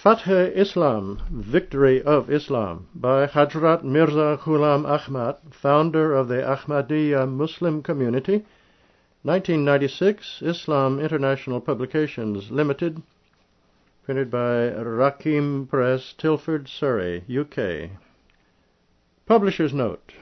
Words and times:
Fath 0.00 0.28
Islam, 0.28 1.18
Victory 1.28 2.00
of 2.00 2.30
Islam, 2.30 2.86
by 2.94 3.26
Hadhrat 3.26 3.82
Mirza 3.82 4.38
Ghulam 4.40 4.86
Ahmad, 4.86 5.38
founder 5.50 6.14
of 6.14 6.28
the 6.28 6.36
Ahmadiyya 6.36 7.28
Muslim 7.28 7.82
Community, 7.82 8.44
1996, 9.22 10.42
Islam 10.42 11.00
International 11.00 11.60
Publications 11.60 12.52
Limited, 12.52 13.02
printed 14.04 14.30
by 14.30 14.70
Raqeem 14.70 15.68
Press, 15.68 16.14
Tilford, 16.16 16.68
Surrey, 16.68 17.24
UK. 17.28 17.90
Publisher's 19.26 19.74
Note 19.74 20.12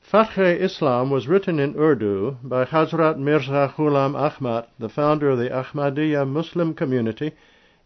Fath 0.00 0.38
Islam 0.38 1.10
was 1.10 1.26
written 1.26 1.58
in 1.58 1.76
Urdu 1.76 2.36
by 2.44 2.64
Hazrat 2.64 3.18
Mirza 3.18 3.74
Ghulam 3.76 4.14
Ahmad, 4.14 4.68
the 4.78 4.88
founder 4.88 5.30
of 5.30 5.40
the 5.40 5.50
Ahmadiyya 5.50 6.24
Muslim 6.24 6.72
Community, 6.72 7.32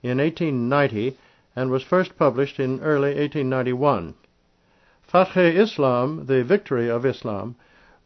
in 0.03 0.19
1890 0.19 1.17
and 1.57 1.71
was 1.71 1.83
first 1.83 2.17
published 2.17 2.59
in 2.59 2.81
early 2.81 3.15
1891. 3.15 4.15
Fath 5.03 5.37
Islam, 5.37 6.27
The 6.27 6.45
Victory 6.45 6.89
of 6.89 7.05
Islam, 7.05 7.57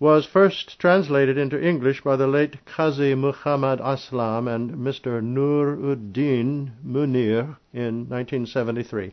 was 0.01 0.27
first 0.27 0.79
translated 0.81 1.39
into 1.39 1.63
English 1.63 2.03
by 2.03 2.17
the 2.17 2.27
late 2.27 2.65
Qazi 2.65 3.17
Muhammad 3.17 3.79
Aslam 3.79 4.49
and 4.49 4.73
Mr. 4.73 5.23
Nur 5.23 5.77
ud-Din 5.77 6.73
Munir 6.85 7.57
in 7.73 8.09
1973. 8.09 9.13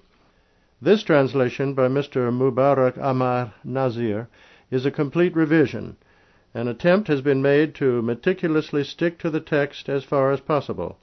This 0.81 1.03
translation 1.03 1.75
by 1.75 1.87
Mr. 1.87 2.31
Mubarak 2.31 2.97
Ahmad 2.97 3.51
Nazir 3.63 4.27
is 4.71 4.85
a 4.85 4.91
complete 4.91 5.35
revision. 5.35 5.97
An 6.53 6.67
attempt 6.67 7.07
has 7.09 7.21
been 7.21 7.41
made 7.41 7.75
to 7.75 8.01
meticulously 8.01 8.83
stick 8.83 9.19
to 9.19 9.29
the 9.29 9.39
text 9.39 9.87
as 9.87 10.03
far 10.03 10.31
as 10.31 10.39
possible. 10.39 10.97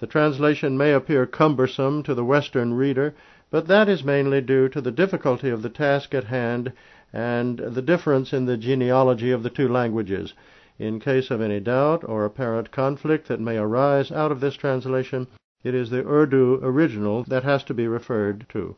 The 0.00 0.06
translation 0.06 0.78
may 0.78 0.94
appear 0.94 1.26
cumbersome 1.26 2.02
to 2.04 2.14
the 2.14 2.24
Western 2.24 2.72
reader, 2.72 3.14
but 3.50 3.66
that 3.66 3.86
is 3.86 4.02
mainly 4.02 4.40
due 4.40 4.66
to 4.70 4.80
the 4.80 4.90
difficulty 4.90 5.50
of 5.50 5.60
the 5.60 5.68
task 5.68 6.14
at 6.14 6.24
hand 6.24 6.72
and 7.12 7.58
the 7.58 7.82
difference 7.82 8.32
in 8.32 8.46
the 8.46 8.56
genealogy 8.56 9.30
of 9.30 9.42
the 9.42 9.50
two 9.50 9.68
languages. 9.68 10.32
In 10.78 11.00
case 11.00 11.30
of 11.30 11.42
any 11.42 11.60
doubt 11.60 12.02
or 12.08 12.24
apparent 12.24 12.70
conflict 12.70 13.28
that 13.28 13.40
may 13.40 13.58
arise 13.58 14.10
out 14.10 14.32
of 14.32 14.40
this 14.40 14.54
translation, 14.54 15.26
it 15.62 15.74
is 15.74 15.90
the 15.90 16.08
Urdu 16.08 16.60
original 16.62 17.22
that 17.24 17.44
has 17.44 17.62
to 17.64 17.74
be 17.74 17.86
referred 17.86 18.46
to. 18.48 18.76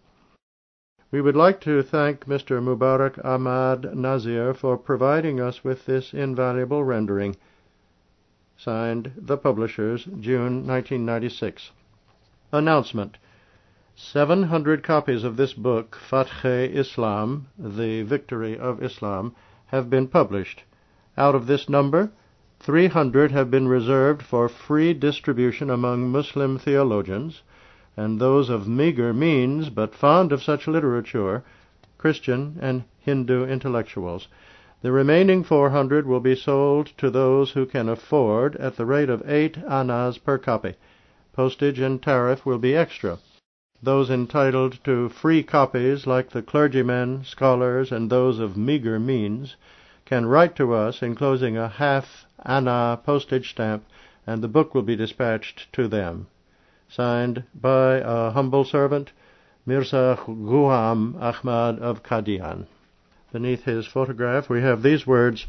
We 1.12 1.20
would 1.20 1.36
like 1.36 1.60
to 1.60 1.84
thank 1.84 2.26
Mr. 2.26 2.60
Mubarak 2.60 3.24
Ahmad 3.24 3.96
Nazir 3.96 4.54
for 4.54 4.76
providing 4.76 5.40
us 5.40 5.62
with 5.62 5.86
this 5.86 6.12
invaluable 6.12 6.82
rendering. 6.82 7.36
Signed, 8.64 9.10
The 9.16 9.36
Publishers, 9.36 10.04
June 10.04 10.64
1996. 10.64 11.72
Announcement. 12.52 13.18
Seven 13.96 14.44
hundred 14.44 14.84
copies 14.84 15.24
of 15.24 15.36
this 15.36 15.52
book, 15.52 15.96
Fath 15.96 16.44
Islam, 16.44 17.48
The 17.58 18.02
Victory 18.02 18.56
of 18.56 18.80
Islam, 18.80 19.34
have 19.66 19.90
been 19.90 20.06
published. 20.06 20.62
Out 21.18 21.34
of 21.34 21.48
this 21.48 21.68
number, 21.68 22.12
three 22.60 22.86
hundred 22.86 23.32
have 23.32 23.50
been 23.50 23.66
reserved 23.66 24.22
for 24.22 24.48
free 24.48 24.94
distribution 24.94 25.68
among 25.68 26.12
Muslim 26.12 26.56
theologians, 26.56 27.42
and 27.96 28.20
those 28.20 28.48
of 28.48 28.68
meager 28.68 29.12
means 29.12 29.70
but 29.70 29.92
fond 29.92 30.30
of 30.30 30.40
such 30.40 30.68
literature, 30.68 31.42
Christian 31.98 32.58
and 32.60 32.84
Hindu 33.00 33.44
intellectuals. 33.44 34.28
The 34.82 34.90
remaining 34.90 35.44
four 35.44 35.70
hundred 35.70 36.08
will 36.08 36.18
be 36.18 36.34
sold 36.34 36.86
to 36.98 37.08
those 37.08 37.52
who 37.52 37.66
can 37.66 37.88
afford 37.88 38.56
at 38.56 38.74
the 38.74 38.84
rate 38.84 39.08
of 39.08 39.22
eight 39.30 39.56
annas 39.58 40.18
per 40.18 40.38
copy. 40.38 40.74
Postage 41.32 41.78
and 41.78 42.02
tariff 42.02 42.44
will 42.44 42.58
be 42.58 42.74
extra. 42.74 43.18
Those 43.80 44.10
entitled 44.10 44.82
to 44.82 45.08
free 45.08 45.44
copies, 45.44 46.04
like 46.04 46.30
the 46.30 46.42
clergymen, 46.42 47.22
scholars, 47.22 47.92
and 47.92 48.10
those 48.10 48.40
of 48.40 48.56
meager 48.56 48.98
means, 48.98 49.54
can 50.04 50.26
write 50.26 50.56
to 50.56 50.74
us 50.74 51.00
enclosing 51.00 51.56
a 51.56 51.68
half 51.68 52.26
anna 52.44 52.98
postage 53.06 53.50
stamp, 53.50 53.84
and 54.26 54.42
the 54.42 54.48
book 54.48 54.74
will 54.74 54.82
be 54.82 54.96
dispatched 54.96 55.72
to 55.74 55.86
them. 55.86 56.26
Signed 56.88 57.44
by 57.54 57.98
a 57.98 58.30
humble 58.30 58.64
servant, 58.64 59.12
Mirza 59.64 60.18
Ghulam 60.26 61.14
Ahmad 61.22 61.78
of 61.78 62.02
Qadian. 62.02 62.66
Beneath 63.32 63.64
his 63.64 63.86
photograph, 63.86 64.50
we 64.50 64.60
have 64.60 64.82
these 64.82 65.06
words 65.06 65.46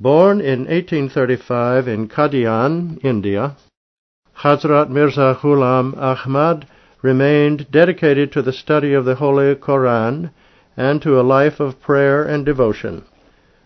Born 0.00 0.40
in 0.40 0.66
1835 0.66 1.86
in 1.86 2.08
Qadian, 2.08 2.98
India, 3.04 3.54
Hazrat 4.38 4.90
Mirza 4.90 5.38
Ghulam 5.40 5.96
Ahmad 5.96 6.66
remained 7.00 7.70
dedicated 7.70 8.32
to 8.32 8.42
the 8.42 8.52
study 8.52 8.92
of 8.92 9.04
the 9.04 9.14
Holy 9.14 9.54
Koran 9.54 10.32
and 10.76 11.00
to 11.00 11.20
a 11.20 11.22
life 11.22 11.60
of 11.60 11.80
prayer 11.80 12.24
and 12.24 12.44
devotion. 12.44 13.04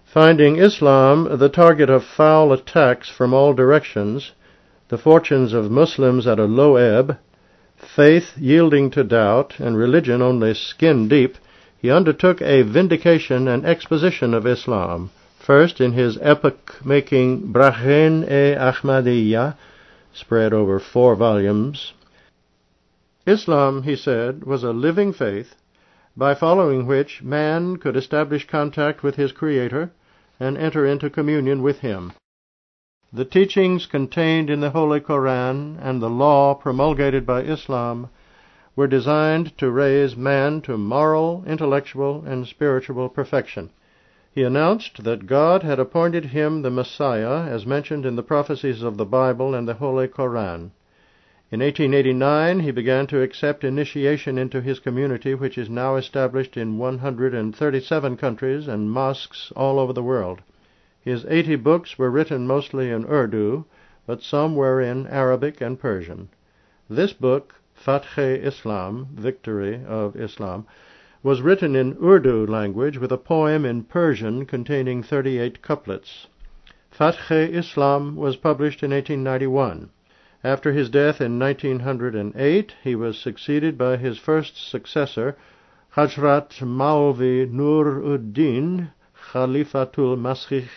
Finding 0.04 0.56
Islam 0.56 1.38
the 1.38 1.48
target 1.48 1.88
of 1.88 2.04
foul 2.04 2.52
attacks 2.52 3.08
from 3.08 3.32
all 3.32 3.54
directions, 3.54 4.32
the 4.88 4.98
fortunes 4.98 5.54
of 5.54 5.70
Muslims 5.70 6.26
at 6.26 6.38
a 6.38 6.44
low 6.44 6.76
ebb, 6.76 7.16
faith 7.74 8.36
yielding 8.36 8.90
to 8.90 9.02
doubt, 9.02 9.58
and 9.58 9.78
religion 9.78 10.20
only 10.20 10.52
skin 10.52 11.08
deep, 11.08 11.38
he 11.80 11.90
undertook 11.90 12.42
a 12.42 12.62
vindication 12.62 13.48
and 13.48 13.64
exposition 13.64 14.34
of 14.34 14.46
Islam, 14.46 15.10
first 15.38 15.80
in 15.80 15.92
his 15.92 16.18
epoch-making 16.18 17.52
Barahin-e-Ahmadiyya, 17.52 19.54
spread 20.12 20.52
over 20.52 20.78
four 20.78 21.14
volumes. 21.14 21.92
Islam, 23.26 23.84
he 23.84 23.94
said, 23.94 24.44
was 24.44 24.64
a 24.64 24.72
living 24.72 25.12
faith, 25.12 25.54
by 26.16 26.34
following 26.34 26.86
which 26.86 27.22
man 27.22 27.76
could 27.76 27.96
establish 27.96 28.46
contact 28.46 29.02
with 29.02 29.14
his 29.14 29.32
Creator 29.32 29.90
and 30.40 30.56
enter 30.56 30.86
into 30.86 31.10
communion 31.10 31.62
with 31.62 31.80
Him. 31.80 32.12
The 33.12 33.24
teachings 33.24 33.86
contained 33.86 34.50
in 34.50 34.60
the 34.60 34.70
Holy 34.70 35.00
Koran 35.00 35.78
and 35.80 36.00
the 36.00 36.10
law 36.10 36.54
promulgated 36.54 37.26
by 37.26 37.42
Islam 37.42 38.10
were 38.78 38.86
designed 38.86 39.58
to 39.58 39.68
raise 39.68 40.16
man 40.16 40.60
to 40.60 40.78
moral, 40.78 41.42
intellectual, 41.48 42.22
and 42.24 42.46
spiritual 42.46 43.08
perfection. 43.08 43.68
He 44.30 44.44
announced 44.44 45.02
that 45.02 45.26
God 45.26 45.64
had 45.64 45.80
appointed 45.80 46.26
him 46.26 46.62
the 46.62 46.70
Messiah, 46.70 47.42
as 47.48 47.66
mentioned 47.66 48.06
in 48.06 48.14
the 48.14 48.22
prophecies 48.22 48.84
of 48.84 48.96
the 48.96 49.04
Bible 49.04 49.52
and 49.52 49.66
the 49.66 49.74
Holy 49.74 50.06
Koran. 50.06 50.70
In 51.50 51.58
1889 51.58 52.60
he 52.60 52.70
began 52.70 53.08
to 53.08 53.20
accept 53.20 53.64
initiation 53.64 54.38
into 54.38 54.60
his 54.60 54.78
community, 54.78 55.34
which 55.34 55.58
is 55.58 55.68
now 55.68 55.96
established 55.96 56.56
in 56.56 56.78
137 56.78 58.16
countries 58.16 58.68
and 58.68 58.92
mosques 58.92 59.50
all 59.56 59.80
over 59.80 59.92
the 59.92 60.04
world. 60.04 60.40
His 61.00 61.26
80 61.28 61.56
books 61.56 61.98
were 61.98 62.12
written 62.12 62.46
mostly 62.46 62.92
in 62.92 63.06
Urdu, 63.06 63.64
but 64.06 64.22
some 64.22 64.54
were 64.54 64.80
in 64.80 65.08
Arabic 65.08 65.60
and 65.60 65.80
Persian. 65.80 66.28
This 66.88 67.12
book 67.12 67.56
Fath 67.80 68.18
Islam, 68.18 69.06
Victory 69.14 69.84
of 69.86 70.16
Islam, 70.16 70.66
was 71.22 71.42
written 71.42 71.76
in 71.76 71.96
Urdu 72.02 72.44
language 72.44 72.98
with 72.98 73.12
a 73.12 73.16
poem 73.16 73.64
in 73.64 73.84
Persian 73.84 74.46
containing 74.46 75.00
38 75.00 75.62
couplets. 75.62 76.26
Fath 76.90 77.30
Islam 77.30 78.16
was 78.16 78.34
published 78.34 78.82
in 78.82 78.90
1891. 78.90 79.90
After 80.42 80.72
his 80.72 80.90
death 80.90 81.20
in 81.20 81.38
1908, 81.38 82.74
he 82.82 82.96
was 82.96 83.16
succeeded 83.16 83.78
by 83.78 83.96
his 83.96 84.18
first 84.18 84.56
successor, 84.56 85.36
Hajrat 85.94 86.60
Maulvi 86.60 87.48
Nur 87.48 88.02
ud-Din 88.02 88.90
Khalifatul 89.30 90.18
Masih 90.18 90.68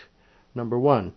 No. 0.54 0.64
1. 0.66 1.12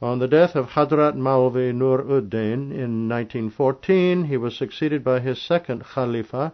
On 0.00 0.20
the 0.20 0.28
death 0.28 0.54
of 0.54 0.68
Hadrat 0.70 1.16
Maulvi 1.16 1.74
Nur 1.74 2.02
ud-Din 2.02 2.70
in 2.70 3.08
1914, 3.08 4.26
he 4.26 4.36
was 4.36 4.54
succeeded 4.54 5.02
by 5.02 5.18
his 5.18 5.42
second 5.42 5.82
Khalifa, 5.82 6.52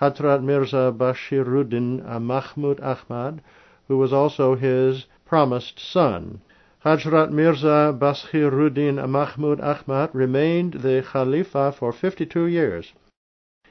Hadrat 0.00 0.42
Mirza 0.42 0.94
Bashiruddin 0.96 2.02
Mahmud 2.22 2.80
Ahmad, 2.80 3.42
who 3.86 3.98
was 3.98 4.14
also 4.14 4.54
his 4.54 5.04
promised 5.26 5.78
son. 5.78 6.40
Hadrat 6.86 7.30
Mirza 7.30 7.94
Bashiruddin 8.00 9.06
Mahmud 9.06 9.60
Ahmad 9.60 10.08
remained 10.14 10.80
the 10.80 11.04
Khalifa 11.06 11.72
for 11.72 11.92
52 11.92 12.46
years. 12.46 12.94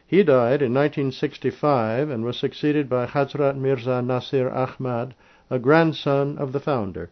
He 0.06 0.22
died 0.22 0.62
in 0.62 0.72
1965 0.72 2.12
and 2.12 2.24
was 2.24 2.38
succeeded 2.38 2.88
by 2.88 3.08
Hadrat 3.08 3.58
Mirza 3.58 4.04
Nasir 4.04 4.52
Ahmad, 4.52 5.16
a 5.50 5.58
grandson 5.58 6.38
of 6.38 6.52
the 6.52 6.60
founder. 6.60 7.10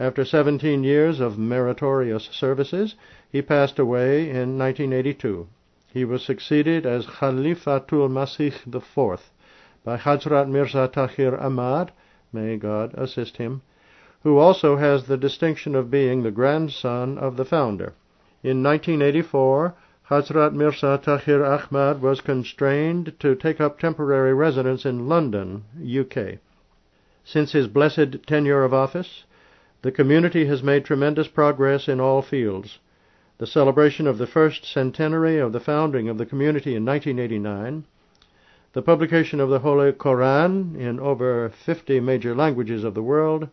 After 0.00 0.24
17 0.24 0.84
years 0.84 1.18
of 1.18 1.40
meritorious 1.40 2.28
services, 2.30 2.94
he 3.28 3.42
passed 3.42 3.80
away 3.80 4.30
in 4.30 4.56
1982. 4.56 5.48
He 5.92 6.04
was 6.04 6.22
succeeded 6.22 6.86
as 6.86 7.06
Khalifatul 7.06 8.08
Masih 8.08 8.52
IV 8.72 9.32
by 9.82 9.96
Hazrat 9.96 10.48
Mirza 10.48 10.86
Tahir 10.86 11.36
Ahmad, 11.36 11.90
may 12.32 12.56
God 12.56 12.94
assist 12.94 13.38
him, 13.38 13.62
who 14.22 14.38
also 14.38 14.76
has 14.76 15.08
the 15.08 15.16
distinction 15.16 15.74
of 15.74 15.90
being 15.90 16.22
the 16.22 16.30
grandson 16.30 17.18
of 17.18 17.36
the 17.36 17.44
founder. 17.44 17.94
In 18.44 18.62
1984, 18.62 19.74
Hazrat 20.10 20.54
Mirza 20.54 21.00
Tahir 21.02 21.44
Ahmad 21.44 22.00
was 22.00 22.20
constrained 22.20 23.14
to 23.18 23.34
take 23.34 23.60
up 23.60 23.80
temporary 23.80 24.32
residence 24.32 24.86
in 24.86 25.08
London, 25.08 25.64
UK. 25.82 26.38
Since 27.24 27.50
his 27.50 27.66
blessed 27.66 28.24
tenure 28.28 28.62
of 28.62 28.72
office, 28.72 29.24
the 29.82 29.92
community 29.92 30.46
has 30.46 30.62
made 30.62 30.84
tremendous 30.84 31.28
progress 31.28 31.88
in 31.88 32.00
all 32.00 32.20
fields. 32.20 32.80
The 33.38 33.46
celebration 33.46 34.08
of 34.08 34.18
the 34.18 34.26
first 34.26 34.64
centenary 34.64 35.38
of 35.38 35.52
the 35.52 35.60
founding 35.60 36.08
of 36.08 36.18
the 36.18 36.26
community 36.26 36.74
in 36.74 36.84
1989, 36.84 37.84
the 38.72 38.82
publication 38.82 39.38
of 39.38 39.50
the 39.50 39.60
Holy 39.60 39.92
Koran 39.92 40.74
in 40.76 40.98
over 40.98 41.48
50 41.48 42.00
major 42.00 42.34
languages 42.34 42.82
of 42.82 42.94
the 42.94 43.02
world, 43.02 43.48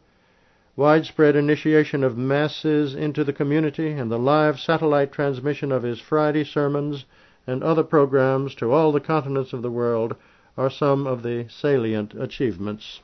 widespread 0.75 1.35
initiation 1.35 2.03
of 2.03 2.17
masses 2.17 2.95
into 2.95 3.23
the 3.23 3.31
community, 3.31 3.91
and 3.91 4.11
the 4.11 4.17
live 4.17 4.59
satellite 4.59 5.11
transmission 5.11 5.71
of 5.71 5.83
his 5.83 5.99
Friday 5.99 6.43
sermons 6.43 7.05
and 7.45 7.63
other 7.63 7.83
programs 7.83 8.55
to 8.55 8.71
all 8.71 8.91
the 8.91 8.99
continents 8.99 9.53
of 9.53 9.61
the 9.61 9.71
world 9.71 10.15
are 10.57 10.71
some 10.71 11.05
of 11.05 11.21
the 11.21 11.45
salient 11.49 12.15
achievements. 12.15 13.01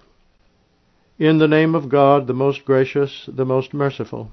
In 1.21 1.37
the 1.37 1.47
name 1.47 1.75
of 1.75 1.87
God, 1.87 2.25
the 2.25 2.33
most 2.33 2.65
gracious, 2.65 3.29
the 3.31 3.45
most 3.45 3.75
merciful, 3.75 4.31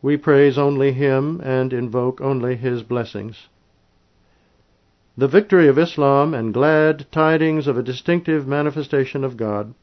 we 0.00 0.16
praise 0.16 0.56
only 0.56 0.92
Him 0.92 1.40
and 1.42 1.72
invoke 1.72 2.20
only 2.20 2.54
His 2.54 2.84
blessings. 2.84 3.48
The 5.16 5.26
victory 5.26 5.66
of 5.66 5.76
Islam 5.76 6.34
and 6.34 6.54
glad 6.54 7.10
tidings 7.10 7.66
of 7.66 7.76
a 7.76 7.82
distinctive 7.82 8.46
manifestation 8.46 9.24
of 9.24 9.36
God 9.36 9.74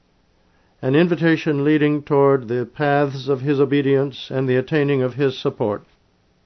an 0.81 0.95
invitation 0.95 1.65
leading 1.65 2.01
toward 2.01 2.47
the 2.47 2.65
paths 2.65 3.27
of 3.27 3.41
his 3.41 3.59
obedience 3.59 4.31
and 4.31 4.47
the 4.47 4.55
attaining 4.55 5.01
of 5.01 5.15
his 5.15 5.37
support. 5.37 5.83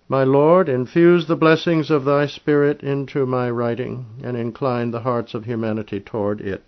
My 0.07 0.23
Lord, 0.23 0.67
infuse 0.67 1.27
the 1.27 1.35
blessings 1.35 1.91
of 1.91 2.05
thy 2.05 2.25
Spirit 2.25 2.81
into 2.81 3.27
my 3.27 3.51
writing, 3.51 4.07
and 4.23 4.35
incline 4.35 4.89
the 4.89 5.01
hearts 5.01 5.35
of 5.35 5.45
humanity 5.45 5.99
toward 5.99 6.41
it. 6.41 6.63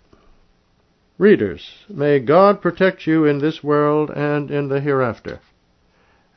Readers, 1.18 1.84
may 1.90 2.18
God 2.20 2.62
protect 2.62 3.06
you 3.06 3.26
in 3.26 3.38
this 3.38 3.62
world 3.62 4.10
and 4.10 4.50
in 4.50 4.68
the 4.68 4.80
hereafter. 4.80 5.40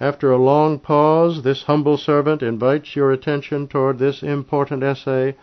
After 0.01 0.29
a 0.29 0.37
long 0.37 0.79
pause, 0.79 1.43
this 1.43 1.63
humble 1.63 1.95
servant 1.95 2.43
invites 2.43 2.93
your 2.93 3.13
attention 3.13 3.67
toward 3.67 3.97
this 3.97 4.21
important 4.21 4.83
essay 4.83 5.37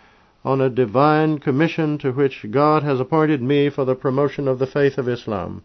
on 0.44 0.60
a 0.60 0.68
divine 0.68 1.38
commission 1.38 1.96
to 1.98 2.12
which 2.12 2.44
God 2.50 2.82
has 2.82 3.00
appointed 3.00 3.40
me 3.42 3.70
for 3.70 3.86
the 3.86 3.94
promotion 3.94 4.46
of 4.46 4.58
the 4.58 4.66
faith 4.66 4.98
of 4.98 5.08
Islam. 5.08 5.62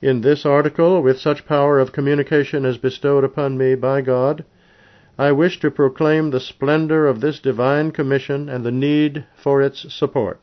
In 0.00 0.20
this 0.20 0.46
article, 0.46 1.02
with 1.02 1.18
such 1.18 1.46
power 1.46 1.80
of 1.80 1.92
communication 1.92 2.64
as 2.64 2.78
bestowed 2.78 3.24
upon 3.24 3.58
me 3.58 3.74
by 3.74 4.02
God, 4.02 4.44
I 5.18 5.32
wish 5.32 5.58
to 5.60 5.70
proclaim 5.70 6.30
the 6.30 6.40
splendor 6.40 7.08
of 7.08 7.20
this 7.20 7.40
divine 7.40 7.90
commission 7.90 8.48
and 8.48 8.64
the 8.64 8.70
need 8.70 9.24
for 9.34 9.60
its 9.60 9.92
support. 9.92 10.40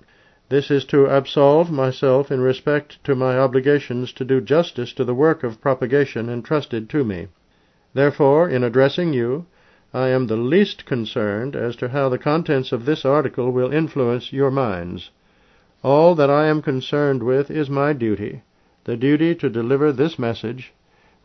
This 0.51 0.69
is 0.69 0.83
to 0.87 1.05
absolve 1.05 1.71
myself 1.71 2.29
in 2.29 2.41
respect 2.41 3.01
to 3.05 3.15
my 3.15 3.39
obligations 3.39 4.11
to 4.11 4.25
do 4.25 4.41
justice 4.41 4.91
to 4.95 5.05
the 5.05 5.15
work 5.15 5.45
of 5.45 5.61
propagation 5.61 6.27
entrusted 6.27 6.89
to 6.89 7.05
me. 7.05 7.29
Therefore, 7.93 8.49
in 8.49 8.61
addressing 8.61 9.13
you, 9.13 9.45
I 9.93 10.09
am 10.09 10.27
the 10.27 10.35
least 10.35 10.85
concerned 10.85 11.55
as 11.55 11.77
to 11.77 11.87
how 11.87 12.09
the 12.09 12.17
contents 12.17 12.73
of 12.73 12.83
this 12.83 13.05
article 13.05 13.53
will 13.53 13.71
influence 13.71 14.33
your 14.33 14.51
minds. 14.51 15.09
All 15.83 16.15
that 16.15 16.29
I 16.29 16.47
am 16.47 16.61
concerned 16.61 17.23
with 17.23 17.49
is 17.49 17.69
my 17.69 17.93
duty, 17.93 18.41
the 18.83 18.97
duty 18.97 19.33
to 19.35 19.49
deliver 19.49 19.93
this 19.93 20.19
message, 20.19 20.73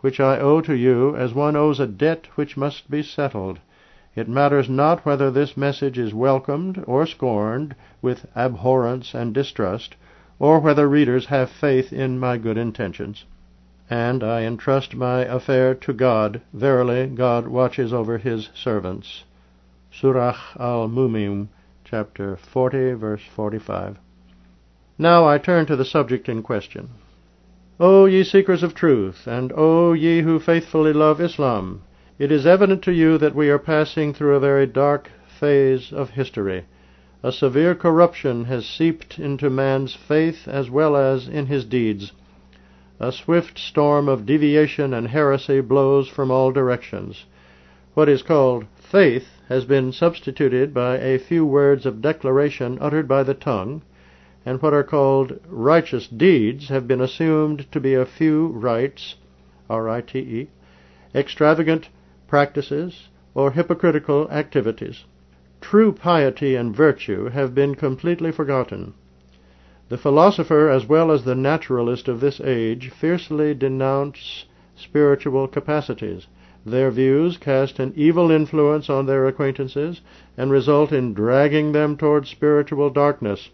which 0.02 0.20
I 0.20 0.38
owe 0.38 0.60
to 0.60 0.76
you 0.76 1.16
as 1.16 1.34
one 1.34 1.56
owes 1.56 1.80
a 1.80 1.88
debt 1.88 2.28
which 2.36 2.56
must 2.56 2.88
be 2.88 3.02
settled. 3.02 3.58
It 4.16 4.30
matters 4.30 4.70
not 4.70 5.04
whether 5.04 5.30
this 5.30 5.58
message 5.58 5.98
is 5.98 6.14
welcomed 6.14 6.82
or 6.86 7.04
scorned 7.04 7.76
with 8.00 8.24
abhorrence 8.34 9.12
and 9.12 9.34
distrust, 9.34 9.94
or 10.38 10.58
whether 10.58 10.88
readers 10.88 11.26
have 11.26 11.50
faith 11.50 11.92
in 11.92 12.18
my 12.18 12.38
good 12.38 12.56
intentions. 12.56 13.26
And 13.90 14.24
I 14.24 14.44
entrust 14.44 14.96
my 14.96 15.20
affair 15.20 15.74
to 15.74 15.92
God. 15.92 16.40
Verily, 16.54 17.06
God 17.08 17.46
watches 17.46 17.92
over 17.92 18.16
His 18.16 18.48
servants. 18.54 19.24
Surah 19.92 20.36
al-Mu'min, 20.58 21.48
chapter 21.84 22.36
40, 22.36 22.94
verse 22.94 23.22
45. 23.34 23.98
Now 24.98 25.28
I 25.28 25.36
turn 25.36 25.66
to 25.66 25.76
the 25.76 25.84
subject 25.84 26.26
in 26.26 26.42
question. 26.42 26.88
O 27.78 28.06
ye 28.06 28.24
seekers 28.24 28.62
of 28.62 28.74
truth, 28.74 29.26
and 29.26 29.52
O 29.54 29.92
ye 29.92 30.22
who 30.22 30.38
faithfully 30.38 30.94
love 30.94 31.20
Islam, 31.20 31.82
it 32.18 32.32
is 32.32 32.46
evident 32.46 32.82
to 32.82 32.92
you 32.92 33.18
that 33.18 33.34
we 33.34 33.50
are 33.50 33.58
passing 33.58 34.14
through 34.14 34.34
a 34.34 34.40
very 34.40 34.66
dark 34.66 35.10
phase 35.38 35.92
of 35.92 36.10
history. 36.10 36.64
A 37.22 37.30
severe 37.30 37.74
corruption 37.74 38.44
has 38.46 38.64
seeped 38.64 39.18
into 39.18 39.50
man's 39.50 39.94
faith 39.94 40.48
as 40.48 40.70
well 40.70 40.96
as 40.96 41.28
in 41.28 41.46
his 41.46 41.66
deeds. 41.66 42.12
A 42.98 43.12
swift 43.12 43.58
storm 43.58 44.08
of 44.08 44.24
deviation 44.24 44.94
and 44.94 45.08
heresy 45.08 45.60
blows 45.60 46.08
from 46.08 46.30
all 46.30 46.52
directions. 46.52 47.26
What 47.92 48.08
is 48.08 48.22
called 48.22 48.64
faith 48.76 49.28
has 49.48 49.66
been 49.66 49.92
substituted 49.92 50.72
by 50.72 50.96
a 50.96 51.18
few 51.18 51.44
words 51.44 51.84
of 51.84 52.00
declaration 52.00 52.78
uttered 52.80 53.06
by 53.06 53.24
the 53.24 53.34
tongue, 53.34 53.82
and 54.46 54.62
what 54.62 54.72
are 54.72 54.84
called 54.84 55.38
righteous 55.48 56.06
deeds 56.08 56.68
have 56.68 56.88
been 56.88 57.02
assumed 57.02 57.70
to 57.72 57.80
be 57.80 57.92
a 57.92 58.06
few 58.06 58.46
rites, 58.46 59.16
R-I-T-E, 59.68 60.48
extravagant 61.14 61.88
practices, 62.26 63.08
or 63.34 63.50
hypocritical 63.52 64.28
activities. 64.30 65.04
True 65.60 65.92
piety 65.92 66.54
and 66.54 66.74
virtue 66.74 67.28
have 67.28 67.54
been 67.54 67.74
completely 67.74 68.32
forgotten. 68.32 68.94
The 69.88 69.98
philosopher 69.98 70.68
as 70.68 70.86
well 70.86 71.12
as 71.12 71.24
the 71.24 71.34
naturalist 71.34 72.08
of 72.08 72.20
this 72.20 72.40
age 72.40 72.90
fiercely 72.90 73.54
denounce 73.54 74.46
spiritual 74.74 75.46
capacities. 75.46 76.26
Their 76.64 76.90
views 76.90 77.36
cast 77.36 77.78
an 77.78 77.92
evil 77.94 78.32
influence 78.32 78.90
on 78.90 79.06
their 79.06 79.28
acquaintances 79.28 80.00
and 80.36 80.50
result 80.50 80.90
in 80.92 81.14
dragging 81.14 81.70
them 81.70 81.96
toward 81.96 82.26
spiritual 82.26 82.90
darkness. 82.90 83.50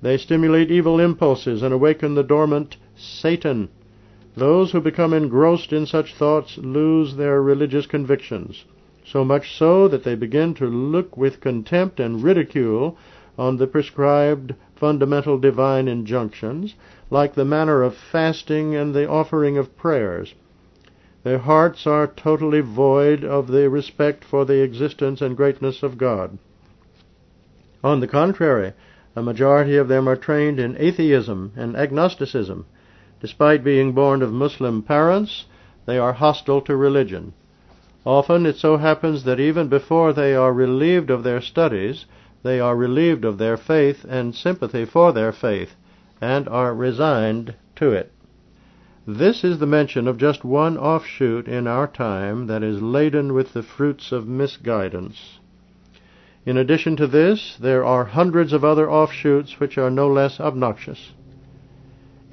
They 0.00 0.16
stimulate 0.16 0.70
evil 0.70 0.98
impulses 0.98 1.62
and 1.62 1.74
awaken 1.74 2.14
the 2.14 2.22
dormant 2.22 2.78
Satan. 2.96 3.68
Those 4.36 4.72
who 4.72 4.80
become 4.80 5.12
engrossed 5.12 5.72
in 5.72 5.86
such 5.86 6.14
thoughts 6.14 6.58
lose 6.58 7.14
their 7.14 7.40
religious 7.40 7.86
convictions, 7.86 8.64
so 9.04 9.24
much 9.24 9.56
so 9.56 9.86
that 9.86 10.02
they 10.02 10.16
begin 10.16 10.54
to 10.54 10.66
look 10.66 11.16
with 11.16 11.40
contempt 11.40 12.00
and 12.00 12.20
ridicule 12.20 12.96
on 13.38 13.58
the 13.58 13.68
prescribed 13.68 14.54
fundamental 14.74 15.38
divine 15.38 15.86
injunctions, 15.86 16.74
like 17.10 17.34
the 17.34 17.44
manner 17.44 17.82
of 17.82 17.94
fasting 17.94 18.74
and 18.74 18.92
the 18.92 19.08
offering 19.08 19.56
of 19.56 19.76
prayers. 19.76 20.34
Their 21.22 21.38
hearts 21.38 21.86
are 21.86 22.06
totally 22.06 22.60
void 22.60 23.24
of 23.24 23.46
the 23.46 23.70
respect 23.70 24.24
for 24.24 24.44
the 24.44 24.62
existence 24.62 25.22
and 25.22 25.36
greatness 25.36 25.82
of 25.82 25.96
God. 25.96 26.38
On 27.84 28.00
the 28.00 28.08
contrary, 28.08 28.72
a 29.14 29.22
majority 29.22 29.76
of 29.76 29.88
them 29.88 30.08
are 30.08 30.16
trained 30.16 30.58
in 30.58 30.76
atheism 30.76 31.52
and 31.54 31.76
agnosticism. 31.76 32.66
Despite 33.24 33.64
being 33.64 33.92
born 33.92 34.20
of 34.20 34.34
Muslim 34.34 34.82
parents, 34.82 35.46
they 35.86 35.96
are 35.96 36.12
hostile 36.12 36.60
to 36.60 36.76
religion. 36.76 37.32
Often 38.04 38.44
it 38.44 38.56
so 38.56 38.76
happens 38.76 39.24
that 39.24 39.40
even 39.40 39.68
before 39.68 40.12
they 40.12 40.34
are 40.34 40.52
relieved 40.52 41.08
of 41.08 41.22
their 41.22 41.40
studies, 41.40 42.04
they 42.42 42.60
are 42.60 42.76
relieved 42.76 43.24
of 43.24 43.38
their 43.38 43.56
faith 43.56 44.04
and 44.06 44.34
sympathy 44.34 44.84
for 44.84 45.10
their 45.10 45.32
faith, 45.32 45.74
and 46.20 46.46
are 46.50 46.74
resigned 46.74 47.54
to 47.76 47.92
it. 47.92 48.12
This 49.06 49.42
is 49.42 49.58
the 49.58 49.64
mention 49.64 50.06
of 50.06 50.18
just 50.18 50.44
one 50.44 50.76
offshoot 50.76 51.48
in 51.48 51.66
our 51.66 51.86
time 51.86 52.46
that 52.48 52.62
is 52.62 52.82
laden 52.82 53.32
with 53.32 53.54
the 53.54 53.62
fruits 53.62 54.12
of 54.12 54.28
misguidance. 54.28 55.40
In 56.44 56.58
addition 56.58 56.94
to 56.96 57.06
this, 57.06 57.56
there 57.56 57.86
are 57.86 58.04
hundreds 58.04 58.52
of 58.52 58.66
other 58.66 58.90
offshoots 58.90 59.58
which 59.60 59.78
are 59.78 59.88
no 59.88 60.08
less 60.08 60.38
obnoxious. 60.40 61.14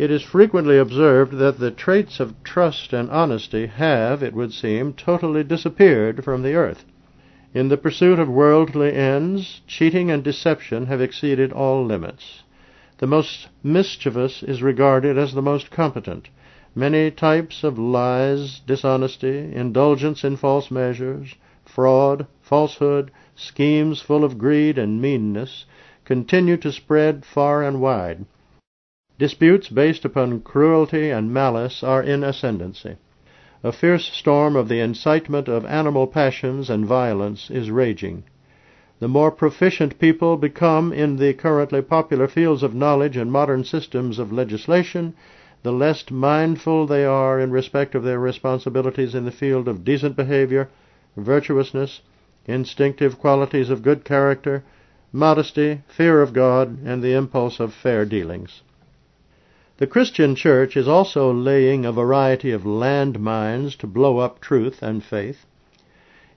It 0.01 0.09
is 0.09 0.23
frequently 0.23 0.79
observed 0.79 1.33
that 1.33 1.59
the 1.59 1.69
traits 1.69 2.19
of 2.19 2.33
trust 2.43 2.91
and 2.91 3.07
honesty 3.11 3.67
have, 3.67 4.23
it 4.23 4.33
would 4.33 4.51
seem, 4.51 4.93
totally 4.93 5.43
disappeared 5.43 6.23
from 6.23 6.41
the 6.41 6.55
earth. 6.55 6.85
In 7.53 7.67
the 7.69 7.77
pursuit 7.77 8.17
of 8.17 8.27
worldly 8.27 8.93
ends, 8.95 9.61
cheating 9.67 10.09
and 10.09 10.23
deception 10.23 10.87
have 10.87 11.01
exceeded 11.01 11.51
all 11.53 11.85
limits. 11.85 12.41
The 12.97 13.05
most 13.05 13.49
mischievous 13.61 14.41
is 14.41 14.63
regarded 14.63 15.19
as 15.19 15.35
the 15.35 15.41
most 15.43 15.69
competent. 15.69 16.29
Many 16.73 17.11
types 17.11 17.63
of 17.63 17.77
lies, 17.77 18.59
dishonesty, 18.65 19.53
indulgence 19.53 20.23
in 20.23 20.35
false 20.35 20.71
measures, 20.71 21.35
fraud, 21.63 22.25
falsehood, 22.41 23.11
schemes 23.35 24.01
full 24.01 24.23
of 24.23 24.39
greed 24.39 24.79
and 24.79 24.99
meanness, 24.99 25.67
continue 26.05 26.57
to 26.57 26.71
spread 26.71 27.23
far 27.23 27.61
and 27.61 27.79
wide. 27.79 28.25
Disputes 29.21 29.69
based 29.69 30.03
upon 30.03 30.39
cruelty 30.39 31.11
and 31.11 31.31
malice 31.31 31.83
are 31.83 32.01
in 32.01 32.23
ascendancy. 32.23 32.97
a 33.63 33.71
fierce 33.71 34.05
storm 34.11 34.55
of 34.55 34.67
the 34.67 34.79
incitement 34.79 35.47
of 35.47 35.63
animal 35.63 36.07
passions 36.07 36.71
and 36.71 36.87
violence 36.87 37.51
is 37.51 37.69
raging. 37.69 38.23
The 38.97 39.07
more 39.07 39.29
proficient 39.29 39.99
people 39.99 40.37
become 40.37 40.91
in 40.91 41.17
the 41.17 41.35
currently 41.35 41.83
popular 41.83 42.27
fields 42.27 42.63
of 42.63 42.73
knowledge 42.73 43.15
and 43.15 43.31
modern 43.31 43.63
systems 43.63 44.17
of 44.17 44.33
legislation, 44.33 45.13
the 45.61 45.71
less 45.71 46.09
mindful 46.09 46.87
they 46.87 47.05
are 47.05 47.39
in 47.39 47.51
respect 47.51 47.93
of 47.93 48.01
their 48.01 48.17
responsibilities 48.17 49.13
in 49.13 49.25
the 49.25 49.29
field 49.29 49.67
of 49.67 49.85
decent 49.85 50.15
behavior, 50.15 50.67
virtuousness, 51.15 52.01
instinctive 52.47 53.19
qualities 53.19 53.69
of 53.69 53.83
good 53.83 54.03
character, 54.03 54.63
modesty, 55.13 55.83
fear 55.87 56.23
of 56.23 56.33
God, 56.33 56.79
and 56.83 57.03
the 57.03 57.13
impulse 57.13 57.59
of 57.59 57.71
fair 57.71 58.03
dealings. 58.03 58.63
The 59.81 59.87
Christian 59.87 60.35
church 60.35 60.77
is 60.77 60.87
also 60.87 61.33
laying 61.33 61.85
a 61.85 61.91
variety 61.91 62.51
of 62.51 62.65
landmines 62.65 63.75
to 63.79 63.87
blow 63.87 64.19
up 64.19 64.39
truth 64.39 64.83
and 64.83 65.03
faith. 65.03 65.47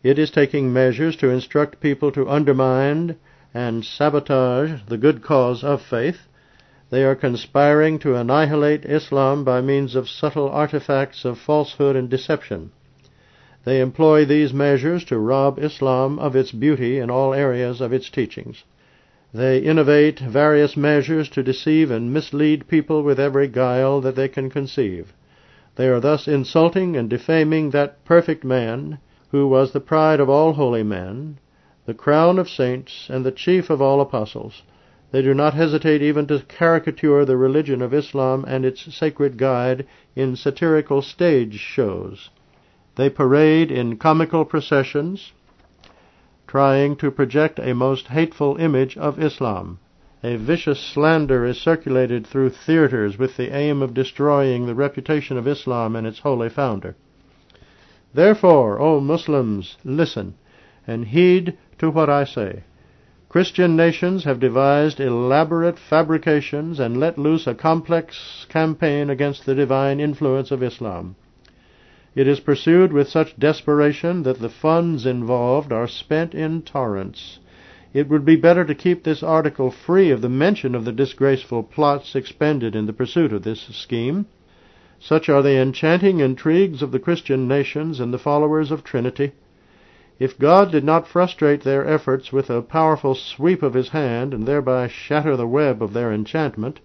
It 0.03 0.19
is 0.19 0.31
taking 0.31 0.73
measures 0.73 1.15
to 1.17 1.29
instruct 1.29 1.79
people 1.79 2.11
to 2.13 2.27
undermine 2.27 3.17
and 3.53 3.85
sabotage 3.85 4.85
the 4.89 4.97
good 4.97 5.23
cause 5.23 5.63
of 5.63 5.83
faith. 5.83 6.27
They 6.89 7.05
are 7.05 7.15
conspiring 7.15 7.99
to 7.99 8.17
annihilate 8.17 8.87
Islam 8.87 9.45
by 9.45 9.61
means 9.61 9.95
of 9.95 10.09
subtle 10.09 10.49
artifacts 10.49 11.27
of 11.27 11.37
falsehood 11.39 11.97
and 11.97 12.09
deception. 12.09 12.71
They 13.65 13.83
employ 13.83 14.25
these 14.25 14.55
measures 14.55 15.05
to 15.05 15.19
rob 15.19 15.59
Islam 15.59 16.19
of 16.19 16.35
its 16.35 16.51
beauty 16.51 16.99
in 16.99 17.11
all 17.11 17.35
areas 17.35 17.83
of 17.83 17.93
its 17.93 18.09
teachings. 18.09 18.65
They 19.35 19.59
innovate 19.59 20.21
various 20.21 20.77
measures 20.77 21.29
to 21.31 21.43
deceive 21.43 21.91
and 21.91 22.13
mislead 22.15 22.69
people 22.69 23.03
with 23.03 23.19
every 23.19 23.49
guile 23.49 24.01
that 24.01 24.15
they 24.15 24.29
can 24.29 24.49
conceive. 24.49 25.13
They 25.75 25.89
are 25.89 25.99
thus 25.99 26.29
insulting 26.29 26.97
and 26.97 27.11
defaming 27.11 27.71
that 27.71 28.05
perfect 28.05 28.45
man 28.45 28.99
who 29.33 29.49
was 29.49 29.73
the 29.73 29.81
pride 29.81 30.21
of 30.21 30.31
all 30.31 30.53
holy 30.53 30.85
men, 30.85 31.39
the 31.85 31.95
crown 31.95 32.39
of 32.39 32.49
saints, 32.49 33.09
and 33.11 33.27
the 33.27 33.33
chief 33.33 33.71
of 33.71 33.83
all 33.83 34.01
apostles. 34.01 34.63
They 35.11 35.21
do 35.21 35.35
not 35.35 35.55
hesitate 35.55 36.01
even 36.01 36.29
to 36.29 36.39
caricature 36.47 37.25
the 37.25 37.37
religion 37.37 37.83
of 37.83 37.93
Islam 37.93 38.45
and 38.47 38.65
its 38.65 38.95
sacred 38.95 39.37
guide 39.37 39.85
in 40.15 40.37
satirical 40.37 41.03
stage 41.03 41.59
shows. 41.59 42.31
They 42.95 43.11
parade 43.11 43.73
in 43.73 43.97
comical 43.97 44.45
processions, 44.45 45.33
trying 46.55 46.95
to 46.95 47.11
project 47.11 47.59
a 47.59 47.75
most 47.75 48.07
hateful 48.07 48.57
image 48.59 48.97
of 48.97 49.19
Islam. 49.19 49.77
A 50.23 50.37
vicious 50.37 50.79
slander 50.79 51.45
is 51.45 51.61
circulated 51.61 52.25
through 52.25 52.49
theaters 52.51 53.19
with 53.19 53.37
the 53.37 53.53
aim 53.53 53.83
of 53.83 53.93
destroying 53.93 54.65
the 54.65 54.75
reputation 54.77 55.37
of 55.37 55.49
Islam 55.49 55.97
and 55.97 56.07
its 56.07 56.21
holy 56.21 56.49
founder. 56.49 56.95
Therefore, 58.15 58.79
O 58.79 59.01
Muslims, 59.01 59.79
listen 59.83 60.35
and 60.87 61.07
heed 61.07 61.59
to 61.79 61.91
what 61.91 62.09
I 62.09 62.23
say. 62.23 62.63
Christian 63.29 63.75
nations 63.75 64.23
have 64.23 64.39
devised 64.39 65.01
elaborate 65.01 65.77
fabrications 65.77 66.79
and 66.79 67.01
let 67.01 67.19
loose 67.19 67.49
a 67.49 67.57
complex 67.57 68.47
campaign 68.49 69.11
against 69.11 69.45
the 69.45 69.57
divine 69.57 69.99
influence 69.99 70.53
of 70.53 70.63
Islam. 70.63 71.17
It 72.17 72.29
is 72.29 72.39
pursued 72.39 72.93
with 72.93 73.09
such 73.09 73.37
desperation 73.41 74.23
that 74.23 74.39
the 74.39 74.49
funds 74.49 75.05
involved 75.05 75.73
are 75.73 75.89
spent 75.89 76.33
in 76.33 76.63
torrents. 76.63 77.41
It 77.93 78.09
would 78.09 78.25
be 78.25 78.37
better 78.37 78.65
to 78.65 78.75
keep 78.75 79.03
this 79.03 79.21
article 79.23 79.73
free 79.73 80.11
of 80.11 80.21
the 80.21 80.29
mention 80.29 80.77
of 80.77 80.85
the 80.85 80.93
disgraceful 80.93 81.65
plots 81.65 82.15
expended 82.15 82.77
in 82.77 82.87
the 82.87 82.93
pursuit 82.93 83.33
of 83.33 83.43
this 83.43 83.63
scheme. 83.63 84.27
Such 85.01 85.29
are 85.29 85.43
the 85.43 85.57
enchanting 85.61 86.21
intrigues 86.21 86.83
of 86.83 86.93
the 86.93 87.01
Christian 87.01 87.49
nations 87.49 87.99
and 87.99 88.15
the 88.15 88.19
followers 88.19 88.71
of 88.71 88.85
Trinity. 88.85 89.33
If 90.21 90.39
God 90.39 90.71
did 90.71 90.85
not 90.85 91.09
frustrate 91.09 91.63
their 91.63 91.85
efforts 91.85 92.33
with 92.33 92.49
a 92.49 92.63
powerful 92.63 93.17
sweep 93.17 93.61
of 93.61 93.75
his 93.75 93.89
hand 93.89 94.33
and 94.33 94.47
thereby 94.47 94.87
shatter 94.87 95.37
the 95.37 95.49
web 95.49 95.83
of 95.83 95.93
their 95.93 96.13
enchantment, 96.13 96.79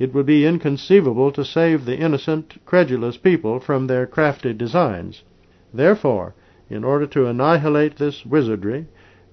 it 0.00 0.14
would 0.14 0.24
be 0.24 0.46
inconceivable 0.46 1.30
to 1.30 1.44
save 1.44 1.84
the 1.84 1.98
innocent, 1.98 2.56
credulous 2.64 3.18
people 3.18 3.60
from 3.60 3.86
their 3.86 4.06
crafty 4.06 4.54
designs. 4.54 5.22
Therefore, 5.74 6.34
in 6.70 6.84
order 6.84 7.06
to 7.08 7.26
annihilate 7.26 7.96
this 7.96 8.24
wizardry, 8.24 8.86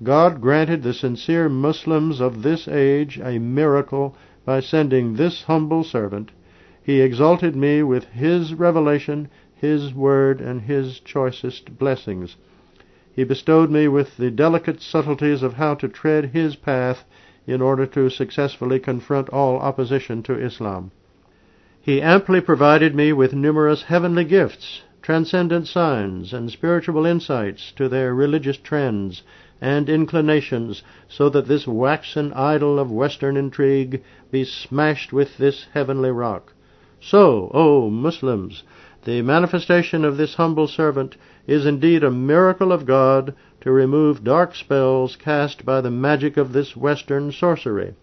God 0.03 0.41
granted 0.41 0.83
the 0.83 0.93
sincere 0.93 1.47
Muslims 1.47 2.19
of 2.19 2.43
this 2.43 2.67
age 2.67 3.17
a 3.17 3.39
miracle 3.39 4.17
by 4.43 4.59
sending 4.59 5.13
this 5.13 5.43
humble 5.43 5.85
servant. 5.85 6.31
He 6.83 6.99
exalted 6.99 7.55
me 7.55 7.81
with 7.81 8.03
His 8.03 8.53
revelation, 8.53 9.29
His 9.55 9.93
word, 9.93 10.41
and 10.41 10.61
His 10.61 10.99
choicest 10.99 11.77
blessings. 11.79 12.35
He 13.13 13.23
bestowed 13.23 13.71
me 13.71 13.87
with 13.87 14.17
the 14.17 14.31
delicate 14.31 14.81
subtleties 14.81 15.43
of 15.43 15.53
how 15.53 15.75
to 15.75 15.87
tread 15.87 16.25
His 16.25 16.57
path 16.57 17.05
in 17.47 17.61
order 17.61 17.85
to 17.87 18.09
successfully 18.09 18.79
confront 18.79 19.29
all 19.29 19.57
opposition 19.57 20.21
to 20.21 20.37
Islam. 20.37 20.91
He 21.81 22.01
amply 22.01 22.41
provided 22.41 22.93
me 22.93 23.13
with 23.13 23.33
numerous 23.33 23.83
heavenly 23.83 24.25
gifts, 24.25 24.83
transcendent 25.01 25.67
signs, 25.67 26.33
and 26.33 26.51
spiritual 26.51 27.05
insights 27.05 27.71
to 27.77 27.87
their 27.87 28.13
religious 28.13 28.57
trends 28.57 29.23
and 29.61 29.87
inclinations, 29.87 30.83
so 31.07 31.29
that 31.29 31.47
this 31.47 31.65
waxen 31.65 32.33
idol 32.33 32.77
of 32.77 32.91
Western 32.91 33.37
intrigue 33.37 34.03
be 34.29 34.43
smashed 34.43 35.13
with 35.13 35.37
this 35.37 35.67
heavenly 35.73 36.11
rock. 36.11 36.53
So, 36.99 37.49
O 37.53 37.89
Muslims, 37.89 38.63
the 39.05 39.21
manifestation 39.21 40.03
of 40.03 40.17
this 40.17 40.35
humble 40.35 40.67
servant 40.67 41.15
is 41.47 41.65
indeed 41.65 42.03
a 42.03 42.11
miracle 42.11 42.73
of 42.73 42.85
God 42.85 43.33
to 43.67 43.73
remove 43.73 44.23
dark 44.23 44.55
spells 44.55 45.17
cast 45.17 45.65
by 45.65 45.81
the 45.81 45.91
magic 45.91 46.37
of 46.37 46.53
this 46.53 46.73
Western 46.77 47.33
sorcery. 47.33 47.93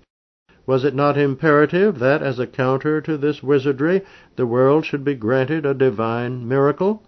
Was 0.67 0.85
it 0.85 0.95
not 0.95 1.17
imperative 1.17 1.99
that, 2.01 2.21
as 2.23 2.39
a 2.39 2.47
counter 2.47 3.01
to 3.01 3.17
this 3.17 3.43
wizardry, 3.43 4.03
the 4.37 4.45
world 4.45 4.85
should 4.85 5.03
be 5.03 5.15
granted 5.15 5.65
a 5.65 5.73
divine 5.73 6.47
miracle? 6.47 7.03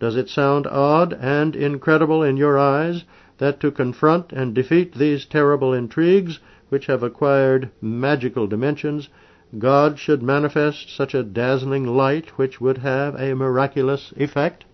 Does 0.00 0.16
it 0.16 0.28
sound 0.28 0.66
odd 0.66 1.12
and 1.12 1.54
incredible 1.54 2.24
in 2.24 2.36
your 2.36 2.58
eyes 2.58 3.04
that 3.38 3.60
to 3.60 3.70
confront 3.70 4.32
and 4.32 4.56
defeat 4.56 4.92
these 4.96 5.24
terrible 5.24 5.72
intrigues, 5.72 6.40
which 6.68 6.86
have 6.86 7.04
acquired 7.04 7.70
magical 7.80 8.48
dimensions, 8.48 9.08
God 9.56 10.00
should 10.00 10.20
manifest 10.20 10.92
such 10.92 11.14
a 11.14 11.22
dazzling 11.22 11.86
light 11.86 12.30
which 12.30 12.60
would 12.60 12.78
have 12.78 13.14
a 13.14 13.34
miraculous 13.34 14.12
effect? 14.16 14.64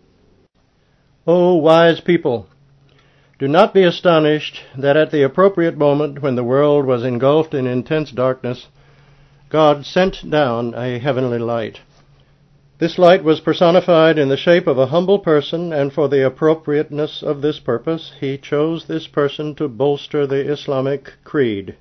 O 1.27 1.57
wise 1.57 2.01
people, 2.01 2.49
do 3.39 3.47
not 3.47 3.75
be 3.75 3.83
astonished 3.83 4.63
that 4.79 4.97
at 4.97 5.11
the 5.11 5.23
appropriate 5.23 5.77
moment 5.77 6.23
when 6.23 6.37
the 6.37 6.45
world 6.45 6.87
was 6.87 7.05
engulfed 7.05 7.53
in 7.53 7.67
intense 7.67 8.11
darkness, 8.11 8.69
God 9.51 9.85
sent 9.85 10.31
down 10.31 10.75
a 10.75 10.99
heavenly 10.99 11.39
light. 11.39 11.81
This 12.79 12.99
light 12.99 13.23
was 13.23 13.41
personified 13.41 14.19
in 14.19 14.29
the 14.29 14.37
shape 14.37 14.67
of 14.67 14.79
a 14.79 14.87
humble 14.87 15.19
person, 15.19 15.73
and 15.73 15.93
for 15.93 16.09
the 16.09 16.27
appropriateness 16.27 17.23
of 17.23 17.41
this 17.41 17.59
purpose, 17.59 18.13
he 18.21 18.39
chose 18.39 18.87
this 18.87 19.07
person 19.07 19.55
to 19.55 19.69
bolster 19.69 20.27
the 20.27 20.51
Islamic 20.51 21.13
creed. 21.25 21.77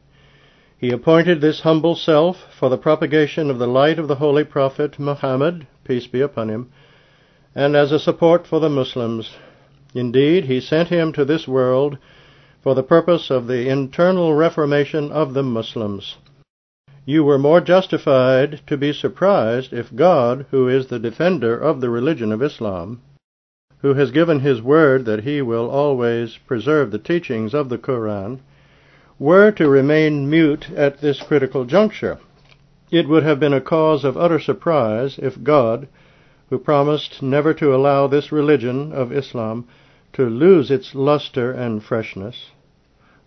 He 0.78 0.92
appointed 0.92 1.42
this 1.42 1.62
humble 1.62 1.96
self 1.96 2.38
for 2.58 2.70
the 2.70 2.78
propagation 2.78 3.50
of 3.50 3.60
the 3.60 3.68
light 3.68 3.98
of 3.98 4.08
the 4.08 4.16
holy 4.16 4.44
prophet 4.44 5.00
Muhammad, 5.00 5.68
peace 5.86 6.08
be 6.08 6.22
upon 6.22 6.50
him, 6.50 6.70
and 7.54 7.76
as 7.76 7.92
a 7.92 8.00
support 8.00 8.46
for 8.46 8.60
the 8.60 8.70
Muslims. 8.70 9.32
Indeed, 9.96 10.44
he 10.44 10.60
sent 10.60 10.90
him 10.90 11.14
to 11.14 11.24
this 11.24 11.48
world 11.48 11.98
for 12.62 12.76
the 12.76 12.84
purpose 12.84 13.32
of 13.32 13.48
the 13.48 13.70
internal 13.70 14.36
reformation 14.36 15.10
of 15.10 15.34
the 15.34 15.42
Muslims. 15.42 16.18
You 17.06 17.24
were 17.24 17.38
more 17.38 17.62
justified 17.62 18.60
to 18.68 18.76
be 18.76 18.92
surprised 18.92 19.72
if 19.72 19.96
God, 19.96 20.48
who 20.52 20.68
is 20.68 20.88
the 20.88 21.00
defender 21.00 21.58
of 21.58 21.80
the 21.80 21.90
religion 21.90 22.34
of 22.34 22.44
Islam, 22.44 23.04
who 23.78 23.94
has 23.94 24.12
given 24.12 24.42
his 24.42 24.62
word 24.62 25.06
that 25.06 25.24
he 25.24 25.42
will 25.42 25.70
always 25.70 26.40
preserve 26.46 26.92
the 26.92 27.00
teachings 27.00 27.54
of 27.54 27.70
the 27.70 27.78
Koran, 27.78 28.42
were 29.18 29.50
to 29.52 29.70
remain 29.70 30.30
mute 30.30 30.70
at 30.76 31.00
this 31.00 31.22
critical 31.22 31.64
juncture. 31.64 32.20
It 32.92 33.08
would 33.08 33.24
have 33.24 33.40
been 33.40 33.54
a 33.54 33.62
cause 33.62 34.04
of 34.04 34.18
utter 34.18 34.40
surprise 34.40 35.18
if 35.22 35.42
God, 35.42 35.88
who 36.50 36.60
promised 36.60 37.24
never 37.24 37.54
to 37.54 37.74
allow 37.74 38.08
this 38.08 38.32
religion 38.32 38.92
of 38.92 39.14
Islam 39.14 39.66
to 40.16 40.30
lose 40.30 40.72
its 40.72 40.96
luster 40.96 41.52
and 41.52 41.84
freshness, 41.84 42.52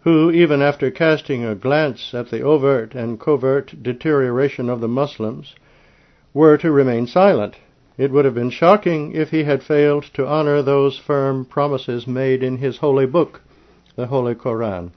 who, 0.05 0.31
even 0.31 0.63
after 0.63 0.91
casting 0.91 1.45
a 1.45 1.55
glance 1.55 2.15
at 2.15 2.31
the 2.31 2.41
overt 2.41 2.95
and 2.95 3.21
covert 3.21 3.83
deterioration 3.83 4.71
of 4.71 4.81
the 4.81 4.89
Muslims, 4.89 5.55
were 6.33 6.57
to 6.57 6.73
remain 6.73 7.07
silent. 7.07 7.57
It 7.99 8.11
would 8.11 8.25
have 8.25 8.35
been 8.35 8.49
shocking 8.49 9.13
if 9.13 9.31
he 9.31 9.45
had 9.45 9.63
failed 9.63 10.05
to 10.15 10.27
honor 10.27 10.63
those 10.63 10.99
firm 10.99 11.45
promises 11.45 12.07
made 12.07 12.43
in 12.43 12.57
his 12.57 12.79
holy 12.79 13.05
book, 13.05 13.43
the 13.95 14.07
Holy 14.07 14.35
Koran. 14.35 14.93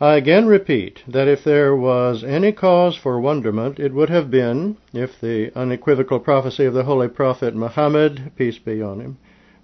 I 0.00 0.14
again 0.14 0.46
repeat 0.46 1.02
that 1.06 1.28
if 1.28 1.44
there 1.44 1.76
was 1.76 2.24
any 2.24 2.52
cause 2.52 2.96
for 2.96 3.20
wonderment, 3.20 3.78
it 3.78 3.92
would 3.92 4.08
have 4.08 4.30
been 4.30 4.78
if 4.94 5.20
the 5.20 5.52
unequivocal 5.54 6.20
prophecy 6.20 6.64
of 6.64 6.72
the 6.72 6.84
holy 6.84 7.08
prophet 7.08 7.54
Muhammad, 7.54 8.32
peace 8.34 8.58
be 8.58 8.80
on 8.80 9.00
him, 9.00 9.18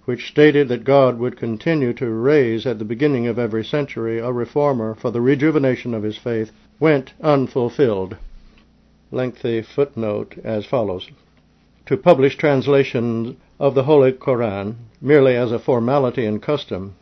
which 0.05 0.27
stated 0.27 0.67
that 0.67 0.83
God 0.83 1.19
would 1.19 1.35
continue 1.35 1.91
to 1.93 2.09
raise 2.09 2.65
at 2.65 2.79
the 2.79 2.85
beginning 2.85 3.27
of 3.27 3.39
every 3.39 3.65
century 3.65 4.19
a 4.19 4.31
reformer 4.31 4.93
for 4.93 5.11
the 5.11 5.21
rejuvenation 5.21 5.93
of 5.93 6.03
his 6.03 6.17
faith, 6.17 6.51
went 6.79 7.13
unfulfilled. 7.21 8.15
Lengthy 9.11 9.61
footnote 9.61 10.35
as 10.43 10.65
follows. 10.65 11.09
To 11.87 11.97
publish 11.97 12.37
translations 12.37 13.35
of 13.59 13.73
the 13.75 13.83
Holy 13.83 14.11
Koran 14.11 14.77
merely 15.01 15.35
as 15.35 15.51
a 15.51 15.59
formality 15.59 16.25
and 16.25 16.41
custom, 16.41 16.95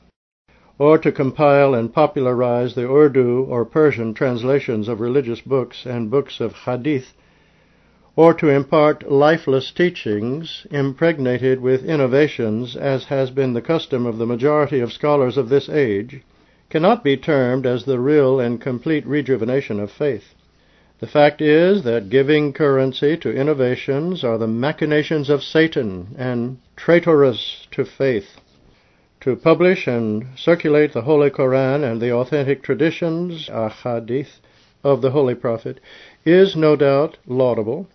or 0.80 0.98
to 0.98 1.12
compile 1.12 1.74
and 1.74 1.94
popularize 1.94 2.76
the 2.76 2.90
Urdu 2.90 3.46
or 3.50 3.66
Persian 3.66 4.14
translations 4.14 4.88
of 4.88 5.00
religious 5.00 5.42
books 5.42 5.86
and 5.86 6.10
books 6.10 6.40
of 6.40 6.54
hadith 6.54 7.14
or 8.16 8.32
to 8.32 8.48
impart 8.48 9.12
lifeless 9.12 9.72
teachings 9.72 10.68
impregnated 10.70 11.60
with 11.60 11.84
innovations, 11.84 12.76
as 12.76 13.06
has 13.06 13.32
been 13.32 13.54
the 13.54 13.62
custom 13.62 14.06
of 14.06 14.20
the 14.20 14.26
majority 14.26 14.80
of 14.80 14.94
scholars 14.94 15.36
of 15.36 15.50
this 15.50 15.68
age, 15.68 16.22
cannot 16.70 17.04
be 17.04 17.18
termed 17.18 17.66
as 17.66 17.86
the 17.86 18.00
real 18.00 18.40
and 18.40 18.62
complete 18.62 19.06
rejuvenation 19.08 19.80
of 19.80 19.92
faith. 19.92 20.36
The 21.00 21.08
fact 21.08 21.42
is 21.42 21.84
that 21.84 22.10
giving 22.10 22.54
currency 22.54 23.18
to 23.18 23.34
innovations 23.34 24.24
are 24.24 24.38
the 24.38 24.48
machinations 24.48 25.30
of 25.30 25.42
Satan 25.42 26.16
and 26.16 26.60
traitorous 26.76 27.68
to 27.72 27.84
faith. 27.84 28.40
To 29.22 29.36
publish 29.36 29.88
and 29.88 30.28
circulate 30.36 30.94
the 30.94 31.02
Holy 31.02 31.32
Koran 31.32 31.84
and 31.84 32.00
the 32.00 32.14
authentic 32.14 32.62
traditions, 32.62 33.50
ahadith, 33.50 34.40
of 34.84 35.02
the 35.02 35.12
Holy 35.12 35.34
Prophet 35.34 35.80
is 36.26 36.56
no 36.56 36.76
doubt 36.76 37.18
laudable, 37.26 37.88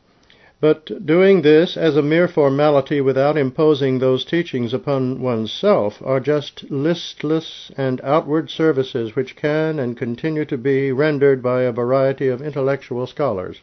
but 0.60 1.06
doing 1.06 1.42
this 1.42 1.76
as 1.76 1.96
a 1.96 2.02
mere 2.02 2.26
formality 2.26 3.00
without 3.00 3.36
imposing 3.36 3.98
those 3.98 4.24
teachings 4.24 4.74
upon 4.74 5.20
oneself 5.20 6.02
are 6.04 6.18
just 6.18 6.68
listless 6.68 7.70
and 7.76 8.00
outward 8.02 8.50
services 8.50 9.14
which 9.14 9.36
can 9.36 9.78
and 9.78 9.96
continue 9.96 10.44
to 10.44 10.58
be 10.58 10.90
rendered 10.90 11.40
by 11.40 11.62
a 11.62 11.70
variety 11.70 12.26
of 12.26 12.42
intellectual 12.42 13.06
scholars. 13.06 13.60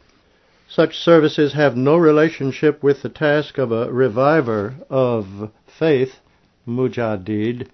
Such 0.69 0.97
services 0.97 1.51
have 1.51 1.75
no 1.75 1.97
relationship 1.97 2.81
with 2.81 3.01
the 3.01 3.09
task 3.09 3.57
of 3.57 3.73
a 3.73 3.91
reviver 3.91 4.75
of 4.89 5.51
faith, 5.67 6.21
mujaddid. 6.65 7.67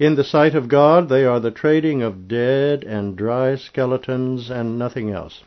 In 0.00 0.16
the 0.16 0.24
sight 0.24 0.54
of 0.54 0.68
God, 0.68 1.08
they 1.08 1.24
are 1.24 1.40
the 1.40 1.52
trading 1.52 2.02
of 2.02 2.26
dead 2.26 2.82
and 2.82 3.16
dry 3.16 3.54
skeletons 3.54 4.50
and 4.50 4.78
nothing 4.78 5.10
else. 5.10 5.42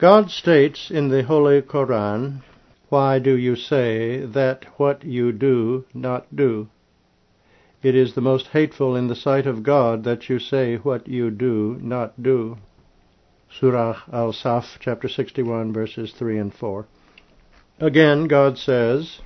God 0.00 0.30
states 0.30 0.90
in 0.90 1.10
the 1.10 1.24
Holy 1.24 1.60
Koran, 1.60 2.42
Why 2.88 3.18
do 3.18 3.36
you 3.36 3.54
say 3.54 4.24
that 4.24 4.64
what 4.78 5.04
you 5.04 5.30
do 5.30 5.84
not 5.92 6.34
do? 6.34 6.68
It 7.82 7.94
is 7.94 8.14
the 8.14 8.22
most 8.22 8.46
hateful 8.46 8.96
in 8.96 9.08
the 9.08 9.14
sight 9.14 9.46
of 9.46 9.62
God 9.62 10.04
that 10.04 10.30
you 10.30 10.38
say 10.38 10.76
what 10.76 11.06
you 11.06 11.30
do 11.30 11.78
not 11.82 12.22
do. 12.22 12.56
Surah 13.50 13.98
Al-Saf, 14.10 14.78
chapter 14.80 15.06
61, 15.06 15.74
verses 15.74 16.12
3 16.12 16.38
and 16.38 16.54
4. 16.54 16.86
Again, 17.78 18.26
God 18.26 18.56
says, 18.56 19.20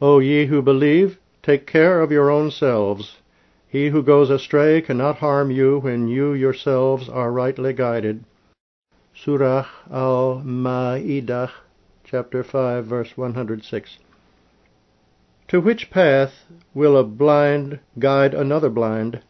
O 0.00 0.20
ye 0.20 0.46
who 0.46 0.62
believe, 0.62 1.18
take 1.42 1.66
care 1.66 2.00
of 2.00 2.10
your 2.10 2.30
own 2.30 2.50
selves. 2.50 3.18
He 3.68 3.90
who 3.90 4.02
goes 4.02 4.30
astray 4.30 4.80
cannot 4.80 5.18
harm 5.18 5.50
you 5.50 5.78
when 5.78 6.08
you 6.08 6.32
yourselves 6.32 7.06
are 7.06 7.30
rightly 7.30 7.74
guided. 7.74 8.24
Surah 9.18 9.66
Al-Ma'idah, 9.90 11.50
chapter 12.04 12.44
5, 12.44 12.84
verse 12.84 13.16
106. 13.16 13.98
To 15.48 15.58
which 15.58 15.88
path 15.88 16.44
will 16.74 16.98
a 16.98 17.02
blind 17.02 17.80
guide 17.98 18.34
another 18.34 18.68
blind? 18.68 19.22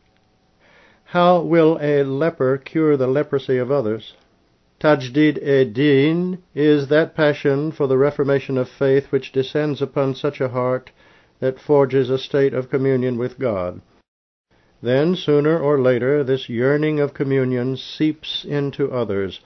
How 1.05 1.40
will 1.40 1.78
a 1.81 2.02
leper 2.02 2.59
cure 2.59 2.97
the 2.97 3.07
leprosy 3.07 3.59
of 3.59 3.71
others? 3.71 4.14
Tajdid 4.81 5.38
e 5.40 5.64
din 5.64 6.43
is 6.52 6.89
that 6.89 7.15
passion 7.15 7.71
for 7.71 7.87
the 7.87 7.97
reformation 7.97 8.58
of 8.58 8.69
faith 8.69 9.13
which 9.13 9.30
descends 9.30 9.80
upon 9.80 10.17
such 10.17 10.41
a 10.41 10.49
heart 10.49 10.91
that 11.39 11.61
forges 11.61 12.11
a 12.11 12.19
state 12.19 12.54
of 12.54 12.71
communion 12.71 13.17
with 13.19 13.39
God. 13.39 13.80
Then, 14.82 15.15
sooner 15.15 15.56
or 15.56 15.80
later, 15.80 16.25
this 16.25 16.49
yearning 16.49 16.99
of 16.99 17.15
communion 17.15 17.76
seeps 17.76 18.45
into 18.45 18.91
others, 18.91 19.41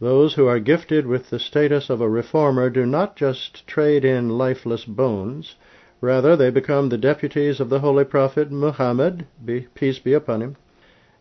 those 0.00 0.34
who 0.34 0.46
are 0.46 0.58
gifted 0.58 1.06
with 1.06 1.30
the 1.30 1.38
status 1.38 1.88
of 1.88 2.00
a 2.00 2.08
reformer 2.08 2.68
do 2.68 2.84
not 2.84 3.16
just 3.16 3.66
trade 3.66 4.04
in 4.04 4.28
lifeless 4.28 4.84
bones, 4.84 5.56
rather 6.00 6.36
they 6.36 6.50
become 6.50 6.88
the 6.88 6.98
deputies 6.98 7.60
of 7.60 7.68
the 7.70 7.80
Holy 7.80 8.04
Prophet 8.04 8.50
Muhammad, 8.50 9.26
peace 9.74 9.98
be 9.98 10.12
upon 10.12 10.42
him, 10.42 10.56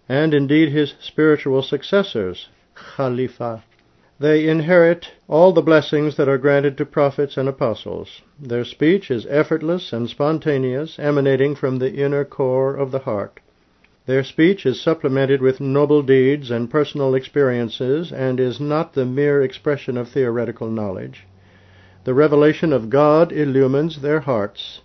and 0.09 0.33
indeed 0.33 0.69
his 0.69 0.95
spiritual 0.99 1.61
successors, 1.61 2.49
Khalifa. 2.75 3.63
They 4.19 4.47
inherit 4.47 5.11
all 5.27 5.51
the 5.51 5.61
blessings 5.61 6.17
that 6.17 6.29
are 6.29 6.37
granted 6.37 6.77
to 6.77 6.85
prophets 6.85 7.35
and 7.37 7.49
apostles. 7.49 8.21
Their 8.39 8.63
speech 8.63 9.11
is 9.11 9.25
effortless 9.27 9.91
and 9.91 10.09
spontaneous, 10.09 10.97
emanating 10.97 11.55
from 11.55 11.79
the 11.79 11.93
inner 11.93 12.23
core 12.23 12.75
of 12.75 12.91
the 12.91 12.99
heart. 12.99 13.39
Their 14.05 14.23
speech 14.25 14.65
is 14.65 14.81
supplemented 14.81 15.41
with 15.41 15.61
noble 15.61 16.01
deeds 16.01 16.51
and 16.51 16.69
personal 16.69 17.15
experiences 17.15 18.11
and 18.11 18.37
is 18.37 18.59
not 18.59 18.93
the 18.93 19.05
mere 19.05 19.41
expression 19.41 19.95
of 19.95 20.09
theoretical 20.09 20.69
knowledge. 20.69 21.25
The 22.03 22.13
revelation 22.13 22.73
of 22.73 22.89
God 22.89 23.31
illumines 23.31 24.01
their 24.01 24.19
hearts. 24.19 24.81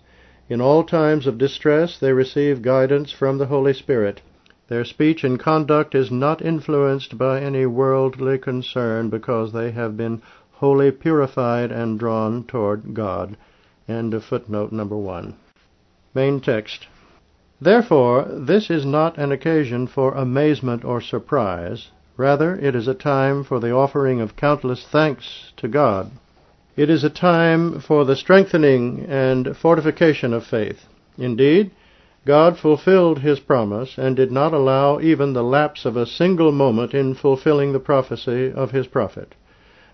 In 0.47 0.61
all 0.61 0.85
times 0.85 1.27
of 1.27 1.37
distress 1.37 1.99
they 1.99 2.13
receive 2.13 2.61
guidance 2.61 3.11
from 3.11 3.37
the 3.37 3.47
Holy 3.47 3.73
Spirit. 3.73 4.21
Their 4.69 4.85
speech 4.85 5.25
and 5.25 5.37
conduct 5.37 5.95
is 5.95 6.09
not 6.09 6.41
influenced 6.41 7.17
by 7.17 7.41
any 7.41 7.65
worldly 7.65 8.37
concern 8.37 9.09
because 9.09 9.51
they 9.51 9.71
have 9.71 9.97
been 9.97 10.21
wholly 10.51 10.91
purified 10.91 11.73
and 11.73 11.99
drawn 11.99 12.45
toward 12.45 12.93
God. 12.93 13.35
End 13.87 14.13
of 14.13 14.23
footnote 14.23 14.71
number 14.71 14.95
one. 14.95 15.35
Main 16.13 16.39
text. 16.39 16.87
Therefore, 17.61 18.25
this 18.31 18.69
is 18.69 18.85
not 18.85 19.17
an 19.17 19.31
occasion 19.31 19.85
for 19.85 20.13
amazement 20.13 20.85
or 20.85 21.01
surprise. 21.01 21.91
Rather, 22.15 22.55
it 22.55 22.73
is 22.73 22.87
a 22.87 22.93
time 22.93 23.43
for 23.43 23.59
the 23.59 23.73
offering 23.73 24.21
of 24.21 24.35
countless 24.35 24.85
thanks 24.85 25.51
to 25.57 25.67
God. 25.67 26.11
It 26.77 26.89
is 26.89 27.03
a 27.03 27.09
time 27.09 27.81
for 27.81 28.05
the 28.05 28.15
strengthening 28.15 29.05
and 29.09 29.57
fortification 29.57 30.33
of 30.33 30.45
faith. 30.45 30.85
Indeed, 31.17 31.71
God 32.25 32.57
fulfilled 32.57 33.19
his 33.19 33.39
promise 33.39 33.97
and 33.97 34.15
did 34.15 34.31
not 34.31 34.53
allow 34.53 35.01
even 35.01 35.33
the 35.33 35.43
lapse 35.43 35.83
of 35.83 35.97
a 35.97 36.05
single 36.05 36.53
moment 36.53 36.93
in 36.93 37.13
fulfilling 37.13 37.73
the 37.73 37.79
prophecy 37.79 38.51
of 38.51 38.71
his 38.71 38.87
prophet. 38.87 39.35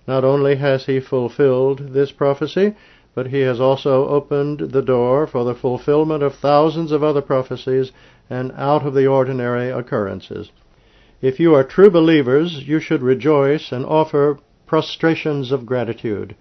Not 0.07 0.23
only 0.23 0.57
has 0.57 0.85
he 0.85 0.99
fulfilled 0.99 1.93
this 1.93 2.11
prophecy, 2.11 2.75
but 3.15 3.27
he 3.27 3.39
has 3.39 3.61
also 3.61 4.09
opened 4.09 4.59
the 4.59 4.81
door 4.81 5.25
for 5.25 5.45
the 5.45 5.55
fulfillment 5.55 6.21
of 6.21 6.35
thousands 6.35 6.91
of 6.91 7.01
other 7.01 7.21
prophecies 7.21 7.93
and 8.29 8.51
out 8.57 8.85
of 8.85 8.93
the 8.93 9.07
ordinary 9.07 9.69
occurrences. 9.71 10.51
If 11.21 11.39
you 11.39 11.55
are 11.55 11.63
true 11.63 11.89
believers, 11.89 12.67
you 12.67 12.81
should 12.81 13.01
rejoice 13.01 13.71
and 13.71 13.85
offer 13.85 14.37
prostrations 14.67 15.53
of 15.53 15.65
gratitude. 15.65 16.35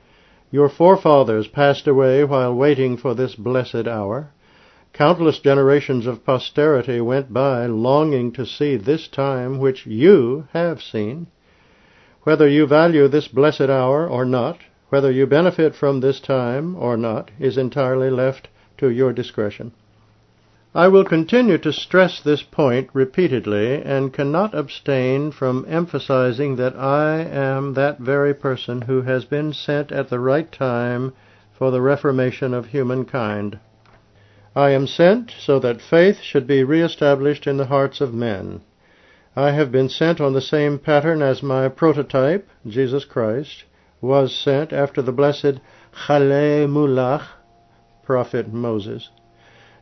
Your 0.51 0.69
forefathers 0.69 1.47
passed 1.47 1.87
away 1.87 2.25
while 2.25 2.53
waiting 2.53 2.97
for 2.97 3.15
this 3.15 3.37
blessed 3.37 3.87
hour. 3.87 4.33
Countless 4.93 5.39
generations 5.39 6.07
of 6.07 6.25
posterity 6.25 7.01
went 7.01 7.33
by 7.33 7.67
longing 7.67 8.33
to 8.33 8.45
see 8.45 8.77
this 8.77 9.07
time 9.07 9.59
which 9.59 9.87
you 9.87 10.49
have 10.53 10.83
seen. 10.83 11.29
Whether 12.25 12.49
you 12.49 12.67
value 12.67 13.07
this 13.07 13.29
blessed 13.29 13.71
hour 13.71 14.09
or 14.09 14.25
not, 14.25 14.59
whether 14.95 15.11
you 15.11 15.27
benefit 15.27 15.75
from 15.75 15.99
this 15.99 16.21
time 16.21 16.77
or 16.77 16.97
not 16.97 17.29
is 17.41 17.59
entirely 17.59 18.09
left 18.09 18.47
to 18.79 18.89
your 18.89 19.13
discretion. 19.13 19.73
I 20.73 20.87
will 20.87 21.05
continue 21.05 21.59
to 21.59 21.73
stress 21.73 22.21
this 22.21 22.45
point 22.45 22.91
repeatedly 22.93 23.83
and 23.83 24.13
cannot 24.13 24.55
abstain 24.55 25.33
from 25.33 25.67
emphasizing 25.69 26.55
that 26.57 26.77
I 26.77 27.23
am 27.23 27.75
that 27.75 27.99
very 27.99 28.35
person 28.35 28.83
who 28.83 29.03
has 29.03 29.25
been 29.25 29.53
sent 29.53 29.91
at 29.91 30.11
the 30.11 30.21
right 30.21 30.53
time 30.53 31.13
for 31.59 31.73
the 31.73 31.81
reformation 31.81 32.55
of 32.55 32.67
humankind. 32.67 33.59
I 34.55 34.71
am 34.71 34.87
sent 34.87 35.33
so 35.37 35.59
that 35.59 35.81
faith 35.81 36.21
should 36.21 36.47
be 36.47 36.63
reestablished 36.63 37.49
in 37.49 37.57
the 37.57 37.67
hearts 37.67 38.01
of 38.01 38.15
men. 38.15 38.61
I 39.35 39.51
have 39.51 39.73
been 39.73 39.89
sent 39.89 40.21
on 40.21 40.35
the 40.35 40.41
same 40.41 40.79
pattern 40.79 41.21
as 41.21 41.43
my 41.43 41.69
prototype, 41.69 42.49
Jesus 42.65 43.05
Christ, 43.05 43.65
was 44.05 44.37
sent 44.37 44.71
after 44.71 45.01
the 45.01 45.13
blessed 45.13 45.59
Kalimullah, 46.07 47.23
prophet 48.03 48.53
Moses. 48.53 49.09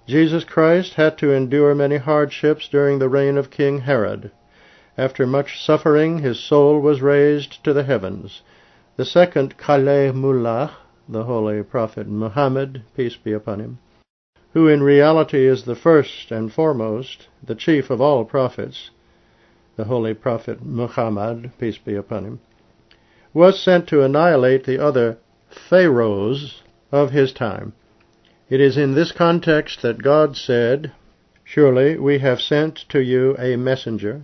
Jesus 0.06 0.44
Christ 0.44 0.94
had 0.94 1.18
to 1.18 1.32
endure 1.32 1.74
many 1.74 1.96
hardships 1.96 2.68
during 2.68 2.98
the 2.98 3.08
reign 3.08 3.36
of 3.36 3.50
King 3.50 3.80
Herod. 3.80 4.30
After 4.96 5.26
much 5.26 5.60
suffering, 5.60 6.18
his 6.18 6.38
soul 6.38 6.80
was 6.80 7.02
raised 7.02 7.64
to 7.64 7.72
the 7.72 7.82
heavens. 7.82 8.42
The 8.96 9.04
second 9.04 9.58
Kalimullah, 9.58 10.70
the 11.08 11.24
holy 11.24 11.62
prophet 11.62 12.06
Muhammad, 12.06 12.82
peace 12.96 13.16
be 13.16 13.32
upon 13.32 13.58
him, 13.58 13.78
who 14.52 14.68
in 14.68 14.82
reality 14.82 15.46
is 15.46 15.64
the 15.64 15.74
first 15.74 16.30
and 16.30 16.52
foremost, 16.52 17.28
the 17.42 17.54
chief 17.54 17.90
of 17.90 18.00
all 18.00 18.24
prophets, 18.24 18.90
the 19.76 19.84
holy 19.84 20.14
prophet 20.14 20.64
Muhammad, 20.64 21.50
peace 21.58 21.78
be 21.78 21.96
upon 21.96 22.24
him, 22.24 22.40
was 23.34 23.60
sent 23.60 23.88
to 23.88 24.02
annihilate 24.02 24.64
the 24.64 24.78
other 24.78 25.16
pharaohs 25.48 26.62
of 26.90 27.10
his 27.10 27.32
time. 27.32 27.72
It 28.50 28.60
is 28.60 28.76
in 28.76 28.94
this 28.94 29.12
context 29.12 29.80
that 29.82 30.02
God 30.02 30.36
said, 30.36 30.92
Surely 31.44 31.98
we 31.98 32.18
have 32.18 32.40
sent 32.40 32.84
to 32.90 33.02
you 33.02 33.34
a 33.38 33.56
messenger, 33.56 34.22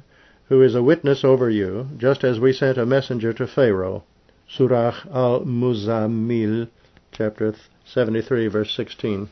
who 0.48 0.62
is 0.62 0.74
a 0.74 0.82
witness 0.82 1.24
over 1.24 1.48
you, 1.50 1.88
just 1.96 2.24
as 2.24 2.40
we 2.40 2.52
sent 2.52 2.78
a 2.78 2.86
messenger 2.86 3.32
to 3.34 3.46
Pharaoh. 3.46 4.04
Surah 4.46 4.94
al-Muzammil, 5.12 6.68
chapter 7.12 7.54
73, 7.84 8.46
verse 8.48 8.74
16. 8.74 9.28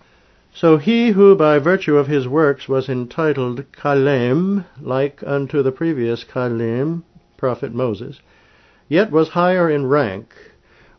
So 0.55 0.79
he 0.79 1.11
who 1.11 1.35
by 1.37 1.59
virtue 1.59 1.97
of 1.97 2.07
his 2.07 2.27
works 2.27 2.69
was 2.69 2.89
entitled 2.89 3.65
Kalim, 3.73 4.65
like 4.81 5.23
unto 5.27 5.63
the 5.63 5.73
previous 5.73 6.25
Kalim, 6.25 7.03
prophet 7.37 7.75
Moses, 7.75 8.21
yet 8.89 9.11
was 9.11 9.31
higher 9.31 9.69
in 9.69 9.87
rank, 9.87 10.35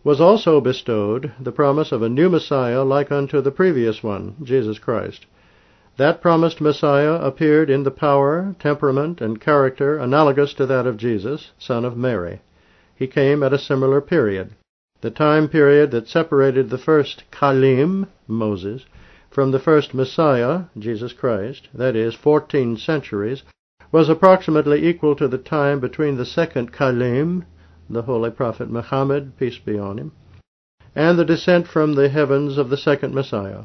was 0.03 0.21
also 0.21 0.61
bestowed 0.61 1.31
the 1.39 1.51
promise 1.51 1.91
of 1.91 2.01
a 2.01 2.09
new 2.09 2.29
Messiah 2.29 2.83
like 2.83 3.11
unto 3.11 3.41
the 3.41 3.51
previous 3.51 4.01
one, 4.01 4.35
Jesus 4.43 4.79
Christ. 4.79 5.25
That 5.97 6.21
promised 6.21 6.61
Messiah 6.61 7.15
appeared 7.15 7.69
in 7.69 7.83
the 7.83 7.91
power, 7.91 8.55
temperament, 8.59 9.19
and 9.19 9.41
character 9.41 9.97
analogous 9.97 10.53
to 10.53 10.65
that 10.67 10.85
of 10.85 10.97
Jesus, 10.97 11.51
son 11.57 11.83
of 11.85 11.97
Mary. 11.97 12.41
He 12.95 13.07
came 13.07 13.43
at 13.43 13.53
a 13.53 13.59
similar 13.59 13.99
period. 13.99 14.51
The 15.01 15.11
time 15.11 15.49
period 15.49 15.91
that 15.91 16.07
separated 16.07 16.69
the 16.69 16.77
first 16.77 17.23
Kalim, 17.31 18.07
Moses, 18.27 18.85
from 19.29 19.51
the 19.51 19.59
first 19.59 19.93
Messiah, 19.93 20.63
Jesus 20.77 21.13
Christ, 21.13 21.67
that 21.73 21.95
is, 21.95 22.15
fourteen 22.15 22.77
centuries, 22.77 23.43
was 23.91 24.09
approximately 24.09 24.87
equal 24.87 25.15
to 25.15 25.27
the 25.27 25.37
time 25.37 25.79
between 25.79 26.17
the 26.17 26.25
second 26.25 26.71
Kalim, 26.71 27.45
the 27.89 28.01
holy 28.03 28.31
prophet 28.31 28.69
Muhammad, 28.69 29.37
peace 29.37 29.57
be 29.57 29.77
on 29.77 29.97
him, 29.97 30.11
and 30.95 31.17
the 31.17 31.25
descent 31.25 31.67
from 31.67 31.93
the 31.93 32.09
heavens 32.09 32.57
of 32.57 32.69
the 32.69 32.77
second 32.77 33.13
Messiah. 33.13 33.63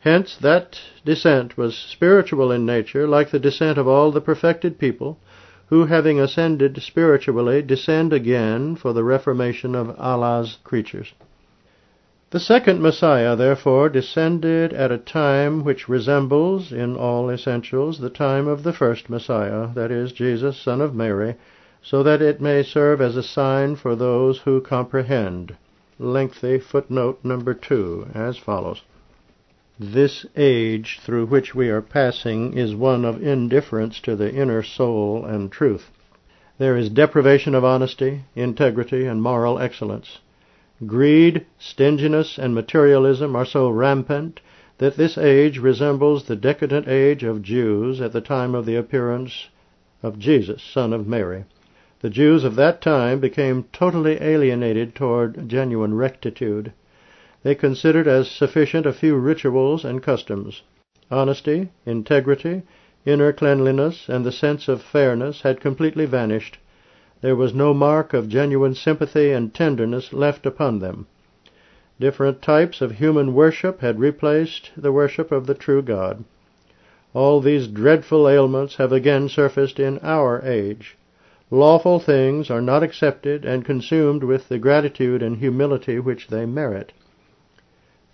Hence, 0.00 0.36
that 0.36 0.80
descent 1.04 1.56
was 1.56 1.76
spiritual 1.76 2.50
in 2.50 2.66
nature, 2.66 3.06
like 3.06 3.30
the 3.30 3.38
descent 3.38 3.78
of 3.78 3.86
all 3.86 4.10
the 4.10 4.20
perfected 4.20 4.78
people, 4.78 5.18
who, 5.66 5.86
having 5.86 6.20
ascended 6.20 6.82
spiritually, 6.82 7.62
descend 7.62 8.12
again 8.12 8.76
for 8.76 8.92
the 8.92 9.04
reformation 9.04 9.74
of 9.74 9.98
Allah's 9.98 10.58
creatures. 10.64 11.14
The 12.30 12.40
second 12.40 12.80
Messiah, 12.80 13.36
therefore, 13.36 13.88
descended 13.88 14.72
at 14.72 14.90
a 14.90 14.98
time 14.98 15.64
which 15.64 15.88
resembles, 15.88 16.72
in 16.72 16.96
all 16.96 17.30
essentials, 17.30 18.00
the 18.00 18.10
time 18.10 18.48
of 18.48 18.62
the 18.62 18.72
first 18.72 19.08
Messiah, 19.08 19.68
that 19.74 19.90
is, 19.90 20.12
Jesus, 20.12 20.58
son 20.58 20.80
of 20.80 20.94
Mary, 20.94 21.36
so 21.84 22.02
that 22.02 22.22
it 22.22 22.40
may 22.40 22.62
serve 22.62 23.00
as 23.00 23.16
a 23.16 23.22
sign 23.22 23.74
for 23.74 23.96
those 23.96 24.38
who 24.38 24.60
comprehend. 24.60 25.56
Lengthy 25.98 26.58
footnote 26.58 27.18
number 27.24 27.52
two, 27.52 28.06
as 28.14 28.36
follows. 28.36 28.82
This 29.80 30.24
age 30.36 31.00
through 31.02 31.26
which 31.26 31.56
we 31.56 31.68
are 31.70 31.82
passing 31.82 32.56
is 32.56 32.74
one 32.76 33.04
of 33.04 33.20
indifference 33.20 34.00
to 34.00 34.14
the 34.14 34.32
inner 34.32 34.62
soul 34.62 35.24
and 35.24 35.50
truth. 35.50 35.90
There 36.58 36.76
is 36.76 36.88
deprivation 36.88 37.54
of 37.54 37.64
honesty, 37.64 38.24
integrity, 38.36 39.06
and 39.06 39.20
moral 39.20 39.58
excellence. 39.58 40.20
Greed, 40.86 41.46
stinginess, 41.58 42.38
and 42.38 42.54
materialism 42.54 43.34
are 43.34 43.44
so 43.44 43.68
rampant 43.68 44.40
that 44.78 44.96
this 44.96 45.18
age 45.18 45.58
resembles 45.58 46.24
the 46.24 46.36
decadent 46.36 46.86
age 46.86 47.24
of 47.24 47.42
Jews 47.42 48.00
at 48.00 48.12
the 48.12 48.20
time 48.20 48.54
of 48.54 48.66
the 48.66 48.76
appearance 48.76 49.48
of 50.02 50.18
Jesus, 50.18 50.62
son 50.62 50.92
of 50.92 51.06
Mary. 51.06 51.44
The 52.02 52.10
Jews 52.10 52.42
of 52.42 52.56
that 52.56 52.80
time 52.80 53.20
became 53.20 53.66
totally 53.72 54.20
alienated 54.20 54.92
toward 54.92 55.48
genuine 55.48 55.94
rectitude. 55.94 56.72
They 57.44 57.54
considered 57.54 58.08
as 58.08 58.28
sufficient 58.28 58.86
a 58.86 58.92
few 58.92 59.14
rituals 59.14 59.84
and 59.84 60.02
customs. 60.02 60.62
Honesty, 61.12 61.68
integrity, 61.86 62.62
inner 63.06 63.32
cleanliness, 63.32 64.08
and 64.08 64.26
the 64.26 64.32
sense 64.32 64.66
of 64.66 64.82
fairness 64.82 65.42
had 65.42 65.60
completely 65.60 66.04
vanished. 66.04 66.58
There 67.20 67.36
was 67.36 67.54
no 67.54 67.72
mark 67.72 68.12
of 68.14 68.28
genuine 68.28 68.74
sympathy 68.74 69.30
and 69.30 69.54
tenderness 69.54 70.12
left 70.12 70.44
upon 70.44 70.80
them. 70.80 71.06
Different 72.00 72.42
types 72.42 72.80
of 72.80 72.90
human 72.90 73.32
worship 73.32 73.80
had 73.80 74.00
replaced 74.00 74.72
the 74.76 74.90
worship 74.90 75.30
of 75.30 75.46
the 75.46 75.54
true 75.54 75.82
God. 75.82 76.24
All 77.14 77.40
these 77.40 77.68
dreadful 77.68 78.28
ailments 78.28 78.74
have 78.74 78.90
again 78.90 79.28
surfaced 79.28 79.78
in 79.78 80.00
our 80.02 80.42
age. 80.44 80.96
Lawful 81.54 81.98
things 81.98 82.50
are 82.50 82.62
not 82.62 82.82
accepted 82.82 83.44
and 83.44 83.62
consumed 83.62 84.24
with 84.24 84.48
the 84.48 84.58
gratitude 84.58 85.22
and 85.22 85.36
humility 85.36 85.98
which 85.98 86.28
they 86.28 86.46
merit. 86.46 86.94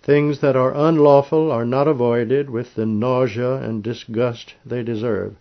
Things 0.01 0.41
that 0.41 0.57
are 0.57 0.75
unlawful 0.75 1.49
are 1.49 1.63
not 1.63 1.87
avoided 1.87 2.49
with 2.49 2.75
the 2.75 2.85
nausea 2.85 3.53
and 3.55 3.81
disgust 3.81 4.55
they 4.65 4.83
deserve. 4.83 5.37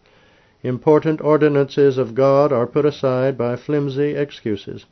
Important 0.63 1.21
ordinances 1.21 1.99
of 1.99 2.15
God 2.15 2.53
are 2.53 2.69
put 2.69 2.85
aside 2.85 3.37
by 3.37 3.57
flimsy 3.57 4.15
excuses. 4.15 4.87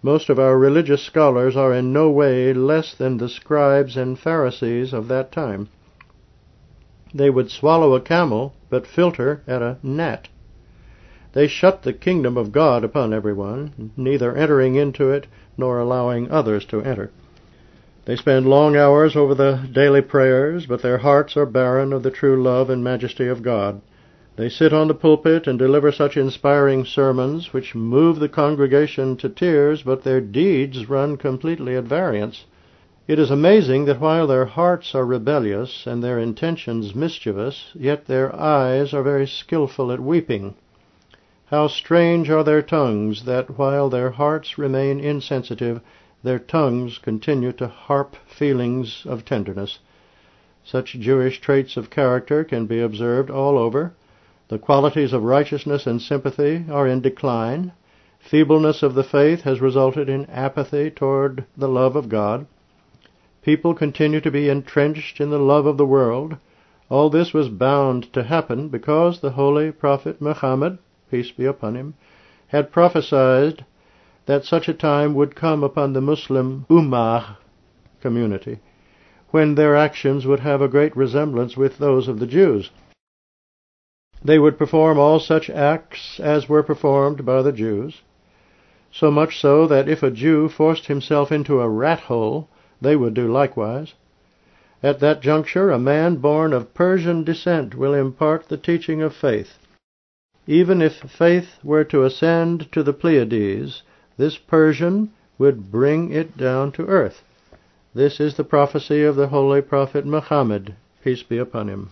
Most 0.00 0.30
of 0.30 0.38
our 0.38 0.56
religious 0.56 1.02
scholars 1.02 1.54
are 1.54 1.74
in 1.74 1.92
no 1.92 2.08
way 2.08 2.54
less 2.54 2.94
than 2.94 3.18
the 3.18 3.28
scribes 3.28 3.94
and 3.94 4.18
Pharisees 4.18 4.94
of 4.94 5.08
that 5.08 5.30
time. 5.30 5.68
They 7.12 7.28
would 7.28 7.50
swallow 7.50 7.94
a 7.94 8.00
camel, 8.00 8.54
but 8.70 8.86
filter 8.86 9.42
at 9.46 9.60
a 9.60 9.76
gnat. 9.82 10.28
They 11.36 11.48
shut 11.48 11.82
the 11.82 11.92
kingdom 11.92 12.38
of 12.38 12.50
God 12.50 12.82
upon 12.82 13.12
everyone, 13.12 13.90
neither 13.94 14.34
entering 14.34 14.74
into 14.74 15.10
it 15.10 15.26
nor 15.58 15.78
allowing 15.78 16.30
others 16.30 16.64
to 16.68 16.80
enter. 16.80 17.10
They 18.06 18.16
spend 18.16 18.48
long 18.48 18.74
hours 18.74 19.14
over 19.14 19.34
the 19.34 19.68
daily 19.70 20.00
prayers, 20.00 20.64
but 20.64 20.80
their 20.80 20.96
hearts 20.96 21.36
are 21.36 21.44
barren 21.44 21.92
of 21.92 22.02
the 22.02 22.10
true 22.10 22.42
love 22.42 22.70
and 22.70 22.82
majesty 22.82 23.28
of 23.28 23.42
God. 23.42 23.82
They 24.36 24.48
sit 24.48 24.72
on 24.72 24.88
the 24.88 24.94
pulpit 24.94 25.46
and 25.46 25.58
deliver 25.58 25.92
such 25.92 26.16
inspiring 26.16 26.86
sermons 26.86 27.52
which 27.52 27.74
move 27.74 28.18
the 28.18 28.30
congregation 28.30 29.18
to 29.18 29.28
tears, 29.28 29.82
but 29.82 30.04
their 30.04 30.22
deeds 30.22 30.88
run 30.88 31.18
completely 31.18 31.76
at 31.76 31.84
variance. 31.84 32.46
It 33.06 33.18
is 33.18 33.30
amazing 33.30 33.84
that 33.84 34.00
while 34.00 34.26
their 34.26 34.46
hearts 34.46 34.94
are 34.94 35.04
rebellious 35.04 35.86
and 35.86 36.02
their 36.02 36.18
intentions 36.18 36.94
mischievous, 36.94 37.72
yet 37.74 38.06
their 38.06 38.34
eyes 38.34 38.94
are 38.94 39.02
very 39.02 39.26
skilful 39.26 39.92
at 39.92 40.00
weeping. 40.00 40.54
How 41.50 41.68
strange 41.68 42.28
are 42.28 42.42
their 42.42 42.60
tongues, 42.60 43.24
that 43.24 43.56
while 43.56 43.88
their 43.88 44.10
hearts 44.10 44.58
remain 44.58 44.98
insensitive, 44.98 45.80
their 46.24 46.40
tongues 46.40 46.98
continue 46.98 47.52
to 47.52 47.68
harp 47.68 48.16
feelings 48.26 49.06
of 49.08 49.24
tenderness. 49.24 49.78
Such 50.64 50.98
Jewish 50.98 51.40
traits 51.40 51.76
of 51.76 51.88
character 51.88 52.42
can 52.42 52.66
be 52.66 52.80
observed 52.80 53.30
all 53.30 53.58
over. 53.58 53.94
The 54.48 54.58
qualities 54.58 55.12
of 55.12 55.22
righteousness 55.22 55.86
and 55.86 56.02
sympathy 56.02 56.64
are 56.68 56.88
in 56.88 57.00
decline. 57.00 57.70
Feebleness 58.18 58.82
of 58.82 58.94
the 58.94 59.04
faith 59.04 59.42
has 59.42 59.60
resulted 59.60 60.08
in 60.08 60.26
apathy 60.26 60.90
toward 60.90 61.44
the 61.56 61.68
love 61.68 61.94
of 61.94 62.08
God. 62.08 62.48
People 63.42 63.72
continue 63.72 64.20
to 64.20 64.32
be 64.32 64.48
entrenched 64.48 65.20
in 65.20 65.30
the 65.30 65.38
love 65.38 65.66
of 65.66 65.76
the 65.76 65.86
world. 65.86 66.38
All 66.88 67.08
this 67.08 67.32
was 67.32 67.48
bound 67.48 68.12
to 68.14 68.24
happen 68.24 68.68
because 68.68 69.20
the 69.20 69.30
holy 69.30 69.70
prophet 69.70 70.20
Muhammad, 70.20 70.78
peace 71.10 71.30
be 71.30 71.44
upon 71.44 71.74
him, 71.74 71.94
had 72.48 72.72
prophesied 72.72 73.64
that 74.26 74.44
such 74.44 74.68
a 74.68 74.74
time 74.74 75.14
would 75.14 75.34
come 75.34 75.62
upon 75.62 75.92
the 75.92 76.00
Muslim 76.00 76.66
Ummah 76.68 77.36
community 78.00 78.60
when 79.30 79.54
their 79.54 79.76
actions 79.76 80.26
would 80.26 80.40
have 80.40 80.62
a 80.62 80.68
great 80.68 80.96
resemblance 80.96 81.56
with 81.56 81.78
those 81.78 82.08
of 82.08 82.18
the 82.18 82.26
Jews. 82.26 82.70
They 84.24 84.38
would 84.38 84.58
perform 84.58 84.98
all 84.98 85.20
such 85.20 85.50
acts 85.50 86.18
as 86.18 86.48
were 86.48 86.62
performed 86.62 87.24
by 87.24 87.42
the 87.42 87.52
Jews, 87.52 88.02
so 88.90 89.10
much 89.10 89.38
so 89.38 89.66
that 89.66 89.88
if 89.88 90.02
a 90.02 90.10
Jew 90.10 90.48
forced 90.48 90.86
himself 90.86 91.30
into 91.30 91.60
a 91.60 91.68
rat 91.68 92.00
hole, 92.00 92.48
they 92.80 92.96
would 92.96 93.14
do 93.14 93.30
likewise. 93.30 93.94
At 94.82 95.00
that 95.00 95.20
juncture, 95.20 95.70
a 95.70 95.78
man 95.78 96.16
born 96.16 96.52
of 96.52 96.72
Persian 96.74 97.24
descent 97.24 97.74
will 97.74 97.94
impart 97.94 98.48
the 98.48 98.56
teaching 98.56 99.02
of 99.02 99.14
faith. 99.14 99.58
Even 100.46 100.80
if 100.80 100.94
faith 100.94 101.58
were 101.64 101.82
to 101.84 102.04
ascend 102.04 102.70
to 102.70 102.82
the 102.82 102.92
Pleiades, 102.92 103.82
this 104.16 104.38
Persian 104.38 105.10
would 105.38 105.72
bring 105.72 106.12
it 106.12 106.36
down 106.36 106.70
to 106.72 106.86
earth. 106.86 107.22
This 107.94 108.20
is 108.20 108.36
the 108.36 108.44
prophecy 108.44 109.02
of 109.02 109.16
the 109.16 109.28
holy 109.28 109.60
prophet 109.60 110.06
Muhammad, 110.06 110.74
peace 111.02 111.22
be 111.22 111.38
upon 111.38 111.68
him. 111.68 111.90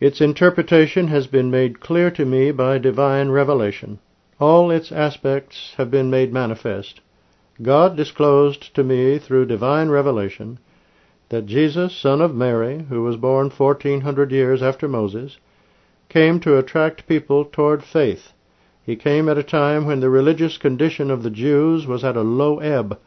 Its 0.00 0.20
interpretation 0.20 1.08
has 1.08 1.26
been 1.26 1.50
made 1.50 1.80
clear 1.80 2.10
to 2.12 2.24
me 2.24 2.52
by 2.52 2.78
divine 2.78 3.30
revelation. 3.30 3.98
All 4.38 4.70
its 4.70 4.92
aspects 4.92 5.74
have 5.76 5.90
been 5.90 6.10
made 6.10 6.32
manifest. 6.32 7.00
God 7.62 7.96
disclosed 7.96 8.74
to 8.74 8.84
me 8.84 9.18
through 9.18 9.46
divine 9.46 9.88
revelation 9.88 10.58
that 11.28 11.46
Jesus, 11.46 11.96
son 11.96 12.20
of 12.20 12.34
Mary, 12.34 12.84
who 12.88 13.02
was 13.02 13.16
born 13.16 13.50
fourteen 13.50 14.02
hundred 14.02 14.30
years 14.30 14.62
after 14.62 14.86
Moses, 14.88 15.38
came 16.14 16.38
to 16.38 16.56
attract 16.56 17.08
people 17.08 17.44
toward 17.44 17.82
faith. 17.82 18.32
He 18.86 18.94
came 18.94 19.28
at 19.28 19.36
a 19.36 19.42
time 19.42 19.84
when 19.84 19.98
the 19.98 20.08
religious 20.08 20.56
condition 20.58 21.10
of 21.10 21.24
the 21.24 21.30
Jews 21.30 21.88
was 21.88 22.04
at 22.04 22.16
a 22.16 22.20
low 22.20 22.60
ebb, 22.60 23.00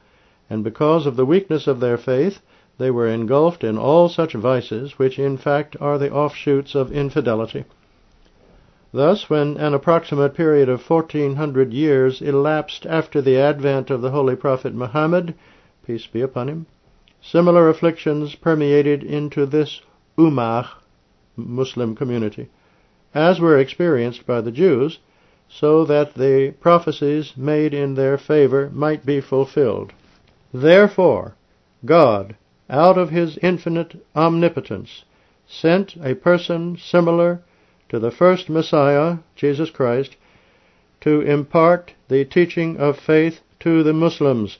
and 0.49 0.61
because 0.61 1.05
of 1.05 1.15
the 1.15 1.25
weakness 1.25 1.67
of 1.67 1.79
their 1.79 1.97
faith, 1.97 2.41
they 2.77 2.91
were 2.91 3.07
engulfed 3.07 3.63
in 3.63 3.77
all 3.77 4.09
such 4.09 4.33
vices, 4.33 4.99
which 4.99 5.17
in 5.17 5.37
fact 5.37 5.77
are 5.79 5.97
the 5.97 6.11
offshoots 6.11 6.75
of 6.75 6.91
infidelity. 6.91 7.63
Thus, 8.91 9.29
when 9.29 9.55
an 9.55 9.73
approximate 9.73 10.33
period 10.33 10.67
of 10.67 10.81
fourteen 10.81 11.37
hundred 11.37 11.71
years 11.71 12.21
elapsed 12.21 12.85
after 12.85 13.21
the 13.21 13.37
advent 13.37 13.89
of 13.89 14.01
the 14.01 14.11
holy 14.11 14.35
prophet 14.35 14.75
Muhammad, 14.75 15.33
peace 15.85 16.07
be 16.07 16.19
upon 16.19 16.49
him, 16.49 16.65
similar 17.21 17.69
afflictions 17.69 18.35
permeated 18.35 19.01
into 19.01 19.45
this 19.45 19.79
Ummah 20.17 20.67
Muslim 21.37 21.95
community, 21.95 22.49
as 23.13 23.39
were 23.39 23.57
experienced 23.57 24.25
by 24.25 24.41
the 24.41 24.51
Jews, 24.51 24.99
so 25.47 25.85
that 25.85 26.15
the 26.15 26.53
prophecies 26.59 27.35
made 27.37 27.73
in 27.73 27.95
their 27.95 28.17
favor 28.17 28.69
might 28.73 29.05
be 29.05 29.21
fulfilled. 29.21 29.93
Therefore, 30.53 31.35
God, 31.85 32.35
out 32.69 32.97
of 32.97 33.09
his 33.09 33.37
infinite 33.37 34.05
omnipotence, 34.15 35.05
sent 35.45 35.95
a 36.03 36.15
person 36.15 36.77
similar 36.77 37.41
to 37.89 37.99
the 37.99 38.11
first 38.11 38.49
Messiah, 38.49 39.17
Jesus 39.35 39.69
Christ, 39.69 40.17
to 41.01 41.21
impart 41.21 41.93
the 42.09 42.25
teaching 42.25 42.77
of 42.77 42.99
faith 42.99 43.41
to 43.61 43.83
the 43.83 43.93
Muslims. 43.93 44.57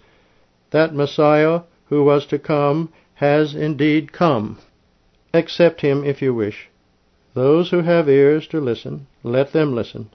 That 0.71 0.95
Messiah 0.95 1.61
who 1.89 2.03
was 2.03 2.25
to 2.27 2.39
come 2.39 2.93
has 3.15 3.55
indeed 3.55 4.11
come. 4.11 4.57
Accept 5.33 5.81
him 5.81 6.03
if 6.03 6.21
you 6.21 6.33
wish. 6.33 6.69
Those 7.37 7.69
who 7.69 7.81
have 7.81 8.09
ears 8.09 8.47
to 8.47 8.59
listen, 8.59 9.05
let 9.21 9.53
them 9.53 9.75
listen. 9.75 10.09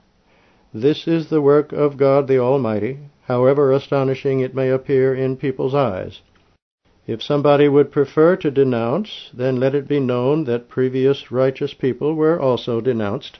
This 0.73 1.07
is 1.07 1.29
the 1.29 1.39
work 1.39 1.71
of 1.71 1.95
God 1.95 2.27
the 2.27 2.37
Almighty, 2.37 2.99
however 3.27 3.71
astonishing 3.71 4.41
it 4.41 4.53
may 4.53 4.69
appear 4.69 5.15
in 5.15 5.37
people's 5.37 5.73
eyes. 5.73 6.19
If 7.07 7.23
somebody 7.23 7.69
would 7.69 7.93
prefer 7.93 8.35
to 8.35 8.51
denounce, 8.51 9.31
then 9.33 9.57
let 9.57 9.73
it 9.73 9.87
be 9.87 10.01
known 10.01 10.43
that 10.43 10.67
previous 10.67 11.31
righteous 11.31 11.73
people 11.73 12.13
were 12.13 12.37
also 12.37 12.81
denounced. 12.81 13.39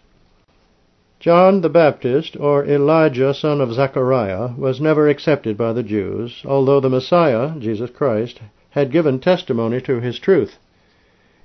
John 1.20 1.60
the 1.60 1.68
Baptist, 1.68 2.38
or 2.40 2.66
Elijah 2.66 3.34
son 3.34 3.60
of 3.60 3.74
Zechariah, 3.74 4.52
was 4.58 4.80
never 4.80 5.10
accepted 5.10 5.58
by 5.58 5.74
the 5.74 5.84
Jews, 5.84 6.42
although 6.46 6.80
the 6.80 6.90
Messiah, 6.90 7.60
Jesus 7.60 7.90
Christ, 7.90 8.40
had 8.70 8.94
given 8.94 9.20
testimony 9.20 9.82
to 9.82 10.00
his 10.00 10.20
truth. 10.20 10.58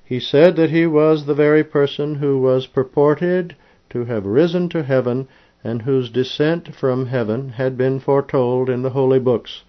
He 0.08 0.20
said 0.20 0.56
that 0.56 0.70
he 0.70 0.86
was 0.86 1.26
the 1.26 1.34
very 1.34 1.62
person 1.62 2.14
who 2.14 2.38
was 2.38 2.66
purported 2.66 3.54
to 3.90 4.06
have 4.06 4.24
risen 4.24 4.70
to 4.70 4.82
heaven 4.82 5.28
and 5.62 5.82
whose 5.82 6.08
descent 6.08 6.74
from 6.74 7.04
heaven 7.04 7.50
had 7.50 7.76
been 7.76 8.00
foretold 8.00 8.70
in 8.70 8.80
the 8.80 8.96
holy 8.96 9.18
books. 9.18 9.64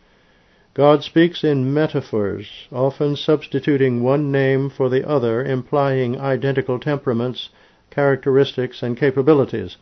God 0.74 1.04
speaks 1.04 1.44
in 1.44 1.74
metaphors, 1.74 2.70
often 2.72 3.18
substituting 3.18 4.02
one 4.02 4.32
name 4.32 4.70
for 4.70 4.88
the 4.88 5.06
other, 5.06 5.44
implying 5.44 6.18
identical 6.18 6.80
temperaments, 6.80 7.50
characteristics, 7.90 8.82
and 8.82 8.96
capabilities. 8.96 9.76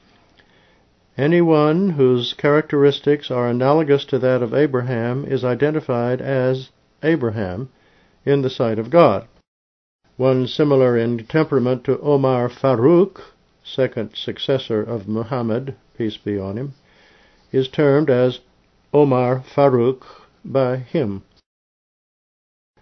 Anyone 1.20 1.92
whose 1.92 2.34
characteristics 2.34 3.30
are 3.30 3.48
analogous 3.48 4.06
to 4.06 4.18
that 4.18 4.42
of 4.42 4.56
Abraham 4.56 5.24
is 5.24 5.46
identified 5.46 6.20
as 6.20 6.72
Abraham 7.04 7.70
in 8.26 8.42
the 8.42 8.50
sight 8.50 8.80
of 8.80 8.90
God. 8.90 9.28
One 10.18 10.48
similar 10.48 10.98
in 10.98 11.28
temperament 11.28 11.84
to 11.84 12.00
Omar 12.00 12.50
Farouk, 12.50 13.22
second 13.64 14.16
successor 14.16 14.82
of 14.82 15.08
Muhammad, 15.08 15.76
peace 15.96 16.18
be 16.18 16.40
on 16.40 16.58
him, 16.58 16.74
is 17.52 17.68
termed 17.68 18.10
as 18.10 18.40
Omar 18.92 19.44
Farouk 19.56 20.02
by 20.44 20.78
him. 20.78 21.22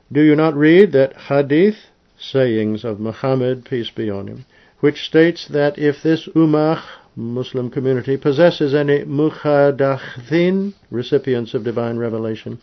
Do 0.09 0.21
you 0.21 0.33
not 0.37 0.55
read 0.55 0.93
that 0.93 1.13
hadith, 1.27 1.75
sayings 2.17 2.85
of 2.85 3.01
Muhammad, 3.01 3.65
peace 3.65 3.89
be 3.89 4.09
on 4.09 4.27
him, 4.27 4.45
which 4.79 5.05
states 5.05 5.45
that 5.49 5.77
if 5.77 6.01
this 6.01 6.29
ummah, 6.35 6.81
Muslim 7.17 7.69
community, 7.69 8.15
possesses 8.15 8.73
any 8.73 9.03
muhaddathin, 9.03 10.73
recipients 10.89 11.53
of 11.53 11.65
divine 11.65 11.97
revelation, 11.97 12.61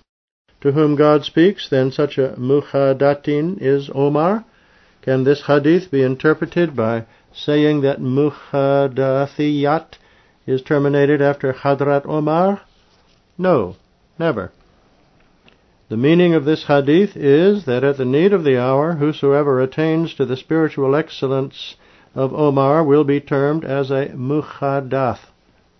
to 0.63 0.73
whom 0.73 0.97
God 0.97 1.27
speaks, 1.27 1.69
then 1.69 1.93
such 1.93 2.17
a 2.17 2.37
muhaddatin 2.39 3.61
is 3.61 3.91
Omar? 3.95 4.47
Can 5.03 5.25
this 5.25 5.43
hadith 5.43 5.91
be 5.91 6.03
interpreted 6.03 6.77
by 6.77 7.07
saying 7.33 7.81
that 7.81 8.01
muhadathiyat 8.01 9.99
is 10.47 10.63
terminated 10.63 11.21
after 11.21 11.53
Hadrat 11.53 12.07
Omar? 12.07 12.61
No, 13.37 13.75
never. 14.19 14.53
The 15.89 15.97
meaning 15.97 16.35
of 16.35 16.45
this 16.45 16.65
hadith 16.65 17.17
is 17.17 17.65
that 17.65 17.83
at 17.83 17.97
the 17.97 18.05
need 18.05 18.33
of 18.33 18.45
the 18.45 18.57
hour, 18.59 18.95
whosoever 18.95 19.61
attains 19.61 20.15
to 20.15 20.25
the 20.25 20.37
spiritual 20.37 20.95
excellence 20.95 21.77
of 22.15 22.33
Omar 22.33 22.85
will 22.85 23.05
be 23.05 23.21
termed 23.21 23.65
as 23.65 23.91
a 23.91 24.07
muhadath, 24.15 25.31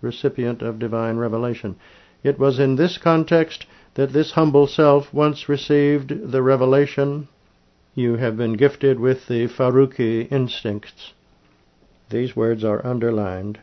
recipient 0.01 0.61
of 0.61 0.79
divine 0.79 1.15
revelation. 1.15 1.77
It 2.23 2.37
was 2.37 2.59
in 2.59 2.75
this 2.75 2.97
context 2.97 3.65
that 3.93 4.11
this 4.11 4.31
humble 4.31 4.67
self 4.67 5.13
once 5.13 5.47
received 5.47 6.31
the 6.31 6.41
revelation, 6.41 7.29
You 7.95 8.17
have 8.17 8.37
been 8.37 8.53
gifted 8.53 8.99
with 8.99 9.27
the 9.27 9.47
Faruqi 9.47 10.31
instincts. 10.31 11.13
These 12.09 12.35
words 12.35 12.63
are 12.63 12.85
underlined. 12.85 13.59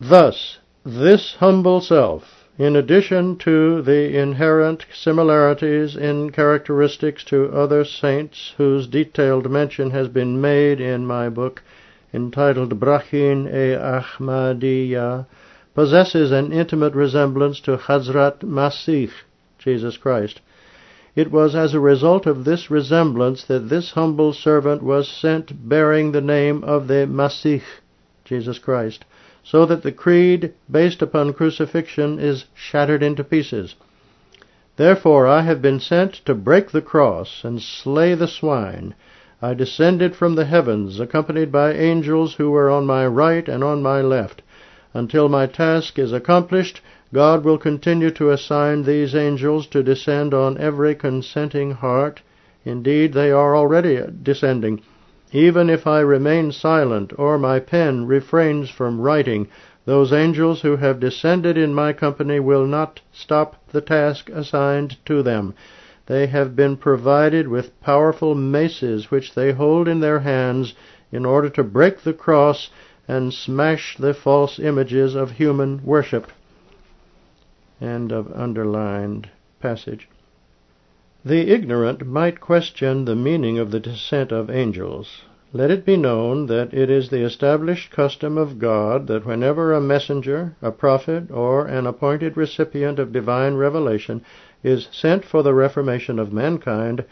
Thus, 0.00 0.58
this 0.84 1.36
humble 1.36 1.80
self 1.80 2.40
in 2.60 2.76
addition 2.76 3.36
to 3.38 3.80
the 3.80 4.18
inherent 4.18 4.84
similarities 4.92 5.96
in 5.96 6.30
characteristics 6.30 7.24
to 7.24 7.50
other 7.54 7.84
saints 7.84 8.52
whose 8.58 8.86
detailed 8.86 9.50
mention 9.50 9.92
has 9.92 10.08
been 10.08 10.38
made 10.40 10.78
in 10.78 11.06
my 11.06 11.30
book 11.30 11.62
entitled 12.12 12.78
Barahin-e-Ahmadiyya, 12.78 15.24
possesses 15.74 16.32
an 16.32 16.52
intimate 16.52 16.94
resemblance 16.94 17.60
to 17.60 17.78
Hazrat 17.78 18.40
Masih, 18.40 19.10
Jesus 19.58 19.96
Christ. 19.96 20.42
It 21.20 21.30
was 21.30 21.54
as 21.54 21.74
a 21.74 21.80
result 21.80 22.24
of 22.24 22.44
this 22.44 22.70
resemblance 22.70 23.44
that 23.44 23.68
this 23.68 23.90
humble 23.90 24.32
servant 24.32 24.82
was 24.82 25.06
sent 25.06 25.68
bearing 25.68 26.12
the 26.12 26.22
name 26.22 26.64
of 26.64 26.88
the 26.88 27.06
Masih, 27.06 27.62
Jesus 28.24 28.58
Christ 28.58 29.04
so 29.42 29.66
that 29.66 29.82
the 29.82 29.92
creed 29.92 30.52
based 30.70 31.02
upon 31.02 31.32
crucifixion 31.32 32.18
is 32.18 32.44
shattered 32.54 33.02
into 33.02 33.24
pieces. 33.24 33.74
Therefore 34.76 35.26
I 35.26 35.42
have 35.42 35.60
been 35.60 35.80
sent 35.80 36.14
to 36.26 36.34
break 36.34 36.70
the 36.70 36.82
cross 36.82 37.42
and 37.44 37.60
slay 37.60 38.14
the 38.14 38.28
swine. 38.28 38.94
I 39.42 39.54
descended 39.54 40.14
from 40.14 40.36
the 40.36 40.44
heavens, 40.44 41.00
accompanied 41.00 41.50
by 41.50 41.72
angels 41.72 42.34
who 42.34 42.50
were 42.50 42.70
on 42.70 42.86
my 42.86 43.06
right 43.06 43.48
and 43.48 43.64
on 43.64 43.82
my 43.82 44.00
left. 44.00 44.42
Until 44.94 45.28
my 45.28 45.46
task 45.46 45.98
is 45.98 46.12
accomplished, 46.12 46.80
God 47.12 47.44
will 47.44 47.58
continue 47.58 48.12
to 48.12 48.30
assign 48.30 48.84
these 48.84 49.16
angels 49.16 49.66
to 49.68 49.82
descend 49.82 50.32
on 50.32 50.56
every 50.58 50.94
consenting 50.94 51.72
heart. 51.72 52.22
Indeed, 52.64 53.14
they 53.14 53.32
are 53.32 53.56
already 53.56 54.00
descending. 54.22 54.80
Even 55.32 55.68
if 55.68 55.88
I 55.88 56.00
remain 56.00 56.52
silent, 56.52 57.12
or 57.18 57.36
my 57.36 57.58
pen 57.58 58.06
refrains 58.06 58.70
from 58.70 59.00
writing, 59.00 59.48
those 59.86 60.12
angels 60.12 60.60
who 60.60 60.76
have 60.76 61.00
descended 61.00 61.58
in 61.58 61.74
my 61.74 61.92
company 61.92 62.38
will 62.38 62.64
not 62.64 63.00
stop 63.10 63.56
the 63.72 63.80
task 63.80 64.28
assigned 64.28 64.96
to 65.06 65.22
them. 65.22 65.54
They 66.06 66.28
have 66.28 66.54
been 66.54 66.76
provided 66.76 67.48
with 67.48 67.80
powerful 67.80 68.36
maces 68.36 69.10
which 69.10 69.34
they 69.34 69.50
hold 69.52 69.88
in 69.88 69.98
their 69.98 70.20
hands 70.20 70.74
in 71.10 71.24
order 71.24 71.48
to 71.50 71.64
break 71.64 72.02
the 72.02 72.12
cross 72.12 72.70
and 73.08 73.34
smash 73.34 73.96
the 73.96 74.14
false 74.14 74.60
images 74.60 75.16
of 75.16 75.32
human 75.32 75.80
worship. 75.84 76.30
End 77.82 78.12
of 78.12 78.30
underlined 78.34 79.30
passage. 79.58 80.06
The 81.24 81.50
ignorant 81.50 82.06
might 82.06 82.38
question 82.38 83.06
the 83.06 83.16
meaning 83.16 83.58
of 83.58 83.70
the 83.70 83.80
descent 83.80 84.32
of 84.32 84.50
angels. 84.50 85.24
Let 85.54 85.70
it 85.70 85.86
be 85.86 85.96
known 85.96 86.44
that 86.48 86.74
it 86.74 86.90
is 86.90 87.08
the 87.08 87.22
established 87.22 87.90
custom 87.90 88.36
of 88.36 88.58
God 88.58 89.06
that 89.06 89.24
whenever 89.24 89.72
a 89.72 89.80
messenger, 89.80 90.56
a 90.60 90.70
prophet, 90.70 91.30
or 91.30 91.64
an 91.64 91.86
appointed 91.86 92.36
recipient 92.36 92.98
of 92.98 93.14
divine 93.14 93.54
revelation 93.54 94.20
is 94.62 94.86
sent 94.92 95.24
for 95.24 95.42
the 95.42 95.54
reformation 95.54 96.18
of 96.18 96.34
mankind, 96.34 97.06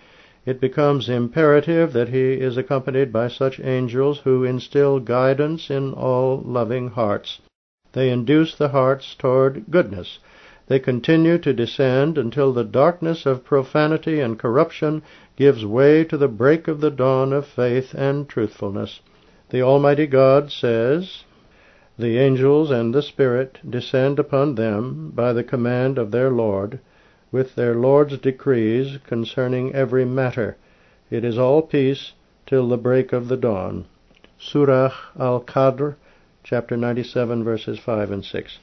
it 0.45 0.61
becomes 0.61 1.09
imperative 1.09 1.95
that 1.95 2.11
he 2.11 2.35
is 2.35 2.59
accompanied 2.59 3.11
by 3.11 3.29
such 3.29 3.59
angels 3.59 4.19
who 4.19 4.45
instill 4.45 5.01
guidance 5.01 5.71
in 5.71 5.95
all 5.95 6.43
loving 6.45 6.89
hearts. 6.89 7.41
They 7.93 8.11
induce 8.11 8.55
the 8.55 8.69
hearts 8.69 9.15
toward 9.15 9.65
goodness 9.71 10.19
They 10.69 10.79
continue 10.79 11.39
to 11.39 11.55
descend 11.55 12.19
until 12.19 12.53
the 12.53 12.63
darkness 12.63 13.25
of 13.25 13.43
profanity 13.43 14.21
and 14.21 14.39
corruption 14.39 15.03
gives 15.35 15.65
way 15.65 16.05
to 16.05 16.19
the 16.19 16.29
break 16.29 16.69
of 16.69 16.83
the 16.83 16.91
dawn 16.91 17.33
of 17.33 17.47
faith 17.47 17.95
and 17.95 18.29
truthfulness. 18.29 19.01
The 19.49 19.63
Almighty 19.63 20.07
God 20.07 20.53
says, 20.53 21.25
The 21.99 22.19
angels 22.19 22.71
and 22.71 22.95
the 22.95 23.01
Spirit 23.01 23.59
descend 23.67 24.19
upon 24.19 24.57
them 24.57 25.11
by 25.15 25.33
the 25.33 25.43
command 25.43 25.97
of 25.97 26.11
their 26.11 26.29
Lord, 26.29 26.81
with 27.33 27.55
their 27.55 27.75
Lord's 27.75 28.19
decrees 28.19 28.99
concerning 29.07 29.75
every 29.75 30.05
matter. 30.05 30.59
It 31.11 31.25
is 31.25 31.39
all 31.39 31.63
peace 31.63 32.13
till 32.45 32.69
the 32.69 32.77
break 32.77 33.15
of 33.15 33.29
the 33.29 33.39
dawn. 33.39 33.87
Surah 34.39 34.93
Al-Qadr, 35.19 35.95
chapter 36.45 36.77
97, 36.77 37.43
verses 37.43 37.79
5 37.79 38.11
and 38.11 38.23
6. 38.23 38.59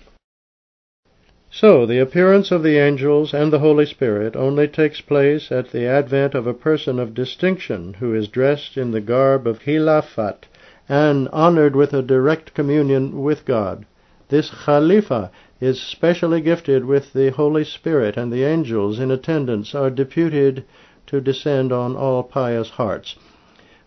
So, 1.52 1.86
the 1.86 2.00
appearance 2.00 2.52
of 2.52 2.64
the 2.64 2.80
angels 2.80 3.32
and 3.32 3.54
the 3.54 3.60
Holy 3.60 3.86
Spirit 3.86 4.36
only 4.36 4.68
takes 4.68 5.00
place 5.00 5.52
at 5.52 5.70
the 5.70 5.86
advent 5.86 6.34
of 6.34 6.48
a 6.48 6.56
person 6.56 6.98
of 6.98 7.14
distinction 7.14 7.98
who 8.00 8.16
is 8.16 8.28
dressed 8.28 8.78
in 8.78 8.90
the 8.90 9.00
garb 9.00 9.46
of 9.46 9.60
Khilafat 9.60 10.48
and 10.90 11.30
honored 11.30 11.76
with 11.76 11.94
a 11.94 12.02
direct 12.02 12.56
communion 12.56 13.22
with 13.22 13.46
God. 13.46 13.86
This 14.30 14.50
Khalifa 14.50 15.30
is 15.62 15.80
specially 15.80 16.42
gifted 16.42 16.84
with 16.84 17.14
the 17.14 17.30
Holy 17.30 17.64
Spirit, 17.64 18.18
and 18.18 18.34
the 18.34 18.44
angels 18.44 19.00
in 19.00 19.12
attendance 19.12 19.76
are 19.76 19.92
deputed 19.92 20.64
to 21.06 21.22
descend 21.22 21.72
on 21.72 21.96
all 21.96 22.24
pious 22.24 22.72
hearts. 22.72 23.18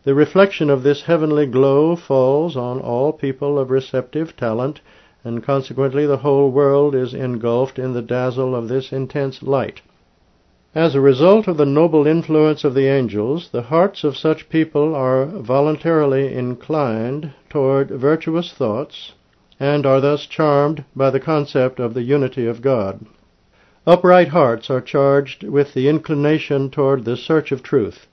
The 0.04 0.14
reflection 0.14 0.70
of 0.70 0.84
this 0.84 1.02
heavenly 1.02 1.46
glow 1.46 1.96
falls 1.96 2.56
on 2.56 2.78
all 2.78 3.12
people 3.12 3.58
of 3.58 3.70
receptive 3.70 4.36
talent 4.36 4.80
and 5.28 5.44
consequently 5.44 6.06
the 6.06 6.16
whole 6.16 6.50
world 6.50 6.94
is 6.94 7.12
engulfed 7.12 7.78
in 7.78 7.92
the 7.92 8.00
dazzle 8.00 8.56
of 8.56 8.66
this 8.68 8.92
intense 8.92 9.42
light. 9.42 9.82
As 10.74 10.94
a 10.94 11.02
result 11.02 11.46
of 11.46 11.58
the 11.58 11.66
noble 11.66 12.06
influence 12.06 12.64
of 12.64 12.72
the 12.72 12.86
angels, 12.86 13.50
the 13.50 13.60
hearts 13.60 14.04
of 14.04 14.16
such 14.16 14.48
people 14.48 14.94
are 14.94 15.26
voluntarily 15.26 16.32
inclined 16.32 17.32
toward 17.50 17.90
virtuous 17.90 18.54
thoughts, 18.54 19.12
and 19.60 19.84
are 19.84 20.00
thus 20.00 20.24
charmed 20.24 20.82
by 20.96 21.10
the 21.10 21.20
concept 21.20 21.78
of 21.78 21.92
the 21.92 22.04
unity 22.04 22.46
of 22.46 22.62
God. 22.62 23.04
Upright 23.86 24.28
hearts 24.28 24.70
are 24.70 24.80
charged 24.80 25.44
with 25.44 25.74
the 25.74 25.88
inclination 25.88 26.70
toward 26.70 27.04
the 27.04 27.18
search 27.18 27.52
of 27.52 27.62
truth. 27.62 28.06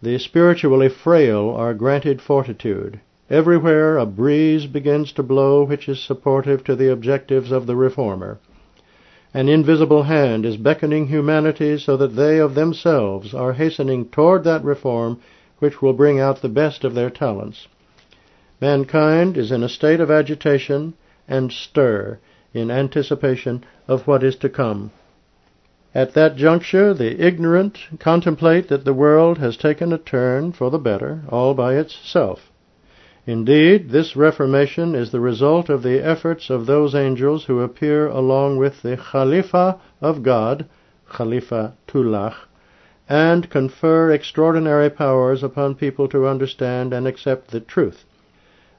The 0.00 0.18
spiritually 0.18 0.88
frail 0.88 1.50
are 1.50 1.74
granted 1.74 2.22
fortitude. 2.22 3.00
Everywhere 3.32 3.96
a 3.96 4.04
breeze 4.04 4.66
begins 4.66 5.10
to 5.12 5.22
blow 5.22 5.64
which 5.64 5.88
is 5.88 5.98
supportive 5.98 6.62
to 6.64 6.76
the 6.76 6.92
objectives 6.92 7.50
of 7.50 7.66
the 7.66 7.74
reformer. 7.74 8.38
An 9.32 9.48
invisible 9.48 10.02
hand 10.02 10.44
is 10.44 10.58
beckoning 10.58 11.06
humanity 11.06 11.78
so 11.78 11.96
that 11.96 12.14
they 12.14 12.38
of 12.38 12.54
themselves 12.54 13.32
are 13.32 13.54
hastening 13.54 14.10
toward 14.10 14.44
that 14.44 14.62
reform 14.62 15.18
which 15.60 15.80
will 15.80 15.94
bring 15.94 16.20
out 16.20 16.42
the 16.42 16.50
best 16.50 16.84
of 16.84 16.92
their 16.92 17.08
talents. 17.08 17.68
Mankind 18.60 19.38
is 19.38 19.50
in 19.50 19.62
a 19.62 19.68
state 19.70 20.00
of 20.00 20.10
agitation 20.10 20.92
and 21.26 21.50
stir 21.50 22.18
in 22.52 22.70
anticipation 22.70 23.64
of 23.88 24.06
what 24.06 24.22
is 24.22 24.36
to 24.36 24.50
come. 24.50 24.90
At 25.94 26.12
that 26.12 26.36
juncture, 26.36 26.92
the 26.92 27.18
ignorant 27.18 27.78
contemplate 27.98 28.68
that 28.68 28.84
the 28.84 28.92
world 28.92 29.38
has 29.38 29.56
taken 29.56 29.90
a 29.90 29.96
turn 29.96 30.52
for 30.52 30.70
the 30.70 30.78
better 30.78 31.22
all 31.30 31.54
by 31.54 31.76
itself. 31.76 32.51
Indeed, 33.26 33.90
this 33.90 34.16
reformation 34.16 34.96
is 34.96 35.12
the 35.12 35.20
result 35.20 35.68
of 35.68 35.84
the 35.84 36.04
efforts 36.04 36.50
of 36.50 36.66
those 36.66 36.92
angels 36.94 37.44
who 37.44 37.60
appear 37.60 38.08
along 38.08 38.56
with 38.56 38.82
the 38.82 38.96
Khalifa 38.96 39.78
of 40.00 40.24
God, 40.24 40.66
Khalifa 41.08 41.74
Tullah, 41.86 42.34
and 43.08 43.48
confer 43.48 44.10
extraordinary 44.10 44.90
powers 44.90 45.44
upon 45.44 45.76
people 45.76 46.08
to 46.08 46.26
understand 46.26 46.92
and 46.92 47.06
accept 47.06 47.52
the 47.52 47.60
truth. 47.60 48.04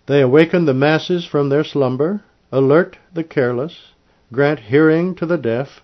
They 0.08 0.20
awaken 0.20 0.66
the 0.66 0.74
masses 0.74 1.26
from 1.26 1.48
their 1.48 1.64
slumber, 1.64 2.22
alert 2.52 2.98
the 3.14 3.24
careless, 3.24 3.94
grant 4.34 4.60
hearing 4.60 5.16
to 5.16 5.26
the 5.26 5.38
deaf, 5.38 5.82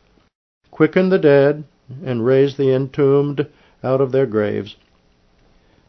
quicken 0.69 1.08
the 1.08 1.19
dead, 1.19 1.63
and 2.04 2.26
raise 2.26 2.58
the 2.58 2.74
entombed 2.74 3.48
out 3.82 4.02
of 4.02 4.12
their 4.12 4.26
graves. 4.26 4.76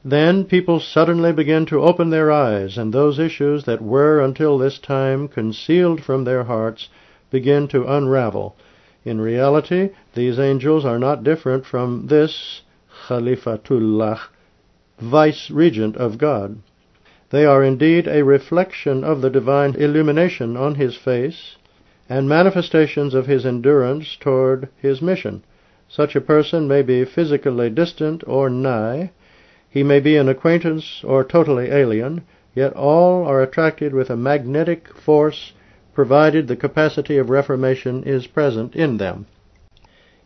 Then 0.02 0.44
people 0.44 0.80
suddenly 0.80 1.30
begin 1.30 1.66
to 1.66 1.82
open 1.82 2.08
their 2.08 2.32
eyes, 2.32 2.78
and 2.78 2.90
those 2.90 3.18
issues 3.18 3.64
that 3.64 3.82
were 3.82 4.18
until 4.18 4.56
this 4.56 4.78
time 4.78 5.28
concealed 5.28 6.02
from 6.02 6.24
their 6.24 6.44
hearts 6.44 6.88
begin 7.30 7.68
to 7.68 7.84
unravel. 7.84 8.56
In 9.04 9.20
reality, 9.20 9.90
these 10.14 10.38
angels 10.38 10.86
are 10.86 10.98
not 10.98 11.22
different 11.22 11.66
from 11.66 12.06
this 12.06 12.62
Khalifatullah, 13.08 14.20
vice 14.98 15.50
regent 15.50 15.98
of 15.98 16.16
God. 16.16 16.56
They 17.28 17.44
are 17.44 17.62
indeed 17.62 18.08
a 18.08 18.24
reflection 18.24 19.04
of 19.04 19.20
the 19.20 19.28
divine 19.28 19.74
illumination 19.74 20.56
on 20.56 20.76
his 20.76 20.96
face 20.96 21.56
and 22.08 22.26
manifestations 22.26 23.12
of 23.12 23.26
his 23.26 23.44
endurance 23.44 24.16
toward 24.16 24.70
his 24.78 25.02
mission. 25.02 25.42
Such 25.88 26.16
a 26.16 26.22
person 26.22 26.66
may 26.66 26.80
be 26.80 27.04
physically 27.04 27.68
distant 27.68 28.24
or 28.26 28.48
nigh, 28.48 29.10
he 29.70 29.84
may 29.84 30.00
be 30.00 30.16
an 30.16 30.28
acquaintance 30.28 31.04
or 31.04 31.22
totally 31.22 31.70
alien, 31.70 32.22
yet 32.56 32.72
all 32.72 33.24
are 33.24 33.40
attracted 33.40 33.94
with 33.94 34.10
a 34.10 34.16
magnetic 34.16 34.88
force 34.94 35.52
provided 35.94 36.48
the 36.48 36.56
capacity 36.56 37.16
of 37.18 37.30
reformation 37.30 38.02
is 38.02 38.26
present 38.26 38.74
in 38.74 38.96
them. 38.96 39.26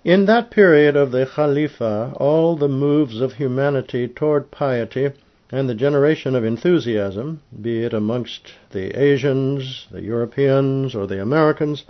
In 0.03 0.25
that 0.27 0.51
period 0.51 0.97
of 0.97 1.13
the 1.13 1.27
Khalifa, 1.27 2.13
all 2.17 2.57
the 2.57 2.69
moves 2.69 3.21
of 3.21 3.35
humanity 3.35 4.09
toward 4.09 4.51
piety 4.51 5.11
and 5.51 5.69
the 5.69 5.75
generation 5.75 6.35
of 6.35 6.45
enthusiasm, 6.45 7.41
be 7.61 7.85
it 7.85 7.93
amongst 7.93 8.53
the 8.71 8.99
Asians, 8.99 9.87
the 9.91 10.03
Europeans, 10.03 10.95
or 10.95 11.07
the 11.07 11.21
Americans, 11.21 11.85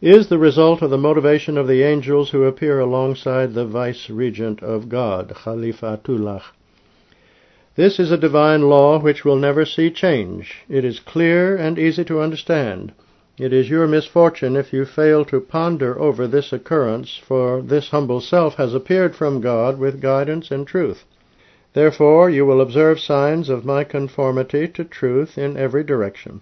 is 0.00 0.28
the 0.28 0.38
result 0.38 0.82
of 0.82 0.90
the 0.90 0.98
motivation 0.98 1.56
of 1.56 1.66
the 1.66 1.82
angels 1.82 2.30
who 2.30 2.44
appear 2.44 2.80
alongside 2.80 3.54
the 3.54 3.66
vice 3.66 4.10
regent 4.10 4.62
of 4.62 4.88
God, 4.88 5.32
Khalifa 5.44 6.00
Khalifatullah. 6.02 6.42
This 7.76 8.00
is 8.00 8.10
a 8.10 8.16
divine 8.16 8.70
law 8.70 8.98
which 8.98 9.22
will 9.22 9.36
never 9.36 9.66
see 9.66 9.90
change. 9.90 10.64
It 10.66 10.82
is 10.82 10.98
clear 10.98 11.56
and 11.56 11.78
easy 11.78 12.06
to 12.06 12.22
understand. 12.22 12.92
It 13.36 13.52
is 13.52 13.68
your 13.68 13.86
misfortune 13.86 14.56
if 14.56 14.72
you 14.72 14.86
fail 14.86 15.26
to 15.26 15.42
ponder 15.42 16.00
over 16.00 16.26
this 16.26 16.54
occurrence, 16.54 17.20
for 17.22 17.60
this 17.60 17.90
humble 17.90 18.22
self 18.22 18.54
has 18.54 18.72
appeared 18.72 19.14
from 19.14 19.42
God 19.42 19.78
with 19.78 20.00
guidance 20.00 20.50
and 20.50 20.66
truth. 20.66 21.04
Therefore 21.74 22.30
you 22.30 22.46
will 22.46 22.62
observe 22.62 22.98
signs 22.98 23.50
of 23.50 23.66
my 23.66 23.84
conformity 23.84 24.66
to 24.68 24.82
truth 24.82 25.36
in 25.36 25.58
every 25.58 25.84
direction. 25.84 26.40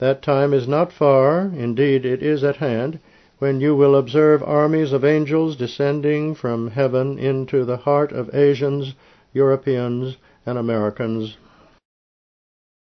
That 0.00 0.22
time 0.22 0.52
is 0.52 0.66
not 0.66 0.92
far, 0.92 1.52
indeed 1.56 2.04
it 2.04 2.20
is 2.20 2.42
at 2.42 2.56
hand, 2.56 2.98
when 3.38 3.60
you 3.60 3.76
will 3.76 3.94
observe 3.94 4.42
armies 4.42 4.92
of 4.92 5.04
angels 5.04 5.54
descending 5.54 6.34
from 6.34 6.72
heaven 6.72 7.16
into 7.16 7.64
the 7.64 7.76
heart 7.76 8.10
of 8.10 8.34
Asians, 8.34 8.96
Europeans, 9.32 10.16
and 10.46 10.58
Americans. 10.58 11.36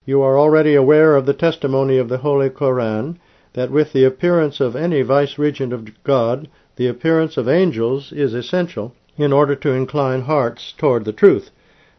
You 0.06 0.22
are 0.22 0.38
already 0.38 0.76
aware 0.76 1.16
of 1.16 1.26
the 1.26 1.34
testimony 1.34 1.98
of 1.98 2.10
the 2.10 2.18
Holy 2.18 2.50
Koran 2.50 3.20
that 3.54 3.72
with 3.72 3.94
the 3.94 4.04
appearance 4.04 4.60
of 4.60 4.76
any 4.76 5.02
vice-regent 5.02 5.72
of 5.72 6.04
God, 6.04 6.50
the 6.76 6.88
appearance 6.88 7.38
of 7.38 7.48
angels 7.48 8.12
is 8.12 8.34
essential 8.34 8.94
in 9.16 9.32
order 9.32 9.56
to 9.56 9.72
incline 9.72 10.22
hearts 10.22 10.74
toward 10.78 11.06
the 11.06 11.14
truth. 11.14 11.52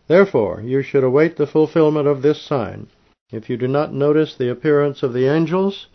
Therefore, 0.07 0.61
you 0.63 0.83
should 0.83 1.05
await 1.05 1.37
the 1.37 1.47
fulfillment 1.47 2.07
of 2.07 2.23
this 2.23 2.43
sign. 2.43 2.89
If 3.31 3.49
you 3.49 3.57
do 3.57 3.69
not 3.69 3.95
notice 3.95 4.35
the 4.35 4.51
appearance 4.51 5.03
of 5.03 5.13
the 5.13 5.27
angels, 5.27 5.87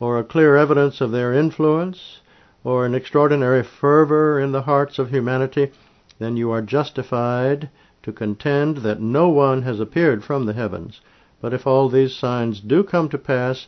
or 0.00 0.18
a 0.18 0.24
clear 0.24 0.56
evidence 0.56 1.00
of 1.00 1.10
their 1.10 1.34
influence, 1.34 2.20
or 2.64 2.86
an 2.86 2.94
extraordinary 2.94 3.62
fervor 3.62 4.40
in 4.40 4.52
the 4.52 4.62
hearts 4.62 4.98
of 4.98 5.10
humanity, 5.10 5.70
then 6.18 6.36
you 6.36 6.50
are 6.50 6.62
justified 6.62 7.68
to 8.02 8.12
contend 8.12 8.78
that 8.78 9.00
no 9.00 9.28
one 9.28 9.62
has 9.62 9.80
appeared 9.80 10.24
from 10.24 10.46
the 10.46 10.52
heavens. 10.52 11.00
But 11.40 11.52
if 11.52 11.66
all 11.66 11.88
these 11.88 12.14
signs 12.14 12.60
do 12.60 12.82
come 12.82 13.08
to 13.08 13.18
pass, 13.18 13.66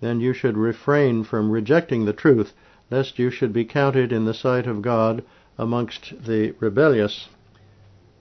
then 0.00 0.20
you 0.20 0.32
should 0.32 0.58
refrain 0.58 1.24
from 1.24 1.50
rejecting 1.50 2.04
the 2.04 2.12
truth, 2.12 2.52
lest 2.90 3.18
you 3.18 3.30
should 3.30 3.52
be 3.52 3.64
counted 3.64 4.12
in 4.12 4.24
the 4.24 4.34
sight 4.34 4.66
of 4.66 4.82
God 4.82 5.22
amongst 5.58 6.24
the 6.24 6.54
rebellious. 6.60 7.28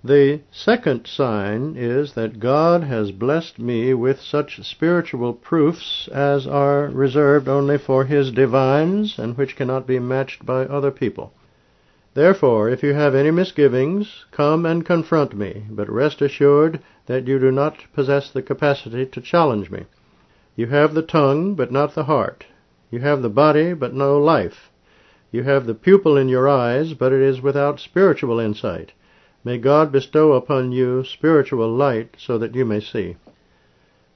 The 0.05 0.41
second 0.51 1.07
sign 1.07 1.75
is 1.77 2.13
that 2.13 2.41
God 2.41 2.83
has 2.83 3.11
blessed 3.11 3.57
me 3.57 3.93
with 3.93 4.19
such 4.19 4.61
spiritual 4.65 5.33
proofs 5.33 6.09
as 6.09 6.45
are 6.45 6.87
reserved 6.87 7.47
only 7.47 7.77
for 7.77 8.03
His 8.03 8.31
divines 8.31 9.17
and 9.17 9.37
which 9.37 9.55
cannot 9.55 9.87
be 9.87 9.99
matched 9.99 10.45
by 10.45 10.65
other 10.65 10.91
people. 10.91 11.33
Therefore, 12.15 12.69
if 12.69 12.83
you 12.83 12.93
have 12.93 13.15
any 13.15 13.31
misgivings, 13.31 14.25
come 14.31 14.65
and 14.65 14.85
confront 14.85 15.35
me, 15.35 15.65
but 15.69 15.89
rest 15.89 16.21
assured 16.21 16.79
that 17.07 17.27
you 17.27 17.39
do 17.39 17.51
not 17.51 17.85
possess 17.93 18.29
the 18.29 18.41
capacity 18.41 19.05
to 19.07 19.21
challenge 19.21 19.71
me. 19.71 19.85
You 20.55 20.67
have 20.67 20.93
the 20.93 21.01
tongue, 21.01 21.55
but 21.55 21.71
not 21.71 21.95
the 21.95 22.03
heart. 22.03 22.45
You 22.91 22.99
have 22.99 23.23
the 23.23 23.29
body, 23.29 23.73
but 23.73 23.95
no 23.95 24.19
life. 24.19 24.71
You 25.31 25.41
have 25.41 25.65
the 25.65 25.73
pupil 25.73 26.15
in 26.15 26.29
your 26.29 26.47
eyes, 26.47 26.93
but 26.93 27.11
it 27.11 27.21
is 27.21 27.41
without 27.41 27.79
spiritual 27.79 28.39
insight. 28.39 28.93
May 29.43 29.57
God 29.57 29.91
bestow 29.91 30.33
upon 30.33 30.71
you 30.71 31.03
spiritual 31.03 31.67
light 31.69 32.15
so 32.19 32.37
that 32.37 32.53
you 32.53 32.63
may 32.63 32.79
see. 32.79 33.15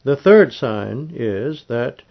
The 0.03 0.15
third 0.15 0.53
sign 0.53 1.11
is 1.15 1.65
that 1.67 2.03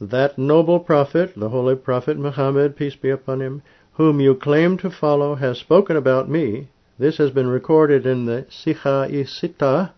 that 0.00 0.38
noble 0.38 0.80
prophet, 0.80 1.34
the 1.36 1.50
holy 1.50 1.76
prophet 1.76 2.16
Muhammad, 2.16 2.74
peace 2.74 2.96
be 2.96 3.10
upon 3.10 3.42
him, 3.42 3.62
whom 4.00 4.18
you 4.18 4.34
claim 4.34 4.78
to 4.78 4.88
follow, 4.90 5.34
has 5.34 5.58
spoken 5.58 5.94
about 5.94 6.26
me. 6.26 6.66
This 6.98 7.18
has 7.18 7.30
been 7.32 7.48
recorded 7.48 8.06
in 8.06 8.24
the 8.24 8.46
Sihah 8.48 9.10
Sitta, 9.26 9.90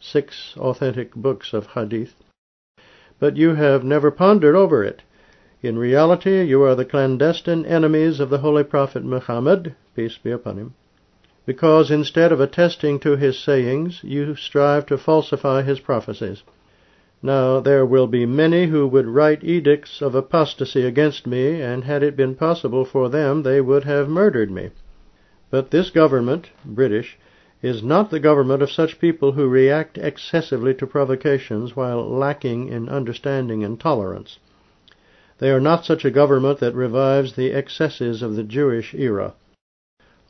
six 0.00 0.54
authentic 0.56 1.14
books 1.14 1.52
of 1.52 1.66
hadith. 1.66 2.14
But 3.18 3.36
you 3.36 3.56
have 3.56 3.84
never 3.84 4.10
pondered 4.10 4.56
over 4.56 4.82
it. 4.82 5.02
In 5.60 5.76
reality, 5.76 6.42
you 6.42 6.62
are 6.62 6.74
the 6.74 6.86
clandestine 6.86 7.66
enemies 7.66 8.18
of 8.18 8.30
the 8.30 8.38
Holy 8.38 8.64
Prophet 8.64 9.04
Muhammad, 9.04 9.74
peace 9.94 10.16
be 10.16 10.30
upon 10.30 10.56
him, 10.56 10.72
because 11.44 11.90
instead 11.90 12.32
of 12.32 12.40
attesting 12.40 12.98
to 13.00 13.14
his 13.14 13.38
sayings, 13.38 14.00
you 14.02 14.34
strive 14.36 14.86
to 14.86 14.96
falsify 14.96 15.60
his 15.60 15.80
prophecies. 15.80 16.44
Now 17.22 17.60
there 17.60 17.84
will 17.84 18.06
be 18.06 18.24
many 18.24 18.68
who 18.68 18.86
would 18.86 19.06
write 19.06 19.44
edicts 19.44 20.00
of 20.00 20.14
apostasy 20.14 20.86
against 20.86 21.26
me, 21.26 21.60
and 21.60 21.84
had 21.84 22.02
it 22.02 22.16
been 22.16 22.34
possible 22.34 22.86
for 22.86 23.10
them, 23.10 23.42
they 23.42 23.60
would 23.60 23.84
have 23.84 24.08
murdered 24.08 24.50
me. 24.50 24.70
But 25.50 25.70
this 25.70 25.90
government, 25.90 26.48
British, 26.64 27.18
is 27.60 27.82
not 27.82 28.10
the 28.10 28.20
government 28.20 28.62
of 28.62 28.70
such 28.70 28.98
people 28.98 29.32
who 29.32 29.48
react 29.48 29.98
excessively 29.98 30.72
to 30.74 30.86
provocations 30.86 31.76
while 31.76 32.08
lacking 32.08 32.68
in 32.68 32.88
understanding 32.88 33.62
and 33.62 33.78
tolerance. 33.78 34.38
They 35.38 35.50
are 35.50 35.60
not 35.60 35.84
such 35.84 36.06
a 36.06 36.10
government 36.10 36.58
that 36.60 36.74
revives 36.74 37.34
the 37.34 37.52
excesses 37.52 38.22
of 38.22 38.34
the 38.34 38.44
Jewish 38.44 38.94
era. 38.94 39.34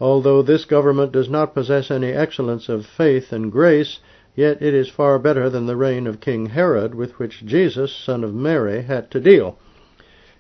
Although 0.01 0.43
this 0.43 0.65
government 0.65 1.13
does 1.13 1.29
not 1.29 1.55
possess 1.55 1.91
any 1.91 2.11
excellence 2.11 2.69
of 2.69 2.87
faith 2.87 3.33
and 3.33 3.53
grace, 3.53 4.01
yet 4.41 4.63
it 4.63 4.73
is 4.73 4.89
far 4.89 5.19
better 5.19 5.51
than 5.51 5.67
the 5.67 5.77
reign 5.77 6.07
of 6.07 6.19
King 6.19 6.47
Herod 6.47 6.95
with 6.95 7.19
which 7.19 7.45
Jesus, 7.45 7.95
son 7.95 8.25
of 8.25 8.33
Mary, 8.33 8.81
had 8.81 9.11
to 9.11 9.21
deal. 9.21 9.59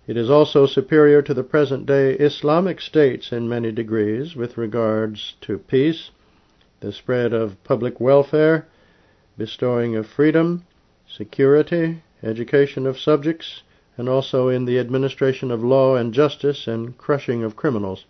It 0.06 0.16
is 0.16 0.30
also 0.30 0.64
superior 0.64 1.20
to 1.20 1.34
the 1.34 1.44
present 1.44 1.84
day 1.84 2.14
Islamic 2.14 2.80
states 2.80 3.30
in 3.30 3.46
many 3.46 3.70
degrees 3.72 4.34
with 4.34 4.56
regards 4.56 5.34
to 5.42 5.58
peace, 5.58 6.12
the 6.80 6.92
spread 6.92 7.34
of 7.34 7.62
public 7.62 8.00
welfare, 8.00 8.66
bestowing 9.36 9.94
of 9.96 10.06
freedom, 10.06 10.64
security, 11.06 12.02
education 12.22 12.86
of 12.86 12.98
subjects, 12.98 13.64
and 13.98 14.08
also 14.08 14.48
in 14.48 14.64
the 14.64 14.78
administration 14.78 15.50
of 15.50 15.62
law 15.62 15.96
and 15.96 16.14
justice 16.14 16.66
and 16.66 16.96
crushing 16.96 17.44
of 17.44 17.54
criminals. 17.54 18.06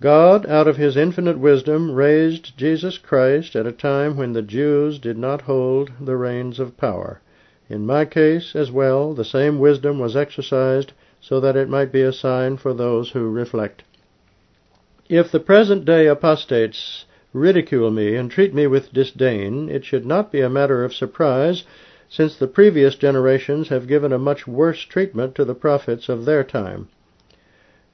God, 0.00 0.46
out 0.46 0.68
of 0.68 0.76
his 0.76 0.96
infinite 0.96 1.40
wisdom, 1.40 1.90
raised 1.90 2.56
Jesus 2.56 2.98
Christ 2.98 3.56
at 3.56 3.66
a 3.66 3.72
time 3.72 4.16
when 4.16 4.32
the 4.32 4.42
Jews 4.42 5.00
did 5.00 5.18
not 5.18 5.42
hold 5.42 5.90
the 6.00 6.16
reins 6.16 6.60
of 6.60 6.76
power. 6.76 7.20
In 7.68 7.84
my 7.84 8.04
case, 8.04 8.54
as 8.54 8.70
well, 8.70 9.12
the 9.12 9.24
same 9.24 9.58
wisdom 9.58 9.98
was 9.98 10.16
exercised 10.16 10.92
so 11.20 11.40
that 11.40 11.56
it 11.56 11.68
might 11.68 11.90
be 11.90 12.02
a 12.02 12.12
sign 12.12 12.58
for 12.58 12.72
those 12.72 13.10
who 13.10 13.28
reflect. 13.28 13.82
If 15.08 15.32
the 15.32 15.40
present 15.40 15.84
day 15.84 16.06
apostates 16.06 17.04
ridicule 17.32 17.90
me 17.90 18.14
and 18.14 18.30
treat 18.30 18.54
me 18.54 18.68
with 18.68 18.92
disdain, 18.92 19.68
it 19.68 19.84
should 19.84 20.06
not 20.06 20.30
be 20.30 20.42
a 20.42 20.48
matter 20.48 20.84
of 20.84 20.94
surprise 20.94 21.64
since 22.08 22.36
the 22.36 22.46
previous 22.46 22.94
generations 22.94 23.68
have 23.68 23.88
given 23.88 24.12
a 24.12 24.18
much 24.18 24.46
worse 24.46 24.82
treatment 24.82 25.34
to 25.34 25.44
the 25.44 25.56
prophets 25.56 26.08
of 26.08 26.24
their 26.24 26.44
time. 26.44 26.88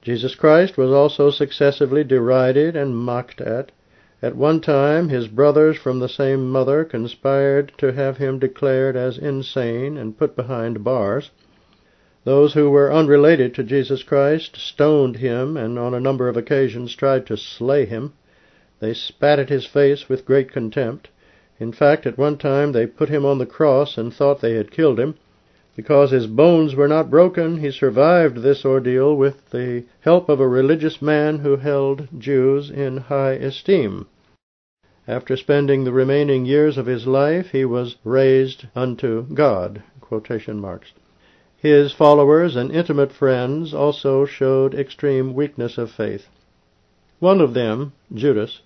Jesus 0.05 0.35
Christ 0.35 0.77
was 0.77 0.93
also 0.93 1.31
successively 1.31 2.05
derided 2.05 2.77
and 2.77 2.95
mocked 2.95 3.41
at. 3.41 3.73
At 4.21 4.37
one 4.37 4.61
time 4.61 5.09
his 5.09 5.29
brothers 5.29 5.79
from 5.79 5.99
the 5.99 6.11
same 6.11 6.51
mother 6.51 6.85
conspired 6.85 7.73
to 7.79 7.91
have 7.91 8.19
him 8.19 8.39
declared 8.39 8.97
as 8.97 9.17
insane 9.17 9.97
and 9.97 10.19
put 10.19 10.37
behind 10.37 10.85
bars. 10.85 11.31
Those 12.25 12.53
who 12.53 12.69
were 12.69 12.93
unrelated 12.93 13.55
to 13.55 13.65
Jesus 13.65 14.03
Christ 14.03 14.57
stoned 14.57 15.17
him 15.17 15.57
and 15.57 15.79
on 15.79 15.95
a 15.95 16.01
number 16.01 16.29
of 16.29 16.37
occasions 16.37 16.95
tried 16.95 17.25
to 17.27 17.39
slay 17.39 17.87
him. 17.87 18.13
They 18.81 18.93
spat 18.93 19.39
at 19.39 19.49
his 19.49 19.65
face 19.65 20.07
with 20.07 20.27
great 20.27 20.53
contempt. 20.53 21.09
In 21.59 21.73
fact, 21.73 22.05
at 22.05 22.19
one 22.19 22.37
time 22.37 22.73
they 22.73 22.87
put 22.87 23.09
him 23.09 23.25
on 23.25 23.39
the 23.39 23.47
cross 23.47 23.97
and 23.97 24.13
thought 24.13 24.43
they 24.43 24.53
had 24.53 24.71
killed 24.71 25.01
him. 25.01 25.15
Because 25.77 26.13
his 26.13 26.29
bones 26.29 26.77
were 26.77 26.87
not 26.87 27.11
broken, 27.11 27.59
he 27.59 27.73
survived 27.73 28.39
this 28.39 28.65
ordeal 28.65 29.17
with 29.17 29.51
the 29.51 29.83
help 30.03 30.29
of 30.29 30.39
a 30.39 30.47
religious 30.47 31.03
man 31.03 31.41
who 31.41 31.57
held 31.57 32.07
Jews 32.17 32.71
in 32.71 32.99
high 32.99 33.33
esteem. 33.33 34.07
After 35.09 35.37
spending 35.37 35.83
the 35.83 35.93
remaining 35.93 36.47
years 36.47 36.79
of 36.79 36.87
his 36.87 37.09
life, 37.09 37.51
he 37.51 37.65
was 37.65 37.97
raised 38.05 38.67
unto 38.77 39.23
God. 39.35 39.83
His 41.57 41.93
followers 41.93 42.55
and 42.55 42.71
intimate 42.71 43.11
friends 43.11 43.75
also 43.75 44.25
showed 44.27 44.75
extreme 44.75 45.35
weakness 45.35 45.77
of 45.77 45.91
faith. 45.91 46.29
One 47.19 47.41
of 47.41 47.53
them, 47.53 47.95
Judas, 48.15 48.61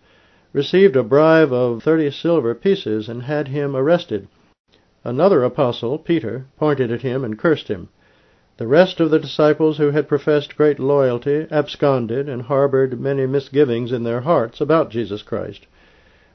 received 0.53 0.95
a 0.95 1.03
bribe 1.03 1.55
of 1.55 1.83
thirty 1.83 2.11
silver 2.11 2.55
pieces 2.55 3.09
and 3.09 3.23
had 3.23 3.49
him 3.49 3.75
arrested. 3.75 4.29
Another 5.05 5.45
apostle, 5.45 5.97
Peter, 5.97 6.47
pointed 6.57 6.91
at 6.91 7.03
him 7.03 7.25
and 7.25 7.39
cursed 7.39 7.69
him. 7.69 7.89
The 8.57 8.67
rest 8.67 8.99
of 8.99 9.11
the 9.11 9.21
disciples 9.21 9.79
who 9.79 9.93
had 9.93 10.09
professed 10.09 10.57
great 10.57 10.81
loyalty 10.81 11.47
absconded 11.53 12.29
and 12.29 12.43
harbored 12.43 13.01
many 13.01 13.25
misgivings 13.25 13.93
in 13.93 14.03
their 14.03 14.23
hearts 14.23 14.61
about 14.61 14.91
Jesus 14.91 15.23
Christ. 15.23 15.69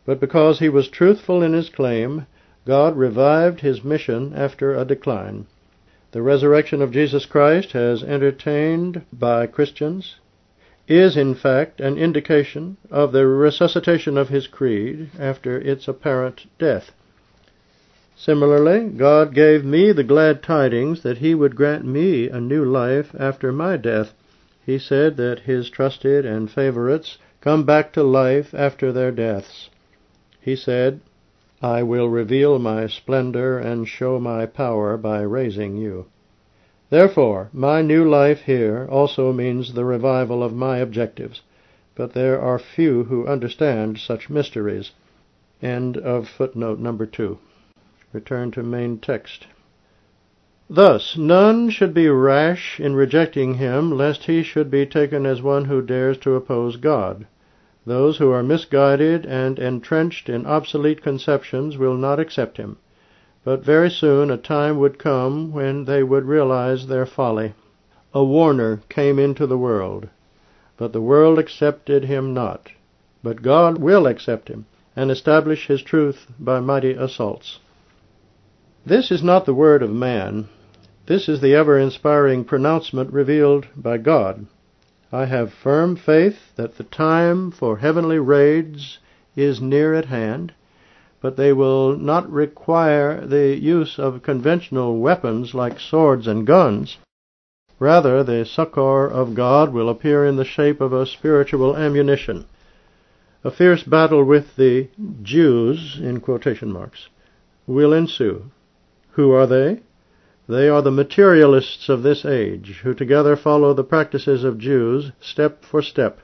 But 0.06 0.22
because 0.22 0.60
he 0.60 0.70
was 0.70 0.88
truthful 0.88 1.44
in 1.44 1.52
his 1.52 1.68
claim, 1.68 2.26
God 2.66 2.96
revived 2.96 3.60
his 3.60 3.84
mission 3.84 4.32
after 4.34 4.74
a 4.74 4.86
decline. 4.86 5.46
The 6.14 6.22
resurrection 6.22 6.82
of 6.82 6.92
Jesus 6.92 7.26
Christ 7.26 7.74
has 7.74 8.02
entertained 8.02 9.02
by 9.12 9.48
Christians 9.48 10.16
is 10.88 11.18
in 11.18 11.36
fact 11.36 11.82
an 11.82 11.98
indication 11.98 12.78
of 12.90 13.12
the 13.12 13.28
resuscitation 13.28 14.18
of 14.18 14.30
his 14.30 14.48
creed 14.48 15.10
after 15.20 15.60
its 15.60 15.88
apparent 15.88 16.46
death. 16.58 16.92
Similarly, 18.16 18.90
God 18.90 19.34
gave 19.34 19.66
me 19.66 19.92
the 19.92 20.04
glad 20.04 20.44
tidings 20.44 21.02
that 21.02 21.18
he 21.18 21.34
would 21.34 21.56
grant 21.56 21.84
me 21.84 22.30
a 22.30 22.40
new 22.40 22.64
life 22.64 23.16
after 23.18 23.52
my 23.52 23.76
death. 23.76 24.14
He 24.66 24.78
said 24.78 25.18
that 25.18 25.40
his 25.40 25.70
trusted 25.70 26.24
and 26.26 26.50
favorites 26.50 27.18
come 27.42 27.64
back 27.64 27.92
to 27.94 28.04
life 28.04 28.54
after 28.54 28.92
their 28.92 29.12
deaths. 29.12 29.70
He 30.40 30.56
said, 30.56 31.02
I 31.62 31.82
will 31.82 32.08
reveal 32.08 32.60
my 32.60 32.88
splendor 32.88 33.58
and 33.58 33.88
show 33.88 34.20
my 34.20 34.46
power 34.46 34.96
by 34.96 35.22
raising 35.22 35.76
you. 35.76 36.06
Therefore, 36.90 37.50
my 37.52 37.82
new 37.82 38.08
life 38.08 38.42
here 38.42 38.88
also 38.92 39.34
means 39.34 39.74
the 39.74 39.86
revival 39.86 40.44
of 40.44 40.54
my 40.54 40.78
objectives, 40.78 41.42
but 41.96 42.14
there 42.14 42.40
are 42.40 42.60
few 42.60 43.06
who 43.06 43.26
understand 43.26 43.98
such 43.98 44.30
mysteries. 44.30 44.92
End 45.64 45.98
of 45.98 46.30
footnote 46.30 46.78
number 46.78 47.06
two. 47.08 47.40
Return 48.14 48.52
to 48.52 48.62
main 48.62 49.00
text. 49.00 49.48
Thus, 50.70 51.18
none 51.18 51.72
should 51.72 51.96
be 51.96 52.08
rash 52.08 52.80
in 52.80 52.96
rejecting 52.96 53.56
him, 53.56 53.98
lest 53.98 54.26
he 54.26 54.44
should 54.44 54.70
be 54.70 54.86
taken 54.86 55.26
as 55.26 55.42
one 55.42 55.66
who 55.66 55.82
dares 55.82 56.20
to 56.20 56.36
oppose 56.36 56.78
God. 56.78 57.26
Those 57.86 58.20
who 58.20 58.30
are 58.30 58.44
misguided 58.44 59.26
and 59.26 59.58
entrenched 59.58 60.30
in 60.30 60.46
obsolete 60.46 61.02
conceptions 61.02 61.78
will 61.78 61.96
not 61.96 62.20
accept 62.20 62.58
him. 62.58 62.78
But 63.44 63.66
very 63.66 63.90
soon 63.90 64.30
a 64.30 64.38
time 64.38 64.78
would 64.78 65.00
come 65.00 65.52
when 65.52 65.86
they 65.86 66.04
would 66.04 66.26
realize 66.26 66.88
their 66.88 67.08
folly. 67.08 67.56
A 68.14 68.24
warner 68.24 68.82
came 68.90 69.18
into 69.18 69.48
the 69.48 69.58
world, 69.58 70.08
but 70.78 70.94
the 70.94 71.02
world 71.02 71.40
accepted 71.40 72.06
him 72.06 72.34
not. 72.34 72.70
But 73.24 73.42
God 73.42 73.80
will 73.80 74.06
accept 74.06 74.50
him 74.50 74.66
and 74.96 75.10
establish 75.10 75.68
his 75.68 75.82
truth 75.82 76.28
by 76.40 76.60
mighty 76.60 76.92
assaults. 76.94 77.60
This 78.86 79.12
is 79.12 79.24
not 79.24 79.46
the 79.46 79.54
word 79.54 79.82
of 79.82 79.92
man. 79.92 80.50
This 81.06 81.30
is 81.30 81.42
the 81.42 81.56
ever 81.56 81.78
inspiring 81.78 82.44
pronouncement 82.44 83.12
revealed 83.14 83.68
by 83.76 83.98
God. 83.98 84.46
I 85.12 85.26
have 85.26 85.54
firm 85.54 85.96
faith 85.96 86.56
that 86.56 86.78
the 86.78 86.84
time 86.84 87.52
for 87.52 87.78
heavenly 87.78 88.20
raids 88.20 89.00
is 89.36 89.62
near 89.62 89.94
at 89.94 90.06
hand 90.06 90.54
but 91.24 91.38
they 91.38 91.54
will 91.54 91.96
not 91.96 92.30
require 92.30 93.26
the 93.26 93.58
use 93.58 93.98
of 93.98 94.22
conventional 94.22 95.00
weapons 95.00 95.54
like 95.54 95.80
swords 95.80 96.28
and 96.28 96.46
guns. 96.46 96.98
Rather, 97.80 98.26
the 98.26 98.44
succor 98.44 99.08
of 99.08 99.34
God 99.34 99.72
will 99.72 99.88
appear 99.88 100.26
in 100.26 100.36
the 100.36 100.44
shape 100.44 100.82
of 100.82 100.92
a 100.92 101.06
spiritual 101.06 101.78
ammunition. 101.78 102.44
A 103.42 103.52
fierce 103.52 103.84
battle 103.84 104.26
with 104.26 104.58
the 104.58 104.90
Jews, 105.22 105.98
in 105.98 106.20
quotation 106.20 106.74
marks, 106.74 107.08
will 107.66 107.94
ensue. 107.94 108.52
Who 109.16 109.32
are 109.32 109.46
they? 109.46 109.82
They 110.50 110.68
are 110.68 110.82
the 110.82 110.90
materialists 110.90 111.88
of 111.88 112.02
this 112.02 112.26
age, 112.26 112.82
who 112.84 112.96
together 112.96 113.36
follow 113.36 113.72
the 113.74 113.84
practices 113.84 114.44
of 114.44 114.58
Jews 114.58 115.12
step 115.20 115.64
for 115.64 115.84
step. 115.84 116.20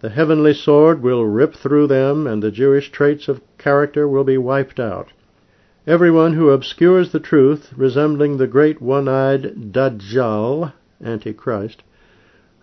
The 0.00 0.08
heavenly 0.08 0.52
sword 0.52 1.00
will 1.00 1.24
rip 1.26 1.54
through 1.54 1.86
them, 1.86 2.26
and 2.26 2.42
the 2.42 2.50
Jewish 2.50 2.90
traits 2.90 3.28
of 3.28 3.40
character 3.56 4.08
will 4.08 4.24
be 4.24 4.36
wiped 4.36 4.80
out. 4.80 5.12
Everyone 5.86 6.32
who 6.32 6.50
obscures 6.50 7.12
the 7.12 7.20
truth, 7.20 7.72
resembling 7.76 8.36
the 8.36 8.48
great 8.48 8.82
one-eyed 8.82 9.72
Dajjal, 9.72 10.72
Antichrist, 11.00 11.84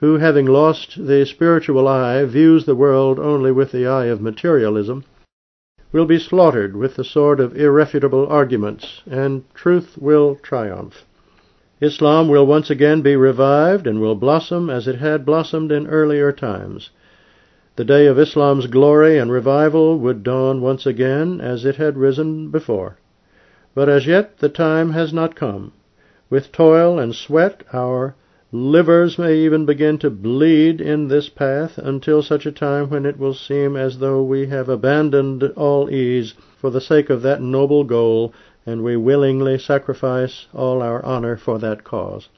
who, 0.01 0.17
having 0.17 0.47
lost 0.47 0.97
the 1.07 1.25
spiritual 1.25 1.87
eye, 1.87 2.25
views 2.25 2.65
the 2.65 2.75
world 2.75 3.19
only 3.19 3.53
with 3.53 3.71
the 3.71 3.87
eye 3.87 4.07
of 4.07 4.19
materialism, 4.19 5.05
will 5.95 6.05
be 6.05 6.19
slaughtered 6.19 6.75
with 6.75 6.97
the 6.97 7.05
sword 7.05 7.39
of 7.39 7.55
irrefutable 7.55 8.27
arguments, 8.27 9.01
and 9.09 9.45
truth 9.53 9.97
will 9.97 10.35
triumph. 10.35 11.05
Islam 11.79 12.27
will 12.27 12.45
once 12.45 12.69
again 12.69 13.01
be 13.01 13.15
revived 13.15 13.87
and 13.87 14.01
will 14.01 14.13
blossom 14.13 14.69
as 14.69 14.89
it 14.89 14.97
had 14.97 15.25
blossomed 15.25 15.71
in 15.71 15.87
earlier 15.87 16.33
times. 16.33 16.89
The 17.77 17.85
day 17.85 18.07
of 18.07 18.19
Islam's 18.19 18.67
glory 18.67 19.17
and 19.17 19.31
revival 19.31 19.97
would 19.99 20.21
dawn 20.21 20.59
once 20.59 20.85
again 20.85 21.39
as 21.39 21.63
it 21.63 21.77
had 21.77 21.97
risen 21.97 22.49
before. 22.49 22.97
But 23.73 23.87
as 23.87 24.05
yet 24.05 24.39
the 24.39 24.49
time 24.49 24.91
has 24.91 25.13
not 25.13 25.33
come. 25.33 25.71
With 26.29 26.51
toil 26.51 26.99
and 26.99 27.15
sweat 27.15 27.63
our 27.71 28.15
Livers 28.57 29.19
may 29.19 29.35
even 29.35 29.65
begin 29.65 29.97
to 29.97 30.09
bleed 30.09 30.79
in 30.79 31.09
this 31.09 31.27
path 31.27 31.77
until 31.77 32.23
such 32.23 32.45
a 32.45 32.53
time 32.53 32.89
when 32.89 33.05
it 33.05 33.19
will 33.19 33.33
seem 33.33 33.75
as 33.75 33.99
though 33.99 34.23
we 34.23 34.47
have 34.47 34.69
abandoned 34.69 35.43
all 35.57 35.89
ease 35.89 36.33
for 36.55 36.69
the 36.69 36.79
sake 36.79 37.09
of 37.09 37.21
that 37.21 37.41
noble 37.41 37.83
goal, 37.83 38.33
and 38.65 38.81
we 38.81 38.95
willingly 38.95 39.57
sacrifice 39.57 40.47
all 40.53 40.81
our 40.81 41.03
honor 41.03 41.35
for 41.35 41.59
that 41.59 41.83
cause. 41.83 42.29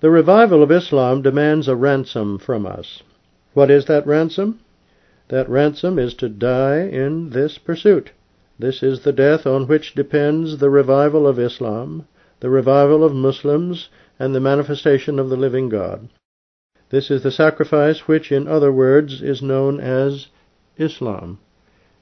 The 0.00 0.10
revival 0.10 0.62
of 0.62 0.70
Islam 0.70 1.22
demands 1.22 1.68
a 1.68 1.74
ransom 1.74 2.36
from 2.38 2.66
us. 2.66 3.02
What 3.54 3.70
is 3.70 3.86
that 3.86 4.06
ransom? 4.06 4.60
That 5.28 5.48
ransom 5.48 5.98
is 5.98 6.12
to 6.16 6.28
die 6.28 6.80
in 6.80 7.30
this 7.30 7.56
pursuit. 7.56 8.12
This 8.58 8.82
is 8.82 9.00
the 9.00 9.12
death 9.12 9.46
on 9.46 9.68
which 9.68 9.94
depends 9.94 10.58
the 10.58 10.68
revival 10.68 11.26
of 11.26 11.38
Islam, 11.38 12.06
the 12.40 12.50
revival 12.50 13.02
of 13.02 13.14
Muslims, 13.14 13.88
and 14.18 14.34
the 14.34 14.40
manifestation 14.40 15.18
of 15.18 15.28
the 15.28 15.36
living 15.36 15.68
God. 15.68 16.08
This 16.90 17.10
is 17.10 17.22
the 17.22 17.30
sacrifice 17.30 18.08
which, 18.08 18.32
in 18.32 18.48
other 18.48 18.72
words, 18.72 19.22
is 19.22 19.42
known 19.42 19.78
as 19.80 20.28
Islam. 20.78 21.38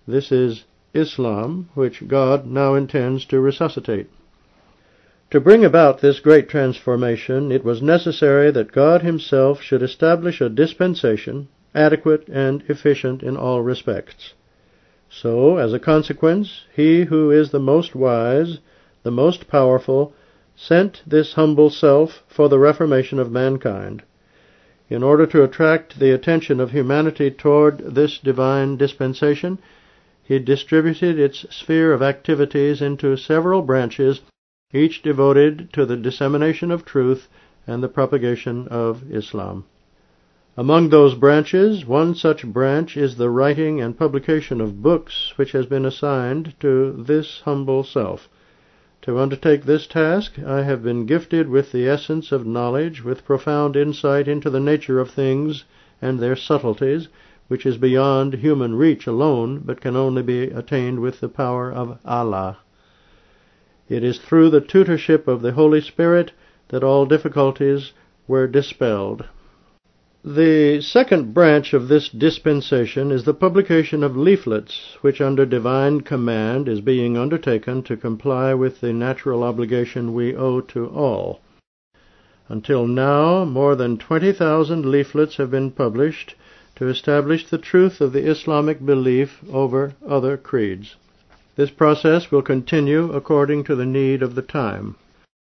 This 0.07 0.31
is 0.31 0.65
Islam 0.95 1.69
which 1.75 2.07
God 2.07 2.47
now 2.47 2.75
intends 2.75 3.25
to 3.27 3.41
resuscitate. 3.41 4.09
To 5.31 5.41
bring 5.41 5.65
about 5.65 6.01
this 6.01 6.21
great 6.21 6.49
transformation, 6.49 7.51
it 7.51 7.65
was 7.65 7.83
necessary 7.83 8.53
that 8.53 8.71
God 8.71 9.03
Himself 9.03 9.61
should 9.61 9.83
establish 9.83 10.41
a 10.41 10.49
dispensation 10.49 11.49
adequate 11.75 12.29
and 12.29 12.63
efficient 12.69 13.23
in 13.23 13.37
all 13.37 13.61
respects. 13.61 14.35
So, 15.11 15.57
as 15.59 15.73
a 15.73 15.79
consequence, 15.79 16.63
He 16.75 17.05
who 17.05 17.31
is 17.31 17.51
the 17.51 17.61
most 17.61 17.95
wise, 17.95 18.59
the 19.03 19.11
most 19.11 19.49
powerful, 19.49 20.15
sent 20.57 21.03
this 21.07 21.35
humble 21.35 21.69
self 21.69 22.23
for 22.27 22.49
the 22.49 22.59
reformation 22.59 23.19
of 23.19 23.31
mankind. 23.31 24.03
In 24.89 25.03
order 25.03 25.27
to 25.27 25.43
attract 25.43 25.99
the 25.99 26.13
attention 26.13 26.61
of 26.61 26.71
humanity 26.71 27.31
toward 27.31 27.79
this 27.95 28.19
divine 28.19 28.77
dispensation, 28.77 29.59
he 30.23 30.39
distributed 30.39 31.19
its 31.19 31.45
sphere 31.55 31.93
of 31.93 32.03
activities 32.03 32.81
into 32.81 33.17
several 33.17 33.63
branches, 33.63 34.23
each 34.73 35.03
devoted 35.03 35.73
to 35.73 35.85
the 35.85 35.97
dissemination 35.97 36.71
of 36.71 36.85
truth 36.85 37.29
and 37.67 37.83
the 37.83 37.89
propagation 37.89 38.67
of 38.69 39.03
Islam. 39.11 39.65
Among 40.57 40.89
those 40.89 41.15
branches, 41.15 41.85
one 41.85 42.15
such 42.15 42.47
branch 42.47 42.97
is 42.97 43.17
the 43.17 43.29
writing 43.29 43.81
and 43.81 43.99
publication 43.99 44.61
of 44.63 44.83
books 44.83 45.35
which 45.37 45.53
has 45.53 45.67
been 45.67 45.85
assigned 45.85 46.55
to 46.61 46.93
this 46.93 47.43
humble 47.45 47.85
self. 47.85 48.29
To 49.07 49.21
undertake 49.21 49.67
this 49.67 49.87
task, 49.87 50.37
I 50.45 50.63
have 50.63 50.83
been 50.83 51.07
gifted 51.07 51.49
with 51.49 51.71
the 51.71 51.89
essence 51.89 52.33
of 52.33 52.45
knowledge, 52.45 53.05
with 53.05 53.25
profound 53.25 53.77
insight 53.77 54.27
into 54.27 54.51
the 54.51 54.59
nature 54.59 54.99
of 54.99 55.11
things 55.11 55.65
and 56.03 56.19
their 56.19 56.35
subtleties, 56.35 57.07
which 57.47 57.65
is 57.65 57.77
beyond 57.79 58.35
human 58.35 58.75
reach 58.75 59.07
alone, 59.07 59.63
but 59.65 59.81
can 59.81 59.95
only 59.95 60.23
be 60.25 60.47
attained 60.51 60.99
with 60.99 61.21
the 61.21 61.29
power 61.29 61.71
of 61.71 61.99
Allah. 62.05 62.59
It 63.89 64.03
is 64.03 64.19
through 64.19 64.51
the 64.51 64.61
tutorship 64.61 65.29
of 65.29 65.41
the 65.41 65.53
Holy 65.53 65.81
Spirit 65.81 66.33
that 66.71 66.83
all 66.83 67.07
difficulties 67.07 67.93
were 68.27 68.49
dispelled. 68.49 69.25
The 70.29 70.81
second 70.81 71.35
branch 71.35 71.73
of 71.73 71.87
this 71.87 72.09
dispensation 72.09 73.13
is 73.13 73.23
the 73.23 73.33
publication 73.33 74.03
of 74.03 74.17
leaflets, 74.17 74.97
which 75.01 75.21
under 75.21 75.47
divine 75.47 76.01
command 76.01 76.69
is 76.69 76.81
being 76.81 77.17
undertaken 77.17 77.85
to 77.85 77.97
comply 77.97 78.53
with 78.53 78.81
the 78.81 78.93
natural 78.93 79.45
obligation 79.45 80.15
we 80.15 80.35
owe 80.35 80.61
to 80.63 80.89
all. 80.89 81.43
Until 82.49 82.89
now, 82.89 83.45
more 83.45 83.77
than 83.77 83.99
20,000 83.99 84.85
leaflets 84.85 85.37
have 85.37 85.53
been 85.53 85.71
published 85.71 86.35
to 86.75 86.89
establish 86.89 87.47
the 87.47 87.57
truth 87.57 88.01
of 88.01 88.13
the 88.13 88.29
Islamic 88.29 88.85
belief 88.85 89.45
over 89.53 89.93
other 90.05 90.37
creeds. 90.37 90.97
This 91.55 91.71
process 91.71 92.33
will 92.33 92.43
continue 92.43 93.13
according 93.13 93.63
to 93.63 93.77
the 93.77 93.87
need 93.87 94.25
of 94.25 94.35
the 94.35 94.43
time. 94.43 94.97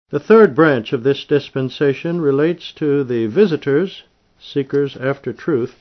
The 0.09 0.19
third 0.19 0.53
branch 0.53 0.91
of 0.91 1.03
this 1.03 1.23
dispensation 1.23 2.19
relates 2.19 2.73
to 2.73 3.05
the 3.05 3.27
visitors 3.27 4.03
seekers 4.39 4.95
after 4.97 5.33
truth, 5.33 5.75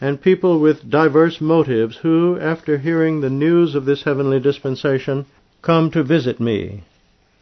and 0.00 0.20
people 0.20 0.58
with 0.58 0.90
diverse 0.90 1.40
motives 1.40 1.98
who, 1.98 2.38
after 2.40 2.78
hearing 2.78 3.20
the 3.20 3.30
news 3.30 3.74
of 3.74 3.84
this 3.84 4.02
heavenly 4.02 4.40
dispensation, 4.40 5.26
come 5.62 5.90
to 5.90 6.02
visit 6.02 6.40
me. 6.40 6.82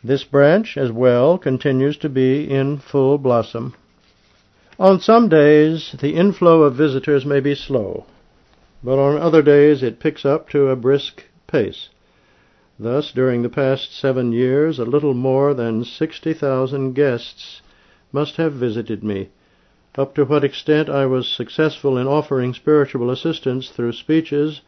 This 0.02 0.24
branch, 0.24 0.76
as 0.76 0.90
well, 0.90 1.38
continues 1.38 1.96
to 1.98 2.08
be 2.08 2.50
in 2.50 2.78
full 2.78 3.18
blossom. 3.18 3.74
On 4.78 4.98
some 4.98 5.28
days, 5.28 5.94
the 6.00 6.14
inflow 6.14 6.62
of 6.62 6.74
visitors 6.74 7.26
may 7.26 7.40
be 7.40 7.54
slow, 7.54 8.06
but 8.82 8.98
on 8.98 9.20
other 9.20 9.42
days 9.42 9.82
it 9.82 10.00
picks 10.00 10.24
up 10.24 10.48
to 10.50 10.68
a 10.68 10.76
brisk 10.76 11.24
pace. 11.46 11.90
Thus, 12.78 13.12
during 13.12 13.42
the 13.42 13.50
past 13.50 13.94
seven 13.94 14.32
years, 14.32 14.78
a 14.78 14.86
little 14.86 15.12
more 15.12 15.52
than 15.52 15.84
60,000 15.84 16.94
guests 16.94 17.60
must 18.10 18.36
have 18.36 18.54
visited 18.54 19.04
me, 19.04 19.28
up 19.96 20.14
to 20.14 20.24
what 20.24 20.44
extent 20.44 20.88
I 20.88 21.06
was 21.06 21.28
successful 21.28 21.98
in 21.98 22.06
offering 22.06 22.54
spiritual 22.54 23.10
assistance 23.10 23.70
through 23.70 23.92
speeches, 23.92 24.60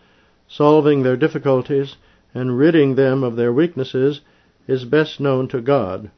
solving 0.48 1.02
their 1.02 1.16
difficulties, 1.16 1.96
and 2.34 2.58
ridding 2.58 2.94
them 2.94 3.22
of 3.22 3.36
their 3.36 3.52
weaknesses 3.52 4.20
is 4.66 4.84
best 4.84 5.20
known 5.20 5.48
to 5.48 5.60
God. 5.60 6.10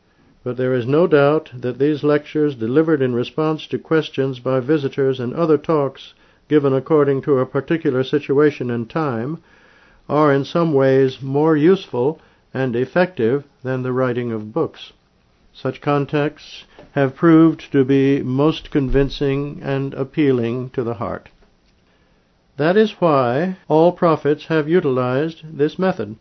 But 0.43 0.57
there 0.57 0.75
is 0.75 0.87
no 0.87 1.07
doubt 1.07 1.51
that 1.55 1.79
these 1.79 2.05
lectures, 2.05 2.55
delivered 2.55 3.03
in 3.03 3.15
response 3.15 3.67
to 3.69 3.79
questions 3.79 4.41
by 4.41 4.61
visitors 4.61 5.21
and 5.21 5.35
other 5.35 5.59
talks 5.59 6.15
given 6.49 6.75
according 6.75 7.23
to 7.23 7.39
a 7.39 7.47
particular 7.47 8.05
situation 8.05 8.71
and 8.71 8.89
time, 8.89 9.39
are 10.09 10.33
in 10.33 10.45
some 10.45 10.73
ways 10.75 11.23
more 11.23 11.57
useful 11.57 12.21
and 12.53 12.77
effective 12.77 13.45
than 13.63 13.83
the 13.83 13.93
writing 13.93 14.31
of 14.33 14.53
books. 14.53 14.93
Such 15.53 15.81
contexts 15.81 16.65
have 16.95 17.17
proved 17.17 17.73
to 17.73 17.85
be 17.85 18.23
most 18.23 18.71
convincing 18.71 19.59
and 19.61 19.93
appealing 19.95 20.71
to 20.71 20.85
the 20.85 20.95
heart. 20.95 21.29
That 22.57 22.77
is 22.77 23.01
why 23.01 23.57
all 23.67 23.91
prophets 23.91 24.47
have 24.47 24.69
utilized 24.69 25.43
this 25.59 25.77
method. 25.77 26.15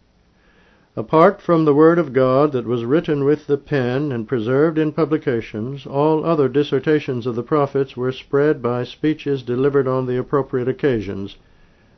Apart 0.95 1.41
from 1.41 1.65
the 1.65 1.75
Word 1.75 1.99
of 1.99 2.11
God 2.11 2.53
that 2.53 2.65
was 2.65 2.85
written 2.85 3.23
with 3.23 3.45
the 3.45 3.57
pen 3.57 4.11
and 4.11 4.27
preserved 4.27 4.79
in 4.79 4.91
publications, 4.91 5.85
all 5.85 6.25
other 6.25 6.49
dissertations 6.49 7.27
of 7.27 7.35
the 7.35 7.43
prophets 7.43 7.95
were 7.95 8.11
spread 8.11 8.59
by 8.59 8.83
speeches 8.83 9.43
delivered 9.43 9.87
on 9.87 10.07
the 10.07 10.17
appropriate 10.17 10.67
occasions. 10.67 11.37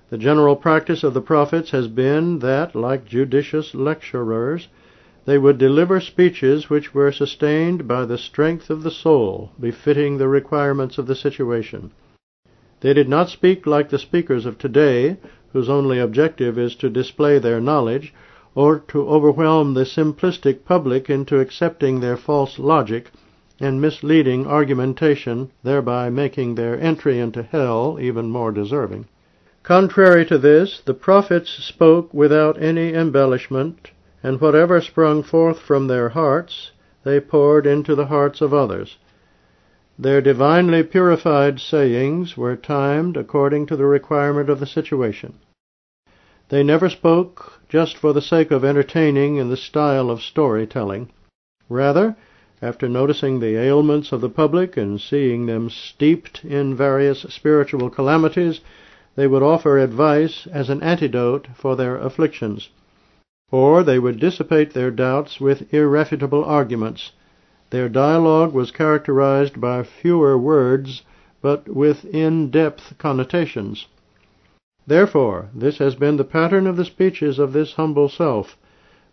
The 0.10 0.18
general 0.18 0.58
practice 0.58 1.02
of 1.02 1.14
the 1.14 1.22
prophets 1.22 1.72
has 1.72 1.88
been 1.88 2.40
that, 2.40 2.76
like 2.76 3.06
judicious 3.06 3.74
lecturers, 3.74 4.68
they 5.26 5.40
would 5.40 5.58
deliver 5.58 6.00
speeches 6.00 6.70
which 6.70 6.94
were 6.94 7.12
sustained 7.12 7.88
by 7.88 8.06
the 8.06 8.18
strength 8.18 8.70
of 8.70 8.84
the 8.84 8.92
soul, 8.92 9.52
befitting 9.60 10.18
the 10.18 10.28
requirements 10.28 11.00
of 11.00 11.08
the 11.08 11.16
situation. 11.16 11.92
They 12.82 12.94
did 12.94 13.10
not 13.10 13.30
speak 13.30 13.66
like 13.66 13.90
the 13.90 13.98
speakers 13.98 14.46
of 14.46 14.60
today, 14.60 15.18
whose 15.52 15.68
only 15.68 15.98
objective 15.98 16.60
is 16.60 16.76
to 16.76 16.92
display 16.92 17.40
their 17.40 17.60
knowledge, 17.60 18.14
or 18.54 18.78
to 18.90 19.08
overwhelm 19.08 19.74
the 19.74 19.86
simplistic 19.86 20.64
public 20.64 21.10
into 21.10 21.40
accepting 21.40 22.00
their 22.00 22.18
false 22.18 22.60
logic 22.60 23.10
and 23.60 23.82
misleading 23.82 24.46
argumentation, 24.46 25.50
thereby 25.64 26.08
making 26.10 26.54
their 26.54 26.80
entry 26.80 27.18
into 27.18 27.42
hell 27.42 27.98
even 28.00 28.30
more 28.30 28.52
deserving. 28.52 29.08
Contrary 29.64 30.24
to 30.24 30.38
this, 30.38 30.82
the 30.82 30.94
prophets 30.94 31.50
spoke 31.50 32.14
without 32.14 32.62
any 32.62 32.94
embellishment 32.94 33.90
and 34.26 34.42
whatever 34.42 34.82
sprung 34.82 35.22
forth 35.22 35.60
from 35.60 35.86
their 35.86 36.10
hearts, 36.10 36.72
they 37.04 37.20
poured 37.20 37.68
into 37.68 37.94
the 37.94 38.08
hearts 38.08 38.42
of 38.42 38.56
others. 38.56 38.98
Their 40.00 40.20
divinely 40.20 40.82
purified 40.82 41.60
sayings 41.60 42.36
were 42.36 42.56
timed 42.56 43.18
according 43.18 43.68
to 43.68 43.76
the 43.76 43.86
requirement 43.86 44.50
of 44.50 44.60
the 44.60 44.66
situation. 44.66 45.36
They 46.50 46.64
never 46.64 46.90
spoke 46.90 47.62
just 47.70 47.98
for 47.98 48.14
the 48.14 48.22
sake 48.34 48.50
of 48.50 48.66
entertaining 48.66 49.36
in 49.36 49.50
the 49.50 49.64
style 49.70 50.10
of 50.10 50.24
storytelling. 50.24 51.12
Rather, 51.70 52.16
after 52.64 52.90
noticing 52.90 53.40
the 53.40 53.58
ailments 53.58 54.12
of 54.12 54.22
the 54.22 54.30
public 54.42 54.76
and 54.76 55.00
seeing 55.00 55.46
them 55.46 55.70
steeped 55.70 56.44
in 56.44 56.76
various 56.76 57.28
spiritual 57.30 57.92
calamities, 57.92 58.62
they 59.16 59.28
would 59.28 59.44
offer 59.44 59.78
advice 59.78 60.48
as 60.52 60.72
an 60.72 60.82
antidote 60.82 61.48
for 61.54 61.76
their 61.76 61.98
afflictions. 61.98 62.72
Or 63.52 63.84
they 63.84 64.00
would 64.00 64.20
dissipate 64.20 64.74
their 64.74 64.90
doubts 64.90 65.40
with 65.40 65.72
irrefutable 65.72 66.44
arguments. 66.44 67.12
Their 67.70 67.90
dialogue 67.90 68.54
was 68.54 68.72
characterized 68.72 69.62
by 69.62 69.84
fewer 69.84 70.36
words, 70.36 71.04
but 71.42 71.70
with 71.70 72.06
in-depth 72.06 72.98
connotations. 72.98 73.88
Therefore, 74.88 75.50
this 75.54 75.78
has 75.78 75.94
been 75.94 76.18
the 76.18 76.24
pattern 76.24 76.66
of 76.66 76.76
the 76.76 76.86
speeches 76.86 77.38
of 77.38 77.54
this 77.54 77.74
humble 77.74 78.10
self. 78.10 78.58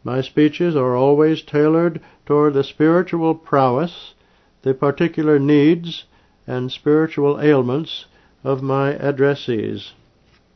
My 0.02 0.22
speeches 0.22 0.76
are 0.76 0.96
always 0.96 1.42
tailored 1.42 2.00
toward 2.24 2.54
the 2.54 2.64
spiritual 2.64 3.34
prowess, 3.34 4.14
the 4.62 4.72
particular 4.72 5.38
needs, 5.38 6.04
and 6.46 6.72
spiritual 6.72 7.38
ailments 7.40 8.06
of 8.44 8.62
my 8.62 8.94
addressees. 8.94 9.92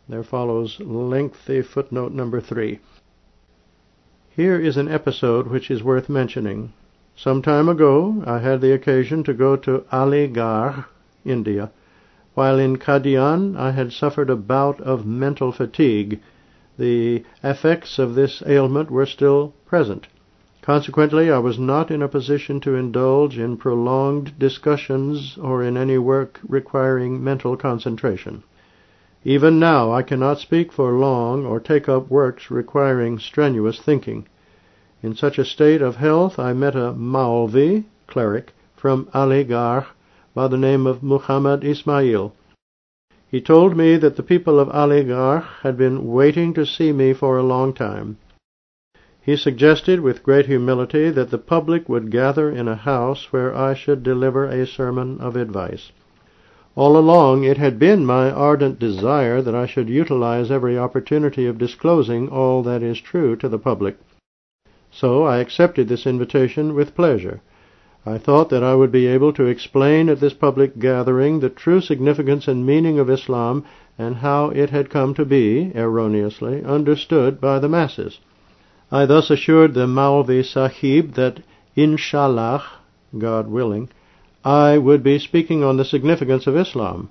There 0.08 0.24
follows 0.24 0.80
lengthy 0.80 1.60
footnote 1.60 2.12
number 2.12 2.40
three. 2.40 2.80
Here 4.36 4.60
is 4.60 4.76
an 4.76 4.86
episode 4.86 5.46
which 5.46 5.70
is 5.70 5.82
worth 5.82 6.10
mentioning. 6.10 6.74
Some 7.16 7.40
time 7.40 7.70
ago 7.70 8.22
I 8.26 8.40
had 8.40 8.60
the 8.60 8.74
occasion 8.74 9.24
to 9.24 9.32
go 9.32 9.56
to 9.56 9.86
Aligarh, 9.90 10.84
India. 11.24 11.70
While 12.34 12.58
in 12.58 12.76
Qadian 12.76 13.56
I 13.56 13.70
had 13.70 13.94
suffered 13.94 14.28
a 14.28 14.36
bout 14.36 14.78
of 14.82 15.06
mental 15.06 15.52
fatigue. 15.52 16.20
The 16.78 17.24
effects 17.42 17.98
of 17.98 18.14
this 18.14 18.42
ailment 18.46 18.90
were 18.90 19.06
still 19.06 19.54
present. 19.64 20.06
Consequently, 20.60 21.30
I 21.30 21.38
was 21.38 21.58
not 21.58 21.90
in 21.90 22.02
a 22.02 22.06
position 22.06 22.60
to 22.60 22.74
indulge 22.74 23.38
in 23.38 23.56
prolonged 23.56 24.38
discussions 24.38 25.38
or 25.38 25.62
in 25.62 25.78
any 25.78 25.96
work 25.96 26.40
requiring 26.46 27.24
mental 27.24 27.56
concentration. 27.56 28.42
Even 29.28 29.58
now 29.58 29.90
I 29.90 30.02
cannot 30.02 30.38
speak 30.38 30.72
for 30.72 30.92
long 30.92 31.44
or 31.44 31.58
take 31.58 31.88
up 31.88 32.08
works 32.08 32.48
requiring 32.48 33.18
strenuous 33.18 33.80
thinking. 33.80 34.28
In 35.02 35.16
such 35.16 35.36
a 35.36 35.44
state 35.44 35.82
of 35.82 35.96
health 35.96 36.38
I 36.38 36.52
met 36.52 36.76
a 36.76 36.92
Maulvi 36.92 37.86
cleric 38.06 38.52
from 38.76 39.06
Aligarh 39.12 39.86
by 40.32 40.46
the 40.46 40.56
name 40.56 40.86
of 40.86 41.02
Muhammad 41.02 41.64
Ismail. 41.64 42.36
He 43.28 43.40
told 43.40 43.76
me 43.76 43.96
that 43.96 44.14
the 44.14 44.22
people 44.22 44.60
of 44.60 44.68
Aligarh 44.68 45.42
had 45.62 45.76
been 45.76 46.06
waiting 46.06 46.54
to 46.54 46.64
see 46.64 46.92
me 46.92 47.12
for 47.12 47.36
a 47.36 47.42
long 47.42 47.72
time. 47.72 48.18
He 49.20 49.36
suggested 49.36 49.98
with 49.98 50.22
great 50.22 50.46
humility 50.46 51.10
that 51.10 51.30
the 51.30 51.38
public 51.38 51.88
would 51.88 52.12
gather 52.12 52.48
in 52.48 52.68
a 52.68 52.76
house 52.76 53.32
where 53.32 53.52
I 53.52 53.74
should 53.74 54.04
deliver 54.04 54.44
a 54.46 54.68
sermon 54.68 55.20
of 55.20 55.34
advice. 55.34 55.90
All 56.76 56.98
along 56.98 57.44
it 57.44 57.56
had 57.56 57.78
been 57.78 58.04
my 58.04 58.30
ardent 58.30 58.78
desire 58.78 59.40
that 59.40 59.54
I 59.54 59.64
should 59.64 59.88
utilize 59.88 60.50
every 60.50 60.76
opportunity 60.76 61.46
of 61.46 61.56
disclosing 61.56 62.28
all 62.28 62.62
that 62.64 62.82
is 62.82 63.00
true 63.00 63.34
to 63.36 63.48
the 63.48 63.58
public. 63.58 63.96
So 64.90 65.24
I 65.24 65.38
accepted 65.38 65.88
this 65.88 66.06
invitation 66.06 66.74
with 66.74 66.94
pleasure. 66.94 67.40
I 68.04 68.18
thought 68.18 68.50
that 68.50 68.62
I 68.62 68.74
would 68.74 68.92
be 68.92 69.06
able 69.06 69.32
to 69.32 69.46
explain 69.46 70.10
at 70.10 70.20
this 70.20 70.34
public 70.34 70.78
gathering 70.78 71.40
the 71.40 71.48
true 71.48 71.80
significance 71.80 72.46
and 72.46 72.66
meaning 72.66 72.98
of 72.98 73.08
Islam 73.08 73.64
and 73.98 74.16
how 74.16 74.50
it 74.50 74.68
had 74.68 74.90
come 74.90 75.14
to 75.14 75.24
be, 75.24 75.72
erroneously, 75.74 76.62
understood 76.62 77.40
by 77.40 77.58
the 77.58 77.70
masses. 77.70 78.20
I 78.92 79.06
thus 79.06 79.30
assured 79.30 79.72
the 79.72 79.86
Maulvi 79.86 80.44
Sahib 80.44 81.14
that, 81.14 81.40
inshallah, 81.74 82.62
God 83.18 83.48
willing, 83.48 83.88
I 84.46 84.78
would 84.78 85.02
be 85.02 85.18
speaking 85.18 85.64
on 85.64 85.76
the 85.76 85.84
significance 85.84 86.46
of 86.46 86.56
Islam. 86.56 87.10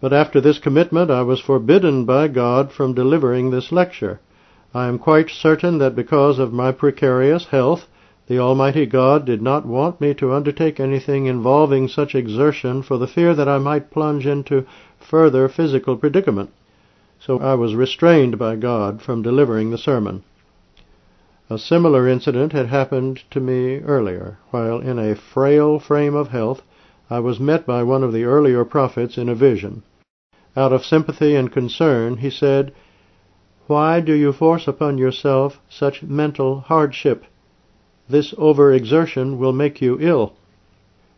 But 0.00 0.12
after 0.12 0.40
this 0.40 0.58
commitment 0.58 1.08
I 1.08 1.22
was 1.22 1.38
forbidden 1.38 2.04
by 2.04 2.26
God 2.26 2.72
from 2.72 2.94
delivering 2.94 3.50
this 3.50 3.70
lecture. 3.70 4.18
I 4.74 4.88
am 4.88 4.98
quite 4.98 5.30
certain 5.30 5.78
that 5.78 5.94
because 5.94 6.40
of 6.40 6.52
my 6.52 6.72
precarious 6.72 7.46
health, 7.46 7.86
the 8.26 8.40
Almighty 8.40 8.86
God 8.86 9.24
did 9.24 9.40
not 9.40 9.64
want 9.64 10.00
me 10.00 10.14
to 10.14 10.32
undertake 10.32 10.80
anything 10.80 11.26
involving 11.26 11.86
such 11.86 12.16
exertion 12.16 12.82
for 12.82 12.98
the 12.98 13.06
fear 13.06 13.34
that 13.34 13.48
I 13.48 13.58
might 13.58 13.92
plunge 13.92 14.26
into 14.26 14.66
further 14.98 15.48
physical 15.48 15.96
predicament. 15.96 16.50
So 17.20 17.38
I 17.38 17.54
was 17.54 17.76
restrained 17.76 18.36
by 18.36 18.56
God 18.56 19.00
from 19.00 19.22
delivering 19.22 19.70
the 19.70 19.78
sermon. 19.78 20.24
A 21.50 21.58
similar 21.58 22.08
incident 22.08 22.52
had 22.52 22.66
happened 22.66 23.22
to 23.30 23.40
me 23.40 23.80
earlier. 23.80 24.38
While 24.50 24.80
in 24.80 24.98
a 24.98 25.14
frail 25.14 25.78
frame 25.78 26.14
of 26.14 26.28
health, 26.28 26.62
I 27.10 27.18
was 27.18 27.38
met 27.38 27.66
by 27.66 27.82
one 27.82 28.02
of 28.02 28.12
the 28.12 28.24
earlier 28.24 28.64
prophets 28.64 29.18
in 29.18 29.28
a 29.28 29.34
vision. 29.34 29.82
Out 30.56 30.72
of 30.72 30.84
sympathy 30.84 31.34
and 31.34 31.52
concern, 31.52 32.16
he 32.16 32.30
said, 32.30 32.72
why 33.66 34.00
do 34.00 34.12
you 34.12 34.30
force 34.30 34.68
upon 34.68 34.98
yourself 34.98 35.58
such 35.70 36.02
mental 36.02 36.60
hardship? 36.60 37.24
This 38.08 38.34
overexertion 38.34 39.38
will 39.38 39.54
make 39.54 39.80
you 39.80 39.96
ill. 40.00 40.34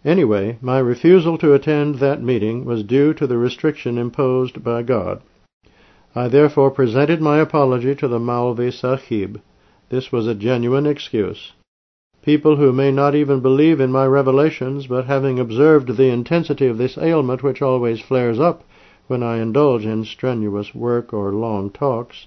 Anyway, 0.05 0.57
my 0.61 0.79
refusal 0.79 1.39
to 1.39 1.55
attend 1.55 1.97
that 1.97 2.23
meeting 2.23 2.65
was 2.65 2.85
due 2.85 3.13
to 3.15 3.27
the 3.27 3.37
restriction 3.37 3.99
imposed 3.99 4.63
by 4.63 4.85
God. 4.85 5.23
I 6.15 6.29
therefore 6.29 6.71
presented 6.71 7.21
my 7.21 7.39
apology 7.39 7.97
to 7.97 8.07
the 8.07 8.21
Maulvi 8.21 8.73
Sahib. 8.73 9.41
This 9.89 10.11
was 10.11 10.27
a 10.27 10.35
genuine 10.35 10.85
excuse. 10.85 11.53
People 12.21 12.57
who 12.57 12.73
may 12.73 12.91
not 12.91 13.15
even 13.15 13.39
believe 13.39 13.81
in 13.81 13.93
my 13.93 14.05
revelations, 14.05 14.89
but 14.89 15.05
having 15.05 15.39
observed 15.39 15.97
the 15.97 16.09
intensity 16.09 16.67
of 16.67 16.77
this 16.77 16.99
ailment 16.99 17.45
which 17.45 17.63
always 17.63 18.01
flares 18.01 18.41
up 18.41 18.65
when 19.07 19.23
I 19.23 19.37
indulge 19.37 19.87
in 19.87 20.05
strenuous 20.05 20.75
work 20.75 21.13
or 21.13 21.31
long 21.31 21.71
talks, 21.71 22.27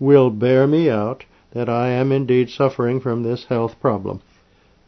will 0.00 0.30
bear 0.30 0.66
me 0.66 0.88
out 0.88 1.26
that 1.52 1.68
I 1.68 1.88
am 1.88 2.10
indeed 2.10 2.48
suffering 2.48 3.00
from 3.00 3.22
this 3.22 3.44
health 3.44 3.78
problem. 3.82 4.22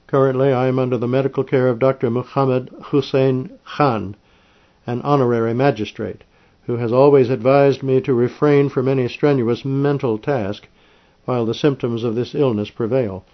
Currently, 0.06 0.54
I 0.54 0.68
am 0.68 0.78
under 0.78 0.96
the 0.96 1.06
medical 1.06 1.44
care 1.44 1.68
of 1.68 1.78
Dr. 1.78 2.08
Muhammad 2.08 2.70
Hussein 2.84 3.50
Khan, 3.76 4.16
an 4.86 5.02
honorary 5.02 5.52
magistrate, 5.52 6.24
who 6.62 6.76
has 6.76 6.94
always 6.94 7.28
advised 7.28 7.82
me 7.82 8.00
to 8.00 8.14
refrain 8.14 8.70
from 8.70 8.88
any 8.88 9.06
strenuous 9.06 9.66
mental 9.66 10.16
task 10.16 10.66
while 11.26 11.44
the 11.44 11.54
symptoms 11.54 12.02
of 12.02 12.14
this 12.14 12.34
illness 12.34 12.70
prevail. 12.70 13.24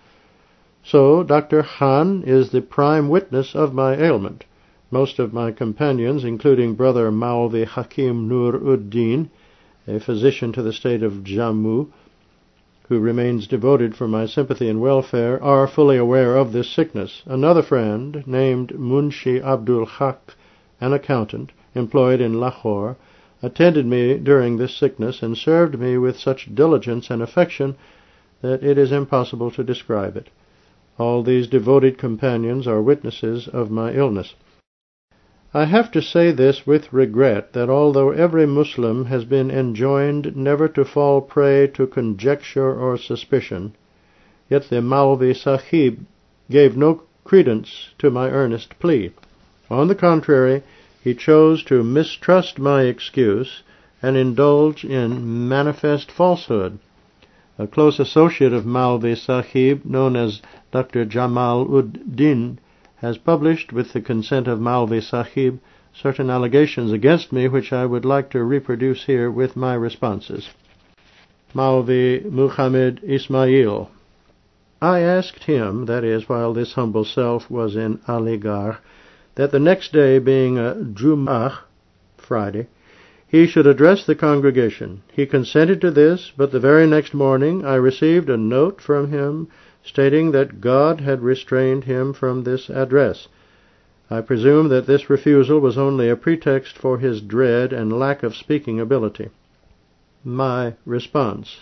So, 0.85 1.23
Dr. 1.23 1.63
Khan 1.63 2.25
is 2.27 2.51
the 2.51 2.61
prime 2.61 3.09
witness 3.09 3.55
of 3.55 3.73
my 3.73 3.95
ailment. 3.95 4.45
Most 4.91 5.19
of 5.19 5.33
my 5.33 5.53
companions, 5.53 6.25
including 6.25 6.75
Brother 6.75 7.11
Maulvi 7.13 7.65
Hakim 7.65 8.29
Nur 8.29 8.57
ud-Din, 8.57 9.31
a 9.87 10.01
physician 10.01 10.53
to 10.53 10.63
the 10.63 10.73
state 10.73 11.03
of 11.03 11.25
Jammu, 11.25 11.87
who 12.89 12.99
remains 12.99 13.47
devoted 13.47 13.95
for 13.95 14.09
my 14.09 14.27
sympathy 14.27 14.69
and 14.69 14.81
welfare, 14.81 15.43
are 15.43 15.67
fully 15.67 15.97
aware 15.97 16.37
of 16.37 16.53
this 16.53 16.69
sickness. 16.69 17.23
Another 17.27 17.63
friend, 17.63 18.23
named 18.27 18.73
Munshi 18.77 19.41
Abdul 19.43 19.87
Haq, 19.87 20.35
an 20.81 20.93
accountant, 20.93 21.53
employed 21.75 22.21
in 22.21 22.41
Lahore, 22.41 22.97
attended 23.43 23.85
me 23.85 24.17
during 24.19 24.57
this 24.57 24.75
sickness 24.75 25.23
and 25.23 25.37
served 25.37 25.79
me 25.79 25.99
with 25.99 26.19
such 26.19 26.55
diligence 26.55 27.11
and 27.11 27.21
affection 27.21 27.77
that 28.41 28.63
it 28.63 28.79
is 28.79 28.93
impossible 28.93 29.51
to 29.51 29.65
describe 29.65 30.17
it. 30.17 30.31
All 30.99 31.23
these 31.23 31.49
devoted 31.49 31.99
companions 31.99 32.67
are 32.67 32.81
witnesses 32.81 33.49
of 33.49 33.71
my 33.71 33.93
illness. 33.93 34.35
I 35.55 35.67
have 35.67 35.91
to 35.93 36.01
say 36.01 36.33
this 36.33 36.67
with 36.67 36.93
regret 36.93 37.53
that 37.53 37.69
although 37.69 38.11
every 38.11 38.47
Muslim 38.47 39.07
has 39.07 39.25
been 39.25 39.51
enjoined 39.51 40.35
never 40.35 40.67
to 40.69 40.85
fall 40.85 41.21
prey 41.21 41.67
to 41.75 41.87
conjecture 41.87 42.75
or 42.75 42.97
suspicion, 42.97 43.75
yet 44.49 44.71
the 44.71 44.81
Maulvi 44.81 45.35
Sahib 45.35 46.07
gave 46.51 46.77
no 46.77 47.03
credence 47.25 47.91
to 47.99 48.11
my 48.11 48.31
earnest 48.31 48.79
plea. 48.79 49.13
On 49.71 49.89
the 49.89 49.95
contrary, 49.95 50.63
he 51.03 51.15
chose 51.15 51.65
to 51.65 51.83
mistrust 51.83 52.59
my 52.59 52.83
excuse 52.83 53.63
and 54.01 54.17
indulge 54.17 54.85
in 54.85 55.49
manifest 55.49 56.13
falsehood. 56.13 56.79
A 57.59 57.67
close 57.67 57.99
associate 57.99 58.53
of 58.53 58.65
Maulvi 58.65 59.17
Sahib, 59.17 59.85
known 59.85 60.15
as 60.15 60.41
Dr. 60.71 61.05
Jamal 61.05 61.75
ud 61.77 62.17
Din, 62.17 62.59
has 62.97 63.19
published, 63.19 63.73
with 63.73 63.93
the 63.93 64.01
consent 64.01 64.47
of 64.47 64.61
Maulvi 64.61 65.03
Sahib, 65.03 65.59
certain 65.93 66.31
allegations 66.31 66.93
against 66.93 67.33
me 67.33 67.49
which 67.49 67.73
I 67.73 67.85
would 67.85 68.05
like 68.05 68.31
to 68.31 68.45
reproduce 68.45 69.05
here 69.05 69.31
with 69.31 69.57
my 69.57 69.75
responses. 69.75 70.51
Maulvi 71.53 72.25
Muhammad 72.31 73.01
Ismail 73.03 73.91
I 74.81 75.01
asked 75.01 75.45
him, 75.45 75.87
that 75.87 76.03
is, 76.03 76.29
while 76.29 76.53
this 76.53 76.75
humble 76.75 77.05
self 77.05 77.51
was 77.51 77.77
in 77.77 77.99
Aligarh, 78.09 78.79
that 79.35 79.51
the 79.51 79.59
next 79.59 79.93
day 79.93 80.19
being 80.19 80.59
a 80.59 80.75
Jum'ah, 80.75 81.59
Friday, 82.19 82.69
he 83.27 83.47
should 83.47 83.67
address 83.67 84.05
the 84.05 84.15
congregation. 84.15 85.03
He 85.11 85.25
consented 85.25 85.81
to 85.81 85.91
this, 85.91 86.33
but 86.37 86.53
the 86.53 86.61
very 86.61 86.87
next 86.87 87.15
morning 87.15 87.65
I 87.65 87.77
received 87.77 88.29
a 88.29 88.37
note 88.37 88.81
from 88.81 89.11
him 89.11 89.49
stating 89.83 90.33
that 90.33 90.61
God 90.61 91.01
had 91.01 91.23
restrained 91.23 91.85
him 91.85 92.13
from 92.13 92.45
this 92.45 92.69
address. 92.69 93.29
I 94.11 94.21
presume 94.21 94.69
that 94.69 94.87
this 94.87 95.09
refusal 95.09 95.61
was 95.61 95.79
only 95.79 96.11
a 96.11 96.17
pretext 96.17 96.77
for 96.77 96.99
his 96.99 97.23
dread 97.23 97.73
and 97.73 97.99
lack 97.99 98.23
of 98.23 98.37
speaking 98.37 98.79
ability. 98.79 99.31
My 100.23 100.75
response. 100.85 101.61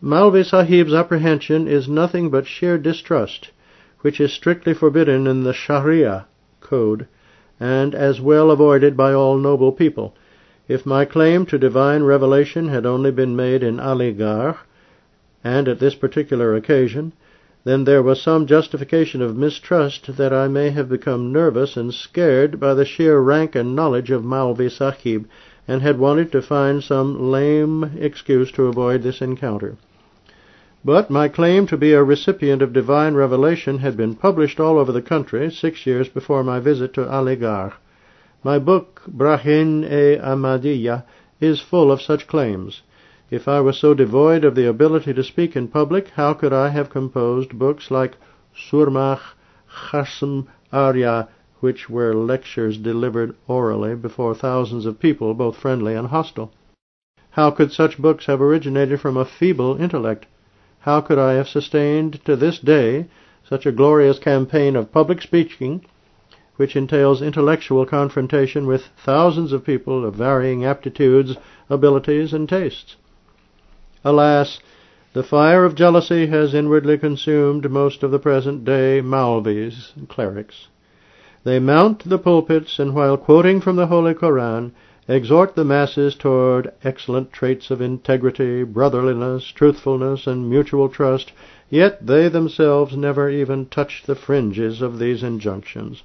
Maulvi 0.00 0.44
Sahib's 0.44 0.94
apprehension 0.94 1.66
is 1.66 1.88
nothing 1.88 2.30
but 2.30 2.46
sheer 2.46 2.78
distrust, 2.78 3.50
which 4.02 4.20
is 4.20 4.32
strictly 4.32 4.72
forbidden 4.72 5.26
in 5.26 5.42
the 5.42 5.52
Sharia 5.52 6.26
code, 6.66 7.06
and 7.60 7.94
as 7.94 8.20
well 8.20 8.50
avoided 8.50 8.96
by 8.96 9.12
all 9.12 9.38
noble 9.38 9.70
people. 9.70 10.14
If 10.68 10.84
my 10.84 11.04
claim 11.04 11.46
to 11.46 11.58
divine 11.58 12.02
revelation 12.02 12.68
had 12.68 12.84
only 12.84 13.12
been 13.12 13.36
made 13.36 13.62
in 13.62 13.78
Aligarh, 13.78 14.56
and 15.44 15.68
at 15.68 15.78
this 15.78 15.94
particular 15.94 16.56
occasion, 16.56 17.12
then 17.62 17.84
there 17.84 18.02
was 18.02 18.20
some 18.20 18.46
justification 18.46 19.22
of 19.22 19.36
mistrust 19.36 20.16
that 20.16 20.32
I 20.32 20.48
may 20.48 20.70
have 20.70 20.88
become 20.88 21.32
nervous 21.32 21.76
and 21.76 21.94
scared 21.94 22.58
by 22.58 22.74
the 22.74 22.84
sheer 22.84 23.20
rank 23.20 23.54
and 23.54 23.76
knowledge 23.76 24.10
of 24.10 24.24
Maulvi 24.24 24.68
Sahib, 24.68 25.26
and 25.68 25.82
had 25.82 25.98
wanted 25.98 26.30
to 26.32 26.42
find 26.42 26.82
some 26.82 27.30
lame 27.30 27.92
excuse 27.98 28.50
to 28.52 28.66
avoid 28.66 29.02
this 29.02 29.20
encounter. 29.20 29.76
But 30.86 31.10
my 31.10 31.26
claim 31.26 31.66
to 31.66 31.76
be 31.76 31.94
a 31.94 32.04
recipient 32.04 32.62
of 32.62 32.72
divine 32.72 33.14
revelation 33.14 33.78
had 33.78 33.96
been 33.96 34.14
published 34.14 34.60
all 34.60 34.78
over 34.78 34.92
the 34.92 35.02
country 35.02 35.50
six 35.50 35.84
years 35.84 36.08
before 36.08 36.44
my 36.44 36.60
visit 36.60 36.94
to 36.94 37.00
Aligarh. 37.04 37.72
My 38.44 38.60
book, 38.60 39.02
Barahin-e-Ahmadiyya, 39.08 41.02
is 41.40 41.60
full 41.60 41.90
of 41.90 42.00
such 42.00 42.28
claims. 42.28 42.82
If 43.32 43.48
I 43.48 43.60
was 43.60 43.76
so 43.76 43.94
devoid 43.94 44.44
of 44.44 44.54
the 44.54 44.68
ability 44.68 45.12
to 45.14 45.24
speak 45.24 45.56
in 45.56 45.66
public, 45.66 46.10
how 46.10 46.34
could 46.34 46.52
I 46.52 46.68
have 46.68 46.88
composed 46.88 47.58
books 47.58 47.90
like 47.90 48.16
Surmakh, 48.54 49.34
Khasm 49.90 50.46
Arya, 50.72 51.26
which 51.58 51.90
were 51.90 52.14
lectures 52.14 52.78
delivered 52.78 53.34
orally 53.48 53.96
before 53.96 54.36
thousands 54.36 54.86
of 54.86 55.00
people, 55.00 55.34
both 55.34 55.56
friendly 55.56 55.96
and 55.96 56.06
hostile? 56.06 56.52
How 57.30 57.50
could 57.50 57.72
such 57.72 57.98
books 57.98 58.26
have 58.26 58.40
originated 58.40 59.00
from 59.00 59.16
a 59.16 59.24
feeble 59.24 59.74
intellect? 59.80 60.26
How 60.86 61.00
could 61.00 61.18
I 61.18 61.32
have 61.32 61.48
sustained 61.48 62.24
to 62.26 62.36
this 62.36 62.60
day 62.60 63.06
such 63.42 63.66
a 63.66 63.72
glorious 63.72 64.20
campaign 64.20 64.76
of 64.76 64.92
public 64.92 65.20
speaking, 65.20 65.84
which 66.54 66.76
entails 66.76 67.20
intellectual 67.20 67.84
confrontation 67.84 68.68
with 68.68 68.86
thousands 68.96 69.52
of 69.52 69.64
people 69.64 70.04
of 70.06 70.14
varying 70.14 70.64
aptitudes, 70.64 71.36
abilities, 71.68 72.32
and 72.32 72.48
tastes? 72.48 72.94
Alas, 74.04 74.60
the 75.12 75.24
fire 75.24 75.64
of 75.64 75.74
jealousy 75.74 76.26
has 76.28 76.54
inwardly 76.54 76.96
consumed 76.96 77.68
most 77.68 78.04
of 78.04 78.12
the 78.12 78.20
present 78.20 78.64
day 78.64 79.00
Maulvis, 79.00 79.92
and 79.96 80.08
clerics. 80.08 80.68
They 81.42 81.58
mount 81.58 82.08
the 82.08 82.18
pulpits, 82.18 82.78
and 82.78 82.94
while 82.94 83.16
quoting 83.16 83.60
from 83.60 83.74
the 83.74 83.88
Holy 83.88 84.14
Koran, 84.14 84.70
exhort 85.08 85.54
the 85.54 85.64
masses 85.64 86.14
toward 86.14 86.72
excellent 86.82 87.32
traits 87.32 87.70
of 87.70 87.80
integrity, 87.80 88.64
brotherliness, 88.64 89.52
truthfulness, 89.52 90.26
and 90.26 90.50
mutual 90.50 90.88
trust, 90.88 91.32
yet 91.70 92.04
they 92.06 92.28
themselves 92.28 92.96
never 92.96 93.30
even 93.30 93.66
touch 93.66 94.02
the 94.04 94.14
fringes 94.14 94.82
of 94.82 94.98
these 94.98 95.22
injunctions. 95.22 96.02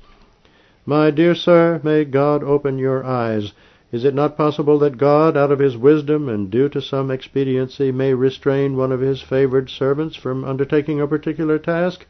My 0.85 1.11
dear 1.11 1.35
sir, 1.35 1.79
may 1.83 2.05
God 2.05 2.43
open 2.43 2.77
your 2.77 3.03
eyes. 3.03 3.53
Is 3.91 4.05
it 4.05 4.13
not 4.13 4.37
possible 4.37 4.79
that 4.79 4.97
God, 4.97 5.35
out 5.35 5.51
of 5.51 5.59
his 5.59 5.75
wisdom 5.75 6.29
and 6.29 6.49
due 6.49 6.69
to 6.69 6.81
some 6.81 7.11
expediency, 7.11 7.91
may 7.91 8.13
restrain 8.13 8.77
one 8.77 8.91
of 8.91 9.01
his 9.01 9.21
favored 9.21 9.69
servants 9.69 10.15
from 10.15 10.45
undertaking 10.45 11.01
a 11.01 11.07
particular 11.07 11.59
task? 11.59 12.05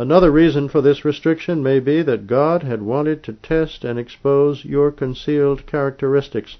Another 0.00 0.30
reason 0.30 0.70
for 0.70 0.80
this 0.80 1.04
restriction 1.04 1.62
may 1.62 1.78
be 1.78 2.00
that 2.00 2.26
God 2.26 2.62
had 2.62 2.80
wanted 2.80 3.22
to 3.24 3.34
test 3.34 3.84
and 3.84 3.98
expose 3.98 4.64
your 4.64 4.90
concealed 4.90 5.66
characteristics. 5.66 6.56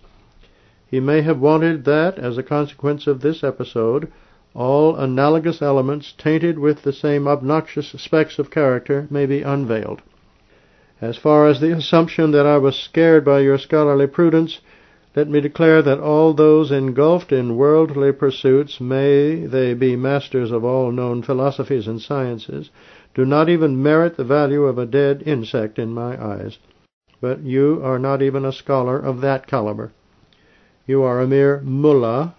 He 0.87 1.01
may 1.01 1.23
have 1.23 1.41
wanted 1.41 1.87
that, 1.87 2.19
as 2.19 2.37
a 2.37 2.43
consequence 2.43 3.07
of 3.07 3.23
this 3.23 3.43
episode, 3.43 4.13
all 4.55 4.95
analogous 4.95 5.63
elements 5.63 6.13
tainted 6.13 6.59
with 6.59 6.83
the 6.83 6.93
same 6.93 7.27
obnoxious 7.27 7.93
specks 7.97 8.39
of 8.39 8.51
character 8.51 9.07
may 9.09 9.25
be 9.25 9.41
unveiled. 9.41 10.03
As 11.01 11.17
far 11.17 11.47
as 11.47 11.61
the 11.61 11.75
assumption 11.75 12.33
that 12.33 12.45
I 12.45 12.59
was 12.59 12.77
scared 12.77 13.25
by 13.25 13.41
your 13.41 13.57
scholarly 13.57 14.07
prudence, 14.07 14.61
let 15.17 15.29
me 15.31 15.41
declare 15.41 15.81
that 15.81 15.99
all 15.99 16.35
those 16.35 16.71
engulfed 16.71 17.33
in 17.33 17.57
worldly 17.57 18.13
pursuits, 18.13 18.83
may 18.83 19.47
they 19.47 19.73
be 19.73 19.97
masters 19.97 20.53
of 20.53 20.63
all 20.63 20.93
known 20.93 21.23
philosophies 21.23 21.89
and 21.89 22.03
sciences, 22.03 22.69
do 23.21 23.27
not 23.27 23.51
even 23.51 23.83
merit 23.83 24.17
the 24.17 24.25
value 24.25 24.63
of 24.63 24.79
a 24.79 24.87
dead 24.87 25.23
insect 25.27 25.79
in 25.79 25.93
my 25.93 26.19
eyes. 26.19 26.59
But 27.21 27.43
you 27.43 27.79
are 27.85 27.99
not 27.99 28.23
even 28.23 28.47
a 28.47 28.51
scholar 28.51 28.99
of 28.99 29.21
that 29.21 29.47
caliber. 29.47 29.93
You 30.87 31.03
are 31.03 31.21
a 31.21 31.27
mere 31.27 31.61
mullah, 31.63 32.35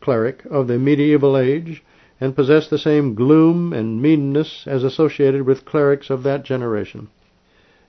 cleric, 0.00 0.44
of 0.46 0.66
the 0.66 0.76
medieval 0.76 1.38
age, 1.38 1.84
and 2.20 2.34
possess 2.34 2.66
the 2.66 2.78
same 2.78 3.14
gloom 3.14 3.72
and 3.72 4.02
meanness 4.02 4.66
as 4.66 4.82
associated 4.82 5.42
with 5.46 5.64
clerics 5.64 6.10
of 6.10 6.24
that 6.24 6.42
generation. 6.42 7.10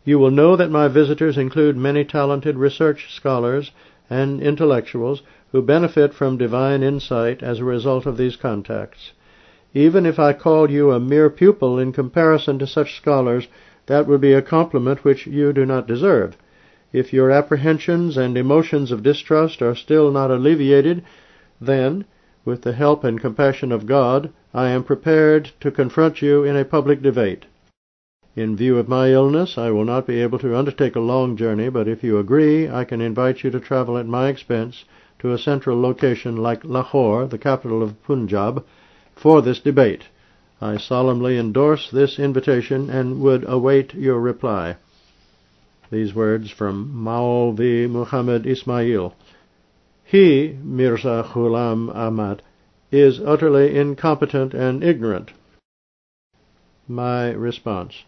You 0.04 0.20
will 0.20 0.30
know 0.30 0.56
that 0.56 0.70
my 0.70 0.88
visitors 0.88 1.40
include 1.40 1.76
many 1.76 2.06
talented 2.06 2.58
research 2.58 3.12
scholars 3.12 3.72
and 4.08 4.40
intellectuals 4.40 5.24
who 5.52 5.64
benefit 5.64 6.14
from 6.14 6.38
divine 6.38 6.84
insight 6.84 7.42
as 7.42 7.58
a 7.58 7.66
result 7.66 8.06
of 8.06 8.18
these 8.18 8.36
contacts. 8.36 9.14
Even 9.78 10.06
if 10.06 10.18
I 10.18 10.32
called 10.32 10.72
you 10.72 10.92
a 10.92 11.02
mere 11.02 11.30
pupil 11.30 11.78
in 11.78 11.92
comparison 11.92 12.58
to 12.60 12.66
such 12.66 12.96
scholars, 12.96 13.50
that 13.88 14.08
would 14.08 14.22
be 14.22 14.32
a 14.32 14.42
compliment 14.42 15.04
which 15.04 15.28
you 15.28 15.52
do 15.52 15.66
not 15.66 15.86
deserve. 15.86 16.38
If 16.94 17.12
your 17.12 17.30
apprehensions 17.30 18.16
and 18.16 18.38
emotions 18.38 18.90
of 18.90 19.04
distrust 19.04 19.62
are 19.62 19.76
still 19.76 20.12
not 20.12 20.32
alleviated, 20.32 21.04
then, 21.60 22.06
with 22.46 22.62
the 22.62 22.72
help 22.72 23.04
and 23.04 23.20
compassion 23.20 23.74
of 23.74 23.86
God, 23.86 24.30
I 24.54 24.70
am 24.70 24.86
prepared 24.86 25.52
to 25.60 25.72
confront 25.72 26.22
you 26.22 26.46
in 26.46 26.56
a 26.56 26.64
public 26.64 27.02
debate. 27.02 27.46
In 28.34 28.56
view 28.56 28.78
of 28.78 28.88
my 28.88 29.12
illness, 29.12 29.58
I 29.58 29.72
will 29.72 29.84
not 29.84 30.08
be 30.08 30.22
able 30.22 30.40
to 30.40 30.56
undertake 30.56 30.96
a 30.96 31.02
long 31.02 31.36
journey, 31.36 31.68
but 31.68 31.90
if 31.90 32.02
you 32.02 32.18
agree, 32.18 32.70
I 32.70 32.86
can 32.86 33.02
invite 33.02 33.44
you 33.44 33.52
to 33.52 33.60
travel 33.60 33.98
at 33.98 34.08
my 34.08 34.30
expense 34.30 34.86
to 35.20 35.34
a 35.34 35.38
central 35.38 35.82
location 35.82 36.38
like 36.38 36.64
Lahore, 36.64 37.28
the 37.28 37.38
capital 37.38 37.84
of 37.84 38.02
Punjab, 38.04 38.64
for 39.16 39.42
this 39.42 39.60
debate. 39.60 40.04
I 40.62 40.78
solemnly 40.78 41.38
endorse 41.38 41.90
this 41.92 42.20
invitation 42.20 42.90
and 42.90 43.20
would 43.22 43.44
await 43.48 43.94
your 43.94 44.20
reply. 44.20 44.78
These 45.92 46.16
words 46.16 46.50
from 46.50 46.92
Maulvi 46.94 47.90
Muhammad 47.90 48.46
Ismail. 48.46 49.14
He, 50.04 50.58
Mirza 50.64 51.26
Ghulam 51.34 51.94
Ahmad, 51.96 52.42
is 52.92 53.20
utterly 53.20 53.76
incompetent 53.76 54.54
and 54.54 54.84
ignorant. 54.84 55.32
My 56.88 57.32
response. 57.32 58.04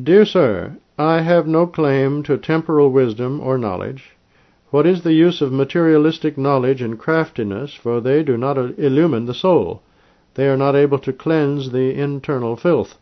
Dear 0.00 0.24
Sir, 0.24 0.76
I 0.98 1.20
have 1.20 1.46
no 1.46 1.66
claim 1.66 2.22
to 2.24 2.38
temporal 2.38 2.90
wisdom 2.90 3.40
or 3.40 3.58
knowledge. 3.58 4.15
What 4.72 4.84
is 4.84 5.02
the 5.02 5.12
use 5.12 5.40
of 5.42 5.52
materialistic 5.52 6.36
knowledge 6.36 6.82
and 6.82 6.98
craftiness, 6.98 7.72
for 7.74 8.00
they 8.00 8.24
do 8.24 8.36
not 8.36 8.58
illumine 8.58 9.26
the 9.26 9.32
soul? 9.32 9.80
They 10.34 10.48
are 10.48 10.56
not 10.56 10.74
able 10.74 10.98
to 10.98 11.12
cleanse 11.12 11.70
the 11.70 11.94
internal 11.94 12.56
filth. 12.56 12.98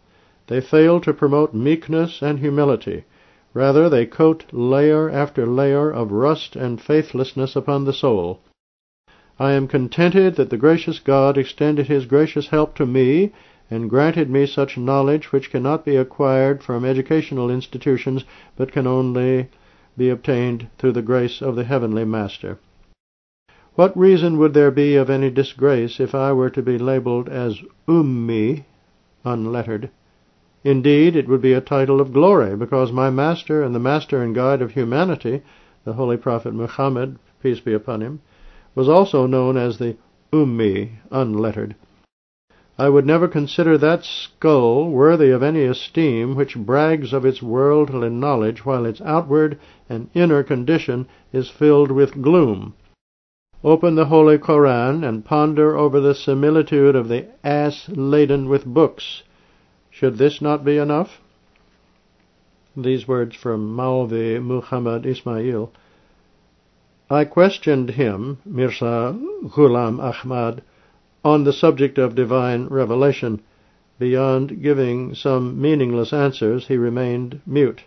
They 0.48 0.60
fail 0.60 1.00
to 1.00 1.14
promote 1.14 1.54
meekness 1.54 2.20
and 2.20 2.38
humility. 2.38 3.04
Rather, 3.54 3.88
they 3.88 4.04
coat 4.04 4.44
layer 4.52 5.08
after 5.08 5.46
layer 5.46 5.90
of 5.90 6.12
rust 6.12 6.54
and 6.54 6.78
faithlessness 6.78 7.56
upon 7.56 7.86
the 7.86 7.94
soul. 7.94 8.40
I 9.38 9.52
am 9.52 9.66
contented 9.66 10.34
that 10.36 10.50
the 10.50 10.58
gracious 10.58 10.98
God 10.98 11.38
extended 11.38 11.86
his 11.86 12.04
gracious 12.04 12.48
help 12.48 12.74
to 12.74 12.84
me 12.84 13.32
and 13.70 13.88
granted 13.88 14.28
me 14.28 14.44
such 14.44 14.76
knowledge 14.76 15.32
which 15.32 15.50
cannot 15.50 15.86
be 15.86 15.96
acquired 15.96 16.62
from 16.62 16.84
educational 16.84 17.50
institutions, 17.50 18.26
but 18.54 18.70
can 18.70 18.86
only 18.86 19.48
be 19.96 20.10
obtained 20.10 20.68
through 20.78 20.92
the 20.92 21.02
grace 21.02 21.40
of 21.40 21.56
the 21.56 21.64
Heavenly 21.64 22.04
Master. 22.04 22.58
What 23.74 23.96
reason 23.96 24.38
would 24.38 24.54
there 24.54 24.70
be 24.70 24.94
of 24.94 25.10
any 25.10 25.30
disgrace 25.30 25.98
if 25.98 26.14
I 26.14 26.32
were 26.32 26.50
to 26.50 26.62
be 26.62 26.78
labeled 26.78 27.28
as 27.28 27.60
Ummi, 27.88 28.64
unlettered? 29.24 29.90
Indeed, 30.62 31.16
it 31.16 31.28
would 31.28 31.42
be 31.42 31.52
a 31.52 31.60
title 31.60 32.00
of 32.00 32.12
glory, 32.12 32.56
because 32.56 32.92
my 32.92 33.10
Master 33.10 33.62
and 33.62 33.74
the 33.74 33.80
Master 33.80 34.22
and 34.22 34.34
Guide 34.34 34.62
of 34.62 34.72
humanity, 34.72 35.42
the 35.84 35.94
Holy 35.94 36.16
Prophet 36.16 36.54
Muhammad, 36.54 37.18
peace 37.42 37.60
be 37.60 37.74
upon 37.74 38.00
him, 38.00 38.20
was 38.74 38.88
also 38.88 39.26
known 39.26 39.56
as 39.56 39.78
the 39.78 39.96
Ummi, 40.32 40.90
unlettered. 41.10 41.74
I 42.76 42.88
would 42.88 43.06
never 43.06 43.28
consider 43.28 43.78
that 43.78 44.04
skull 44.04 44.90
worthy 44.90 45.30
of 45.30 45.44
any 45.44 45.62
esteem 45.62 46.34
which 46.34 46.56
brags 46.56 47.12
of 47.12 47.24
its 47.24 47.40
worldly 47.40 48.10
knowledge 48.10 48.64
while 48.66 48.84
its 48.84 49.00
outward 49.02 49.60
and 49.88 50.10
inner 50.12 50.42
condition 50.42 51.06
is 51.32 51.48
filled 51.48 51.92
with 51.92 52.20
gloom. 52.20 52.74
Open 53.62 53.94
the 53.94 54.06
Holy 54.06 54.38
Koran 54.38 55.04
and 55.04 55.24
ponder 55.24 55.76
over 55.76 56.00
the 56.00 56.16
similitude 56.16 56.96
of 56.96 57.08
the 57.08 57.28
ass 57.44 57.88
laden 57.88 58.48
with 58.48 58.66
books. 58.66 59.22
Should 59.88 60.18
this 60.18 60.42
not 60.42 60.64
be 60.64 60.76
enough? 60.76 61.20
These 62.76 63.06
words 63.06 63.36
from 63.36 63.74
Maulvi 63.74 64.42
Muhammad 64.42 65.06
Ismail. 65.06 65.72
I 67.08 67.24
questioned 67.24 67.90
him, 67.90 68.38
Mirza 68.44 69.16
Ghulam 69.44 70.00
Ahmad, 70.00 70.62
on 71.24 71.44
the 71.44 71.52
subject 71.52 71.96
of 71.96 72.14
divine 72.14 72.66
revelation. 72.66 73.40
Beyond 73.98 74.60
giving 74.62 75.14
some 75.14 75.60
meaningless 75.60 76.12
answers, 76.12 76.66
he 76.66 76.76
remained 76.76 77.40
mute. 77.46 77.84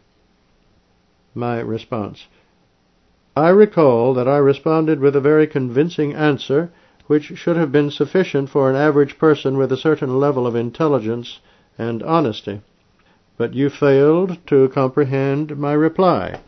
My 1.35 1.59
response. 1.59 2.27
I 3.35 3.49
recall 3.49 4.15
that 4.15 4.27
I 4.27 4.37
responded 4.37 4.99
with 4.99 5.15
a 5.15 5.21
very 5.21 5.45
convincing 5.45 6.13
answer 6.13 6.71
which 7.05 7.37
should 7.37 7.55
have 7.55 7.71
been 7.71 7.91
sufficient 7.91 8.49
for 8.49 8.69
an 8.69 8.75
average 8.75 9.19
person 9.19 9.57
with 9.57 9.71
a 9.71 9.77
certain 9.77 10.19
level 10.19 10.47
of 10.47 10.55
intelligence 10.55 11.39
and 11.77 12.01
honesty. 12.03 12.61
But 13.37 13.53
you 13.53 13.69
failed 13.69 14.39
to 14.47 14.69
comprehend 14.69 15.57
my 15.57 15.73
reply. 15.73 16.39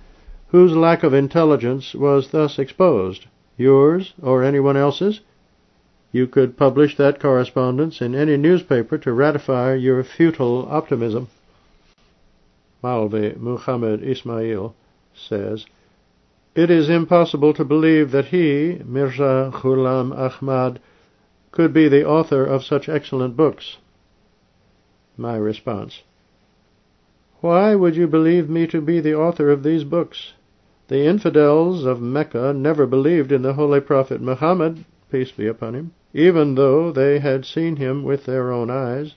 Whose 0.48 0.76
lack 0.76 1.04
of 1.04 1.14
intelligence 1.14 1.94
was 1.94 2.30
thus 2.30 2.58
exposed? 2.58 3.28
Yours 3.56 4.14
or 4.22 4.44
anyone 4.44 4.76
else's? 4.76 5.22
You 6.12 6.26
could 6.26 6.58
publish 6.58 6.98
that 6.98 7.20
correspondence 7.20 8.02
in 8.02 8.16
any 8.16 8.36
newspaper 8.36 8.98
to 8.98 9.14
ratify 9.14 9.76
your 9.76 10.04
futile 10.04 10.68
optimism. 10.68 11.28
Maulvi 12.84 13.38
Muhammad 13.38 14.02
Ismail 14.02 14.74
says, 15.14 15.68
It 16.56 16.72
is 16.72 16.90
impossible 16.90 17.54
to 17.54 17.64
believe 17.64 18.10
that 18.10 18.26
he, 18.26 18.82
Mirza 18.84 19.52
Ghulam 19.54 20.12
Ahmad, 20.18 20.80
could 21.52 21.74
be 21.74 21.88
the 21.88 22.08
author 22.08 22.44
of 22.44 22.64
such 22.64 22.90
excellent 22.90 23.38
books. 23.38 23.78
My 25.16 25.36
response, 25.36 26.02
Why 27.42 27.76
would 27.76 27.96
you 27.96 28.08
believe 28.08 28.50
me 28.50 28.66
to 28.68 28.82
be 28.82 29.00
the 29.00 29.14
author 29.14 29.52
of 29.52 29.62
these 29.62 29.84
books? 29.84 30.34
The 30.88 31.06
infidels 31.06 31.86
of 31.86 32.02
Mecca 32.02 32.52
never 32.52 32.88
believed 32.88 33.32
in 33.32 33.44
the 33.44 33.54
Holy 33.54 33.80
Prophet 33.80 34.22
Muhammad, 34.22 34.86
peace 35.12 35.32
be 35.32 35.46
upon 35.46 35.76
him 35.76 35.92
even 36.14 36.56
though 36.56 36.92
they 36.92 37.20
had 37.20 37.46
seen 37.46 37.76
him 37.76 38.04
with 38.04 38.26
their 38.26 38.52
own 38.52 38.70
eyes. 38.70 39.16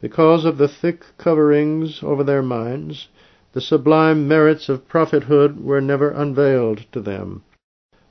Because 0.00 0.44
of 0.44 0.58
the 0.58 0.68
thick 0.68 1.04
coverings 1.18 2.02
over 2.02 2.24
their 2.24 2.42
minds, 2.42 3.08
the 3.52 3.60
sublime 3.60 4.26
merits 4.28 4.68
of 4.68 4.88
prophethood 4.88 5.62
were 5.62 5.80
never 5.80 6.10
unveiled 6.10 6.86
to 6.92 7.00
them. 7.00 7.42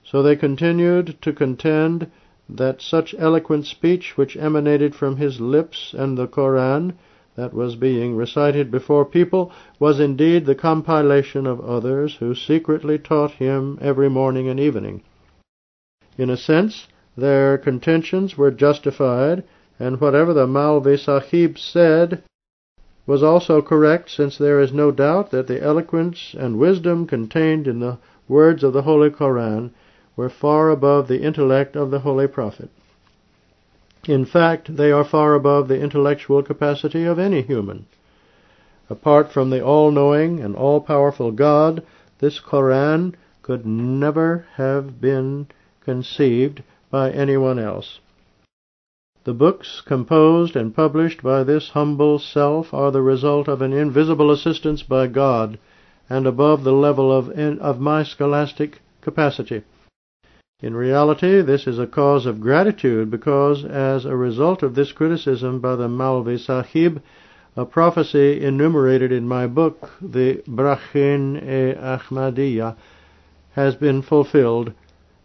So 0.04 0.22
they 0.22 0.36
continued 0.36 1.18
to 1.22 1.34
contend 1.34 2.12
that 2.48 2.82
such 2.82 3.16
eloquent 3.18 3.66
speech 3.66 4.18
which 4.18 4.38
emanated 4.38 4.94
from 4.94 5.18
his 5.18 5.42
lips 5.42 5.96
and 5.98 6.18
the 6.18 6.28
Koran 6.28 6.94
that 7.36 7.54
was 7.54 7.76
being 7.76 8.16
recited 8.16 8.72
before 8.72 9.04
people 9.04 9.52
was 9.80 10.00
indeed 10.00 10.46
the 10.46 10.56
compilation 10.56 11.46
of 11.46 11.60
others 11.60 12.16
who 12.16 12.34
secretly 12.36 12.98
taught 12.98 13.32
him 13.32 13.78
every 13.82 14.10
morning 14.10 14.48
and 14.48 14.60
evening. 14.60 15.02
In 16.18 16.30
a 16.30 16.38
sense, 16.38 16.88
their 17.18 17.58
contentions 17.58 18.38
were 18.38 18.52
justified, 18.52 19.44
and 19.80 20.02
whatever 20.02 20.34
the 20.34 20.48
Maulvi 20.48 20.98
Sahib 20.98 21.58
said 21.58 22.24
was 23.06 23.22
also 23.24 23.62
correct, 23.62 24.10
since 24.10 24.38
there 24.38 24.60
is 24.60 24.74
no 24.74 24.92
doubt 24.92 25.32
that 25.32 25.48
the 25.48 25.62
eloquence 25.62 26.36
and 26.38 26.58
wisdom 26.58 27.06
contained 27.06 27.68
in 27.68 27.80
the 27.80 27.98
words 28.28 28.64
of 28.64 28.74
the 28.74 28.82
Holy 28.82 29.10
Koran 29.10 29.72
were 30.16 30.30
far 30.30 30.70
above 30.70 31.08
the 31.08 31.22
intellect 31.22 31.76
of 31.76 31.92
the 31.92 32.00
Holy 32.00 32.28
Prophet. 32.28 32.70
In 34.08 34.26
fact, 34.26 34.76
they 34.76 34.92
are 34.92 35.04
far 35.04 35.34
above 35.34 35.68
the 35.68 35.80
intellectual 35.80 36.44
capacity 36.44 37.04
of 37.04 37.20
any 37.20 37.42
human. 37.42 37.86
Apart 38.90 39.32
from 39.32 39.50
the 39.50 39.64
all-knowing 39.64 40.40
and 40.40 40.56
all-powerful 40.56 41.32
God, 41.32 41.84
this 42.20 42.40
Koran 42.40 43.16
could 43.42 43.66
never 43.66 44.46
have 44.56 45.02
been 45.02 45.48
conceived 45.84 46.64
by 46.90 47.12
anyone 47.12 47.60
else. 47.60 48.00
The 49.26 49.34
books 49.34 49.82
composed 49.82 50.56
and 50.56 50.76
published 50.76 51.24
by 51.24 51.44
this 51.44 51.70
humble 51.70 52.20
self 52.20 52.72
are 52.74 52.92
the 52.92 53.02
result 53.02 53.48
of 53.48 53.62
an 53.62 53.74
invisible 53.74 54.30
assistance 54.30 54.84
by 54.84 55.08
God 55.08 55.58
and 56.10 56.28
above 56.28 56.64
the 56.64 56.74
level 56.74 57.12
of, 57.12 57.32
of 57.32 57.80
my 57.80 58.04
scholastic 58.04 58.82
capacity. 59.02 59.64
In 60.62 60.76
reality, 60.76 61.42
this 61.42 61.68
is 61.68 61.80
a 61.80 61.88
cause 61.88 62.26
of 62.26 62.40
gratitude 62.40 63.12
because, 63.12 63.66
as 63.66 64.06
a 64.06 64.16
result 64.16 64.64
of 64.64 64.76
this 64.76 64.92
criticism 64.92 65.60
by 65.60 65.76
the 65.76 65.88
Maulvi 65.88 66.40
Sahib, 66.40 67.02
a 67.58 67.66
prophecy 67.66 68.44
enumerated 68.44 69.12
in 69.12 69.28
my 69.28 69.48
book, 69.48 69.92
the 70.02 70.44
Barahin-e-Ahmadiyya, 70.48 72.76
has 73.54 73.76
been 73.76 74.02
fulfilled 74.02 74.74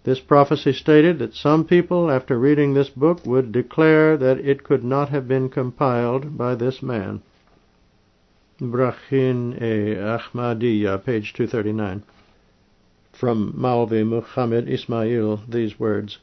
this 0.05 0.21
prophecy 0.21 0.73
stated 0.73 1.19
that 1.19 1.35
some 1.35 1.65
people, 1.65 2.11
after 2.11 2.39
reading 2.39 2.73
this 2.73 2.89
book, 2.89 3.27
would 3.27 3.53
declare 3.53 4.17
that 4.17 4.39
it 4.39 4.65
could 4.65 4.83
not 4.83 5.11
have 5.11 5.29
been 5.29 5.49
compiled 5.49 6.39
by 6.39 6.55
this 6.55 6.83
man. 6.83 7.21
Barahin-e-Ahmadiyya, 8.61 11.05
page 11.05 11.35
239. 11.35 12.03
From 13.13 13.53
Maulvi 13.53 14.07
Muhammad 14.07 14.69
Ismail, 14.69 15.43
these 15.49 15.79
words. 15.79 16.19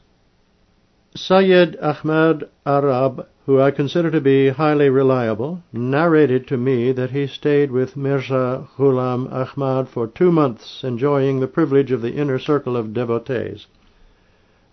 Sayyid 1.14 1.76
Ahmad 1.80 2.48
Arab, 2.66 3.26
who 3.48 3.58
I 3.58 3.70
consider 3.70 4.10
to 4.10 4.20
be 4.20 4.50
highly 4.50 4.90
reliable, 4.90 5.62
narrated 5.72 6.46
to 6.48 6.58
me 6.58 6.92
that 6.92 7.12
he 7.12 7.26
stayed 7.26 7.70
with 7.70 7.96
Mirza 7.96 8.68
Ghulam 8.76 9.26
Ahmad 9.32 9.88
for 9.88 10.06
two 10.06 10.30
months, 10.30 10.84
enjoying 10.84 11.40
the 11.40 11.46
privilege 11.46 11.90
of 11.90 12.02
the 12.02 12.12
inner 12.12 12.38
circle 12.38 12.76
of 12.76 12.92
devotees. 12.92 13.66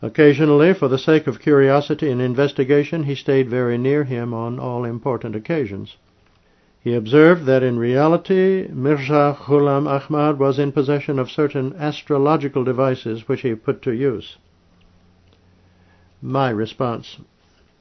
Occasionally, 0.01 0.73
for 0.73 0.89
the 0.89 0.97
sake 0.97 1.26
of 1.26 1.39
curiosity 1.39 2.11
and 2.11 2.21
investigation, 2.21 3.03
he 3.03 3.15
stayed 3.15 3.49
very 3.49 3.78
near 3.78 4.03
him 4.03 4.34
on 4.34 4.59
all 4.59 4.84
important 4.84 5.38
occasions. 5.38 5.95
He 6.82 6.95
observed 6.95 7.45
that 7.45 7.63
in 7.63 7.80
reality 7.80 8.67
Mirza 8.69 9.38
Ghulam 9.39 9.88
Ahmad 9.88 10.38
was 10.38 10.59
in 10.59 10.73
possession 10.73 11.17
of 11.17 11.32
certain 11.32 11.73
astrological 11.80 12.65
devices 12.65 13.26
which 13.30 13.39
he 13.39 13.55
put 13.55 13.82
to 13.84 13.93
use. 13.93 14.36
My 16.21 16.49
response 16.49 17.19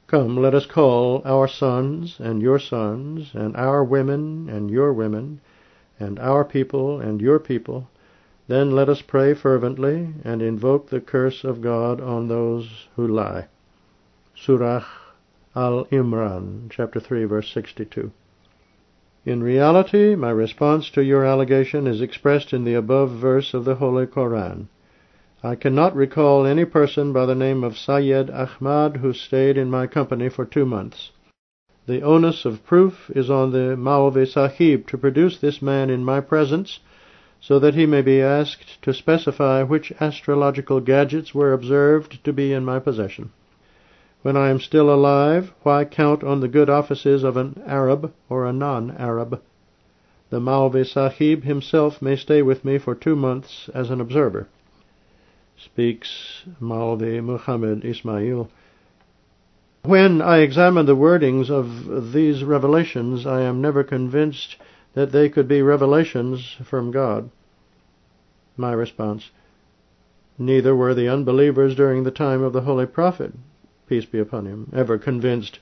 Come, 0.07 0.37
let 0.37 0.53
us 0.53 0.67
call 0.67 1.23
our 1.25 1.47
sons 1.47 2.19
and 2.19 2.41
your 2.41 2.59
sons, 2.59 3.31
and 3.33 3.55
our 3.55 3.83
women 3.83 4.47
and 4.49 4.69
your 4.69 4.93
women, 4.93 5.41
and 5.99 6.19
our 6.19 6.45
people 6.45 6.99
and 6.99 7.19
your 7.19 7.39
people. 7.39 7.89
Then 8.47 8.71
let 8.71 8.87
us 8.87 9.01
pray 9.01 9.33
fervently 9.33 10.13
and 10.23 10.43
invoke 10.43 10.89
the 10.89 11.01
curse 11.01 11.43
of 11.43 11.61
God 11.61 11.99
on 11.99 12.27
those 12.27 12.87
who 12.95 13.07
lie. 13.07 13.47
Surah 14.35 14.85
Al-Imran, 15.55 16.69
chapter 16.69 16.99
3, 16.99 17.23
verse 17.23 17.49
62. 17.51 18.11
In 19.25 19.41
reality, 19.41 20.13
my 20.13 20.29
response 20.29 20.91
to 20.91 21.03
your 21.03 21.25
allegation 21.25 21.87
is 21.87 22.01
expressed 22.01 22.53
in 22.53 22.63
the 22.63 22.75
above 22.75 23.09
verse 23.09 23.55
of 23.55 23.65
the 23.65 23.75
Holy 23.75 24.05
Koran. 24.05 24.69
I 25.47 25.53
cannot 25.53 25.95
recall 25.95 26.47
any 26.47 26.65
person 26.65 27.13
by 27.13 27.27
the 27.27 27.35
name 27.35 27.63
of 27.63 27.77
Sayyid 27.77 28.31
Ahmad 28.31 28.97
who 28.97 29.13
stayed 29.13 29.57
in 29.57 29.69
my 29.69 29.85
company 29.85 30.27
for 30.27 30.43
two 30.43 30.65
months. 30.65 31.11
The 31.85 32.01
onus 32.01 32.45
of 32.45 32.65
proof 32.65 33.11
is 33.13 33.29
on 33.29 33.51
the 33.51 33.77
Maulvi 33.77 34.25
Sahib 34.25 34.87
to 34.87 34.97
produce 34.97 35.37
this 35.37 35.61
man 35.61 35.91
in 35.91 36.03
my 36.03 36.19
presence, 36.19 36.79
so 37.39 37.59
that 37.59 37.75
he 37.75 37.85
may 37.85 38.01
be 38.01 38.23
asked 38.23 38.81
to 38.81 38.91
specify 38.91 39.61
which 39.61 39.93
astrological 40.01 40.79
gadgets 40.79 41.35
were 41.35 41.53
observed 41.53 42.23
to 42.23 42.33
be 42.33 42.51
in 42.51 42.65
my 42.65 42.79
possession. 42.79 43.29
When 44.23 44.35
I 44.35 44.49
am 44.49 44.59
still 44.59 44.91
alive, 44.91 45.53
why 45.61 45.85
count 45.85 46.23
on 46.23 46.39
the 46.39 46.47
good 46.47 46.71
offices 46.71 47.23
of 47.23 47.37
an 47.37 47.61
Arab 47.67 48.11
or 48.29 48.47
a 48.47 48.51
non-Arab? 48.51 49.39
The 50.31 50.39
Maulvi 50.39 50.83
Sahib 50.83 51.43
himself 51.43 52.01
may 52.01 52.15
stay 52.15 52.41
with 52.41 52.65
me 52.65 52.79
for 52.79 52.95
two 52.95 53.15
months 53.15 53.69
as 53.75 53.91
an 53.91 54.01
observer. 54.01 54.47
Speaks 55.57 56.43
Maulvi 56.61 57.21
Muhammad 57.21 57.85
Ismail. 57.85 58.49
When 59.83 60.21
I 60.21 60.39
examine 60.39 60.85
the 60.85 60.95
wordings 60.95 61.49
of 61.49 62.11
these 62.11 62.43
revelations, 62.43 63.25
I 63.25 63.41
am 63.41 63.61
never 63.61 63.83
convinced 63.83 64.57
that 64.93 65.11
they 65.11 65.29
could 65.29 65.47
be 65.47 65.61
revelations 65.61 66.57
from 66.63 66.91
God. 66.91 67.29
My 68.57 68.73
response, 68.73 69.31
Neither 70.37 70.75
were 70.75 70.93
the 70.93 71.07
unbelievers 71.07 71.75
during 71.75 72.03
the 72.03 72.11
time 72.11 72.41
of 72.41 72.53
the 72.53 72.61
Holy 72.61 72.85
Prophet 72.85 73.33
peace 73.87 74.05
be 74.05 74.19
upon 74.19 74.45
him, 74.45 74.69
ever 74.73 74.97
convinced 74.97 75.59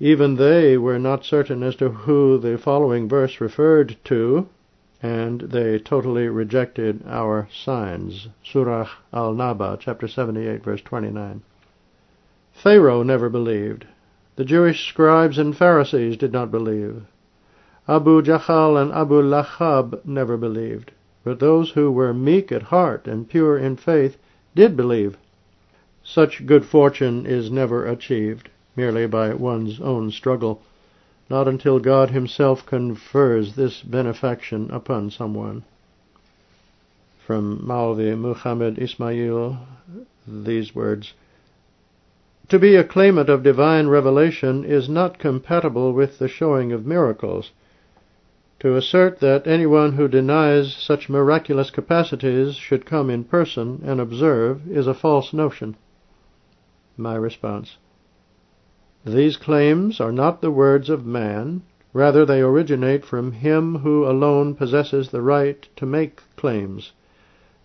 Even 0.00 0.36
they 0.36 0.76
were 0.76 0.98
not 0.98 1.24
certain 1.24 1.62
as 1.62 1.76
to 1.76 1.88
who 1.88 2.38
the 2.38 2.58
following 2.58 3.08
verse 3.08 3.40
referred 3.40 3.96
to, 4.04 4.48
and 5.02 5.40
they 5.42 5.78
totally 5.78 6.28
rejected 6.28 7.02
our 7.06 7.48
signs. 7.52 8.28
Surah 8.42 8.88
Al-Naba, 9.12 9.76
chapter 9.80 10.08
78, 10.08 10.64
verse 10.64 10.80
29. 10.82 11.42
Pharaoh 12.52 13.02
never 13.02 13.28
believed. 13.28 13.86
The 14.36 14.44
Jewish 14.44 14.88
scribes 14.88 15.38
and 15.38 15.56
Pharisees 15.56 16.16
did 16.16 16.32
not 16.32 16.50
believe. 16.50 17.02
Abu 17.88 18.22
Jahal 18.22 18.76
and 18.76 18.92
Abu 18.92 19.22
Lahab 19.22 20.04
never 20.04 20.36
believed, 20.36 20.92
but 21.24 21.38
those 21.38 21.70
who 21.70 21.90
were 21.90 22.12
meek 22.12 22.50
at 22.50 22.62
heart 22.64 23.06
and 23.06 23.28
pure 23.28 23.56
in 23.56 23.76
faith 23.76 24.16
did 24.54 24.76
believe. 24.76 25.16
Such 26.02 26.46
good 26.46 26.64
fortune 26.64 27.26
is 27.26 27.50
never 27.50 27.86
achieved 27.86 28.50
merely 28.76 29.06
by 29.06 29.32
one's 29.32 29.80
own 29.80 30.10
struggle, 30.10 30.60
not 31.28 31.48
until 31.48 31.80
God 31.80 32.10
Himself 32.10 32.64
confers 32.66 33.56
this 33.56 33.82
benefaction 33.82 34.70
upon 34.70 35.10
someone. 35.10 35.64
From 37.26 37.66
Maulvi 37.66 38.16
Muhammad 38.16 38.78
Ismail, 38.78 39.58
these 40.26 40.74
words 40.74 41.14
To 42.48 42.58
be 42.60 42.76
a 42.76 42.84
claimant 42.84 43.28
of 43.28 43.42
divine 43.42 43.88
revelation 43.88 44.64
is 44.64 44.88
not 44.88 45.18
compatible 45.18 45.92
with 45.92 46.18
the 46.18 46.28
showing 46.28 46.70
of 46.70 46.86
miracles. 46.86 47.50
To 48.60 48.76
assert 48.76 49.18
that 49.18 49.46
anyone 49.46 49.94
who 49.94 50.06
denies 50.06 50.74
such 50.74 51.08
miraculous 51.08 51.70
capacities 51.70 52.54
should 52.54 52.86
come 52.86 53.10
in 53.10 53.24
person 53.24 53.82
and 53.84 54.00
observe 54.00 54.70
is 54.70 54.86
a 54.86 54.94
false 54.94 55.32
notion. 55.32 55.76
My 56.96 57.16
response 57.16 57.76
these 59.06 59.36
claims 59.36 60.00
are 60.00 60.10
not 60.10 60.40
the 60.40 60.50
words 60.50 60.90
of 60.90 61.06
man, 61.06 61.62
rather 61.92 62.26
they 62.26 62.40
originate 62.40 63.04
from 63.04 63.30
him 63.30 63.76
who 63.76 64.04
alone 64.04 64.52
possesses 64.52 65.10
the 65.10 65.22
right 65.22 65.68
to 65.76 65.86
make 65.86 66.20
claims. 66.34 66.92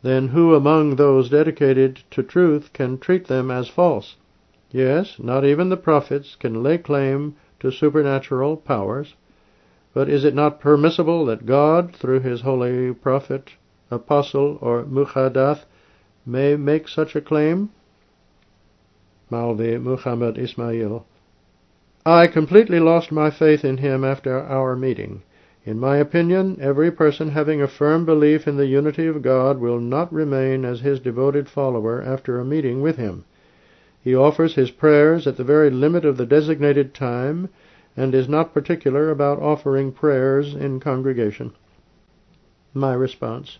Then 0.03 0.27
who 0.27 0.53
among 0.53 0.97
those 0.97 1.31
dedicated 1.31 2.03
to 2.11 2.21
truth 2.21 2.71
can 2.73 2.99
treat 2.99 3.25
them 3.25 3.49
as 3.49 3.67
false? 3.67 4.17
Yes, 4.69 5.17
not 5.17 5.43
even 5.43 5.69
the 5.69 5.77
prophets 5.77 6.35
can 6.35 6.61
lay 6.61 6.77
claim 6.77 7.35
to 7.59 7.71
supernatural 7.71 8.57
powers. 8.57 9.15
But 9.95 10.09
is 10.09 10.23
it 10.23 10.35
not 10.35 10.59
permissible 10.61 11.25
that 11.25 11.47
God, 11.47 11.95
through 11.95 12.19
his 12.19 12.41
holy 12.41 12.93
prophet, 12.93 13.49
apostle, 13.89 14.59
or 14.61 14.83
muhadath, 14.83 15.65
may 16.23 16.55
make 16.55 16.87
such 16.87 17.15
a 17.15 17.21
claim? 17.21 17.71
Maulvi 19.31 19.81
Muhammad 19.81 20.37
Ismail 20.37 21.03
I 22.05 22.25
completely 22.25 22.79
lost 22.79 23.11
my 23.11 23.29
faith 23.29 23.63
in 23.63 23.77
him 23.77 24.03
after 24.03 24.39
our 24.39 24.75
meeting. 24.75 25.21
In 25.65 25.79
my 25.79 25.97
opinion, 25.97 26.57
every 26.59 26.89
person 26.89 27.29
having 27.29 27.61
a 27.61 27.67
firm 27.67 28.05
belief 28.05 28.47
in 28.47 28.57
the 28.57 28.65
unity 28.65 29.05
of 29.05 29.21
God 29.21 29.59
will 29.59 29.79
not 29.79 30.11
remain 30.11 30.65
as 30.65 30.79
his 30.79 30.99
devoted 30.99 31.47
follower 31.47 32.01
after 32.01 32.39
a 32.39 32.45
meeting 32.45 32.81
with 32.81 32.97
him. 32.97 33.25
He 34.03 34.15
offers 34.15 34.55
his 34.55 34.71
prayers 34.71 35.27
at 35.27 35.37
the 35.37 35.43
very 35.43 35.69
limit 35.69 36.03
of 36.03 36.17
the 36.17 36.25
designated 36.25 36.95
time, 36.95 37.49
and 37.95 38.15
is 38.15 38.27
not 38.27 38.51
particular 38.51 39.11
about 39.11 39.39
offering 39.39 39.91
prayers 39.91 40.55
in 40.55 40.79
congregation. 40.79 41.51
My 42.73 42.95
response 42.95 43.59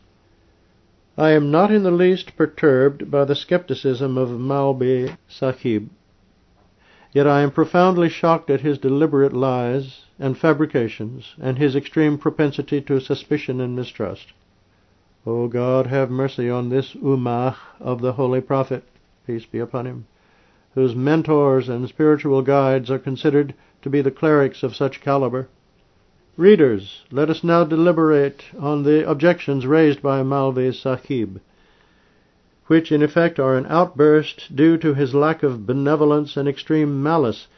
I 1.16 1.30
am 1.32 1.52
not 1.52 1.70
in 1.70 1.84
the 1.84 1.92
least 1.92 2.36
perturbed 2.36 3.12
by 3.12 3.26
the 3.26 3.36
skepticism 3.36 4.18
of 4.18 4.30
Maulvi 4.30 5.16
Sahib. 5.28 5.90
Yet 7.14 7.28
I 7.28 7.42
am 7.42 7.52
profoundly 7.52 8.08
shocked 8.08 8.50
at 8.50 8.62
his 8.62 8.78
deliberate 8.78 9.34
lies 9.34 10.06
and 10.18 10.38
fabrications, 10.38 11.36
and 11.42 11.58
his 11.58 11.76
extreme 11.76 12.18
propensity 12.18 12.80
to 12.84 13.02
suspicion 13.02 13.60
and 13.60 13.76
mistrust. 13.76 14.32
O 15.28 15.50
God, 15.50 15.88
have 15.88 16.10
mercy 16.10 16.50
on 16.50 16.70
this 16.70 16.94
Ummah 16.96 17.58
of 17.82 18.00
the 18.00 18.14
Holy 18.14 18.40
Prophet, 18.40 18.86
peace 19.28 19.46
be 19.46 19.60
upon 19.60 19.88
him, 19.88 20.06
whose 20.74 20.96
mentors 20.96 21.68
and 21.68 21.90
spiritual 21.90 22.42
guides 22.44 22.90
are 22.90 22.98
considered 22.98 23.54
to 23.82 23.90
be 23.90 24.02
the 24.02 24.10
clerics 24.10 24.64
of 24.64 24.74
such 24.74 25.02
caliber. 25.02 25.50
Readers, 26.38 27.04
let 27.12 27.30
us 27.30 27.44
now 27.44 27.66
deliberate 27.66 28.46
on 28.58 28.84
the 28.84 29.06
objections 29.10 29.68
raised 29.68 30.02
by 30.02 30.24
Maulvi 30.24 30.72
Sahib 30.72 31.42
which 32.72 32.90
in 32.90 33.04
effect 33.04 33.38
are 33.38 33.58
an 33.58 33.66
outburst 33.68 34.56
due 34.56 34.78
to 34.78 34.94
his 34.94 35.14
lack 35.14 35.44
of 35.44 35.66
benevolence 35.66 36.38
and 36.38 36.48
extreme 36.48 37.04
malice. 37.04 37.50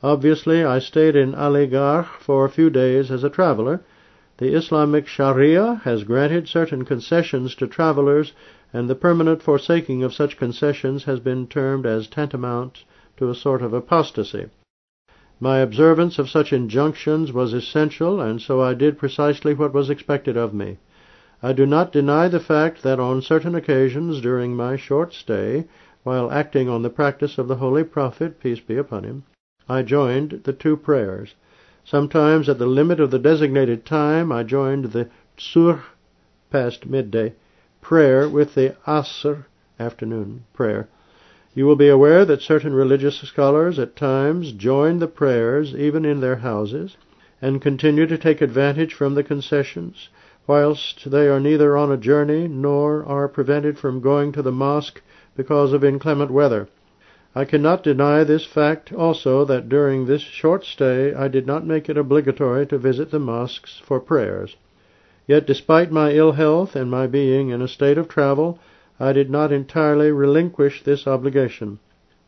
Obviously, 0.00 0.62
I 0.62 0.78
stayed 0.78 1.16
in 1.16 1.34
Aligarh 1.34 2.04
for 2.20 2.44
a 2.44 2.48
few 2.48 2.70
days 2.70 3.10
as 3.10 3.24
a 3.24 3.30
traveler. 3.30 3.80
The 4.38 4.54
Islamic 4.54 5.08
Sharia 5.08 5.80
has 5.82 6.04
granted 6.04 6.46
certain 6.46 6.84
concessions 6.84 7.56
to 7.56 7.66
travelers, 7.66 8.32
and 8.72 8.88
the 8.88 8.94
permanent 8.94 9.42
forsaking 9.42 10.04
of 10.04 10.14
such 10.14 10.36
concessions 10.36 11.02
has 11.02 11.18
been 11.18 11.48
termed 11.48 11.84
as 11.84 12.06
tantamount 12.06 12.84
to 13.16 13.28
a 13.28 13.34
sort 13.34 13.62
of 13.62 13.72
apostasy. 13.72 14.50
My 15.40 15.58
observance 15.58 16.16
of 16.16 16.30
such 16.30 16.52
injunctions 16.52 17.32
was 17.32 17.52
essential, 17.52 18.20
and 18.20 18.40
so 18.40 18.60
I 18.62 18.74
did 18.74 18.98
precisely 18.98 19.52
what 19.52 19.74
was 19.74 19.90
expected 19.90 20.36
of 20.36 20.54
me. 20.54 20.78
I 21.42 21.54
do 21.54 21.64
not 21.64 21.90
deny 21.90 22.28
the 22.28 22.38
fact 22.38 22.82
that 22.82 23.00
on 23.00 23.22
certain 23.22 23.54
occasions 23.54 24.20
during 24.20 24.54
my 24.54 24.76
short 24.76 25.14
stay, 25.14 25.64
while 26.02 26.30
acting 26.30 26.68
on 26.68 26.82
the 26.82 26.90
practice 26.90 27.38
of 27.38 27.48
the 27.48 27.56
holy 27.56 27.82
prophet, 27.82 28.38
peace 28.38 28.60
be 28.60 28.76
upon 28.76 29.04
him, 29.04 29.22
I 29.66 29.80
joined 29.80 30.42
the 30.44 30.52
two 30.52 30.76
prayers. 30.76 31.36
Sometimes 31.82 32.50
at 32.50 32.58
the 32.58 32.66
limit 32.66 33.00
of 33.00 33.10
the 33.10 33.18
designated 33.18 33.86
time 33.86 34.30
I 34.30 34.42
joined 34.42 34.92
the 34.92 35.08
Zuhr 35.38 35.80
past 36.50 36.84
midday 36.84 37.32
prayer 37.80 38.28
with 38.28 38.54
the 38.54 38.76
Asr 38.86 39.46
afternoon 39.78 40.44
prayer. 40.52 40.90
You 41.54 41.64
will 41.64 41.74
be 41.74 41.88
aware 41.88 42.26
that 42.26 42.42
certain 42.42 42.74
religious 42.74 43.16
scholars 43.16 43.78
at 43.78 43.96
times 43.96 44.52
join 44.52 44.98
the 44.98 45.08
prayers 45.08 45.74
even 45.74 46.04
in 46.04 46.20
their 46.20 46.36
houses, 46.36 46.98
and 47.40 47.62
continue 47.62 48.06
to 48.08 48.18
take 48.18 48.42
advantage 48.42 48.92
from 48.92 49.14
the 49.14 49.24
concessions 49.24 50.10
whilst 50.50 51.12
they 51.12 51.28
are 51.28 51.38
neither 51.38 51.76
on 51.76 51.92
a 51.92 51.96
journey 51.96 52.48
nor 52.48 53.04
are 53.04 53.28
prevented 53.28 53.78
from 53.78 54.00
going 54.00 54.32
to 54.32 54.42
the 54.42 54.50
mosque 54.50 55.00
because 55.36 55.72
of 55.72 55.84
inclement 55.84 56.28
weather. 56.28 56.66
I 57.36 57.44
cannot 57.44 57.84
deny 57.84 58.24
this 58.24 58.44
fact 58.44 58.92
also 58.92 59.44
that 59.44 59.68
during 59.68 60.06
this 60.06 60.22
short 60.22 60.64
stay 60.64 61.14
I 61.14 61.28
did 61.28 61.46
not 61.46 61.64
make 61.64 61.88
it 61.88 61.96
obligatory 61.96 62.66
to 62.66 62.78
visit 62.78 63.12
the 63.12 63.20
mosques 63.20 63.80
for 63.84 64.00
prayers. 64.00 64.56
Yet 65.24 65.46
despite 65.46 65.92
my 65.92 66.10
ill 66.10 66.32
health 66.32 66.74
and 66.74 66.90
my 66.90 67.06
being 67.06 67.50
in 67.50 67.62
a 67.62 67.68
state 67.68 67.96
of 67.96 68.08
travel, 68.08 68.58
I 68.98 69.12
did 69.12 69.30
not 69.30 69.52
entirely 69.52 70.10
relinquish 70.10 70.82
this 70.82 71.06
obligation. 71.06 71.78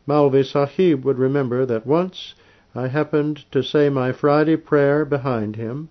Maulvi 0.07 0.45
Sahib 0.45 1.03
would 1.03 1.19
remember 1.19 1.65
that 1.65 1.85
once 1.85 2.35
I 2.73 2.87
happened 2.87 3.43
to 3.51 3.61
say 3.61 3.89
my 3.89 4.13
Friday 4.13 4.55
prayer 4.55 5.03
behind 5.03 5.57
him, 5.57 5.89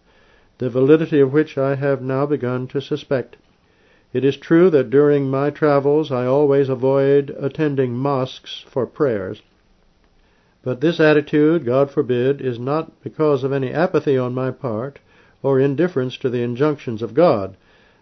the 0.63 0.71
validity 0.71 1.19
of 1.19 1.33
which 1.33 1.59
I 1.59 1.75
have 1.75 2.01
now 2.01 2.25
begun 2.25 2.69
to 2.69 2.81
suspect. 2.81 3.37
It 4.13 4.25
is 4.25 4.37
true 4.37 4.71
that 4.71 4.91
during 4.91 5.29
my 5.29 5.51
travels 5.51 6.13
I 6.13 6.25
always 6.27 6.69
avoid 6.69 7.35
attending 7.37 7.97
mosques 7.97 8.65
for 8.69 8.87
prayers. 8.87 9.43
But 10.63 10.81
this 10.81 11.01
attitude, 11.01 11.65
God 11.65 11.91
forbid, 11.91 12.41
is 12.41 12.61
not 12.61 13.03
because 13.03 13.43
of 13.43 13.53
any 13.53 13.73
apathy 13.73 14.17
on 14.17 14.35
my 14.35 14.53
part 14.53 15.01
or 15.43 15.59
indifference 15.59 16.17
to 16.19 16.31
the 16.31 16.43
injunctions 16.43 17.03
of 17.03 17.13
God. 17.13 17.57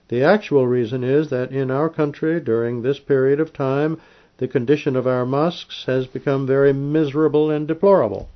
The 0.08 0.22
actual 0.22 0.66
reason 0.66 1.02
is 1.02 1.30
that 1.30 1.52
in 1.52 1.70
our 1.70 1.88
country 1.88 2.40
during 2.40 2.82
this 2.82 2.98
period 2.98 3.40
of 3.40 3.54
time 3.54 3.96
the 4.36 4.48
condition 4.48 4.96
of 4.96 5.06
our 5.06 5.24
mosques 5.24 5.86
has 5.86 6.06
become 6.06 6.46
very 6.46 6.74
miserable 6.74 7.50
and 7.50 7.66
deplorable. 7.66 8.28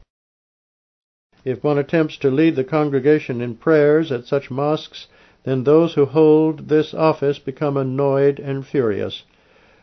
If 1.44 1.62
one 1.62 1.76
attempts 1.76 2.16
to 2.18 2.30
lead 2.30 2.56
the 2.56 2.64
congregation 2.64 3.42
in 3.42 3.56
prayers 3.56 4.10
at 4.10 4.24
such 4.24 4.50
mosques, 4.50 5.08
then 5.42 5.64
those 5.64 5.92
who 5.92 6.06
hold 6.06 6.68
this 6.68 6.94
office 6.94 7.38
become 7.38 7.76
annoyed 7.76 8.40
and 8.40 8.66
furious. 8.66 9.24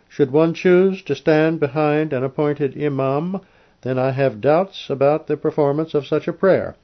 Should 0.09 0.31
one 0.31 0.55
choose 0.55 1.03
to 1.03 1.13
stand 1.13 1.59
behind 1.59 2.13
an 2.13 2.23
appointed 2.23 2.75
imam, 2.75 3.41
then 3.81 3.99
I 3.99 4.09
have 4.11 4.41
doubts 4.41 4.89
about 4.89 5.27
the 5.27 5.37
performance 5.37 5.93
of 5.93 6.07
such 6.07 6.27
a 6.27 6.33
prayer. 6.33 6.75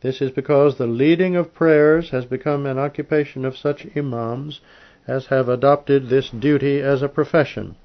This 0.00 0.22
is 0.22 0.30
because 0.30 0.76
the 0.76 0.86
leading 0.86 1.36
of 1.36 1.54
prayers 1.54 2.10
has 2.10 2.24
become 2.24 2.64
an 2.64 2.78
occupation 2.78 3.44
of 3.44 3.56
such 3.56 3.86
imams 3.96 4.60
as 5.06 5.26
have 5.26 5.48
adopted 5.48 6.08
this 6.08 6.30
duty 6.30 6.80
as 6.80 7.02
a 7.02 7.08
profession. 7.08 7.76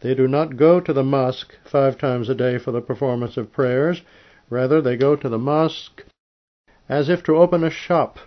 They 0.00 0.14
do 0.14 0.26
not 0.26 0.56
go 0.56 0.80
to 0.80 0.92
the 0.92 1.04
mosque 1.04 1.56
five 1.64 1.96
times 1.96 2.28
a 2.28 2.34
day 2.34 2.58
for 2.58 2.72
the 2.72 2.80
performance 2.80 3.36
of 3.36 3.52
prayers, 3.52 4.02
Rather, 4.50 4.80
they 4.80 4.96
go 4.96 5.14
to 5.14 5.28
the 5.28 5.38
mosque 5.38 6.04
as 6.88 7.08
if 7.08 7.22
to 7.22 7.36
open 7.36 7.62
a 7.62 7.70
shop, 7.70 8.18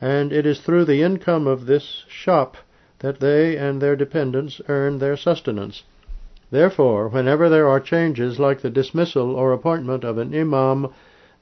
and 0.00 0.32
it 0.32 0.46
is 0.46 0.60
through 0.60 0.84
the 0.84 1.02
income 1.02 1.48
of 1.48 1.66
this 1.66 2.04
shop 2.06 2.56
that 3.00 3.18
they 3.18 3.56
and 3.56 3.82
their 3.82 3.96
dependents 3.96 4.60
earn 4.68 4.98
their 4.98 5.16
sustenance. 5.16 5.82
Therefore, 6.52 7.08
whenever 7.08 7.48
there 7.48 7.66
are 7.66 7.80
changes 7.80 8.38
like 8.38 8.60
the 8.60 8.70
dismissal 8.70 9.34
or 9.34 9.52
appointment 9.52 10.04
of 10.04 10.18
an 10.18 10.32
imam, 10.32 10.86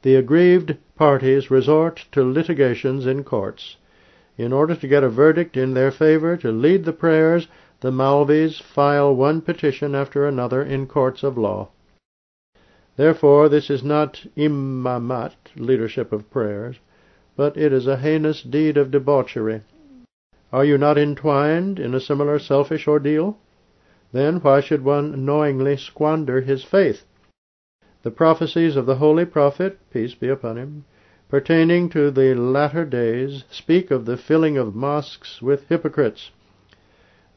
the 0.00 0.14
aggrieved 0.14 0.74
parties 0.96 1.50
resort 1.50 2.06
to 2.12 2.24
litigations 2.24 3.04
in 3.06 3.24
courts. 3.24 3.76
In 4.38 4.54
order 4.54 4.74
to 4.74 4.88
get 4.88 5.04
a 5.04 5.10
verdict 5.10 5.54
in 5.54 5.74
their 5.74 5.90
favor 5.90 6.38
to 6.38 6.50
lead 6.50 6.86
the 6.86 6.94
prayers, 6.94 7.46
the 7.80 7.92
Maulvis 7.92 8.58
file 8.58 9.14
one 9.14 9.42
petition 9.42 9.94
after 9.94 10.26
another 10.26 10.62
in 10.62 10.86
courts 10.86 11.22
of 11.22 11.36
law. 11.36 11.68
Therefore, 12.96 13.48
this 13.48 13.70
is 13.70 13.82
not 13.82 14.24
imamat, 14.36 15.34
leadership 15.56 16.12
of 16.12 16.30
prayers, 16.30 16.78
but 17.36 17.56
it 17.56 17.72
is 17.72 17.88
a 17.88 17.96
heinous 17.96 18.42
deed 18.42 18.76
of 18.76 18.92
debauchery. 18.92 19.62
Are 20.52 20.64
you 20.64 20.78
not 20.78 20.96
entwined 20.96 21.80
in 21.80 21.94
a 21.94 22.00
similar 22.00 22.38
selfish 22.38 22.86
ordeal? 22.86 23.36
Then 24.12 24.36
why 24.36 24.60
should 24.60 24.84
one 24.84 25.24
knowingly 25.24 25.76
squander 25.76 26.40
his 26.40 26.62
faith? 26.62 27.04
The 28.02 28.12
prophecies 28.12 28.76
of 28.76 28.86
the 28.86 28.96
holy 28.96 29.24
prophet, 29.24 29.78
peace 29.90 30.14
be 30.14 30.28
upon 30.28 30.56
him, 30.56 30.84
pertaining 31.28 31.88
to 31.88 32.12
the 32.12 32.34
latter 32.34 32.84
days, 32.84 33.42
speak 33.50 33.90
of 33.90 34.04
the 34.04 34.16
filling 34.16 34.56
of 34.56 34.76
mosques 34.76 35.42
with 35.42 35.68
hypocrites. 35.68 36.30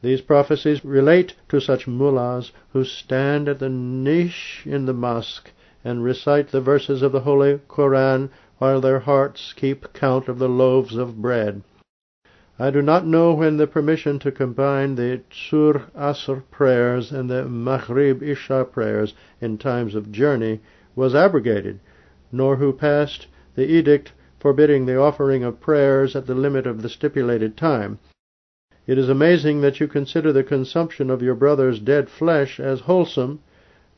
These 0.00 0.20
prophecies 0.20 0.84
relate 0.84 1.34
to 1.48 1.60
such 1.60 1.88
mullahs 1.88 2.52
who 2.72 2.84
stand 2.84 3.48
at 3.48 3.58
the 3.58 3.68
niche 3.68 4.62
in 4.64 4.86
the 4.86 4.92
mosque 4.92 5.50
and 5.84 6.04
recite 6.04 6.52
the 6.52 6.60
verses 6.60 7.02
of 7.02 7.10
the 7.10 7.22
Holy 7.22 7.58
Koran 7.66 8.30
while 8.58 8.80
their 8.80 9.00
hearts 9.00 9.52
keep 9.52 9.92
count 9.92 10.28
of 10.28 10.38
the 10.38 10.48
loaves 10.48 10.94
of 10.96 11.20
bread. 11.20 11.62
I 12.60 12.70
do 12.70 12.80
not 12.80 13.08
know 13.08 13.34
when 13.34 13.56
the 13.56 13.66
permission 13.66 14.20
to 14.20 14.30
combine 14.30 14.94
the 14.94 15.22
Zuhr 15.32 15.90
Asr 15.96 16.44
prayers 16.48 17.10
and 17.10 17.28
the 17.28 17.46
Maghrib 17.46 18.22
Isha 18.22 18.68
prayers 18.70 19.14
in 19.40 19.58
times 19.58 19.96
of 19.96 20.12
journey 20.12 20.60
was 20.94 21.12
abrogated, 21.16 21.80
nor 22.30 22.54
who 22.54 22.72
passed 22.72 23.26
the 23.56 23.68
edict 23.68 24.12
forbidding 24.38 24.86
the 24.86 24.96
offering 24.96 25.42
of 25.42 25.58
prayers 25.60 26.14
at 26.14 26.26
the 26.26 26.36
limit 26.36 26.68
of 26.68 26.82
the 26.82 26.88
stipulated 26.88 27.56
time. 27.56 27.98
It 28.88 28.96
is 28.96 29.10
amazing 29.10 29.60
that 29.60 29.80
you 29.80 29.86
consider 29.86 30.32
the 30.32 30.42
consumption 30.42 31.10
of 31.10 31.20
your 31.20 31.34
brother's 31.34 31.78
dead 31.78 32.08
flesh 32.08 32.58
as 32.58 32.80
wholesome, 32.80 33.40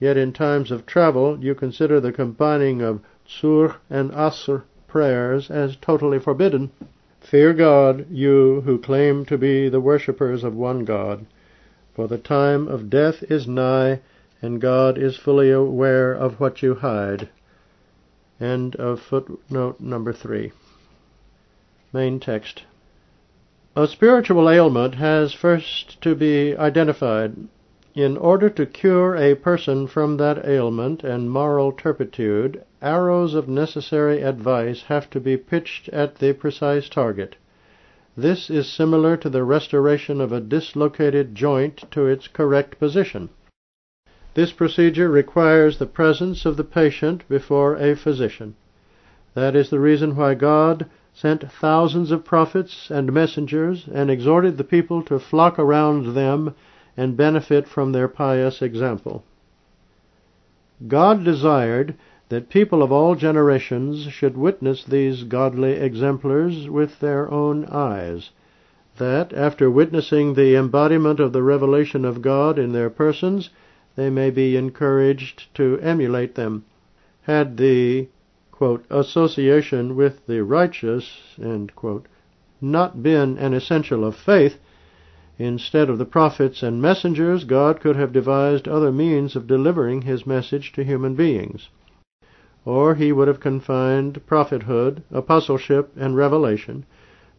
yet 0.00 0.16
in 0.16 0.32
times 0.32 0.72
of 0.72 0.84
travel 0.84 1.38
you 1.40 1.54
consider 1.54 2.00
the 2.00 2.10
combining 2.10 2.82
of 2.82 3.00
Zuhr 3.24 3.76
and 3.88 4.10
Asr 4.10 4.62
prayers 4.88 5.48
as 5.48 5.76
totally 5.76 6.18
forbidden. 6.18 6.72
Fear 7.20 7.52
God, 7.52 8.06
you 8.10 8.62
who 8.62 8.78
claim 8.78 9.24
to 9.26 9.38
be 9.38 9.68
the 9.68 9.80
worshippers 9.80 10.42
of 10.42 10.56
one 10.56 10.84
God, 10.84 11.24
for 11.94 12.08
the 12.08 12.18
time 12.18 12.66
of 12.66 12.90
death 12.90 13.22
is 13.30 13.46
nigh, 13.46 14.00
and 14.42 14.60
God 14.60 14.98
is 14.98 15.16
fully 15.16 15.52
aware 15.52 16.12
of 16.12 16.40
what 16.40 16.62
you 16.62 16.74
hide. 16.74 17.28
End 18.40 18.74
of 18.74 18.98
footnote 18.98 19.78
number 19.78 20.12
three. 20.12 20.50
Main 21.92 22.18
text. 22.18 22.64
A 23.76 23.86
spiritual 23.86 24.50
ailment 24.50 24.96
has 24.96 25.32
first 25.32 26.00
to 26.02 26.16
be 26.16 26.56
identified. 26.56 27.36
In 27.94 28.16
order 28.16 28.50
to 28.50 28.66
cure 28.66 29.14
a 29.14 29.36
person 29.36 29.86
from 29.86 30.16
that 30.16 30.44
ailment 30.44 31.04
and 31.04 31.30
moral 31.30 31.70
turpitude, 31.70 32.64
arrows 32.82 33.32
of 33.32 33.48
necessary 33.48 34.22
advice 34.22 34.82
have 34.88 35.08
to 35.10 35.20
be 35.20 35.36
pitched 35.36 35.88
at 35.90 36.16
the 36.16 36.32
precise 36.32 36.88
target. 36.88 37.36
This 38.16 38.50
is 38.50 38.68
similar 38.68 39.16
to 39.18 39.30
the 39.30 39.44
restoration 39.44 40.20
of 40.20 40.32
a 40.32 40.40
dislocated 40.40 41.36
joint 41.36 41.84
to 41.92 42.08
its 42.08 42.26
correct 42.26 42.76
position. 42.80 43.28
This 44.34 44.50
procedure 44.50 45.08
requires 45.08 45.78
the 45.78 45.86
presence 45.86 46.44
of 46.44 46.56
the 46.56 46.64
patient 46.64 47.22
before 47.28 47.76
a 47.76 47.94
physician. 47.94 48.56
That 49.34 49.54
is 49.54 49.70
the 49.70 49.78
reason 49.78 50.16
why 50.16 50.34
God 50.34 50.86
sent 51.20 51.52
thousands 51.52 52.10
of 52.10 52.24
prophets 52.24 52.90
and 52.90 53.12
messengers 53.12 53.86
and 53.92 54.10
exhorted 54.10 54.56
the 54.56 54.64
people 54.64 55.02
to 55.02 55.18
flock 55.18 55.58
around 55.58 56.14
them 56.14 56.54
and 56.96 57.14
benefit 57.14 57.68
from 57.68 57.92
their 57.92 58.08
pious 58.08 58.62
example. 58.62 59.22
God 60.88 61.22
desired 61.22 61.94
that 62.30 62.48
people 62.48 62.82
of 62.82 62.90
all 62.90 63.14
generations 63.14 64.04
should 64.04 64.38
witness 64.38 64.82
these 64.82 65.24
godly 65.24 65.72
exemplars 65.72 66.70
with 66.70 67.00
their 67.00 67.30
own 67.30 67.66
eyes, 67.66 68.30
that, 68.96 69.34
after 69.34 69.70
witnessing 69.70 70.32
the 70.32 70.56
embodiment 70.56 71.20
of 71.20 71.34
the 71.34 71.42
revelation 71.42 72.06
of 72.06 72.22
God 72.22 72.58
in 72.58 72.72
their 72.72 72.88
persons, 72.88 73.50
they 73.94 74.08
may 74.08 74.30
be 74.30 74.56
encouraged 74.56 75.54
to 75.54 75.78
emulate 75.80 76.34
them. 76.34 76.64
Had 77.22 77.58
the 77.58 78.08
quote, 78.60 78.84
association 78.90 79.96
with 79.96 80.26
the 80.26 80.44
righteous 80.44 81.34
quote, 81.74 82.04
not 82.60 83.02
been 83.02 83.38
an 83.38 83.54
essential 83.54 84.04
of 84.04 84.14
faith, 84.14 84.58
Instead 85.38 85.88
of 85.88 85.96
the 85.96 86.04
prophets 86.04 86.62
and 86.62 86.82
messengers, 86.82 87.44
God 87.44 87.80
could 87.80 87.96
have 87.96 88.12
devised 88.12 88.68
other 88.68 88.92
means 88.92 89.34
of 89.34 89.46
delivering 89.46 90.02
his 90.02 90.26
message 90.26 90.70
to 90.72 90.84
human 90.84 91.14
beings. 91.14 91.70
Or 92.66 92.96
he 92.96 93.10
would 93.10 93.28
have 93.28 93.40
confined 93.40 94.26
prophethood, 94.26 95.02
apostleship, 95.10 95.92
and 95.96 96.14
revelation 96.14 96.84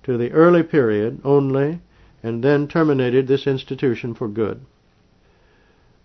to 0.02 0.18
the 0.18 0.32
early 0.32 0.64
period 0.64 1.22
only, 1.24 1.82
and 2.24 2.44
then 2.44 2.68
terminated 2.68 3.28
this 3.28 3.46
institution 3.46 4.16
for 4.16 4.28
good. 4.28 4.62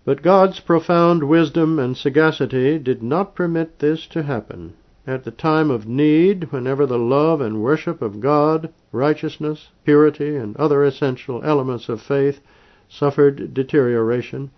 But 0.05 0.21
God's 0.21 0.59
profound 0.59 1.23
wisdom 1.23 1.79
and 1.79 1.97
sagacity 1.97 2.77
did 2.77 3.01
not 3.01 3.33
permit 3.33 3.79
this 3.79 4.05
to 4.09 4.21
happen 4.21 4.75
at 5.07 5.23
the 5.23 5.31
time 5.31 5.71
of 5.71 5.87
need, 5.87 6.51
whenever 6.51 6.85
the 6.85 6.99
love 6.99 7.39
and 7.39 7.63
worship 7.63 8.01
of 8.01 8.19
God, 8.19 8.73
righteousness, 8.91 9.71
purity, 9.85 10.35
and 10.35 10.55
other 10.57 10.83
essential 10.83 11.41
elements 11.45 11.87
of 11.87 12.01
faith 12.01 12.41
suffered 12.89 13.53
deterioration, 13.53 14.51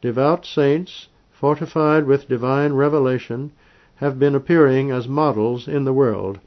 devout 0.00 0.44
saints, 0.44 1.08
fortified 1.30 2.04
with 2.04 2.28
divine 2.28 2.72
revelation, 2.72 3.52
have 3.94 4.18
been 4.18 4.34
appearing 4.34 4.90
as 4.90 5.06
models 5.06 5.68
in 5.68 5.84
the 5.84 5.92
world. 5.92 6.40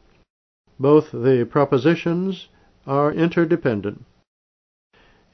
Both 0.78 1.12
the 1.14 1.48
propositions 1.50 2.50
are 2.86 3.14
interdependent. 3.14 4.04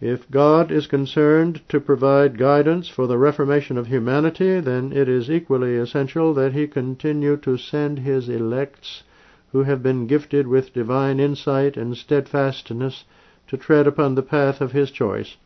If 0.02 0.32
God 0.32 0.72
is 0.72 0.88
concerned 0.88 1.62
to 1.70 1.80
provide 1.80 2.40
guidance 2.40 2.90
for 2.90 3.06
the 3.06 3.20
reformation 3.20 3.78
of 3.78 3.86
humanity, 3.86 4.60
then 4.60 4.92
it 4.92 5.08
is 5.08 5.30
equally 5.30 5.76
essential 5.78 6.34
that 6.34 6.54
he 6.54 6.68
continue 6.68 7.38
to 7.38 7.56
send 7.56 8.00
his 8.00 8.28
elects 8.28 9.04
who 9.52 9.62
have 9.62 9.84
been 9.84 10.08
gifted 10.08 10.48
with 10.48 10.74
divine 10.74 11.20
insight 11.20 11.78
and 11.78 11.96
steadfastness 11.96 13.06
to 13.46 13.58
tread 13.58 13.86
upon 13.86 14.16
the 14.16 14.24
path 14.24 14.60
of 14.60 14.72
his 14.72 14.90
choice. 14.90 15.38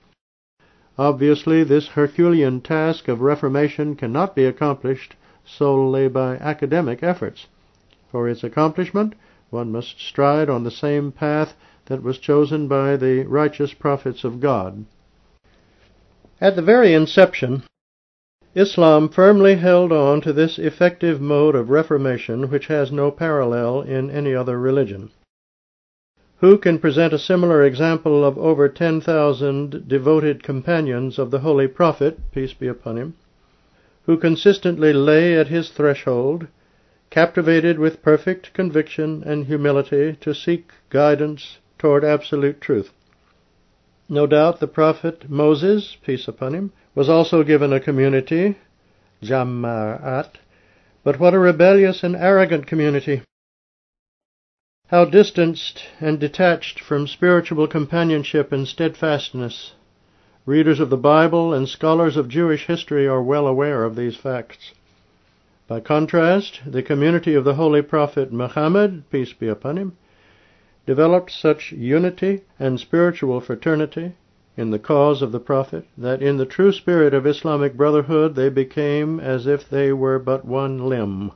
Obviously, 0.98 1.66
this 1.66 1.90
Herculean 1.90 2.62
task 2.62 3.10
of 3.10 3.20
reformation 3.20 3.94
cannot 3.98 4.38
be 4.38 4.46
accomplished 4.46 5.18
solely 5.44 6.08
by 6.08 6.38
academic 6.38 7.04
efforts. 7.04 7.48
For 8.10 8.30
its 8.30 8.42
accomplishment, 8.42 9.16
one 9.50 9.74
must 9.74 10.00
stride 10.00 10.50
on 10.50 10.64
the 10.64 10.72
same 10.72 11.12
path 11.12 11.58
that 11.86 12.04
was 12.04 12.18
chosen 12.18 12.68
by 12.68 12.96
the 12.98 13.24
righteous 13.24 13.74
prophets 13.74 14.24
of 14.24 14.40
God. 14.40 14.86
At 16.42 16.56
the 16.56 16.62
very 16.62 16.94
inception, 16.94 17.64
Islam 18.56 19.10
firmly 19.10 19.56
held 19.56 19.92
on 19.92 20.22
to 20.22 20.34
this 20.34 20.58
effective 20.58 21.22
mode 21.22 21.56
of 21.56 21.70
reformation 21.70 22.50
which 22.50 22.68
has 22.68 22.92
no 22.92 23.12
parallel 23.12 23.82
in 23.82 24.10
any 24.10 24.34
other 24.34 24.60
religion. 24.60 25.12
Who 26.38 26.58
can 26.58 26.80
present 26.80 27.14
a 27.14 27.20
similar 27.20 27.64
example 27.64 28.26
of 28.26 28.38
over 28.38 28.68
10,000 28.68 29.88
devoted 29.88 30.44
companions 30.44 31.20
of 31.20 31.32
the 31.32 31.40
Holy 31.40 31.68
Prophet, 31.68 32.20
peace 32.32 32.54
be 32.54 32.68
upon 32.68 32.98
him, 32.98 33.14
who 34.06 34.18
consistently 34.18 34.94
lay 34.94 35.38
at 35.38 35.48
his 35.48 35.70
threshold, 35.70 36.48
captivated 37.10 37.78
with 37.78 38.02
perfect 38.02 38.54
conviction 38.54 39.24
and 39.26 39.46
humility 39.46 40.18
to 40.22 40.34
seek 40.34 40.72
guidance 40.90 41.60
toward 41.78 42.04
absolute 42.04 42.62
truth. 42.62 42.92
No 44.08 44.28
doubt 44.28 44.60
the 44.60 44.68
prophet 44.68 45.30
Moses, 45.30 45.98
peace 46.06 46.28
upon 46.28 46.54
him, 46.54 46.72
was 46.94 47.10
also 47.10 47.44
given 47.44 47.74
a 47.74 47.80
community, 47.80 48.58
Jama'at, 49.22 50.36
but 51.04 51.20
what 51.20 51.34
a 51.34 51.40
rebellious 51.40 52.04
and 52.04 52.16
arrogant 52.16 52.68
community! 52.68 53.22
How 54.88 55.06
distanced 55.06 55.84
and 56.00 56.20
detached 56.20 56.80
from 56.80 57.08
spiritual 57.08 57.68
companionship 57.68 58.52
and 58.52 58.68
steadfastness. 58.68 59.74
Readers 60.46 60.80
of 60.80 60.92
the 60.92 60.98
Bible 60.98 61.56
and 61.56 61.68
scholars 61.68 62.16
of 62.16 62.30
Jewish 62.30 62.68
history 62.68 63.08
are 63.08 63.24
well 63.24 63.48
aware 63.48 63.84
of 63.84 63.96
these 63.96 64.16
facts. 64.16 64.74
By 65.68 65.80
contrast, 65.80 66.62
the 66.68 66.84
community 66.84 67.34
of 67.34 67.44
the 67.44 67.56
holy 67.56 67.82
prophet 67.82 68.32
Muhammad, 68.32 69.10
peace 69.10 69.34
be 69.34 69.48
upon 69.48 69.78
him, 69.80 69.98
developed 70.86 71.32
such 71.32 71.72
unity 71.72 72.42
and 72.60 72.80
spiritual 72.80 73.42
fraternity 73.42 74.14
in 74.58 74.72
the 74.72 74.80
cause 74.80 75.22
of 75.22 75.32
the 75.32 75.40
Prophet 75.40 75.86
that 75.98 76.22
in 76.22 76.38
the 76.38 76.46
true 76.46 76.72
spirit 76.72 77.14
of 77.14 77.26
Islamic 77.26 77.76
brotherhood 77.76 78.36
they 78.36 78.50
became 78.50 79.20
as 79.20 79.48
if 79.48 79.70
they 79.70 79.92
were 79.92 80.20
but 80.20 80.46
one 80.46 80.88
limb. 80.88 81.32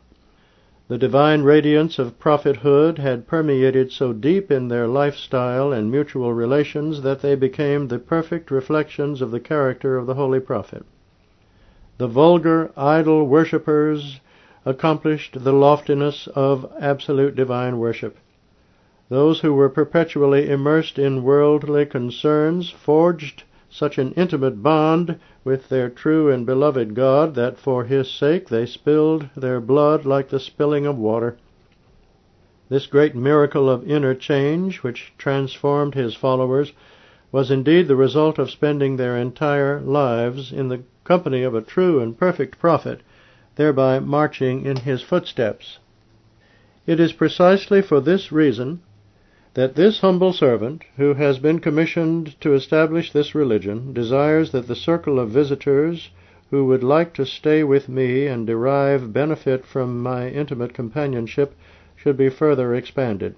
The 0.88 0.98
divine 0.98 1.44
radiance 1.44 2.00
of 2.00 2.18
prophethood 2.18 2.98
had 2.98 3.28
permeated 3.28 3.92
so 3.92 4.12
deep 4.12 4.50
in 4.50 4.70
their 4.70 4.88
lifestyle 4.88 5.72
and 5.72 5.92
mutual 5.92 6.34
relations 6.34 7.04
that 7.04 7.22
they 7.22 7.36
became 7.36 7.88
the 7.88 8.00
perfect 8.00 8.50
reflections 8.50 9.22
of 9.22 9.30
the 9.30 9.40
character 9.40 9.98
of 9.98 10.08
the 10.08 10.16
holy 10.16 10.40
prophet. 10.40 10.84
The 12.00 12.08
vulgar 12.08 12.72
idol 12.76 13.28
worshippers 13.28 14.20
accomplished 14.66 15.44
the 15.44 15.54
loftiness 15.54 16.28
of 16.34 16.72
absolute 16.80 17.36
divine 17.36 17.78
worship. 17.78 18.18
Those 19.10 19.40
who 19.40 19.56
were 19.56 19.70
perpetually 19.70 20.48
immersed 20.52 21.00
in 21.00 21.24
worldly 21.24 21.88
concerns 21.88 22.70
forged 22.70 23.42
such 23.68 23.98
an 23.98 24.12
intimate 24.12 24.62
bond 24.62 25.18
with 25.44 25.70
their 25.70 25.90
true 25.90 26.30
and 26.30 26.46
beloved 26.46 26.94
God 26.94 27.34
that 27.34 27.58
for 27.58 27.86
his 27.86 28.08
sake 28.12 28.50
they 28.50 28.68
spilled 28.68 29.28
their 29.36 29.60
blood 29.60 30.06
like 30.06 30.30
the 30.30 30.40
spilling 30.40 30.86
of 30.86 30.96
water. 30.96 31.38
This 32.70 32.86
great 32.86 33.16
miracle 33.16 33.68
of 33.68 33.90
inner 33.90 34.14
change 34.14 34.84
which 34.84 35.12
transformed 35.18 35.96
his 35.96 36.14
followers 36.14 36.72
was 37.32 37.50
indeed 37.50 37.88
the 37.88 37.96
result 37.96 38.38
of 38.38 38.52
spending 38.52 38.96
their 38.98 39.18
entire 39.18 39.82
lives 39.82 40.52
in 40.52 40.68
the 40.68 40.84
company 41.04 41.42
of 41.42 41.56
a 41.56 41.64
true 41.64 42.00
and 42.00 42.16
perfect 42.16 42.60
prophet, 42.60 43.02
thereby 43.56 44.00
marching 44.00 44.68
in 44.68 44.78
his 44.78 45.02
footsteps. 45.02 45.80
It 46.86 47.00
is 47.00 47.14
precisely 47.14 47.82
for 47.82 48.00
this 48.00 48.32
reason 48.32 48.82
that 49.60 49.76
this 49.76 50.00
humble 50.00 50.32
servant, 50.32 50.86
who 50.96 51.16
has 51.16 51.38
been 51.38 51.60
commissioned 51.60 52.40
to 52.40 52.54
establish 52.54 53.12
this 53.12 53.36
religion, 53.36 53.92
desires 53.92 54.54
that 54.54 54.70
the 54.70 54.76
circle 54.76 55.20
of 55.20 55.32
visitors 55.32 56.12
who 56.50 56.64
would 56.64 56.82
like 56.82 57.14
to 57.14 57.26
stay 57.26 57.62
with 57.62 57.90
me 57.90 58.26
and 58.26 58.48
derive 58.48 59.12
benefit 59.12 59.66
from 59.66 60.02
my 60.02 60.30
intimate 60.30 60.74
companionship 60.74 61.54
should 61.98 62.16
be 62.16 62.30
further 62.30 62.74
expanded. 62.74 63.36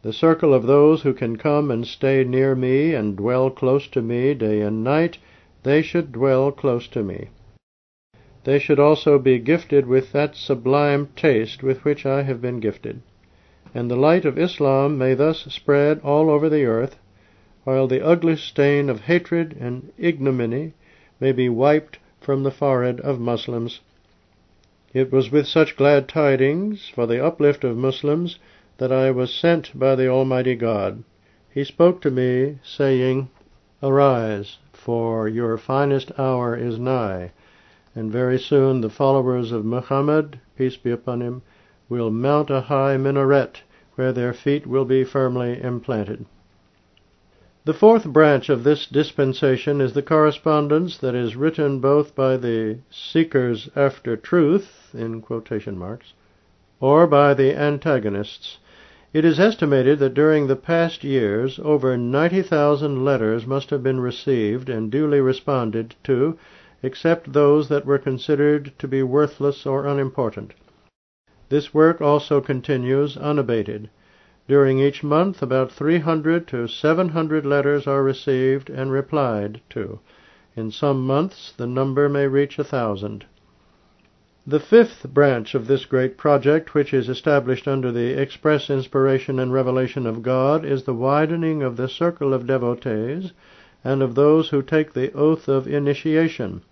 The 0.00 0.14
circle 0.14 0.54
of 0.54 0.66
those 0.66 1.02
who 1.02 1.12
can 1.12 1.36
come 1.36 1.70
and 1.70 1.86
stay 1.86 2.24
near 2.24 2.54
me 2.54 2.94
and 2.94 3.14
dwell 3.14 3.50
close 3.50 3.86
to 3.88 4.00
me 4.00 4.32
day 4.32 4.62
and 4.62 4.82
night, 4.82 5.18
they 5.62 5.82
should 5.82 6.10
dwell 6.10 6.52
close 6.52 6.88
to 6.88 7.02
me. 7.02 7.28
They 8.44 8.58
should 8.58 8.78
also 8.78 9.18
be 9.18 9.38
gifted 9.38 9.86
with 9.86 10.10
that 10.12 10.36
sublime 10.36 11.10
taste 11.14 11.62
with 11.62 11.84
which 11.84 12.06
I 12.06 12.22
have 12.22 12.40
been 12.40 12.60
gifted 12.60 13.02
and 13.76 13.90
the 13.90 13.96
light 13.96 14.24
of 14.24 14.38
Islam 14.38 14.96
may 14.96 15.14
thus 15.14 15.40
spread 15.52 16.00
all 16.04 16.30
over 16.30 16.48
the 16.48 16.64
earth, 16.64 16.96
while 17.64 17.88
the 17.88 18.00
ugly 18.06 18.36
stain 18.36 18.88
of 18.88 19.00
hatred 19.00 19.56
and 19.58 19.92
ignominy 19.98 20.72
may 21.18 21.32
be 21.32 21.48
wiped 21.48 21.98
from 22.20 22.44
the 22.44 22.52
forehead 22.52 23.00
of 23.00 23.18
Muslims. 23.18 23.80
It 24.92 25.10
was 25.10 25.32
with 25.32 25.48
such 25.48 25.74
glad 25.76 26.06
tidings 26.06 26.88
for 26.88 27.04
the 27.08 27.24
uplift 27.24 27.64
of 27.64 27.76
Muslims 27.76 28.38
that 28.78 28.92
I 28.92 29.10
was 29.10 29.34
sent 29.34 29.76
by 29.76 29.96
the 29.96 30.06
Almighty 30.06 30.54
God. 30.54 31.02
He 31.50 31.64
spoke 31.64 32.00
to 32.02 32.12
me, 32.12 32.60
saying, 32.62 33.28
Arise, 33.82 34.58
for 34.72 35.26
your 35.28 35.58
finest 35.58 36.12
hour 36.16 36.56
is 36.56 36.78
nigh, 36.78 37.32
and 37.92 38.12
very 38.12 38.38
soon 38.38 38.82
the 38.82 38.88
followers 38.88 39.50
of 39.50 39.64
Muhammad, 39.64 40.38
peace 40.56 40.76
be 40.76 40.92
upon 40.92 41.20
him, 41.20 41.42
will 41.88 42.10
mount 42.10 42.50
a 42.50 42.62
high 42.62 42.96
minaret 42.96 43.62
where 43.94 44.12
their 44.12 44.32
feet 44.32 44.66
will 44.66 44.84
be 44.84 45.04
firmly 45.04 45.62
implanted. 45.62 46.24
The 47.66 47.72
fourth 47.72 48.04
branch 48.04 48.50
of 48.50 48.62
this 48.62 48.86
dispensation 48.86 49.80
is 49.80 49.94
the 49.94 50.02
correspondence 50.02 50.98
that 50.98 51.14
is 51.14 51.34
written 51.34 51.80
both 51.80 52.14
by 52.14 52.36
the 52.36 52.78
seekers 52.90 53.70
after 53.74 54.16
truth, 54.16 54.94
in 54.94 55.22
quotation 55.22 55.78
marks, 55.78 56.12
or 56.80 57.06
by 57.06 57.32
the 57.32 57.54
antagonists. 57.54 58.58
It 59.14 59.24
is 59.24 59.40
estimated 59.40 59.98
that 60.00 60.12
during 60.12 60.46
the 60.46 60.56
past 60.56 61.04
years 61.04 61.58
over 61.62 61.96
90,000 61.96 63.04
letters 63.04 63.46
must 63.46 63.70
have 63.70 63.82
been 63.82 64.00
received 64.00 64.68
and 64.68 64.90
duly 64.90 65.20
responded 65.20 65.94
to, 66.04 66.36
except 66.82 67.32
those 67.32 67.68
that 67.68 67.86
were 67.86 67.98
considered 67.98 68.72
to 68.78 68.88
be 68.88 69.02
worthless 69.02 69.64
or 69.64 69.86
unimportant. 69.86 70.52
This 71.48 71.74
work 71.74 72.00
also 72.00 72.40
continues 72.40 73.16
unabated. 73.16 73.90
During 74.48 74.78
each 74.78 75.02
month 75.02 75.42
about 75.42 75.72
300 75.72 76.46
to 76.48 76.66
700 76.66 77.46
letters 77.46 77.86
are 77.86 78.02
received 78.02 78.70
and 78.70 78.90
replied 78.90 79.60
to. 79.70 80.00
In 80.56 80.70
some 80.70 81.06
months 81.06 81.52
the 81.52 81.66
number 81.66 82.08
may 82.08 82.26
reach 82.26 82.58
a 82.58 82.64
thousand. 82.64 83.24
The 84.46 84.60
fifth 84.60 85.08
branch 85.08 85.54
of 85.54 85.66
this 85.66 85.86
great 85.86 86.18
project, 86.18 86.74
which 86.74 86.92
is 86.92 87.08
established 87.08 87.66
under 87.66 87.90
the 87.90 88.12
express 88.20 88.68
inspiration 88.68 89.38
and 89.38 89.52
revelation 89.52 90.06
of 90.06 90.22
God, 90.22 90.66
is 90.66 90.84
the 90.84 90.92
widening 90.92 91.62
of 91.62 91.78
the 91.78 91.88
circle 91.88 92.34
of 92.34 92.46
devotees 92.46 93.32
and 93.82 94.02
of 94.02 94.14
those 94.14 94.50
who 94.50 94.60
take 94.60 94.92
the 94.92 95.12
oath 95.14 95.48
of 95.48 95.66
initiation, 95.66 96.62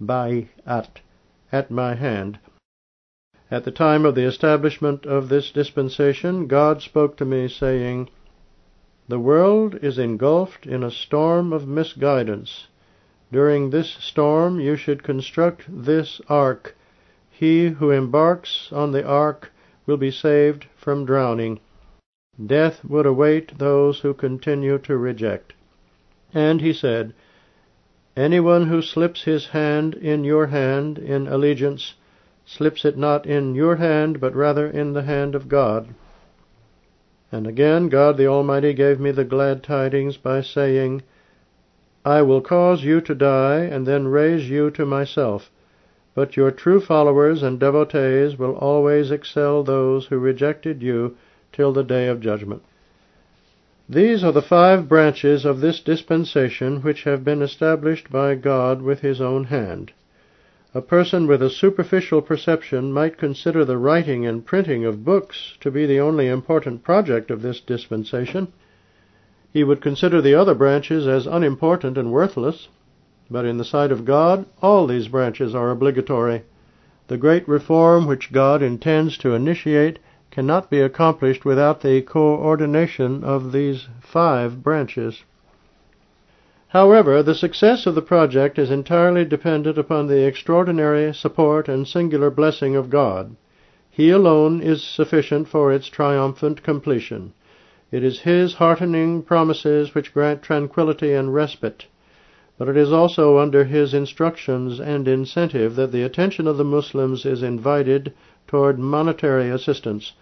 by 0.00 0.48
at, 0.66 1.00
at 1.52 1.70
my 1.70 1.94
hand. 1.94 2.38
At 3.50 3.64
the 3.64 3.70
time 3.70 4.06
of 4.06 4.14
the 4.14 4.24
establishment 4.24 5.04
of 5.04 5.28
this 5.28 5.50
dispensation, 5.50 6.46
God 6.46 6.80
spoke 6.80 7.14
to 7.18 7.26
me, 7.26 7.46
saying, 7.46 8.08
The 9.06 9.18
world 9.18 9.74
is 9.82 9.98
engulfed 9.98 10.66
in 10.66 10.82
a 10.82 10.90
storm 10.90 11.52
of 11.52 11.68
misguidance. 11.68 12.68
During 13.30 13.68
this 13.68 13.90
storm 13.90 14.60
you 14.60 14.76
should 14.76 15.02
construct 15.02 15.66
this 15.68 16.22
ark. 16.26 16.74
He 17.28 17.68
who 17.68 17.90
embarks 17.90 18.72
on 18.72 18.92
the 18.92 19.04
ark 19.04 19.52
will 19.84 19.98
be 19.98 20.10
saved 20.10 20.66
from 20.74 21.04
drowning. 21.04 21.60
Death 22.46 22.82
would 22.82 23.04
await 23.04 23.58
those 23.58 24.00
who 24.00 24.14
continue 24.14 24.78
to 24.78 24.96
reject. 24.96 25.52
And 26.32 26.62
he 26.62 26.72
said, 26.72 27.12
Anyone 28.16 28.68
who 28.68 28.80
slips 28.80 29.24
his 29.24 29.48
hand 29.48 29.92
in 29.94 30.24
your 30.24 30.46
hand 30.46 30.96
in 30.96 31.26
allegiance 31.28 31.94
slips 32.46 32.84
it 32.84 32.98
not 32.98 33.26
in 33.26 33.54
your 33.54 33.76
hand, 33.76 34.20
but 34.20 34.34
rather 34.34 34.66
in 34.66 34.92
the 34.92 35.02
hand 35.02 35.34
of 35.34 35.48
God. 35.48 35.94
And 37.32 37.46
again 37.46 37.88
God 37.88 38.16
the 38.16 38.26
Almighty 38.26 38.74
gave 38.74 39.00
me 39.00 39.10
the 39.10 39.24
glad 39.24 39.62
tidings 39.62 40.16
by 40.16 40.40
saying, 40.40 41.02
I 42.04 42.20
will 42.20 42.42
cause 42.42 42.84
you 42.84 43.00
to 43.00 43.14
die, 43.14 43.60
and 43.60 43.86
then 43.86 44.08
raise 44.08 44.50
you 44.50 44.70
to 44.72 44.84
myself. 44.84 45.50
But 46.14 46.36
your 46.36 46.50
true 46.50 46.80
followers 46.80 47.42
and 47.42 47.58
devotees 47.58 48.38
will 48.38 48.54
always 48.56 49.10
excel 49.10 49.62
those 49.62 50.06
who 50.06 50.18
rejected 50.18 50.82
you 50.82 51.16
till 51.50 51.72
the 51.72 51.82
day 51.82 52.08
of 52.08 52.20
judgment. 52.20 52.62
These 53.88 54.22
are 54.22 54.32
the 54.32 54.42
five 54.42 54.88
branches 54.88 55.44
of 55.44 55.60
this 55.60 55.80
dispensation 55.80 56.82
which 56.82 57.04
have 57.04 57.24
been 57.24 57.42
established 57.42 58.10
by 58.10 58.34
God 58.34 58.82
with 58.82 59.00
his 59.00 59.20
own 59.20 59.44
hand. 59.44 59.92
A 60.76 60.82
person 60.82 61.28
with 61.28 61.40
a 61.40 61.50
superficial 61.50 62.20
perception 62.20 62.92
might 62.92 63.16
consider 63.16 63.64
the 63.64 63.78
writing 63.78 64.26
and 64.26 64.44
printing 64.44 64.84
of 64.84 65.04
books 65.04 65.56
to 65.60 65.70
be 65.70 65.86
the 65.86 66.00
only 66.00 66.26
important 66.26 66.82
project 66.82 67.30
of 67.30 67.42
this 67.42 67.60
dispensation. 67.60 68.48
He 69.52 69.62
would 69.62 69.80
consider 69.80 70.20
the 70.20 70.34
other 70.34 70.52
branches 70.52 71.06
as 71.06 71.28
unimportant 71.28 71.96
and 71.96 72.10
worthless. 72.10 72.68
But 73.30 73.44
in 73.44 73.56
the 73.56 73.64
sight 73.64 73.92
of 73.92 74.04
God, 74.04 74.46
all 74.60 74.88
these 74.88 75.06
branches 75.06 75.54
are 75.54 75.70
obligatory. 75.70 76.42
The 77.06 77.18
great 77.18 77.46
reform 77.46 78.08
which 78.08 78.32
God 78.32 78.60
intends 78.60 79.16
to 79.18 79.32
initiate 79.32 80.00
cannot 80.32 80.70
be 80.70 80.80
accomplished 80.80 81.44
without 81.44 81.82
the 81.82 82.02
coordination 82.02 83.22
of 83.22 83.52
these 83.52 83.86
five 84.00 84.64
branches. 84.64 85.22
However, 86.74 87.22
the 87.22 87.36
success 87.36 87.86
of 87.86 87.94
the 87.94 88.02
project 88.02 88.58
is 88.58 88.68
entirely 88.68 89.24
dependent 89.24 89.78
upon 89.78 90.08
the 90.08 90.26
extraordinary 90.26 91.14
support 91.14 91.68
and 91.68 91.86
singular 91.86 92.30
blessing 92.30 92.74
of 92.74 92.90
God. 92.90 93.36
He 93.88 94.10
alone 94.10 94.60
is 94.60 94.82
sufficient 94.82 95.46
for 95.46 95.72
its 95.72 95.86
triumphant 95.86 96.64
completion. 96.64 97.32
It 97.92 98.02
is 98.02 98.22
His 98.22 98.54
heartening 98.54 99.22
promises 99.22 99.94
which 99.94 100.12
grant 100.12 100.42
tranquillity 100.42 101.12
and 101.12 101.32
respite. 101.32 101.86
But 102.58 102.66
it 102.66 102.76
is 102.76 102.92
also 102.92 103.38
under 103.38 103.62
His 103.62 103.94
instructions 103.94 104.80
and 104.80 105.06
incentive 105.06 105.76
that 105.76 105.92
the 105.92 106.02
attention 106.02 106.48
of 106.48 106.56
the 106.56 106.64
Muslims 106.64 107.24
is 107.24 107.44
invited 107.44 108.12
toward 108.48 108.80
monetary 108.80 109.48
assistance. 109.48 110.14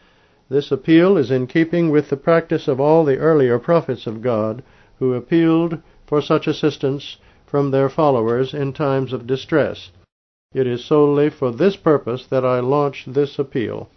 This 0.50 0.70
appeal 0.70 1.16
is 1.16 1.30
in 1.30 1.46
keeping 1.46 1.88
with 1.88 2.10
the 2.10 2.18
practice 2.18 2.68
of 2.68 2.78
all 2.78 3.06
the 3.06 3.16
earlier 3.16 3.58
prophets 3.58 4.06
of 4.06 4.20
God, 4.20 4.62
who 4.98 5.14
appealed 5.14 5.78
for 6.06 6.20
such 6.20 6.46
assistance 6.46 7.16
from 7.46 7.70
their 7.70 7.88
followers 7.88 8.54
in 8.54 8.72
times 8.72 9.12
of 9.12 9.26
distress. 9.26 9.90
It 10.54 10.66
is 10.66 10.84
solely 10.84 11.30
for 11.30 11.50
this 11.50 11.76
purpose 11.76 12.26
that 12.26 12.44
I 12.44 12.60
launch 12.60 13.04
this 13.06 13.38
appeal. 13.38 13.88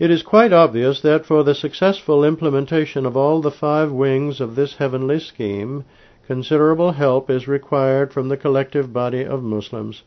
It 0.00 0.10
is 0.10 0.22
quite 0.22 0.52
obvious 0.52 1.00
that 1.02 1.26
for 1.26 1.44
the 1.44 1.54
successful 1.54 2.24
implementation 2.24 3.04
of 3.04 3.16
all 3.16 3.40
the 3.40 3.50
five 3.50 3.92
wings 3.92 4.40
of 4.40 4.54
this 4.54 4.76
heavenly 4.76 5.20
scheme, 5.20 5.84
considerable 6.26 6.92
help 6.92 7.28
is 7.28 7.46
required 7.46 8.12
from 8.12 8.28
the 8.28 8.36
collective 8.36 8.92
body 8.92 9.24
of 9.24 9.42
Muslims. 9.42 10.02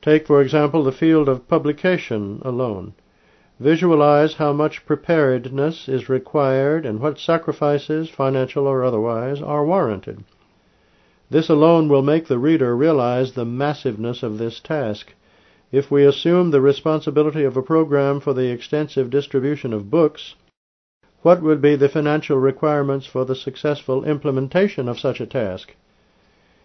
Take, 0.00 0.26
for 0.26 0.40
example, 0.40 0.82
the 0.82 0.92
field 0.92 1.28
of 1.28 1.48
publication 1.48 2.40
alone. 2.44 2.94
Visualize 3.60 4.34
how 4.34 4.52
much 4.52 4.84
preparedness 4.84 5.88
is 5.88 6.08
required 6.08 6.84
and 6.84 6.98
what 6.98 7.20
sacrifices, 7.20 8.10
financial 8.10 8.66
or 8.66 8.82
otherwise, 8.82 9.40
are 9.40 9.64
warranted. 9.64 10.24
This 11.30 11.48
alone 11.48 11.88
will 11.88 12.02
make 12.02 12.26
the 12.26 12.40
reader 12.40 12.76
realize 12.76 13.32
the 13.32 13.44
massiveness 13.44 14.24
of 14.24 14.38
this 14.38 14.58
task. 14.58 15.14
If 15.70 15.88
we 15.88 16.04
assume 16.04 16.50
the 16.50 16.60
responsibility 16.60 17.44
of 17.44 17.56
a 17.56 17.62
program 17.62 18.18
for 18.18 18.34
the 18.34 18.50
extensive 18.50 19.08
distribution 19.08 19.72
of 19.72 19.88
books, 19.88 20.34
what 21.22 21.40
would 21.40 21.62
be 21.62 21.76
the 21.76 21.88
financial 21.88 22.38
requirements 22.38 23.06
for 23.06 23.24
the 23.24 23.36
successful 23.36 24.04
implementation 24.04 24.88
of 24.88 24.98
such 24.98 25.20
a 25.20 25.26
task? 25.26 25.74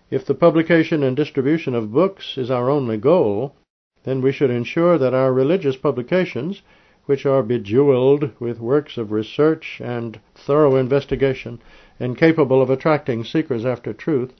If 0.10 0.26
the 0.26 0.34
publication 0.34 1.03
and 1.03 1.16
distribution 1.16 1.76
of 1.76 1.94
books 1.94 2.36
is 2.36 2.49
our 2.49 2.68
only 2.68 2.98
goal, 2.98 3.56
then 4.03 4.22
we 4.22 4.32
should 4.32 4.49
ensure 4.49 4.98
that 4.98 5.14
our 5.14 5.32
religious 5.32 5.78
publications, 5.78 6.61
which 7.10 7.26
are 7.26 7.41
bejeweled 7.41 8.30
with 8.40 8.60
works 8.60 8.95
of 8.95 9.11
research 9.11 9.81
and 9.84 10.19
thorough 10.36 10.76
investigation, 10.76 11.60
and 11.99 12.15
capable 12.15 12.61
of 12.61 12.69
attracting 12.69 13.23
seekers 13.23 13.65
after 13.65 13.91
truth, 13.91 14.31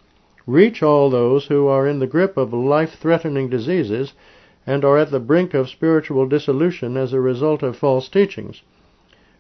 reach 0.46 0.84
all 0.84 1.10
those 1.10 1.48
who 1.48 1.66
are 1.66 1.88
in 1.88 1.98
the 1.98 2.06
grip 2.06 2.38
of 2.38 2.54
life 2.54 2.94
threatening 2.94 3.50
diseases 3.50 4.14
and 4.68 4.86
are 4.86 5.00
at 5.00 5.10
the 5.10 5.20
brink 5.20 5.56
of 5.56 5.68
spiritual 5.68 6.28
dissolution 6.28 6.96
as 6.96 7.12
a 7.12 7.20
result 7.20 7.64
of 7.64 7.76
false 7.76 8.08
teachings. 8.08 8.62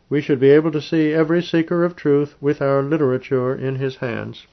We 0.10 0.22
should 0.22 0.40
be 0.40 0.50
able 0.50 0.72
to 0.72 0.82
see 0.82 1.14
every 1.14 1.44
seeker 1.44 1.84
of 1.84 1.96
truth 1.96 2.34
with 2.42 2.64
our 2.64 2.82
literature 2.82 3.54
in 3.54 3.76
his 3.76 3.98
hands. 3.98 4.48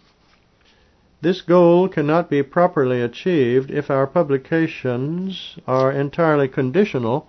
This 1.22 1.40
goal 1.40 1.88
cannot 1.88 2.28
be 2.28 2.42
properly 2.42 3.00
achieved 3.00 3.70
if 3.70 3.90
our 3.90 4.06
publications 4.06 5.58
are 5.66 5.90
entirely 5.90 6.48
conditional 6.48 7.26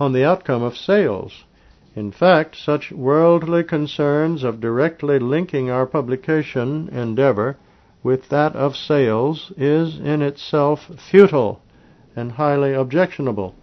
on 0.00 0.12
the 0.12 0.24
outcome 0.24 0.62
of 0.62 0.76
sales. 0.76 1.44
In 1.94 2.10
fact, 2.10 2.56
such 2.56 2.90
worldly 2.90 3.62
concerns 3.62 4.42
of 4.42 4.60
directly 4.60 5.18
linking 5.18 5.70
our 5.70 5.86
publication 5.86 6.88
endeavor 6.88 7.56
with 8.02 8.30
that 8.30 8.56
of 8.56 8.76
sales 8.76 9.52
is 9.58 9.98
in 9.98 10.22
itself 10.22 10.90
futile 11.10 11.60
and 12.16 12.32
highly 12.32 12.72
objectionable. 12.72 13.54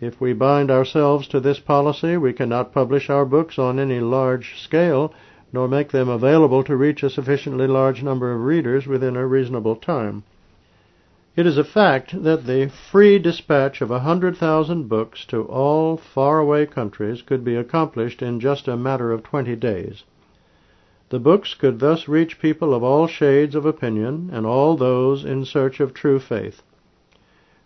If 0.00 0.20
we 0.20 0.32
bind 0.32 0.70
ourselves 0.70 1.28
to 1.28 1.40
this 1.40 1.60
policy, 1.60 2.16
we 2.16 2.32
cannot 2.32 2.74
publish 2.74 3.08
our 3.08 3.24
books 3.24 3.58
on 3.58 3.78
any 3.78 4.00
large 4.00 4.60
scale 4.60 5.14
nor 5.52 5.68
make 5.68 5.92
them 5.92 6.08
available 6.08 6.64
to 6.64 6.76
reach 6.76 7.02
a 7.02 7.08
sufficiently 7.08 7.66
large 7.66 8.02
number 8.02 8.32
of 8.32 8.42
readers 8.42 8.86
within 8.86 9.16
a 9.16 9.26
reasonable 9.26 9.76
time. 9.76 10.24
It 11.36 11.46
is 11.46 11.58
a 11.58 11.64
fact 11.64 12.22
that 12.22 12.46
the 12.46 12.70
free 12.70 13.18
dispatch 13.18 13.82
of 13.82 13.90
a 13.90 13.98
hundred 13.98 14.38
thousand 14.38 14.88
books 14.88 15.26
to 15.26 15.42
all 15.42 15.98
faraway 15.98 16.64
countries 16.64 17.20
could 17.20 17.44
be 17.44 17.56
accomplished 17.56 18.22
in 18.22 18.40
just 18.40 18.66
a 18.66 18.74
matter 18.74 19.12
of 19.12 19.22
twenty 19.22 19.54
days. 19.54 20.04
The 21.10 21.18
books 21.18 21.52
could 21.52 21.78
thus 21.78 22.08
reach 22.08 22.40
people 22.40 22.72
of 22.72 22.82
all 22.82 23.06
shades 23.06 23.54
of 23.54 23.66
opinion 23.66 24.30
and 24.32 24.46
all 24.46 24.78
those 24.78 25.26
in 25.26 25.44
search 25.44 25.78
of 25.78 25.92
true 25.92 26.18
faith. 26.18 26.62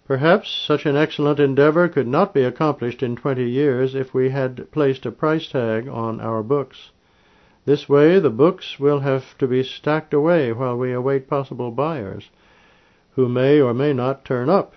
Perhaps 0.05 0.51
such 0.51 0.85
an 0.85 0.97
excellent 0.97 1.39
endeavor 1.39 1.87
could 1.87 2.09
not 2.09 2.35
be 2.35 2.43
accomplished 2.43 3.05
in 3.05 3.15
twenty 3.15 3.49
years 3.49 3.95
if 3.95 4.13
we 4.13 4.31
had 4.31 4.69
placed 4.73 5.07
a 5.07 5.13
price 5.13 5.47
tag 5.47 5.87
on 5.87 6.21
our 6.21 6.43
books. 6.43 6.91
This 7.67 7.89
way 7.89 8.19
the 8.19 8.31
books 8.31 8.81
will 8.81 8.99
have 8.99 9.39
to 9.39 9.47
be 9.47 9.63
stacked 9.63 10.13
away 10.13 10.53
while 10.53 10.77
we 10.77 10.93
await 10.93 11.29
possible 11.29 11.71
buyers, 11.71 12.31
who 13.17 13.29
may 13.29 13.61
or 13.61 13.75
may 13.75 13.93
not 13.93 14.25
turn 14.25 14.49
up. 14.49 14.75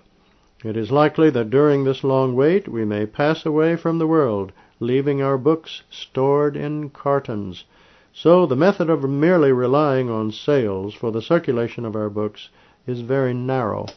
It 0.64 0.78
is 0.78 0.92
likely 0.92 1.30
that 1.30 1.50
during 1.50 1.84
this 1.84 2.04
long 2.04 2.36
wait 2.36 2.68
we 2.68 2.86
may 2.86 3.06
pass 3.06 3.46
away 3.46 3.76
from 3.76 4.00
the 4.00 4.08
world, 4.08 4.52
leaving 4.80 5.22
our 5.22 5.38
books 5.38 5.84
stored 5.90 6.56
in 6.56 6.90
cartons. 6.90 7.66
So 8.14 8.46
the 8.46 8.56
method 8.56 8.90
of 8.90 9.10
merely 9.10 9.52
relying 9.52 10.10
on 10.10 10.32
sales 10.32 10.94
for 10.94 11.12
the 11.12 11.22
circulation 11.22 11.84
of 11.84 11.96
our 11.96 12.10
books 12.10 12.50
is 12.88 13.02
very 13.02 13.34
narrow. 13.34 13.88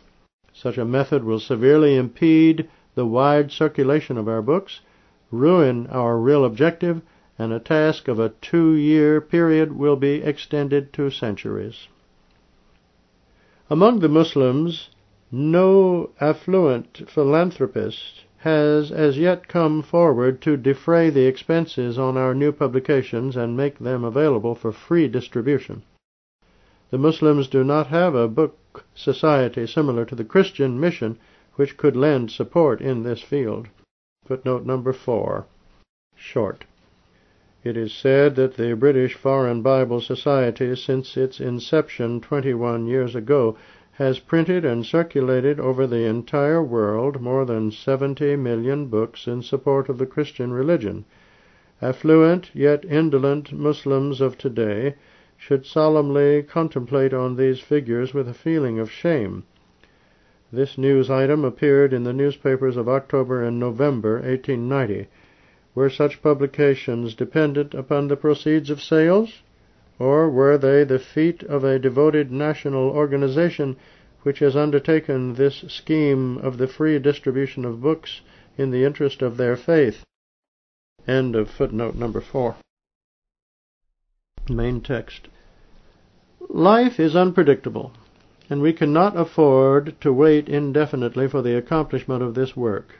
Such 0.53 0.79
a 0.79 0.85
method 0.85 1.23
will 1.23 1.39
severely 1.39 1.97
impede 1.97 2.69
the 2.95 3.07
wide 3.07 3.53
circulation 3.53 4.17
of 4.19 4.27
our 4.27 4.43
books, 4.43 4.81
ruin 5.31 5.87
our 5.89 6.19
real 6.19 6.45
objective, 6.45 7.03
and 7.39 7.53
a 7.53 7.61
task 7.61 8.09
of 8.09 8.19
a 8.19 8.31
two 8.41 8.73
year 8.73 9.21
period 9.21 9.77
will 9.77 9.97
be 9.97 10.23
extended 10.23 10.93
to 10.95 11.11
centuries. 11.11 11.89
Among 13.69 13.99
the 13.99 14.09
Muslims, 14.09 14.91
no 15.33 16.11
affluent 16.21 17.03
philanthropist 17.09 18.23
has 18.39 18.93
as 18.93 19.19
yet 19.19 19.49
come 19.49 19.83
forward 19.83 20.41
to 20.43 20.57
defray 20.57 21.11
the 21.11 21.27
expenses 21.27 21.99
on 21.99 22.17
our 22.17 22.33
new 22.33 22.53
publications 22.53 23.35
and 23.37 23.57
make 23.57 23.81
them 23.81 24.05
available 24.05 24.55
for 24.55 24.71
free 24.71 25.09
distribution. 25.09 25.83
The 26.91 26.99
Muslims 26.99 27.49
do 27.49 27.65
not 27.65 27.89
have 27.89 28.15
a 28.15 28.29
book 28.29 28.85
society 28.95 29.67
similar 29.67 30.05
to 30.05 30.15
the 30.15 30.25
Christian 30.25 30.79
mission 30.79 31.19
which 31.57 31.77
could 31.77 31.97
lend 31.97 32.31
support 32.31 32.81
in 32.81 33.03
this 33.03 33.21
field. 33.21 33.67
Footnote 34.27 34.65
number 34.65 34.93
four. 34.93 35.47
Short. 36.15 36.65
It 37.69 37.77
is 37.77 37.93
said 37.93 38.37
that 38.37 38.57
the 38.57 38.77
British 38.77 39.15
Foreign 39.15 39.61
Bible 39.61 40.01
Society, 40.01 40.77
since 40.77 41.17
its 41.17 41.41
inception 41.41 42.21
21 42.21 42.87
years 42.87 43.17
ago, 43.17 43.57
has 43.95 44.21
printed 44.21 44.65
and 44.65 44.87
circulated 44.87 45.59
over 45.59 45.85
the 45.85 46.05
entire 46.05 46.63
world 46.63 47.21
more 47.21 47.45
than 47.45 47.73
70 47.73 48.37
million 48.37 48.87
books 48.87 49.27
in 49.27 49.43
support 49.43 49.89
of 49.89 49.99
the 49.99 50.07
Christian 50.07 50.53
religion. 50.53 51.07
Affluent 51.83 52.53
yet 52.55 52.85
indolent 52.85 53.53
Muslims 53.53 54.21
of 54.21 54.39
today 54.39 54.95
should 55.37 55.67
solemnly 55.67 56.45
contemplate 56.45 57.13
on 57.13 57.35
these 57.35 57.59
figures 57.59 58.15
with 58.15 58.29
a 58.29 58.33
feeling 58.33 58.79
of 58.79 58.93
shame. 58.93 59.43
This 60.53 60.79
news 60.79 61.11
item 61.11 61.45
appeared 61.45 61.93
in 61.93 62.05
the 62.05 62.13
newspapers 62.13 62.77
of 62.77 62.89
October 62.89 63.43
and 63.43 63.59
November 63.59 64.21
1890. 64.21 65.09
Were 65.77 65.91
such 65.91 66.23
publications 66.23 67.15
dependent 67.15 67.75
upon 67.75 68.09
the 68.09 68.17
proceeds 68.17 68.71
of 68.71 68.83
sales, 68.83 69.43
or 69.99 70.31
were 70.31 70.57
they 70.57 70.85
the 70.85 70.99
feat 70.99 71.43
of 71.43 71.65
a 71.65 71.79
devoted 71.79 72.33
national 72.33 72.89
organization 72.89 73.77
which 74.23 74.39
has 74.39 74.57
undertaken 74.57 75.35
this 75.35 75.67
scheme 75.69 76.39
of 76.39 76.57
the 76.57 76.67
free 76.67 76.99
distribution 76.99 77.67
of 77.67 77.83
books 77.83 78.23
in 78.57 78.71
the 78.71 78.85
interest 78.85 79.21
of 79.21 79.37
their 79.37 79.55
faith? 79.55 80.03
End 81.07 81.37
of 81.37 81.51
footnote 81.51 81.95
number 81.95 82.23
four. 82.23 82.57
Main 84.49 84.81
text. 84.81 85.29
Life 86.49 86.99
is 86.99 87.15
unpredictable, 87.15 87.93
and 88.49 88.63
we 88.63 88.73
cannot 88.73 89.15
afford 89.15 90.01
to 90.01 90.11
wait 90.11 90.49
indefinitely 90.49 91.29
for 91.29 91.43
the 91.43 91.55
accomplishment 91.55 92.23
of 92.23 92.35
this 92.35 92.57
work. 92.57 92.95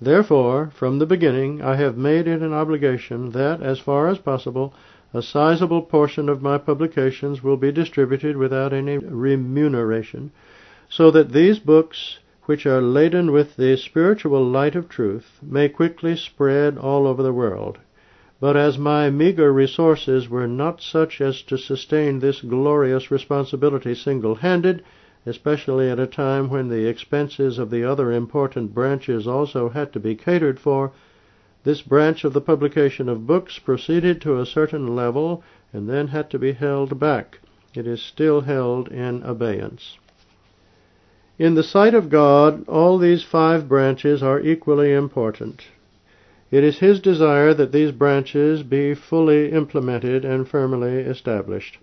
Therefore, 0.00 0.70
from 0.72 1.00
the 1.00 1.06
beginning, 1.06 1.60
I 1.60 1.74
have 1.74 1.96
made 1.98 2.28
it 2.28 2.40
an 2.40 2.52
obligation 2.52 3.30
that, 3.30 3.60
as 3.60 3.80
far 3.80 4.06
as 4.06 4.18
possible, 4.18 4.72
a 5.12 5.20
sizable 5.20 5.82
portion 5.82 6.28
of 6.28 6.40
my 6.40 6.56
publications 6.56 7.42
will 7.42 7.56
be 7.56 7.72
distributed 7.72 8.36
without 8.36 8.72
any 8.72 8.98
remuneration, 8.98 10.30
so 10.88 11.10
that 11.10 11.32
these 11.32 11.58
books, 11.58 12.20
which 12.44 12.64
are 12.64 12.80
laden 12.80 13.32
with 13.32 13.56
the 13.56 13.76
spiritual 13.76 14.44
light 14.44 14.76
of 14.76 14.88
truth, 14.88 15.40
may 15.42 15.68
quickly 15.68 16.14
spread 16.14 16.78
all 16.78 17.04
over 17.08 17.24
the 17.24 17.32
world. 17.32 17.78
But 18.40 18.56
as 18.56 18.78
my 18.78 19.10
meager 19.10 19.52
resources 19.52 20.28
were 20.30 20.46
not 20.46 20.80
such 20.80 21.20
as 21.20 21.42
to 21.42 21.58
sustain 21.58 22.20
this 22.20 22.40
glorious 22.40 23.10
responsibility 23.10 23.96
single 23.96 24.36
handed, 24.36 24.84
especially 25.26 25.90
at 25.90 25.98
a 25.98 26.06
time 26.06 26.48
when 26.48 26.68
the 26.68 26.86
expenses 26.86 27.58
of 27.58 27.70
the 27.70 27.84
other 27.84 28.12
important 28.12 28.72
branches 28.72 29.26
also 29.26 29.68
had 29.68 29.92
to 29.92 30.00
be 30.00 30.14
catered 30.14 30.58
for, 30.58 30.92
this 31.64 31.82
branch 31.82 32.24
of 32.24 32.32
the 32.32 32.40
publication 32.40 33.08
of 33.08 33.26
books 33.26 33.58
proceeded 33.58 34.20
to 34.20 34.38
a 34.38 34.46
certain 34.46 34.94
level 34.94 35.42
and 35.72 35.88
then 35.88 36.08
had 36.08 36.30
to 36.30 36.38
be 36.38 36.52
held 36.52 36.98
back. 36.98 37.40
It 37.74 37.86
is 37.86 38.00
still 38.00 38.42
held 38.42 38.88
in 38.88 39.22
abeyance. 39.22 39.98
In 41.38 41.54
the 41.54 41.62
sight 41.62 41.94
of 41.94 42.10
God, 42.10 42.66
all 42.68 42.98
these 42.98 43.22
five 43.22 43.68
branches 43.68 44.22
are 44.22 44.40
equally 44.40 44.92
important. 44.92 45.66
It 46.50 46.64
is 46.64 46.78
His 46.78 47.00
desire 47.00 47.52
that 47.54 47.72
these 47.72 47.92
branches 47.92 48.62
be 48.62 48.94
fully 48.94 49.52
implemented 49.52 50.24
and 50.24 50.48
firmly 50.48 51.00
established 51.00 51.78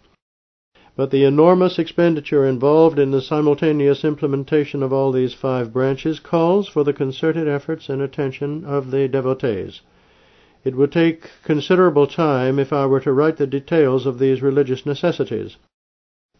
but 0.95 1.11
the 1.11 1.25
enormous 1.25 1.77
expenditure 1.77 2.45
involved 2.45 2.97
in 2.97 3.11
the 3.11 3.21
simultaneous 3.21 4.05
implementation 4.05 4.81
of 4.81 4.93
all 4.93 5.11
these 5.11 5.33
five 5.33 5.73
branches 5.73 6.19
calls 6.19 6.69
for 6.69 6.83
the 6.85 6.93
concerted 6.93 7.47
efforts 7.47 7.89
and 7.89 8.01
attention 8.01 8.63
of 8.63 8.91
the 8.91 9.07
devotees. 9.07 9.81
It 10.63 10.75
would 10.75 10.91
take 10.91 11.29
considerable 11.43 12.07
time 12.07 12.57
if 12.59 12.71
I 12.71 12.85
were 12.85 13.01
to 13.01 13.11
write 13.11 13.37
the 13.37 13.45
details 13.45 14.05
of 14.05 14.19
these 14.19 14.41
religious 14.41 14.85
necessities. 14.85 15.57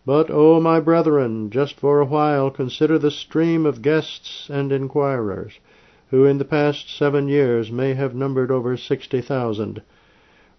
But, 0.05 0.31
O 0.31 0.61
my 0.61 0.79
brethren, 0.79 1.49
just 1.49 1.79
for 1.79 1.99
a 1.99 2.05
while 2.05 2.49
consider 2.49 2.97
the 2.97 3.11
stream 3.11 3.65
of 3.65 3.81
guests 3.81 4.49
and 4.49 4.71
inquirers, 4.71 5.59
who 6.11 6.25
in 6.25 6.37
the 6.37 6.45
past 6.45 6.95
seven 6.95 7.27
years 7.27 7.71
may 7.71 7.93
have 7.93 8.15
numbered 8.15 8.51
over 8.51 8.77
sixty 8.77 9.19
thousand. 9.19 9.81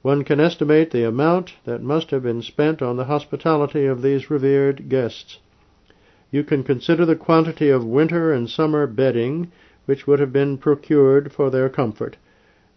One 0.06 0.22
can 0.22 0.38
estimate 0.38 0.92
the 0.92 1.02
amount 1.02 1.54
that 1.64 1.82
must 1.82 2.12
have 2.12 2.22
been 2.22 2.40
spent 2.40 2.80
on 2.80 2.96
the 2.96 3.06
hospitality 3.06 3.86
of 3.86 4.02
these 4.02 4.30
revered 4.30 4.88
guests. 4.88 5.40
You 6.30 6.44
can 6.44 6.62
consider 6.62 7.04
the 7.04 7.16
quantity 7.16 7.70
of 7.70 7.84
winter 7.84 8.32
and 8.32 8.48
summer 8.48 8.86
bedding 8.86 9.50
which 9.86 10.06
would 10.06 10.20
have 10.20 10.32
been 10.32 10.58
procured 10.58 11.32
for 11.32 11.50
their 11.50 11.68
comfort. 11.68 12.18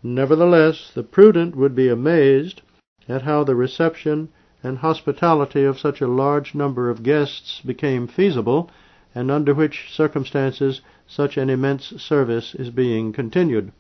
Nevertheless, 0.01 0.91
the 0.91 1.03
prudent 1.03 1.55
would 1.55 1.75
be 1.75 1.87
amazed 1.87 2.63
at 3.07 3.21
how 3.21 3.43
the 3.43 3.53
reception 3.53 4.29
and 4.63 4.79
hospitality 4.79 5.63
of 5.65 5.77
such 5.77 6.01
a 6.01 6.07
large 6.07 6.55
number 6.55 6.89
of 6.89 7.03
guests 7.03 7.61
became 7.61 8.07
feasible, 8.07 8.71
and 9.13 9.29
under 9.29 9.53
which 9.53 9.93
circumstances 9.93 10.81
such 11.05 11.37
an 11.37 11.51
immense 11.51 11.89
service 12.01 12.55
is 12.55 12.71
being 12.71 13.13
continued. 13.13 13.71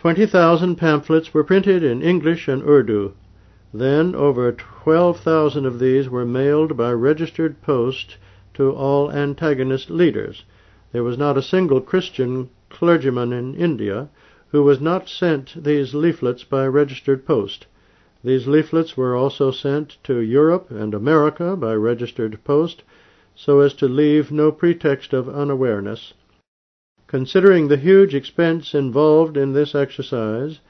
Twenty 0.00 0.26
thousand 0.26 0.76
pamphlets 0.76 1.34
were 1.34 1.42
printed 1.42 1.82
in 1.82 2.02
English 2.02 2.46
and 2.46 2.62
Urdu. 2.62 3.14
Then 3.74 4.14
over 4.14 4.52
twelve 4.52 5.18
thousand 5.18 5.66
of 5.66 5.80
these 5.80 6.08
were 6.08 6.24
mailed 6.24 6.76
by 6.76 6.92
registered 6.92 7.60
post 7.62 8.16
to 8.54 8.70
all 8.70 9.10
antagonist 9.10 9.90
leaders. 9.90 10.44
There 10.92 11.02
was 11.02 11.18
not 11.18 11.36
a 11.36 11.42
single 11.42 11.80
Christian 11.80 12.48
clergyman 12.70 13.32
in 13.32 13.56
India 13.56 14.08
who 14.52 14.62
was 14.62 14.80
not 14.80 15.08
sent 15.08 15.64
these 15.64 15.96
leaflets 15.96 16.44
by 16.44 16.68
registered 16.68 17.26
post. 17.26 17.66
These 18.22 18.46
leaflets 18.46 18.96
were 18.96 19.16
also 19.16 19.50
sent 19.50 19.98
to 20.04 20.20
Europe 20.20 20.70
and 20.70 20.94
America 20.94 21.56
by 21.56 21.74
registered 21.74 22.38
post, 22.44 22.84
so 23.34 23.58
as 23.58 23.74
to 23.74 23.88
leave 23.88 24.30
no 24.30 24.52
pretext 24.52 25.12
of 25.12 25.28
unawareness. 25.28 26.14
Considering 27.08 27.68
the 27.68 27.78
huge 27.78 28.14
expense 28.14 28.74
involved 28.74 29.38
in 29.38 29.54
this 29.54 29.74
exercise, 29.74 30.60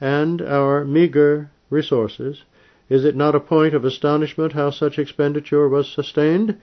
and 0.00 0.40
our 0.40 0.84
meagre 0.84 1.50
resources, 1.70 2.44
is 2.88 3.04
it 3.04 3.16
not 3.16 3.34
a 3.34 3.40
point 3.40 3.74
of 3.74 3.84
astonishment 3.84 4.52
how 4.52 4.70
such 4.70 4.96
expenditure 4.96 5.68
was 5.68 5.88
sustained? 5.88 6.56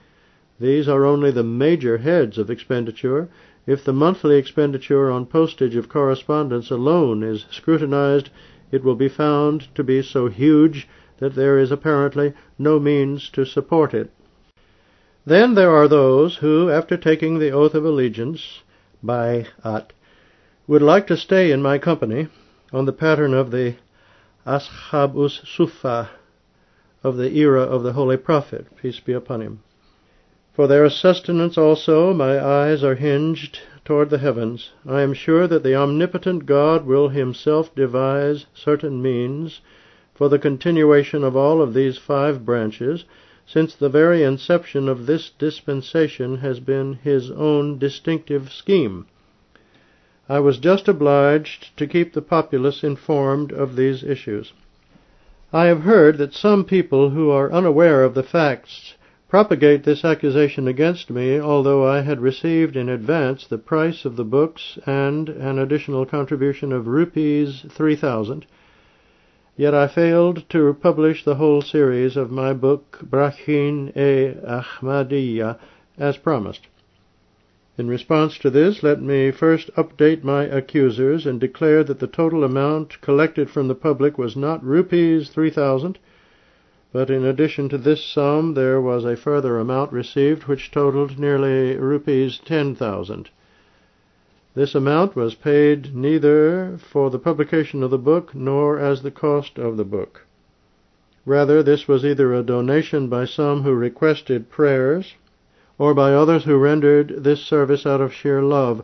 These 0.58 0.88
are 0.88 1.04
only 1.04 1.30
the 1.30 1.42
major 1.44 1.98
heads 1.98 2.38
of 2.38 2.50
expenditure. 2.50 3.28
If 3.66 3.84
the 3.84 3.92
monthly 3.92 4.38
expenditure 4.38 5.10
on 5.10 5.26
postage 5.26 5.76
of 5.76 5.90
correspondence 5.90 6.70
alone 6.70 7.22
is 7.22 7.44
scrutinized, 7.50 8.30
it 8.72 8.82
will 8.82 8.94
be 8.94 9.10
found 9.10 9.68
to 9.74 9.84
be 9.84 10.00
so 10.00 10.28
huge 10.28 10.88
that 11.18 11.34
there 11.34 11.58
is 11.58 11.70
apparently 11.70 12.32
no 12.58 12.80
means 12.80 13.28
to 13.30 13.44
support 13.44 13.92
it. 13.92 14.10
Then 15.26 15.52
there 15.52 15.72
are 15.72 15.88
those 15.88 16.36
who, 16.36 16.70
after 16.70 16.96
taking 16.96 17.38
the 17.38 17.50
oath 17.50 17.74
of 17.74 17.84
allegiance, 17.84 18.62
bay'at, 19.06 19.92
would 20.66 20.82
like 20.82 21.06
to 21.06 21.16
stay 21.16 21.52
in 21.52 21.62
my 21.62 21.78
company 21.78 22.26
on 22.72 22.86
the 22.86 22.92
pattern 22.92 23.32
of 23.32 23.52
the 23.52 23.76
Ashab 24.44 25.16
us 25.16 25.40
Sufa 25.44 26.10
of 27.04 27.16
the 27.16 27.36
era 27.36 27.62
of 27.62 27.84
the 27.84 27.92
Holy 27.92 28.16
Prophet, 28.16 28.66
peace 28.76 28.98
be 28.98 29.12
upon 29.12 29.40
him. 29.40 29.60
For 30.54 30.66
their 30.66 30.90
sustenance 30.90 31.56
also 31.56 32.12
my 32.12 32.44
eyes 32.44 32.82
are 32.82 32.96
hinged 32.96 33.60
toward 33.84 34.10
the 34.10 34.18
heavens. 34.18 34.72
I 34.84 35.02
am 35.02 35.14
sure 35.14 35.46
that 35.46 35.62
the 35.62 35.76
omnipotent 35.76 36.44
God 36.44 36.84
will 36.84 37.10
himself 37.10 37.72
devise 37.76 38.46
certain 38.54 39.00
means 39.00 39.60
for 40.14 40.28
the 40.28 40.40
continuation 40.40 41.22
of 41.22 41.36
all 41.36 41.62
of 41.62 41.74
these 41.74 41.96
five 41.96 42.44
branches, 42.44 43.04
since 43.46 43.74
the 43.74 43.88
very 43.88 44.24
inception 44.24 44.88
of 44.88 45.06
this 45.06 45.30
dispensation 45.30 46.38
has 46.38 46.58
been 46.58 46.94
his 47.04 47.30
own 47.30 47.78
distinctive 47.78 48.50
scheme. 48.52 49.06
I 50.28 50.40
was 50.40 50.58
just 50.58 50.88
obliged 50.88 51.76
to 51.76 51.86
keep 51.86 52.12
the 52.12 52.22
populace 52.22 52.82
informed 52.82 53.52
of 53.52 53.76
these 53.76 54.02
issues. 54.02 54.52
I 55.52 55.66
have 55.66 55.82
heard 55.82 56.18
that 56.18 56.34
some 56.34 56.64
people 56.64 57.10
who 57.10 57.30
are 57.30 57.52
unaware 57.52 58.02
of 58.02 58.14
the 58.14 58.24
facts 58.24 58.94
propagate 59.28 59.84
this 59.84 60.04
accusation 60.04 60.66
against 60.66 61.10
me, 61.10 61.38
although 61.38 61.86
I 61.86 62.00
had 62.00 62.20
received 62.20 62.76
in 62.76 62.88
advance 62.88 63.46
the 63.46 63.58
price 63.58 64.04
of 64.04 64.16
the 64.16 64.24
books 64.24 64.78
and 64.86 65.28
an 65.28 65.60
additional 65.60 66.04
contribution 66.04 66.72
of 66.72 66.88
rupees 66.88 67.64
3,000. 67.70 68.46
Yet 69.58 69.72
I 69.72 69.86
failed 69.86 70.46
to 70.50 70.74
publish 70.82 71.24
the 71.24 71.36
whole 71.36 71.62
series 71.62 72.18
of 72.18 72.30
my 72.30 72.52
book 72.52 72.98
Braheen 73.02 73.88
e 73.96 74.34
Ahmadiyya 74.46 75.56
as 75.96 76.18
promised. 76.18 76.66
In 77.78 77.88
response 77.88 78.36
to 78.40 78.50
this, 78.50 78.82
let 78.82 79.00
me 79.00 79.30
first 79.30 79.74
update 79.74 80.22
my 80.22 80.42
accusers 80.44 81.24
and 81.26 81.40
declare 81.40 81.82
that 81.84 82.00
the 82.00 82.06
total 82.06 82.44
amount 82.44 83.00
collected 83.00 83.48
from 83.48 83.66
the 83.66 83.74
public 83.74 84.18
was 84.18 84.36
not 84.36 84.62
rupees 84.62 85.30
3,000, 85.30 85.98
but 86.92 87.08
in 87.08 87.24
addition 87.24 87.70
to 87.70 87.78
this 87.78 88.04
sum 88.04 88.52
there 88.52 88.78
was 88.78 89.06
a 89.06 89.16
further 89.16 89.58
amount 89.58 89.90
received 89.90 90.42
which 90.44 90.70
totaled 90.70 91.18
nearly 91.18 91.78
rupees 91.78 92.38
10,000. 92.44 93.30
This 94.56 94.74
amount 94.74 95.14
was 95.14 95.34
paid 95.34 95.94
neither 95.94 96.78
for 96.78 97.10
the 97.10 97.18
publication 97.18 97.82
of 97.82 97.90
the 97.90 97.98
book 97.98 98.34
nor 98.34 98.78
as 98.78 99.02
the 99.02 99.10
cost 99.10 99.58
of 99.58 99.76
the 99.76 99.84
book. 99.84 100.22
Rather, 101.26 101.62
this 101.62 101.86
was 101.86 102.06
either 102.06 102.32
a 102.32 102.42
donation 102.42 103.08
by 103.08 103.26
some 103.26 103.64
who 103.64 103.74
requested 103.74 104.48
prayers, 104.48 105.12
or 105.76 105.92
by 105.92 106.14
others 106.14 106.44
who 106.44 106.56
rendered 106.56 107.22
this 107.22 107.42
service 107.42 107.84
out 107.84 108.00
of 108.00 108.14
sheer 108.14 108.40
love. 108.40 108.82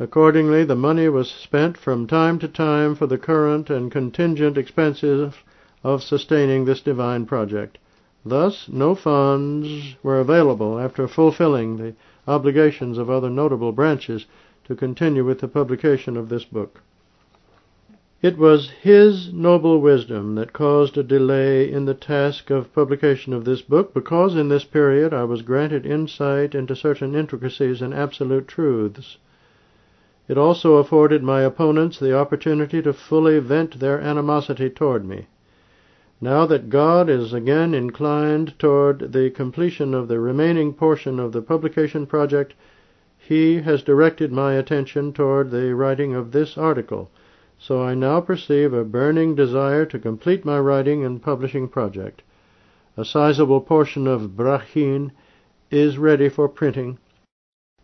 Accordingly, 0.00 0.64
the 0.64 0.74
money 0.74 1.08
was 1.08 1.30
spent 1.30 1.76
from 1.76 2.08
time 2.08 2.40
to 2.40 2.48
time 2.48 2.96
for 2.96 3.06
the 3.06 3.16
current 3.16 3.70
and 3.70 3.92
contingent 3.92 4.58
expenses 4.58 5.34
of 5.84 6.02
sustaining 6.02 6.64
this 6.64 6.80
divine 6.80 7.26
project. 7.26 7.78
Thus, 8.26 8.68
no 8.68 8.96
funds 8.96 9.94
were 10.02 10.18
available 10.18 10.80
after 10.80 11.06
fulfilling 11.06 11.76
the 11.76 11.94
obligations 12.26 12.98
of 12.98 13.08
other 13.08 13.30
notable 13.30 13.70
branches 13.70 14.26
to 14.64 14.74
continue 14.74 15.24
with 15.24 15.40
the 15.40 15.48
publication 15.48 16.16
of 16.16 16.28
this 16.28 16.44
book. 16.44 16.80
It 18.22 18.38
was 18.38 18.70
his 18.70 19.32
noble 19.32 19.80
wisdom 19.80 20.36
that 20.36 20.52
caused 20.52 20.96
a 20.96 21.02
delay 21.02 21.68
in 21.68 21.86
the 21.86 21.94
task 21.94 22.50
of 22.50 22.72
publication 22.72 23.32
of 23.32 23.44
this 23.44 23.62
book, 23.62 23.92
because 23.92 24.36
in 24.36 24.48
this 24.48 24.62
period 24.62 25.12
I 25.12 25.24
was 25.24 25.42
granted 25.42 25.84
insight 25.84 26.54
into 26.54 26.76
certain 26.76 27.16
intricacies 27.16 27.82
and 27.82 27.92
absolute 27.92 28.46
truths. 28.46 29.18
It 30.28 30.38
also 30.38 30.76
afforded 30.76 31.24
my 31.24 31.40
opponents 31.40 31.98
the 31.98 32.16
opportunity 32.16 32.80
to 32.82 32.92
fully 32.92 33.40
vent 33.40 33.80
their 33.80 34.00
animosity 34.00 34.70
toward 34.70 35.04
me. 35.04 35.26
Now 36.20 36.46
that 36.46 36.70
God 36.70 37.10
is 37.10 37.32
again 37.32 37.74
inclined 37.74 38.56
toward 38.56 39.12
the 39.12 39.30
completion 39.30 39.94
of 39.94 40.06
the 40.06 40.20
remaining 40.20 40.74
portion 40.74 41.18
of 41.18 41.32
the 41.32 41.42
publication 41.42 42.06
project, 42.06 42.54
He 43.32 43.62
has 43.62 43.82
directed 43.82 44.30
my 44.30 44.52
attention 44.52 45.14
toward 45.14 45.50
the 45.50 45.74
writing 45.74 46.14
of 46.14 46.32
this 46.32 46.58
article, 46.58 47.10
so 47.58 47.82
I 47.82 47.94
now 47.94 48.20
perceive 48.20 48.74
a 48.74 48.84
burning 48.84 49.34
desire 49.34 49.86
to 49.86 49.98
complete 49.98 50.44
my 50.44 50.60
writing 50.60 51.02
and 51.02 51.22
publishing 51.22 51.66
project. 51.66 52.20
A 52.94 53.06
sizable 53.06 53.62
portion 53.62 54.06
of 54.06 54.36
Barahin 54.36 55.12
is 55.70 55.96
ready 55.96 56.28
for 56.28 56.46
printing. 56.46 56.98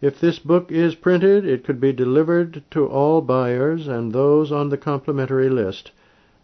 If 0.03 0.20
this 0.20 0.39
book 0.39 0.70
is 0.70 0.95
printed, 0.97 1.47
it 1.47 1.65
could 1.65 1.81
be 1.81 1.95
delivered 1.95 2.62
to 2.73 2.87
all 2.87 3.23
buyers 3.23 3.89
and 3.89 4.12
those 4.12 4.53
on 4.53 4.69
the 4.69 4.77
complimentary 4.77 5.49
list. 5.49 5.93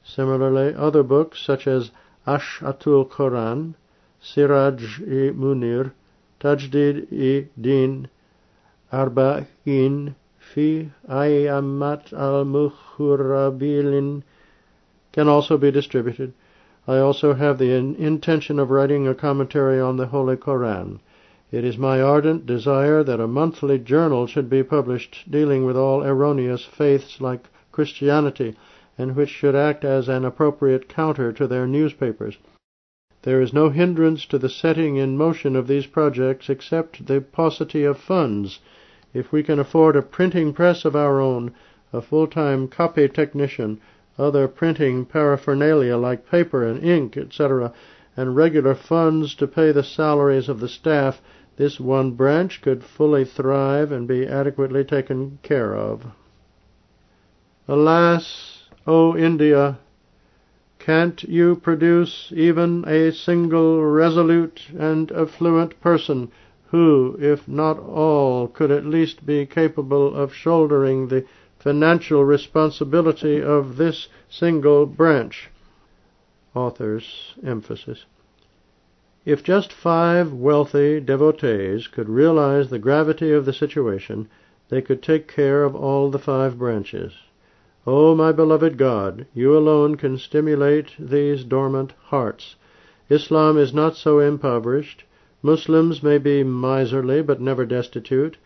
Similarly, 0.02 0.74
other 0.74 1.02
books 1.02 1.42
such 1.42 1.66
as 1.66 1.90
Ashatul 2.26 3.06
Quran, 3.10 3.74
Siraj-i 4.22 5.34
Munir, 5.36 5.92
Arba'in 8.94 10.14
fi 10.38 10.88
Alamat 11.08 12.12
al-Muqarrabin 12.12 14.22
can 15.10 15.28
also 15.28 15.58
be 15.58 15.72
distributed. 15.72 16.32
I 16.86 16.98
also 16.98 17.34
have 17.34 17.58
the 17.58 17.72
in 17.72 17.96
intention 17.96 18.60
of 18.60 18.70
writing 18.70 19.08
a 19.08 19.14
commentary 19.14 19.80
on 19.80 19.96
the 19.96 20.06
Holy 20.06 20.36
Koran. 20.36 21.00
It 21.50 21.64
is 21.64 21.76
my 21.76 22.00
ardent 22.00 22.46
desire 22.46 23.02
that 23.02 23.18
a 23.18 23.26
monthly 23.26 23.80
journal 23.80 24.28
should 24.28 24.48
be 24.48 24.62
published 24.62 25.28
dealing 25.28 25.64
with 25.64 25.76
all 25.76 26.04
erroneous 26.04 26.64
faiths 26.64 27.20
like 27.20 27.48
Christianity 27.72 28.54
and 28.96 29.16
which 29.16 29.30
should 29.30 29.56
act 29.56 29.84
as 29.84 30.08
an 30.08 30.24
appropriate 30.24 30.88
counter 30.88 31.32
to 31.32 31.48
their 31.48 31.66
newspapers. 31.66 32.38
There 33.22 33.40
is 33.40 33.52
no 33.52 33.70
hindrance 33.70 34.24
to 34.26 34.38
the 34.38 34.48
setting 34.48 34.96
in 34.96 35.16
motion 35.16 35.56
of 35.56 35.66
these 35.66 35.86
projects 35.86 36.48
except 36.48 37.06
the 37.06 37.20
paucity 37.20 37.82
of 37.82 37.98
funds. 37.98 38.60
If 39.14 39.30
we 39.30 39.44
can 39.44 39.60
afford 39.60 39.94
a 39.94 40.02
printing 40.02 40.52
press 40.52 40.84
of 40.84 40.96
our 40.96 41.20
own, 41.20 41.52
a 41.92 42.02
full-time 42.02 42.66
copy 42.66 43.08
technician, 43.08 43.80
other 44.18 44.48
printing 44.48 45.04
paraphernalia 45.04 45.96
like 45.96 46.28
paper 46.28 46.64
and 46.64 46.82
ink, 46.82 47.16
etc., 47.16 47.72
and 48.16 48.34
regular 48.34 48.74
funds 48.74 49.36
to 49.36 49.46
pay 49.46 49.70
the 49.70 49.84
salaries 49.84 50.48
of 50.48 50.58
the 50.58 50.68
staff, 50.68 51.22
this 51.56 51.78
one 51.78 52.10
branch 52.10 52.60
could 52.60 52.82
fully 52.82 53.24
thrive 53.24 53.92
and 53.92 54.08
be 54.08 54.26
adequately 54.26 54.82
taken 54.82 55.38
care 55.44 55.76
of. 55.76 56.06
Alas, 57.68 58.68
O 58.84 59.16
India, 59.16 59.78
can't 60.80 61.22
you 61.22 61.54
produce 61.54 62.32
even 62.34 62.84
a 62.88 63.12
single 63.12 63.82
resolute 63.84 64.60
and 64.76 65.12
affluent 65.12 65.80
person 65.80 66.32
who, 66.74 67.16
if 67.20 67.46
not 67.46 67.78
all, 67.78 68.48
could 68.48 68.72
at 68.72 68.84
least 68.84 69.24
be 69.24 69.46
capable 69.46 70.12
of 70.12 70.34
shouldering 70.34 71.06
the 71.06 71.24
financial 71.56 72.24
responsibility 72.24 73.40
of 73.40 73.76
this 73.76 74.08
single 74.28 74.84
branch? 74.84 75.50
Author's 76.52 77.34
emphasis. 77.46 78.06
If 79.24 79.44
just 79.44 79.72
five 79.72 80.32
wealthy 80.32 80.98
devotees 80.98 81.86
could 81.86 82.08
realize 82.08 82.70
the 82.70 82.80
gravity 82.80 83.30
of 83.30 83.44
the 83.44 83.52
situation, 83.52 84.28
they 84.68 84.82
could 84.82 85.00
take 85.00 85.28
care 85.28 85.62
of 85.62 85.76
all 85.76 86.10
the 86.10 86.18
five 86.18 86.58
branches. 86.58 87.12
O 87.86 88.10
oh, 88.10 88.14
my 88.16 88.32
beloved 88.32 88.76
God, 88.76 89.26
you 89.32 89.56
alone 89.56 89.94
can 89.94 90.18
stimulate 90.18 90.90
these 90.98 91.44
dormant 91.44 91.92
hearts. 92.06 92.56
Islam 93.08 93.58
is 93.58 93.72
not 93.72 93.94
so 93.94 94.18
impoverished. 94.18 95.04
Muslims 95.46 96.02
may 96.02 96.16
be 96.16 96.42
miserly, 96.42 97.20
but 97.20 97.38
never 97.38 97.66
destitute. 97.66 98.38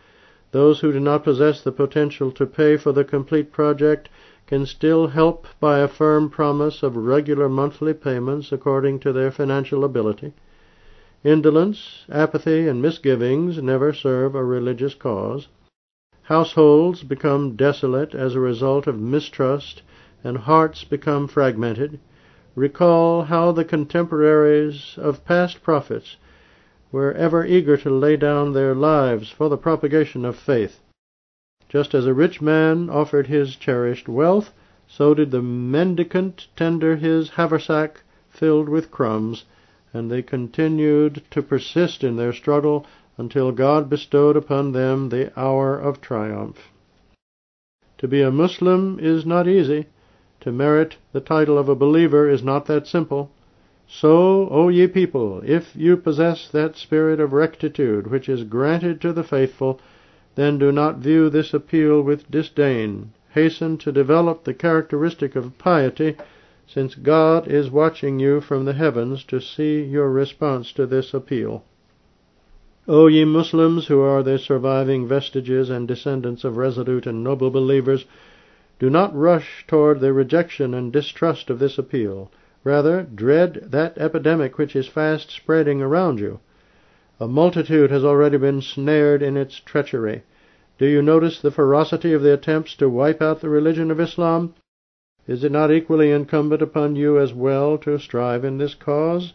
Those 0.50 0.80
who 0.80 0.90
do 0.90 0.98
not 0.98 1.22
possess 1.22 1.62
the 1.62 1.70
potential 1.70 2.32
to 2.32 2.44
pay 2.44 2.76
for 2.76 2.90
the 2.90 3.04
complete 3.04 3.52
project 3.52 4.08
can 4.48 4.66
still 4.66 5.06
help 5.06 5.46
by 5.60 5.78
a 5.78 5.86
firm 5.86 6.28
promise 6.28 6.82
of 6.82 6.96
regular 6.96 7.48
monthly 7.48 7.94
payments 7.94 8.50
according 8.50 8.98
to 8.98 9.12
their 9.12 9.30
financial 9.30 9.84
ability. 9.84 10.32
Indolence, 11.22 12.04
apathy, 12.10 12.66
and 12.66 12.82
misgivings 12.82 13.62
never 13.62 13.92
serve 13.92 14.34
a 14.34 14.42
religious 14.42 14.94
cause. 14.94 15.46
Households 16.22 17.04
become 17.04 17.54
desolate 17.54 18.12
as 18.12 18.34
a 18.34 18.40
result 18.40 18.88
of 18.88 18.98
mistrust, 18.98 19.82
and 20.24 20.36
hearts 20.36 20.82
become 20.82 21.28
fragmented. 21.28 22.00
Recall 22.56 23.22
how 23.22 23.52
the 23.52 23.64
contemporaries 23.64 24.98
of 25.00 25.24
past 25.24 25.62
prophets 25.62 26.16
were 26.90 27.12
ever 27.12 27.44
eager 27.44 27.76
to 27.76 27.90
lay 27.90 28.16
down 28.16 28.52
their 28.52 28.74
lives 28.74 29.30
for 29.30 29.48
the 29.48 29.56
propagation 29.56 30.24
of 30.24 30.36
faith. 30.36 30.80
Just 31.68 31.94
as 31.94 32.06
a 32.06 32.14
rich 32.14 32.40
man 32.40 32.88
offered 32.88 33.26
his 33.26 33.56
cherished 33.56 34.08
wealth, 34.08 34.52
so 34.86 35.12
did 35.12 35.30
the 35.30 35.42
mendicant 35.42 36.48
tender 36.56 36.96
his 36.96 37.30
haversack 37.30 38.00
filled 38.30 38.68
with 38.68 38.90
crumbs, 38.90 39.44
and 39.92 40.10
they 40.10 40.22
continued 40.22 41.22
to 41.30 41.42
persist 41.42 42.02
in 42.02 42.16
their 42.16 42.32
struggle 42.32 42.86
until 43.18 43.52
God 43.52 43.90
bestowed 43.90 44.36
upon 44.36 44.72
them 44.72 45.08
the 45.08 45.30
hour 45.38 45.78
of 45.78 46.00
triumph. 46.00 46.70
To 47.98 48.08
be 48.08 48.22
a 48.22 48.30
Muslim 48.30 48.98
is 49.00 49.26
not 49.26 49.48
easy. 49.48 49.86
To 50.40 50.52
merit 50.52 50.96
the 51.12 51.20
title 51.20 51.58
of 51.58 51.68
a 51.68 51.74
believer 51.74 52.28
is 52.30 52.44
not 52.44 52.66
that 52.66 52.86
simple. 52.86 53.32
So, 53.90 54.50
O 54.50 54.68
ye 54.68 54.86
people, 54.86 55.40
if 55.46 55.74
you 55.74 55.96
possess 55.96 56.46
that 56.50 56.76
spirit 56.76 57.20
of 57.20 57.32
rectitude 57.32 58.08
which 58.08 58.28
is 58.28 58.44
granted 58.44 59.00
to 59.00 59.14
the 59.14 59.22
faithful, 59.22 59.80
then 60.34 60.58
do 60.58 60.70
not 60.70 60.98
view 60.98 61.30
this 61.30 61.54
appeal 61.54 62.02
with 62.02 62.30
disdain. 62.30 63.12
Hasten 63.30 63.78
to 63.78 63.90
develop 63.90 64.44
the 64.44 64.52
characteristic 64.52 65.34
of 65.36 65.56
piety, 65.56 66.16
since 66.66 66.94
God 66.94 67.48
is 67.48 67.70
watching 67.70 68.20
you 68.20 68.42
from 68.42 68.66
the 68.66 68.74
heavens 68.74 69.24
to 69.24 69.40
see 69.40 69.82
your 69.82 70.10
response 70.10 70.70
to 70.74 70.84
this 70.84 71.14
appeal. 71.14 71.64
O 72.86 73.06
ye 73.06 73.24
Muslims, 73.24 73.86
who 73.86 74.02
are 74.02 74.22
the 74.22 74.38
surviving 74.38 75.08
vestiges 75.08 75.70
and 75.70 75.88
descendants 75.88 76.44
of 76.44 76.58
resolute 76.58 77.06
and 77.06 77.24
noble 77.24 77.50
believers, 77.50 78.04
do 78.78 78.90
not 78.90 79.16
rush 79.16 79.64
toward 79.66 80.00
the 80.00 80.12
rejection 80.12 80.74
and 80.74 80.92
distrust 80.92 81.48
of 81.48 81.58
this 81.58 81.78
appeal. 81.78 82.30
Rather, 82.64 83.02
dread 83.02 83.68
that 83.70 83.96
epidemic 83.98 84.58
which 84.58 84.74
is 84.74 84.88
fast 84.88 85.30
spreading 85.30 85.80
around 85.80 86.18
you. 86.18 86.40
A 87.20 87.28
multitude 87.28 87.90
has 87.90 88.04
already 88.04 88.36
been 88.36 88.60
snared 88.60 89.22
in 89.22 89.36
its 89.36 89.60
treachery. 89.60 90.22
Do 90.78 90.86
you 90.86 91.02
notice 91.02 91.40
the 91.40 91.50
ferocity 91.50 92.12
of 92.12 92.22
the 92.22 92.32
attempts 92.32 92.76
to 92.76 92.88
wipe 92.88 93.20
out 93.20 93.40
the 93.40 93.48
religion 93.48 93.90
of 93.90 94.00
Islam? 94.00 94.54
Is 95.26 95.44
it 95.44 95.52
not 95.52 95.70
equally 95.70 96.10
incumbent 96.10 96.62
upon 96.62 96.96
you 96.96 97.18
as 97.18 97.34
well 97.34 97.76
to 97.78 97.98
strive 97.98 98.44
in 98.44 98.58
this 98.58 98.74
cause? 98.74 99.34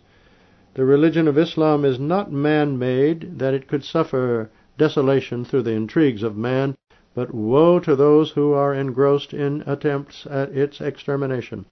The 0.73 0.85
religion 0.85 1.27
of 1.27 1.37
Islam 1.37 1.85
is 1.85 1.99
not 1.99 2.31
man-made 2.31 3.39
that 3.39 3.53
it 3.53 3.67
could 3.67 3.83
suffer 3.83 4.49
desolation 4.77 5.45
through 5.45 5.61
the 5.61 5.73
intrigues 5.73 6.23
of 6.23 6.35
man, 6.35 6.75
but 7.13 7.33
woe 7.33 7.79
to 7.79 7.95
those 7.95 8.31
who 8.31 8.53
are 8.53 8.73
engrossed 8.73 9.33
in 9.33 9.63
attempts 9.67 10.25
at 10.25 10.49
its 10.49 10.81
extermination. 10.81 11.65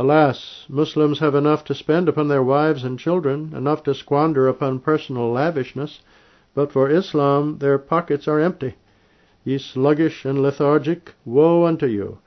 Alas, 0.00 0.64
Muslims 0.68 1.18
have 1.18 1.34
enough 1.34 1.64
to 1.64 1.74
spend 1.74 2.08
upon 2.08 2.28
their 2.28 2.40
wives 2.40 2.84
and 2.84 3.00
children, 3.00 3.52
enough 3.52 3.82
to 3.82 3.92
squander 3.92 4.46
upon 4.46 4.78
personal 4.78 5.32
lavishness, 5.32 6.02
but 6.54 6.70
for 6.70 6.88
Islam 6.88 7.58
their 7.58 7.78
pockets 7.78 8.28
are 8.28 8.38
empty. 8.38 8.76
Ye 9.42 9.58
sluggish 9.58 10.24
and 10.24 10.40
lethargic, 10.40 11.16
woe 11.24 11.64
unto 11.64 11.86
you! 11.86 12.18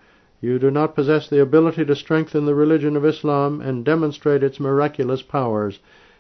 You 0.42 0.60
do 0.60 0.70
not 0.70 0.96
possess 0.96 1.30
the 1.30 1.42
ability 1.42 1.86
to 1.86 1.96
strengthen 1.96 2.46
the 2.46 2.56
religion 2.56 2.98
of 2.98 3.06
Islam 3.06 3.62
and 3.62 3.86
demonstrate 3.86 4.44
its 4.44 4.60
miraculous 4.60 5.22
powers, 5.22 5.80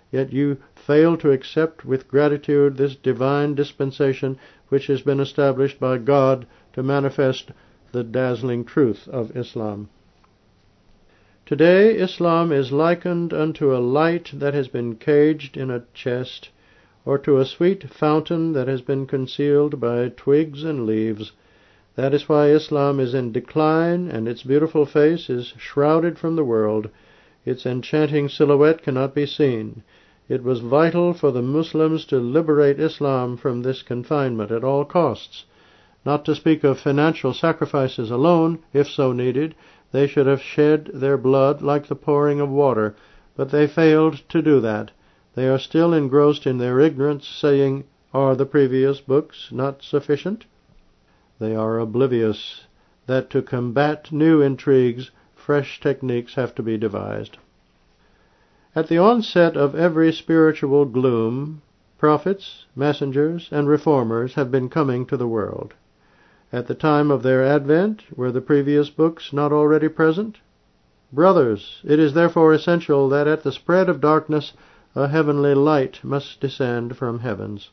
yet 0.09 0.31
you 0.31 0.55
fail 0.73 1.17
to 1.17 1.31
accept 1.31 1.83
with 1.83 2.07
gratitude 2.07 2.77
this 2.77 2.95
divine 2.95 3.55
dispensation 3.55 4.37
which 4.69 4.87
has 4.87 5.01
been 5.01 5.19
established 5.19 5.81
by 5.81 5.97
God 5.97 6.45
to 6.71 6.81
manifest 6.81 7.51
the 7.91 8.05
dazzling 8.05 8.63
truth 8.63 9.05
of 9.09 9.35
Islam. 9.35 9.89
Today 11.51 11.97
Islam 11.97 12.53
is 12.53 12.71
likened 12.71 13.33
unto 13.33 13.75
a 13.75 13.83
light 13.83 14.31
that 14.33 14.53
has 14.53 14.69
been 14.69 14.95
caged 14.95 15.57
in 15.57 15.69
a 15.69 15.83
chest, 15.93 16.49
or 17.05 17.17
to 17.17 17.39
a 17.39 17.45
sweet 17.45 17.89
fountain 17.89 18.53
that 18.53 18.69
has 18.69 18.81
been 18.81 19.05
concealed 19.05 19.77
by 19.77 20.13
twigs 20.15 20.63
and 20.63 20.85
leaves. 20.85 21.33
That 21.95 22.13
is 22.13 22.29
why 22.29 22.51
Islam 22.51 23.01
is 23.01 23.13
in 23.13 23.33
decline 23.33 24.07
and 24.07 24.29
its 24.29 24.43
beautiful 24.43 24.85
face 24.85 25.29
is 25.29 25.53
shrouded 25.57 26.17
from 26.17 26.37
the 26.37 26.45
world. 26.45 26.87
Its 27.43 27.65
enchanting 27.65 28.29
silhouette 28.29 28.81
cannot 28.81 29.13
be 29.13 29.25
seen. 29.25 29.83
It 30.29 30.43
was 30.43 30.61
vital 30.61 31.11
for 31.11 31.31
the 31.31 31.41
Muslims 31.41 32.05
to 32.05 32.19
liberate 32.19 32.79
Islam 32.79 33.35
from 33.35 33.61
this 33.61 33.83
confinement 33.83 34.51
at 34.51 34.63
all 34.63 34.85
costs. 34.85 35.43
Not 36.05 36.23
to 36.23 36.33
speak 36.33 36.63
of 36.63 36.79
financial 36.79 37.33
sacrifices 37.33 38.09
alone, 38.09 38.59
if 38.71 38.87
so 38.87 39.11
needed, 39.11 39.53
they 39.91 40.07
should 40.07 40.25
have 40.25 40.41
shed 40.41 40.89
their 40.93 41.17
blood 41.17 41.61
like 41.61 41.87
the 41.87 41.95
pouring 41.95 42.39
of 42.39 42.49
water, 42.49 42.95
but 43.35 43.49
they 43.49 43.67
failed 43.67 44.21
to 44.29 44.41
do 44.41 44.59
that. 44.59 44.91
They 45.35 45.47
are 45.47 45.59
still 45.59 45.93
engrossed 45.93 46.47
in 46.47 46.57
their 46.57 46.79
ignorance, 46.79 47.27
saying, 47.27 47.83
Are 48.13 48.35
the 48.35 48.45
previous 48.45 49.01
books 49.01 49.49
not 49.51 49.83
sufficient? 49.83 50.45
They 51.39 51.55
are 51.55 51.79
oblivious 51.79 52.65
that 53.07 53.29
to 53.31 53.41
combat 53.41 54.11
new 54.11 54.41
intrigues 54.41 55.11
fresh 55.33 55.79
techniques 55.79 56.35
have 56.35 56.53
to 56.55 56.63
be 56.63 56.77
devised. 56.77 57.37
At 58.75 58.87
the 58.87 58.99
onset 58.99 59.57
of 59.57 59.75
every 59.75 60.13
spiritual 60.13 60.85
gloom, 60.85 61.61
prophets, 61.97 62.65
messengers, 62.75 63.49
and 63.51 63.67
reformers 63.67 64.35
have 64.35 64.49
been 64.51 64.69
coming 64.69 65.05
to 65.07 65.17
the 65.17 65.27
world. 65.27 65.73
At 66.53 66.67
the 66.67 66.75
time 66.75 67.11
of 67.11 67.23
their 67.23 67.41
advent, 67.41 68.03
were 68.13 68.29
the 68.29 68.41
previous 68.41 68.89
books 68.89 69.31
not 69.31 69.53
already 69.53 69.87
present? 69.87 70.39
Brothers, 71.13 71.79
it 71.85 71.97
is 71.97 72.13
therefore 72.13 72.51
essential 72.51 73.07
that 73.07 73.25
at 73.25 73.43
the 73.43 73.53
spread 73.53 73.87
of 73.87 74.01
darkness 74.01 74.51
a 74.93 75.07
heavenly 75.07 75.53
light 75.53 76.01
must 76.03 76.41
descend 76.41 76.97
from 76.97 77.19
heavens. 77.19 77.71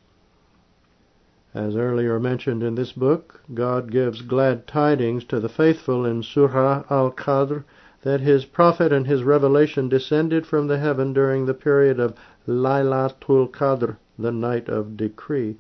As 1.53 1.75
earlier 1.75 2.21
mentioned 2.21 2.63
in 2.63 2.77
this 2.77 2.93
book, 2.93 3.41
God 3.53 3.91
gives 3.91 4.23
glad 4.23 4.69
tidings 4.69 5.25
to 5.25 5.41
the 5.41 5.49
faithful 5.49 6.07
in 6.07 6.23
Surah 6.23 6.85
Al-Qadr 6.89 7.65
that 8.03 8.21
his 8.21 8.45
prophet 8.45 8.93
and 8.93 9.09
his 9.09 9.25
revelation 9.25 9.89
descended 9.89 10.47
from 10.47 10.69
the 10.69 10.79
heaven 10.79 11.13
during 11.13 11.47
the 11.47 11.53
period 11.53 11.99
of 11.99 12.15
Laylatul 12.47 13.51
Qadr, 13.51 13.97
the 14.17 14.31
night 14.31 14.69
of 14.69 14.97
decree. 14.97 15.57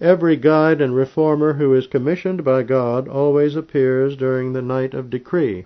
Every 0.00 0.36
guide 0.36 0.82
and 0.82 0.94
reformer 0.94 1.54
who 1.54 1.72
is 1.72 1.86
commissioned 1.86 2.44
by 2.44 2.64
God 2.64 3.08
always 3.08 3.56
appears 3.56 4.14
during 4.14 4.52
the 4.52 4.60
night 4.60 4.92
of 4.92 5.08
decree. 5.08 5.64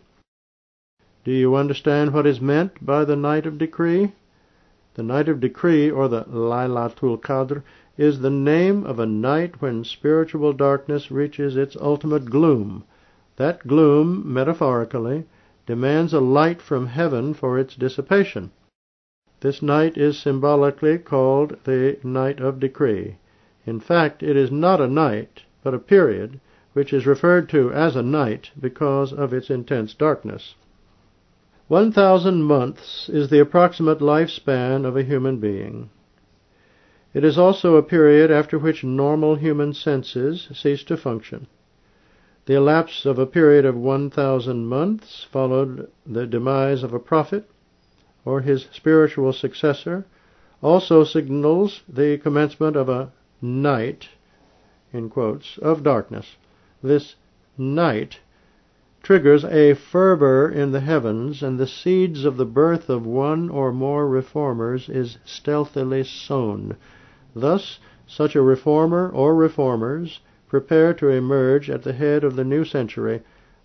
Do 1.25 1.33
you 1.33 1.57
understand 1.57 2.15
what 2.15 2.29
is 2.29 2.41
meant 2.41 2.85
by 2.85 3.05
the 3.05 3.17
night 3.17 3.45
of 3.45 3.59
decree? 3.59 4.13
The 4.95 5.03
night 5.03 5.29
of 5.29 5.41
decree, 5.41 5.91
or 5.91 6.07
the 6.07 6.25
Laylatul 6.27 7.21
Qadr, 7.21 7.63
is 7.99 8.21
the 8.21 8.31
name 8.31 8.85
of 8.85 9.01
a 9.01 9.07
night 9.07 9.61
when 9.61 9.83
spiritual 9.83 10.53
darkness 10.53 11.11
reaches 11.11 11.57
its 11.57 11.77
ultimate 11.81 12.27
gloom. 12.27 12.85
That 13.35 13.67
gloom, 13.67 14.23
metaphorically, 14.33 15.25
demands 15.67 16.15
a 16.15 16.21
light 16.21 16.63
from 16.63 16.87
heaven 16.87 17.35
for 17.35 17.59
its 17.59 17.75
dissipation. 17.75 18.53
This 19.41 19.61
night 19.61 19.99
is 19.99 20.19
symbolically 20.19 20.99
called 20.99 21.57
the 21.65 21.99
night 22.05 22.39
of 22.39 22.61
decree. 22.61 23.17
In 23.67 23.79
fact, 23.79 24.23
it 24.23 24.39
is 24.39 24.51
not 24.51 24.81
a 24.81 24.89
night, 24.89 25.43
but 25.63 25.75
a 25.75 25.79
period, 25.79 26.41
which 26.73 26.95
is 26.95 27.07
referred 27.07 27.47
to 27.51 27.71
as 27.71 27.95
a 27.95 28.03
night 28.03 28.51
because 28.59 29.13
of 29.13 29.35
its 29.35 29.51
intense 29.51 29.93
darkness. 29.93 30.55
One 31.69 31.93
thousand 31.93 32.45
months 32.45 33.11
is 33.11 33.29
the 33.29 33.39
approximate 33.39 33.99
lifespan 34.01 34.87
of 34.87 34.97
a 34.97 35.03
human 35.03 35.41
being. 35.41 35.91
It 37.13 37.23
is 37.23 37.37
also 37.37 37.77
a 37.77 37.83
period 37.83 38.31
after 38.31 38.59
which 38.59 38.83
normal 38.83 39.35
human 39.35 39.75
senses 39.75 40.49
cease 40.55 40.83
to 40.85 40.97
function. 40.97 41.47
The 42.47 42.55
elapse 42.55 43.05
of 43.05 43.19
a 43.19 43.27
period 43.27 43.67
of 43.67 43.77
one 43.77 44.09
thousand 44.09 44.69
months 44.69 45.27
followed 45.31 45.91
the 46.07 46.27
demise 46.27 46.83
of 46.83 46.95
a 46.95 46.99
prophet 46.99 47.45
or 48.25 48.41
his 48.41 48.69
spiritual 48.73 49.35
successor 49.35 50.07
also 50.63 51.05
signals 51.05 51.83
the 51.87 52.17
commencement 52.17 52.75
of 52.75 52.89
a 52.89 53.13
night 53.43 54.09
in 54.93 55.09
quotes 55.09 55.59
of 55.59 55.83
darkness. 55.83 56.37
This 56.83 57.17
night 57.57 58.21
triggers 59.03 59.45
a 59.45 59.75
fervor 59.75 60.51
in 60.51 60.73
the 60.73 60.81
heavens, 60.81 61.43
and 61.43 61.59
the 61.59 61.67
seeds 61.67 62.25
of 62.25 62.37
the 62.37 62.45
birth 62.45 62.91
of 62.91 63.07
one 63.07 63.49
or 63.49 63.73
more 63.73 64.07
reformers 64.07 64.89
is 64.89 65.19
stealthily 65.25 66.05
sown. 66.05 66.77
Thus, 67.35 67.79
such 68.07 68.37
a 68.37 68.43
reformer 68.43 69.09
or 69.09 69.35
reformers 69.35 70.21
prepare 70.49 70.93
to 70.95 71.09
emerge 71.09 71.71
at 71.71 71.83
the 71.83 71.93
head 71.93 72.25
of 72.25 72.37
the 72.37 72.45
new 72.45 72.65
century. 72.65 73.23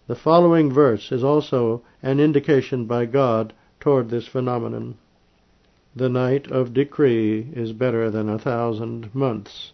The 0.08 0.16
following 0.16 0.72
verse 0.72 1.12
is 1.12 1.24
also 1.24 1.82
an 2.04 2.20
indication 2.20 2.86
by 2.86 3.08
God 3.08 3.54
toward 3.80 4.10
this 4.10 4.28
phenomenon. 4.28 4.98
The 5.98 6.10
night 6.10 6.52
of 6.52 6.74
decree 6.74 7.48
is 7.54 7.72
better 7.72 8.10
than 8.10 8.28
a 8.28 8.38
thousand 8.38 9.16
months. 9.16 9.72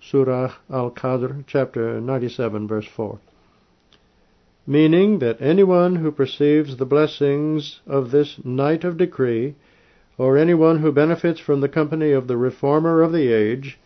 Surah 0.00 0.52
Al-Qadr, 0.70 1.44
chapter 1.46 2.00
97, 2.00 2.66
verse 2.66 2.86
4 2.86 3.18
meaning 4.66 5.18
that 5.18 5.42
anyone 5.42 5.96
who 5.96 6.10
perceives 6.10 6.76
the 6.76 6.86
blessings 6.86 7.80
of 7.86 8.12
this 8.12 8.42
night 8.44 8.84
of 8.84 8.96
decree, 8.96 9.54
or 10.16 10.38
anyone 10.38 10.78
who 10.78 10.90
benefits 10.90 11.40
from 11.40 11.60
the 11.60 11.68
company 11.68 12.12
of 12.12 12.28
the 12.28 12.36
reformer 12.36 13.02
of 13.02 13.12
the 13.12 13.30
age, 13.32 13.78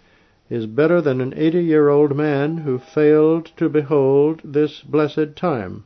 is 0.48 0.66
better 0.66 1.00
than 1.00 1.20
an 1.20 1.34
eighty 1.36 1.64
year 1.64 1.88
old 1.88 2.14
man 2.14 2.58
who 2.58 2.78
failed 2.78 3.46
to 3.56 3.68
behold 3.68 4.40
this 4.44 4.82
blessed 4.82 5.34
time. 5.34 5.84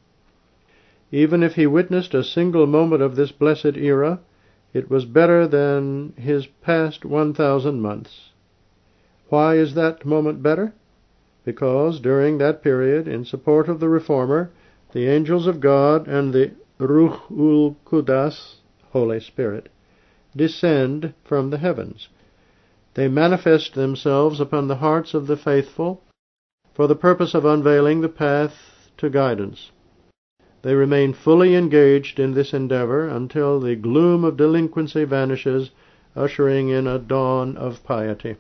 Even 1.11 1.43
if 1.43 1.55
he 1.55 1.67
witnessed 1.67 2.13
a 2.13 2.23
single 2.23 2.67
moment 2.67 3.01
of 3.01 3.17
this 3.17 3.33
blessed 3.33 3.77
era, 3.77 4.21
it 4.73 4.89
was 4.89 5.05
better 5.05 5.47
than 5.47 6.13
his 6.17 6.47
past 6.47 7.05
one 7.05 7.35
thousand 7.35 7.81
months. 7.81 8.31
Why 9.29 9.57
is 9.57 9.75
that 9.75 10.05
moment 10.05 10.43
better? 10.43 10.75
Because 11.45 12.01
during 12.01 12.39
that 12.39 12.63
period, 12.63 13.09
in 13.09 13.25
support 13.25 13.69
of 13.69 13.81
the 13.81 13.89
reformer, 13.89 14.51
the 14.93 15.07
angels 15.07 15.47
of 15.47 15.61
God 15.61 16.07
and 16.07 16.33
the 16.33 16.53
Ruh 16.79 17.21
ul 17.31 17.77
Quddus, 17.85 18.57
Holy 18.91 19.21
Spirit, 19.21 19.69
descend 20.37 21.15
from 21.25 21.51
the 21.51 21.59
heavens. 21.59 22.09
They 22.95 23.09
manifest 23.09 23.75
themselves 23.75 24.41
upon 24.41 24.69
the 24.69 24.77
hearts 24.77 25.15
of 25.15 25.27
the 25.27 25.37
faithful 25.37 26.03
for 26.75 26.87
the 26.87 26.97
purpose 26.97 27.35
of 27.35 27.45
unveiling 27.45 28.01
the 28.01 28.09
path 28.09 28.91
to 28.99 29.11
guidance. 29.11 29.71
They 30.63 30.75
remain 30.75 31.15
fully 31.15 31.55
engaged 31.55 32.21
in 32.21 32.35
this 32.35 32.53
endeavor 32.53 33.09
until 33.09 33.61
the 33.61 33.77
gloom 33.77 34.25
of 34.25 34.37
delinquency 34.37 35.05
vanishes, 35.05 35.71
ushering 36.15 36.69
in 36.69 36.87
a 36.87 36.99
dawn 36.99 37.57
of 37.57 37.83
piety. 37.83 38.37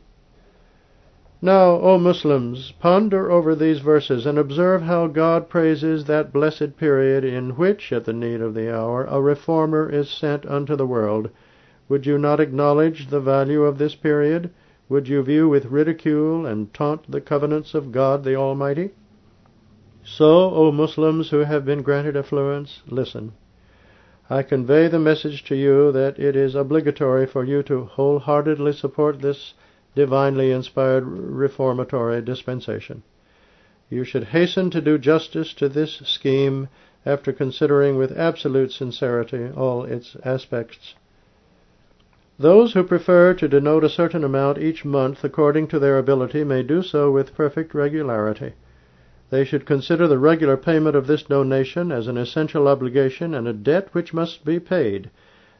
Now, 1.43 1.81
O 1.81 1.97
Muslims, 1.97 2.73
ponder 2.73 3.31
over 3.31 3.55
these 3.55 3.79
verses 3.79 4.27
and 4.27 4.37
observe 4.37 4.83
how 4.83 5.07
God 5.07 5.49
praises 5.49 6.05
that 6.05 6.35
blessed 6.35 6.77
period 6.77 7.25
in 7.25 7.57
which, 7.57 7.91
at 7.91 8.05
the 8.05 8.13
need 8.13 8.43
of 8.43 8.53
the 8.53 8.71
hour, 8.71 9.07
a 9.09 9.23
reformer 9.23 9.89
is 9.89 10.11
sent 10.11 10.45
unto 10.45 10.77
the 10.77 10.87
world. 10.87 11.31
Would 11.89 12.05
you 12.05 12.19
not 12.19 12.41
acknowledge 12.41 13.07
the 13.07 13.21
value 13.21 13.63
of 13.63 13.79
this 13.79 13.95
period? 13.95 14.51
Would 14.91 15.09
you 15.09 15.23
view 15.23 15.49
with 15.49 15.65
ridicule 15.65 16.45
and 16.45 16.75
taunt 16.75 17.11
the 17.11 17.23
covenants 17.23 17.75
of 17.75 17.91
God 17.91 18.23
the 18.23 18.35
Almighty? 18.35 18.91
So, 20.13 20.53
O 20.53 20.73
Muslims 20.73 21.31
who 21.31 21.45
have 21.45 21.65
been 21.65 21.83
granted 21.83 22.17
affluence, 22.17 22.83
listen. 22.89 23.31
I 24.29 24.43
convey 24.43 24.89
the 24.89 24.99
message 24.99 25.45
to 25.45 25.55
you 25.55 25.93
that 25.93 26.19
it 26.19 26.35
is 26.35 26.57
obligatory 26.57 27.27
for 27.27 27.45
you 27.45 27.63
to 27.63 27.85
wholeheartedly 27.85 28.73
support 28.73 29.23
this 29.23 29.55
divinely 29.95 30.51
inspired 30.51 31.05
reformatory 31.07 32.21
dispensation. 32.23 33.05
You 33.89 34.03
should 34.03 34.25
hasten 34.25 34.69
to 34.71 34.81
do 34.81 34.99
justice 34.99 35.55
to 35.55 35.69
this 35.69 36.03
scheme 36.05 36.67
after 37.07 37.33
considering 37.33 37.97
with 37.97 38.19
absolute 38.19 38.73
sincerity 38.73 39.51
all 39.57 39.85
its 39.85 40.17
aspects. 40.25 40.97
Those 42.37 42.73
who 42.73 42.83
prefer 42.83 43.35
to 43.35 43.47
denote 43.47 43.85
a 43.85 43.89
certain 43.89 44.25
amount 44.25 44.59
each 44.59 44.85
month 44.85 45.23
according 45.23 45.69
to 45.69 45.79
their 45.79 45.99
ability 45.99 46.43
may 46.43 46.65
do 46.65 46.83
so 46.83 47.13
with 47.13 47.37
perfect 47.37 47.75
regularity. 47.75 48.55
They 49.31 49.45
should 49.45 49.65
consider 49.65 50.09
the 50.09 50.19
regular 50.19 50.57
payment 50.57 50.97
of 50.97 51.07
this 51.07 51.23
donation 51.23 51.93
as 51.93 52.09
an 52.09 52.17
essential 52.17 52.67
obligation 52.67 53.33
and 53.33 53.47
a 53.47 53.53
debt 53.53 53.89
which 53.93 54.13
must 54.13 54.45
be 54.45 54.59
paid. 54.59 55.09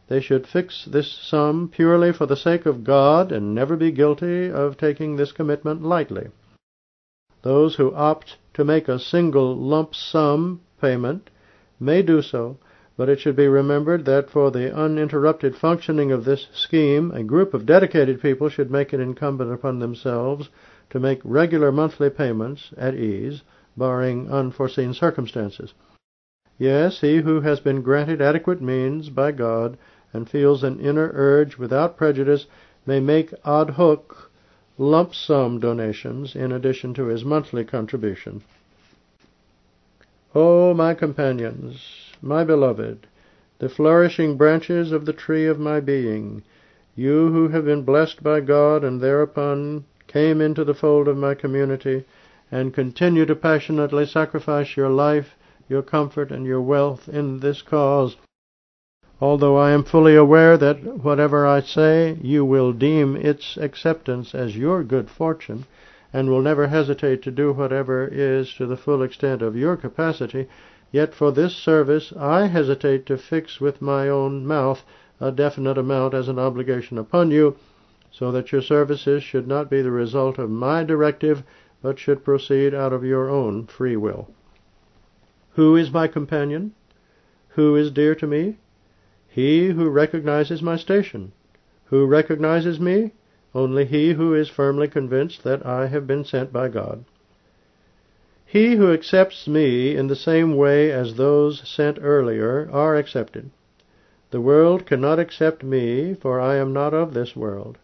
They 0.09 0.21
should 0.21 0.49
fix 0.49 0.85
this 0.87 1.09
sum 1.09 1.69
purely 1.69 2.13
for 2.13 2.27
the 2.27 2.35
sake 2.35 2.67
of 2.67 2.83
God 2.83 3.31
and 3.31 3.55
never 3.55 3.77
be 3.77 3.93
guilty 3.93 4.51
of 4.51 4.77
taking 4.77 5.15
this 5.15 5.31
commitment 5.31 5.85
lightly. 5.85 6.31
Those 7.43 7.77
who 7.77 7.95
opt 7.95 8.39
to 8.55 8.65
make 8.65 8.89
a 8.89 8.99
single 8.99 9.57
lump 9.57 9.95
sum 9.95 10.63
payment 10.81 11.31
may 11.79 12.03
do 12.03 12.23
so, 12.23 12.59
but 12.97 13.09
it 13.09 13.21
should 13.21 13.37
be 13.37 13.47
remembered 13.47 14.05
that 14.05 14.31
for 14.31 14.51
the 14.51 14.75
uninterrupted 14.75 15.55
functioning 15.55 16.11
of 16.11 16.25
this 16.25 16.49
scheme, 16.53 17.13
a 17.13 17.23
group 17.23 17.55
of 17.55 17.67
dedicated 17.67 18.21
people 18.21 18.49
should 18.49 18.71
make 18.71 18.93
it 18.93 18.99
incumbent 18.99 19.53
upon 19.53 19.79
themselves 19.79 20.51
to 20.91 20.99
make 20.99 21.21
regular 21.23 21.71
monthly 21.71 22.11
payments 22.11 22.73
at 22.77 22.97
ease, 22.97 23.43
barring 23.81 24.31
unforeseen 24.31 24.93
circumstances. 24.93 25.73
Yes, 26.59 27.01
he 27.01 27.23
who 27.23 27.41
has 27.41 27.61
been 27.61 27.81
granted 27.81 28.21
adequate 28.21 28.61
means 28.61 29.09
by 29.09 29.33
God 29.33 29.79
and 30.13 30.29
feels 30.29 30.63
an 30.63 30.79
inner 30.81 31.11
urge 31.15 31.57
without 31.57 31.97
prejudice 31.97 32.47
may 32.85 33.01
make 33.01 33.33
ad 33.43 33.71
hoc 33.71 34.31
lump 34.77 35.15
sum 35.15 35.59
donations 35.59 36.37
in 36.37 36.53
addition 36.53 36.93
to 36.93 37.07
his 37.07 37.25
monthly 37.25 37.65
contribution. 37.65 38.43
O 40.35 40.71
oh, 40.71 40.75
my 40.75 40.93
companions, 40.93 42.13
my 42.21 42.45
beloved, 42.45 43.07
the 43.61 43.71
flourishing 43.71 44.37
branches 44.37 44.93
of 44.93 45.07
the 45.07 45.15
tree 45.15 45.47
of 45.47 45.59
my 45.59 45.81
being, 45.81 46.43
you 46.95 47.33
who 47.33 47.49
have 47.49 47.65
been 47.65 47.83
blessed 47.83 48.23
by 48.23 48.41
God 48.41 48.85
and 48.85 49.01
thereupon 49.01 49.87
came 50.07 50.43
into 50.43 50.65
the 50.65 50.75
fold 50.75 51.09
of 51.09 51.17
my 51.17 51.35
community 51.35 52.05
and 52.51 52.75
continue 52.75 53.25
to 53.25 53.35
passionately 53.35 54.05
sacrifice 54.05 54.77
your 54.77 54.89
life, 54.89 55.37
your 55.69 55.83
comfort, 55.83 56.33
and 56.33 56.45
your 56.45 56.61
wealth 56.61 57.09
in 57.09 57.39
this 57.41 57.63
cause, 57.63 58.17
although 59.21 59.57
I 59.57 59.71
am 59.71 59.85
fully 59.85 60.17
aware 60.17 60.57
that 60.57 60.83
whatever 61.05 61.47
I 61.47 61.61
say 61.61 62.19
you 62.23 62.45
will 62.45 62.73
deem 62.73 63.15
its 63.17 63.57
acceptance 63.57 64.35
as 64.35 64.57
your 64.57 64.83
good 64.83 65.11
fortune, 65.11 65.67
and 66.13 66.29
will 66.29 66.43
never 66.43 66.67
hesitate 66.67 67.23
to 67.23 67.31
do 67.31 67.53
whatever 67.53 68.09
is 68.11 68.53
to 68.55 68.67
the 68.67 68.77
full 68.77 69.03
extent 69.03 69.43
of 69.43 69.55
your 69.55 69.77
capacity, 69.77 70.49
yet 70.91 71.15
for 71.15 71.31
this 71.31 71.55
service 71.55 72.13
I 72.19 72.47
hesitate 72.47 73.07
to 73.07 73.17
fix 73.17 73.61
with 73.61 73.81
my 73.81 74.09
own 74.09 74.45
mouth 74.45 74.83
a 75.21 75.31
definite 75.31 75.79
amount 75.79 76.15
as 76.15 76.27
an 76.29 76.39
obligation 76.39 76.99
upon 76.99 77.31
you, 77.31 77.57
so 78.11 78.33
that 78.33 78.51
your 78.51 78.63
services 78.63 79.23
should 79.23 79.47
not 79.47 79.71
be 79.71 79.83
the 79.83 79.91
result 79.93 80.39
of 80.39 80.51
my 80.51 80.83
directive, 80.83 81.45
but 81.83 81.99
should 81.99 82.25
proceed 82.25 82.75
out 82.75 82.93
of 82.93 83.05
your 83.05 83.29
own 83.29 83.67
free 83.67 83.97
will. 83.97 84.29
Who 85.55 85.77
is 85.77 85.91
my 85.91 86.07
companion? 86.07 86.73
Who 87.51 87.75
is 87.77 87.91
dear 87.91 88.15
to 88.15 88.27
me? 88.27 88.59
He 89.29 89.69
who 89.69 89.89
recognizes 89.89 90.63
my 90.63 90.77
station. 90.77 91.33
Who 91.87 92.07
recognizes 92.07 92.79
me? 92.79 93.13
Only 93.55 93.85
he 93.85 94.13
who 94.13 94.33
is 94.35 94.49
firmly 94.49 94.87
convinced 94.87 95.43
that 95.43 95.67
I 95.67 95.89
have 95.89 96.07
been 96.07 96.25
sent 96.25 96.53
by 96.53 96.69
God. 96.69 97.05
He 98.47 98.77
who 98.77 98.93
accepts 98.93 99.49
me 99.49 99.97
in 99.97 100.07
the 100.07 100.17
same 100.17 100.57
way 100.57 100.93
as 100.93 101.15
those 101.15 101.69
sent 101.69 101.99
earlier 102.01 102.69
are 102.73 102.97
accepted. 102.97 103.51
The 104.31 104.41
world 104.41 104.87
cannot 104.87 105.19
accept 105.19 105.65
me, 105.65 106.15
for 106.15 106.41
I 106.41 106.57
am 106.57 106.73
not 106.73 106.95
of 106.95 107.13
this 107.15 107.35
world. 107.35 107.79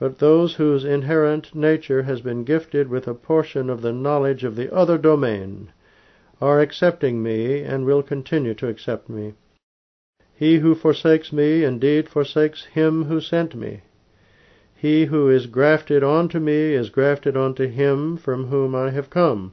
But 0.00 0.18
those 0.18 0.54
whose 0.54 0.82
inherent 0.82 1.54
nature 1.54 2.04
has 2.04 2.22
been 2.22 2.42
gifted 2.44 2.88
with 2.88 3.06
a 3.06 3.12
portion 3.12 3.68
of 3.68 3.82
the 3.82 3.92
knowledge 3.92 4.44
of 4.44 4.56
the 4.56 4.74
other 4.74 4.96
domain 4.96 5.72
are 6.40 6.58
accepting 6.58 7.22
me 7.22 7.60
and 7.60 7.84
will 7.84 8.02
continue 8.02 8.54
to 8.54 8.68
accept 8.68 9.10
me. 9.10 9.34
He 10.34 10.60
who 10.60 10.74
forsakes 10.74 11.34
me 11.34 11.64
indeed 11.64 12.08
forsakes 12.08 12.64
him 12.64 13.04
who 13.04 13.20
sent 13.20 13.54
me. 13.54 13.82
He 14.74 15.04
who 15.04 15.28
is 15.28 15.46
grafted 15.46 16.02
onto 16.02 16.38
me 16.40 16.72
is 16.72 16.88
grafted 16.88 17.36
onto 17.36 17.66
him 17.68 18.16
from 18.16 18.46
whom 18.46 18.74
I 18.74 18.88
have 18.92 19.10
come. 19.10 19.52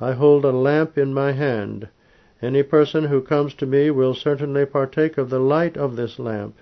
I 0.00 0.14
hold 0.14 0.44
a 0.44 0.50
lamp 0.50 0.98
in 0.98 1.14
my 1.14 1.30
hand. 1.30 1.86
Any 2.42 2.64
person 2.64 3.04
who 3.04 3.20
comes 3.22 3.54
to 3.54 3.66
me 3.66 3.92
will 3.92 4.14
certainly 4.14 4.66
partake 4.66 5.16
of 5.16 5.30
the 5.30 5.38
light 5.38 5.76
of 5.76 5.94
this 5.94 6.18
lamp, 6.18 6.56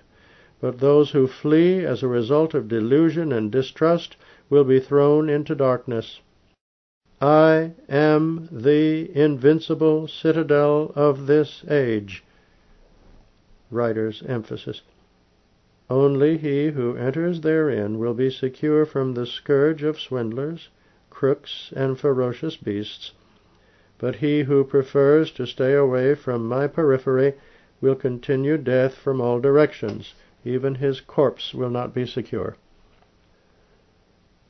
but 0.61 0.79
those 0.79 1.11
who 1.11 1.27
flee 1.27 1.85
as 1.85 2.03
a 2.03 2.09
result 2.09 2.55
of 2.55 2.69
delusion 2.69 3.33
and 3.33 3.51
distrust 3.53 4.17
will 4.51 4.65
be 4.65 4.81
thrown 4.81 5.29
into 5.29 5.55
darkness. 5.55 6.21
I 7.21 7.73
am 7.89 8.49
the 8.51 9.11
invincible 9.15 10.09
citadel 10.09 10.93
of 10.95 11.27
this 11.27 11.65
age. 11.69 12.25
Writer's 13.71 14.23
emphasis. 14.23 14.83
Only 15.91 16.37
he 16.37 16.69
who 16.69 16.97
enters 16.97 17.41
therein 17.41 17.99
will 17.99 18.15
be 18.15 18.31
secure 18.31 18.85
from 18.85 19.15
the 19.15 19.27
scourge 19.27 19.83
of 19.83 20.01
swindlers, 20.01 20.69
crooks, 21.11 21.73
and 21.75 21.99
ferocious 21.99 22.57
beasts 22.57 23.13
but 23.99 24.17
he 24.17 24.45
who 24.45 24.63
prefers 24.63 25.33
to 25.33 25.45
stay 25.47 25.75
away 25.75 26.15
from 26.15 26.47
my 26.47 26.69
periphery 26.69 27.35
will 27.81 27.97
continue 27.97 28.57
death 28.57 28.95
from 28.95 29.21
all 29.21 29.41
directions. 29.41 30.15
Even 30.49 30.77
his 30.77 31.03
corpse 31.03 31.53
will 31.53 31.69
not 31.69 31.93
be 31.93 32.07
secure. 32.07 32.57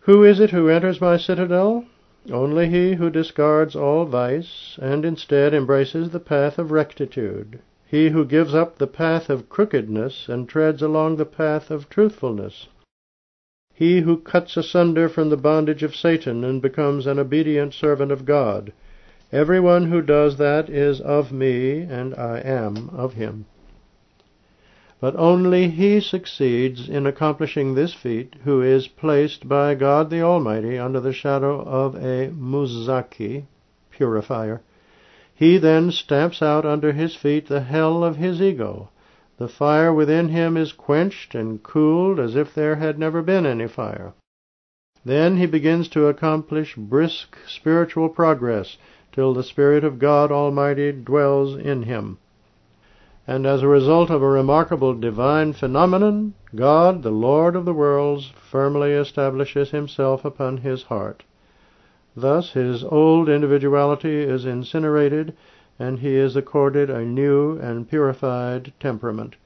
Who 0.02 0.22
is 0.22 0.38
it 0.38 0.52
who 0.52 0.68
enters 0.68 1.00
my 1.00 1.16
citadel? 1.16 1.86
Only 2.30 2.68
he 2.68 2.94
who 2.94 3.10
discards 3.10 3.74
all 3.74 4.04
vice, 4.04 4.78
and 4.80 5.04
instead 5.04 5.52
embraces 5.52 6.10
the 6.10 6.20
path 6.20 6.56
of 6.56 6.70
rectitude. 6.70 7.58
He 7.84 8.10
who 8.10 8.24
gives 8.24 8.54
up 8.54 8.78
the 8.78 8.86
path 8.86 9.28
of 9.28 9.48
crookedness 9.48 10.28
and 10.28 10.48
treads 10.48 10.82
along 10.82 11.16
the 11.16 11.26
path 11.26 11.68
of 11.68 11.90
truthfulness. 11.90 12.68
He 13.74 14.02
who 14.02 14.18
cuts 14.18 14.56
asunder 14.56 15.08
from 15.08 15.30
the 15.30 15.36
bondage 15.36 15.82
of 15.82 15.96
Satan 15.96 16.44
and 16.44 16.62
becomes 16.62 17.08
an 17.08 17.18
obedient 17.18 17.74
servant 17.74 18.12
of 18.12 18.24
God. 18.24 18.72
Everyone 19.32 19.90
who 19.90 20.00
does 20.00 20.36
that 20.36 20.70
is 20.70 21.00
of 21.00 21.32
me, 21.32 21.80
and 21.80 22.14
I 22.14 22.38
am 22.38 22.88
of 22.90 23.14
him. 23.14 23.46
But 25.00 25.14
only 25.14 25.68
he 25.68 26.00
succeeds 26.00 26.88
in 26.88 27.06
accomplishing 27.06 27.74
this 27.76 27.94
feat 27.94 28.34
who 28.42 28.60
is 28.62 28.88
placed 28.88 29.48
by 29.48 29.76
God 29.76 30.10
the 30.10 30.22
Almighty 30.22 30.76
under 30.76 30.98
the 30.98 31.12
shadow 31.12 31.60
of 31.60 31.94
a 31.94 32.32
muzaki, 32.36 33.44
purifier. 33.92 34.60
He 35.32 35.56
then 35.56 35.92
stamps 35.92 36.42
out 36.42 36.66
under 36.66 36.90
his 36.90 37.14
feet 37.14 37.46
the 37.46 37.60
hell 37.60 38.02
of 38.02 38.16
his 38.16 38.42
ego. 38.42 38.90
The 39.36 39.46
fire 39.46 39.94
within 39.94 40.30
him 40.30 40.56
is 40.56 40.72
quenched 40.72 41.32
and 41.32 41.62
cooled 41.62 42.18
as 42.18 42.34
if 42.34 42.52
there 42.52 42.74
had 42.74 42.98
never 42.98 43.22
been 43.22 43.46
any 43.46 43.68
fire. 43.68 44.14
Then 45.04 45.36
he 45.36 45.46
begins 45.46 45.88
to 45.90 46.08
accomplish 46.08 46.74
brisk 46.74 47.36
spiritual 47.46 48.08
progress 48.08 48.76
till 49.12 49.32
the 49.32 49.44
Spirit 49.44 49.84
of 49.84 50.00
God 50.00 50.32
Almighty 50.32 50.90
dwells 50.90 51.54
in 51.54 51.84
him. 51.84 52.18
And 53.28 53.44
as 53.46 53.62
a 53.62 53.68
result 53.68 54.08
of 54.08 54.22
a 54.22 54.28
remarkable 54.28 54.94
divine 54.94 55.52
phenomenon, 55.52 56.32
God, 56.54 57.02
the 57.02 57.10
Lord 57.10 57.54
of 57.54 57.66
the 57.66 57.74
worlds, 57.74 58.32
firmly 58.50 58.92
establishes 58.92 59.70
himself 59.70 60.24
upon 60.24 60.56
his 60.56 60.84
heart. 60.84 61.24
Thus 62.16 62.54
his 62.54 62.82
old 62.82 63.28
individuality 63.28 64.22
is 64.22 64.46
incinerated, 64.46 65.34
and 65.78 65.98
he 65.98 66.16
is 66.16 66.36
accorded 66.36 66.88
a 66.88 67.04
new 67.04 67.58
and 67.58 67.86
purified 67.86 68.72
temperament. 68.80 69.36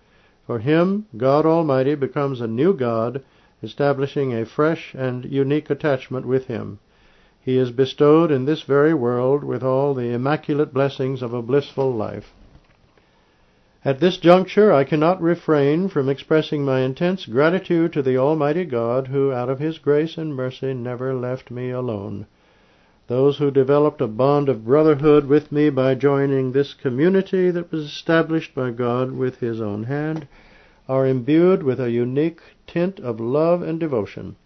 For 0.46 0.60
him, 0.60 1.06
God 1.16 1.44
Almighty 1.44 1.96
becomes 1.96 2.40
a 2.40 2.46
new 2.46 2.72
God, 2.72 3.24
establishing 3.64 4.32
a 4.32 4.46
fresh 4.46 4.94
and 4.94 5.24
unique 5.24 5.70
attachment 5.70 6.24
with 6.24 6.46
him 6.46 6.78
he 7.44 7.58
is 7.58 7.72
bestowed 7.72 8.30
in 8.30 8.44
this 8.44 8.62
very 8.62 8.94
world 8.94 9.42
with 9.42 9.64
all 9.64 9.94
the 9.94 10.12
immaculate 10.12 10.72
blessings 10.72 11.22
of 11.22 11.34
a 11.34 11.42
blissful 11.42 11.92
life. 11.92 12.32
At 13.84 13.98
this 13.98 14.16
juncture 14.16 14.72
I 14.72 14.84
cannot 14.84 15.20
refrain 15.20 15.88
from 15.88 16.08
expressing 16.08 16.64
my 16.64 16.82
intense 16.82 17.26
gratitude 17.26 17.92
to 17.94 18.02
the 18.02 18.16
Almighty 18.16 18.64
God 18.64 19.08
who, 19.08 19.32
out 19.32 19.50
of 19.50 19.58
His 19.58 19.78
grace 19.78 20.16
and 20.16 20.36
mercy, 20.36 20.72
never 20.72 21.12
left 21.14 21.50
me 21.50 21.70
alone. 21.70 22.26
Those 23.08 23.38
who 23.38 23.50
developed 23.50 24.00
a 24.00 24.06
bond 24.06 24.48
of 24.48 24.64
brotherhood 24.64 25.26
with 25.26 25.50
me 25.50 25.68
by 25.68 25.96
joining 25.96 26.52
this 26.52 26.74
community 26.74 27.50
that 27.50 27.72
was 27.72 27.84
established 27.84 28.54
by 28.54 28.70
God 28.70 29.10
with 29.10 29.40
His 29.40 29.60
own 29.60 29.82
hand 29.82 30.28
are 30.88 31.04
imbued 31.04 31.64
with 31.64 31.80
a 31.80 31.90
unique 31.90 32.40
tint 32.68 33.00
of 33.00 33.18
love 33.18 33.62
and 33.62 33.80
devotion. 33.80 34.36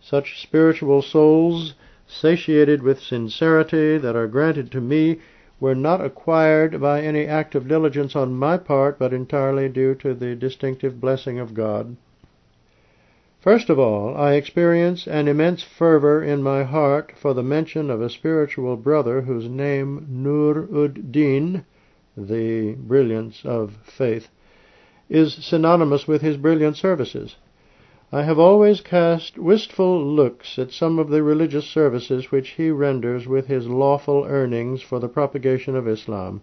Such 0.00 0.40
spiritual 0.40 1.02
souls 1.02 1.74
satiated 2.06 2.84
with 2.84 3.00
sincerity, 3.00 3.98
that 3.98 4.14
are 4.14 4.28
granted 4.28 4.70
to 4.70 4.80
me, 4.80 5.18
were 5.60 5.74
not 5.74 6.04
acquired 6.04 6.80
by 6.80 7.02
any 7.02 7.26
act 7.26 7.54
of 7.54 7.68
diligence 7.68 8.16
on 8.16 8.34
my 8.34 8.56
part, 8.56 8.98
but 8.98 9.12
entirely 9.12 9.68
due 9.68 9.94
to 9.94 10.14
the 10.14 10.34
distinctive 10.34 11.00
blessing 11.00 11.38
of 11.38 11.54
God. 11.54 11.96
First 13.40 13.70
of 13.70 13.78
all, 13.78 14.16
I 14.16 14.34
experience 14.34 15.06
an 15.06 15.28
immense 15.28 15.62
fervor 15.62 16.22
in 16.22 16.42
my 16.42 16.64
heart 16.64 17.12
for 17.16 17.32
the 17.32 17.42
mention 17.42 17.90
of 17.90 18.02
a 18.02 18.10
spiritual 18.10 18.76
brother 18.76 19.22
whose 19.22 19.48
name, 19.48 20.06
Nur 20.10 20.68
ud 20.74 21.12
Din, 21.12 21.64
the 22.16 22.74
brilliance 22.74 23.42
of 23.44 23.78
faith, 23.82 24.28
is 25.08 25.34
synonymous 25.34 26.06
with 26.06 26.20
his 26.20 26.36
brilliant 26.36 26.76
services. 26.76 27.36
I 28.12 28.24
have 28.24 28.40
always 28.40 28.80
cast 28.80 29.38
wistful 29.38 30.04
looks 30.04 30.58
at 30.58 30.72
some 30.72 30.98
of 30.98 31.10
the 31.10 31.22
religious 31.22 31.64
services 31.66 32.32
which 32.32 32.48
he 32.50 32.72
renders 32.72 33.28
with 33.28 33.46
his 33.46 33.68
lawful 33.68 34.24
earnings 34.28 34.82
for 34.82 34.98
the 34.98 35.08
propagation 35.08 35.76
of 35.76 35.86
Islam. 35.86 36.40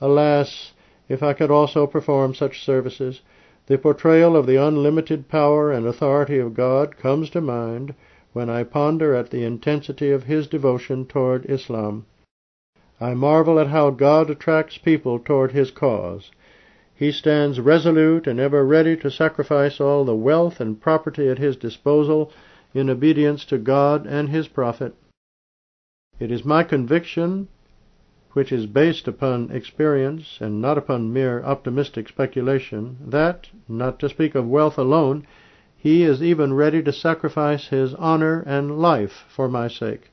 Alas, 0.00 0.74
if 1.08 1.24
I 1.24 1.32
could 1.32 1.50
also 1.50 1.88
perform 1.88 2.34
such 2.34 2.62
services! 2.62 3.22
The 3.66 3.78
portrayal 3.78 4.36
of 4.36 4.46
the 4.46 4.62
unlimited 4.62 5.26
power 5.28 5.72
and 5.72 5.86
authority 5.86 6.38
of 6.38 6.54
God 6.54 6.96
comes 6.96 7.30
to 7.30 7.40
mind 7.40 7.92
when 8.32 8.48
I 8.48 8.62
ponder 8.62 9.12
at 9.12 9.30
the 9.30 9.42
intensity 9.42 10.12
of 10.12 10.22
his 10.22 10.46
devotion 10.46 11.04
toward 11.04 11.50
Islam. 11.50 12.06
I 13.00 13.14
marvel 13.14 13.58
at 13.58 13.66
how 13.66 13.90
God 13.90 14.30
attracts 14.30 14.78
people 14.78 15.18
toward 15.18 15.50
his 15.50 15.72
cause. 15.72 16.30
He 16.98 17.12
stands 17.12 17.60
resolute 17.60 18.26
and 18.26 18.40
ever 18.40 18.64
ready 18.64 18.96
to 18.96 19.10
sacrifice 19.10 19.82
all 19.82 20.06
the 20.06 20.16
wealth 20.16 20.60
and 20.60 20.80
property 20.80 21.28
at 21.28 21.36
his 21.36 21.54
disposal 21.54 22.32
in 22.72 22.88
obedience 22.88 23.44
to 23.46 23.58
God 23.58 24.06
and 24.06 24.30
his 24.30 24.48
prophet. 24.48 24.94
It 26.18 26.30
is 26.30 26.42
my 26.42 26.62
conviction, 26.62 27.48
which 28.32 28.50
is 28.50 28.64
based 28.64 29.06
upon 29.06 29.50
experience 29.50 30.38
and 30.40 30.62
not 30.62 30.78
upon 30.78 31.12
mere 31.12 31.42
optimistic 31.42 32.08
speculation, 32.08 32.96
that, 33.02 33.50
not 33.68 33.98
to 33.98 34.08
speak 34.08 34.34
of 34.34 34.48
wealth 34.48 34.78
alone, 34.78 35.26
he 35.76 36.02
is 36.02 36.22
even 36.22 36.54
ready 36.54 36.82
to 36.82 36.92
sacrifice 36.92 37.68
his 37.68 37.92
honor 37.96 38.42
and 38.46 38.80
life 38.80 39.26
for 39.28 39.50
my 39.50 39.68
sake. 39.68 40.10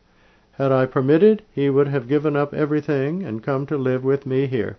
Had 0.52 0.74
I 0.74 0.86
permitted, 0.86 1.44
he 1.50 1.70
would 1.70 1.88
have 1.88 2.10
given 2.10 2.36
up 2.36 2.54
everything 2.54 3.24
and 3.24 3.42
come 3.42 3.66
to 3.68 3.78
live 3.78 4.04
with 4.04 4.26
me 4.26 4.48
here. 4.48 4.78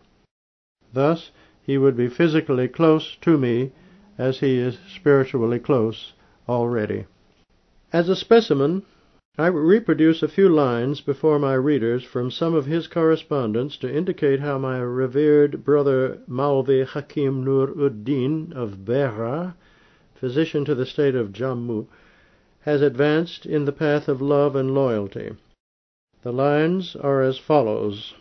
Thus, 0.92 1.30
he 1.64 1.78
would 1.78 1.96
be 1.96 2.08
physically 2.08 2.68
close 2.68 3.16
to 3.22 3.38
me 3.38 3.72
as 4.18 4.40
he 4.40 4.58
is 4.58 4.78
spiritually 4.94 5.58
close 5.58 6.12
already. 6.48 7.06
As 7.92 8.08
a 8.08 8.16
specimen, 8.16 8.82
I 9.36 9.46
reproduce 9.46 10.22
a 10.22 10.28
few 10.28 10.48
lines 10.48 11.00
before 11.00 11.40
my 11.40 11.54
readers 11.54 12.04
from 12.04 12.30
some 12.30 12.54
of 12.54 12.66
his 12.66 12.86
correspondence 12.86 13.76
to 13.78 13.92
indicate 13.92 14.40
how 14.40 14.58
my 14.58 14.78
revered 14.78 15.64
brother 15.64 16.18
Maulvi 16.28 16.86
Hakim 16.86 17.42
Nur 17.42 17.70
ud 17.76 18.04
Din 18.04 18.52
of 18.54 18.84
Behra, 18.84 19.54
physician 20.14 20.64
to 20.66 20.74
the 20.74 20.86
state 20.86 21.16
of 21.16 21.32
Jammu, 21.32 21.86
has 22.60 22.80
advanced 22.80 23.44
in 23.44 23.64
the 23.64 23.72
path 23.72 24.06
of 24.06 24.22
love 24.22 24.54
and 24.54 24.72
loyalty. 24.72 25.32
The 26.22 26.32
lines 26.32 26.94
are 26.94 27.20
as 27.20 27.36
follows. 27.36 28.14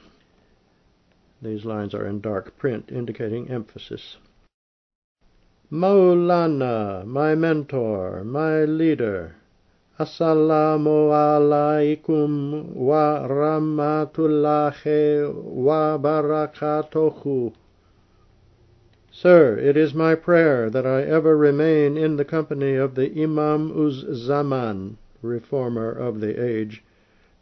These 1.43 1.65
lines 1.65 1.93
are 1.93 2.07
in 2.07 2.21
dark 2.21 2.57
print, 2.57 2.89
indicating 2.89 3.49
emphasis. 3.49 4.15
Maulana, 5.69 7.05
my 7.05 7.35
mentor, 7.35 8.23
my 8.23 8.63
leader. 8.63 9.35
Assalamu 9.99 11.11
alaikum 11.11 12.73
wa 12.73 13.27
rahmatullahi 13.27 15.33
wa 15.33 15.97
barakatuhu. 15.97 17.51
Sir, 19.11 19.57
it 19.57 19.75
is 19.75 19.93
my 19.93 20.15
prayer 20.15 20.69
that 20.69 20.87
I 20.87 21.01
ever 21.01 21.35
remain 21.35 21.97
in 21.97 22.15
the 22.15 22.23
company 22.23 22.75
of 22.75 22.95
the 22.95 23.11
Imam 23.21 23.73
uz 23.77 24.05
Zaman, 24.13 24.95
reformer 25.21 25.91
of 25.91 26.21
the 26.21 26.41
age, 26.41 26.85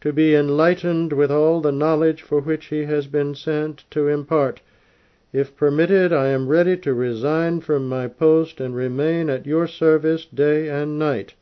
to 0.02 0.12
be 0.12 0.34
enlightened 0.34 1.14
with 1.14 1.32
all 1.32 1.62
the 1.62 1.72
knowledge 1.72 2.24
for 2.24 2.42
which 2.42 2.66
he 2.66 2.86
has 2.86 3.06
been 3.06 3.36
sent 3.36 3.86
to 3.92 4.08
impart. 4.08 4.60
If 5.32 5.56
permitted, 5.56 6.12
I 6.12 6.28
am 6.28 6.48
ready 6.48 6.76
to 6.78 6.94
resign 6.94 7.62
from 7.62 7.88
my 7.88 8.08
post 8.08 8.60
and 8.60 8.76
remain 8.76 9.30
at 9.30 9.46
your 9.46 9.68
service 9.68 10.26
day 10.26 10.68
and 10.68 11.00
night. 11.00 11.36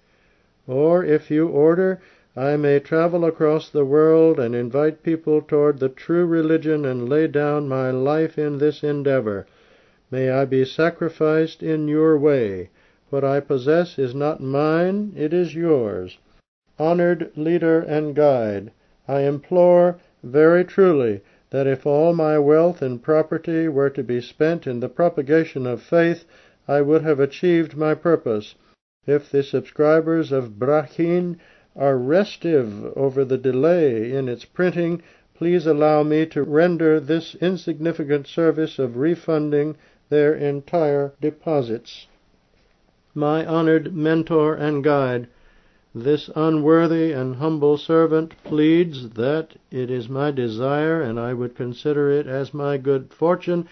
Or, 0.68 1.04
if 1.04 1.32
you 1.32 1.48
order, 1.48 2.02
I 2.36 2.58
may 2.58 2.80
travel 2.80 3.26
across 3.26 3.70
the 3.70 3.86
world 3.86 4.40
and 4.40 4.54
invite 4.54 5.02
people 5.02 5.42
toward 5.42 5.80
the 5.80 5.90
true 5.90 6.26
religion 6.26 6.86
and 6.86 7.10
lay 7.10 7.28
down 7.28 7.68
my 7.68 7.90
life 7.90 8.38
in 8.38 8.60
this 8.60 8.84
endeavor. 8.84 9.48
May 10.12 10.30
I 10.30 10.46
be 10.46 10.66
sacrificed 10.66 11.64
in 11.64 11.88
your 11.88 12.18
way. 12.18 12.70
What 13.10 13.24
I 13.24 13.40
possess 13.40 13.98
is 13.98 14.14
not 14.14 14.44
mine, 14.44 15.14
it 15.16 15.34
is 15.34 15.56
yours. 15.56 16.18
Honored 16.82 17.32
leader 17.36 17.82
and 17.82 18.16
guide, 18.16 18.72
I 19.06 19.24
implore 19.24 19.98
very 20.24 20.64
truly 20.64 21.20
that 21.50 21.68
if 21.68 21.86
all 21.86 22.14
my 22.14 22.40
wealth 22.40 22.82
and 22.82 23.04
property 23.04 23.68
were 23.68 23.90
to 23.90 24.02
be 24.02 24.22
spent 24.22 24.66
in 24.66 24.80
the 24.80 24.88
propagation 24.88 25.68
of 25.68 25.82
faith, 25.82 26.24
I 26.70 26.80
would 26.80 27.02
have 27.02 27.20
achieved 27.20 27.76
my 27.76 27.96
purpose. 27.96 28.56
If 29.06 29.30
the 29.30 29.44
subscribers 29.44 30.32
of 30.32 30.58
Barahin 30.58 31.36
are 31.76 31.98
restive 31.98 32.86
over 32.96 33.26
the 33.26 33.38
delay 33.38 34.14
in 34.14 34.30
its 34.30 34.46
printing, 34.46 35.02
please 35.34 35.68
allow 35.68 36.04
me 36.04 36.26
to 36.28 36.44
render 36.44 37.02
this 37.02 37.36
insignificant 37.42 38.26
service 38.26 38.80
of 38.80 38.96
refunding 38.96 39.76
their 40.08 40.34
entire 40.34 41.12
deposits. 41.20 42.08
My 43.14 43.46
honored 43.46 43.94
mentor 43.94 44.56
and 44.56 44.82
guide, 44.82 45.28
this 45.96 46.30
unworthy 46.36 47.12
and 47.12 47.38
humble 47.38 47.76
servant 47.76 48.36
pleads 48.44 49.10
that 49.10 49.56
it 49.72 49.90
is 49.90 50.08
my 50.08 50.30
desire, 50.30 51.02
and 51.02 51.20
I 51.20 51.34
would 51.34 51.56
consider 51.56 52.12
it 52.12 52.28
as 52.28 52.54
my 52.54 52.78
good 52.78 53.12
fortune, 53.12 53.68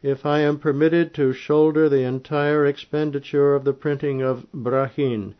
if 0.00 0.24
I 0.24 0.38
am 0.40 0.58
permitted 0.60 1.12
to 1.14 1.32
shoulder 1.32 1.88
the 1.88 2.04
entire 2.04 2.64
expenditure 2.66 3.56
of 3.56 3.64
the 3.64 3.72
printing 3.72 4.22
of 4.22 4.46
Barahin. 4.54 5.34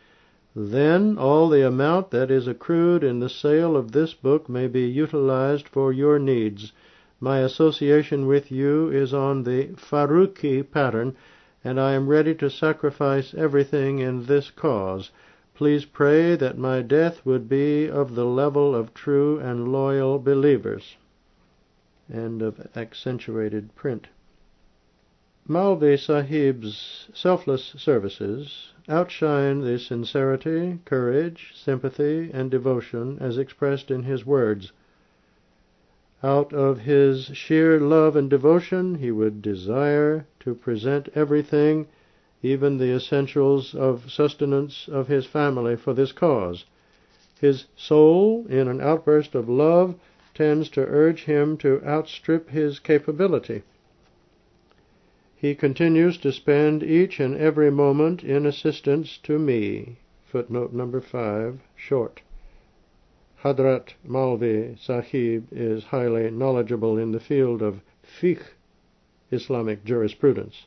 Then 0.57 1.17
all 1.17 1.49
the 1.49 1.65
amount 1.65 2.11
that 2.11 2.31
is 2.31 2.49
accrued 2.49 3.05
in 3.05 3.21
the 3.21 3.29
sale 3.29 3.77
of 3.77 3.93
this 3.93 4.13
book 4.15 4.49
may 4.49 4.67
be 4.67 4.89
utilized 4.89 5.69
for 5.69 5.93
your 5.93 6.19
needs. 6.19 6.73
My 7.21 7.39
association 7.39 8.27
with 8.27 8.51
you 8.51 8.89
is 8.89 9.15
on 9.15 9.45
the 9.45 9.67
Farooqui 9.77 10.69
pattern, 10.69 11.15
and 11.63 11.79
I 11.79 11.93
am 11.93 12.09
ready 12.09 12.35
to 12.35 12.51
sacrifice 12.51 13.33
everything 13.33 14.01
in 14.01 14.27
this 14.27 14.51
cause. 14.51 15.13
Please 15.57 15.87
pray 15.87 16.37
that 16.37 16.59
my 16.59 16.83
death 16.83 17.25
would 17.25 17.49
be 17.49 17.89
of 17.89 18.15
the 18.15 18.27
level 18.27 18.75
of 18.75 18.93
true 18.93 19.39
and 19.39 19.73
loyal 19.73 20.19
believers. 20.19 20.99
End 22.13 22.43
of 22.43 22.69
accentuated 22.77 23.75
print. 23.75 24.09
Maulvi 25.49 25.97
Sahib's 25.97 27.09
selfless 27.15 27.75
services 27.79 28.75
outshine 28.87 29.63
the 29.63 29.79
sincerity, 29.79 30.79
courage, 30.85 31.53
sympathy, 31.55 32.31
and 32.35 32.51
devotion 32.51 33.17
as 33.19 33.39
expressed 33.39 33.91
in 33.91 34.03
his 34.03 34.27
words. 34.27 34.73
Out 36.23 36.53
of 36.53 36.81
his 36.81 37.35
sheer 37.35 37.81
love 37.81 38.15
and 38.15 38.29
devotion, 38.29 38.97
he 38.97 39.11
would 39.11 39.41
desire 39.41 40.27
to 40.41 40.55
present 40.55 41.09
everything 41.15 41.87
even 42.43 42.79
the 42.79 42.95
essentials 42.95 43.75
of 43.75 44.11
sustenance 44.11 44.89
of 44.89 45.09
his 45.09 45.27
family 45.27 45.77
for 45.77 45.95
this 45.95 46.13
cause. 46.13 46.65
His 47.41 47.67
soul, 47.77 48.47
in 48.49 48.69
an 48.69 48.81
outburst 48.81 49.35
of 49.35 49.49
love, 49.49 49.95
tends 50.35 50.69
to 50.71 50.81
urge 50.81 51.25
him 51.25 51.57
to 51.59 51.83
outstrip 51.85 52.51
his 52.51 52.79
capability. 52.79 53.63
He 55.35 55.55
continues 55.55 56.19
to 56.19 56.33
spend 56.33 56.83
each 56.83 57.21
and 57.21 57.37
every 57.37 57.71
moment 57.71 58.25
in 58.25 58.47
assistance 58.47 59.19
to 59.19 59.39
me. 59.39 59.99
Footnote 60.25 60.73
number 60.73 61.01
five, 61.01 61.61
short. 61.75 62.23
Hadrat 63.43 63.95
Maulvi 64.07 64.79
Sahib 64.79 65.47
is 65.53 65.85
highly 65.85 66.31
knowledgeable 66.31 66.99
in 66.99 67.13
the 67.13 67.21
field 67.21 67.63
of 67.63 67.81
fiqh, 68.03 68.43
Islamic 69.31 69.85
jurisprudence. 69.85 70.67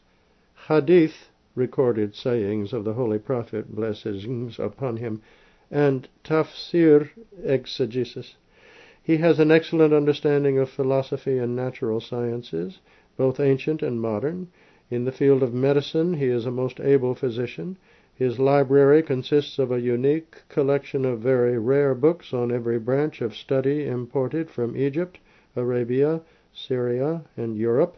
Hadith 0.68 1.30
recorded 1.60 2.16
sayings 2.16 2.72
of 2.72 2.86
the 2.86 2.94
Holy 2.94 3.20
Prophet, 3.20 3.76
blessings 3.76 4.58
upon 4.58 4.96
him, 4.96 5.22
and 5.70 6.08
tafsir 6.24 7.10
exegesis. 7.44 8.38
He 9.04 9.18
has 9.18 9.40
an 9.40 9.52
excellent 9.52 9.94
understanding 9.94 10.58
of 10.58 10.70
philosophy 10.70 11.38
and 11.38 11.58
natural 11.58 12.00
sciences, 12.00 12.80
both 13.18 13.42
ancient 13.42 13.84
and 13.84 14.00
modern. 14.00 14.48
In 14.90 15.04
the 15.04 15.12
field 15.12 15.44
of 15.44 15.54
medicine, 15.54 16.14
he 16.14 16.28
is 16.28 16.46
a 16.46 16.52
most 16.52 16.80
able 16.80 17.14
physician. 17.14 17.78
His 18.16 18.40
library 18.40 19.04
consists 19.04 19.60
of 19.60 19.70
a 19.70 19.82
unique 19.82 20.38
collection 20.48 21.04
of 21.04 21.20
very 21.20 21.60
rare 21.60 21.94
books 21.94 22.34
on 22.34 22.54
every 22.54 22.80
branch 22.80 23.22
of 23.22 23.36
study 23.36 23.86
imported 23.86 24.50
from 24.50 24.78
Egypt, 24.78 25.20
Arabia, 25.58 26.22
Syria, 26.54 27.24
and 27.36 27.58
Europe. 27.58 27.98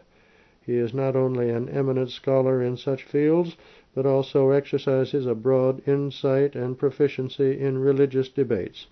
He 0.64 0.76
is 0.76 0.94
not 0.94 1.16
only 1.16 1.50
an 1.50 1.68
eminent 1.68 2.10
scholar 2.10 2.62
in 2.62 2.76
such 2.76 3.02
fields, 3.02 3.56
but 3.96 4.06
also 4.06 4.50
exercises 4.50 5.26
a 5.26 5.34
broad 5.34 5.82
insight 5.88 6.54
and 6.54 6.78
proficiency 6.78 7.58
in 7.58 7.78
religious 7.78 8.28
debates. 8.28 8.86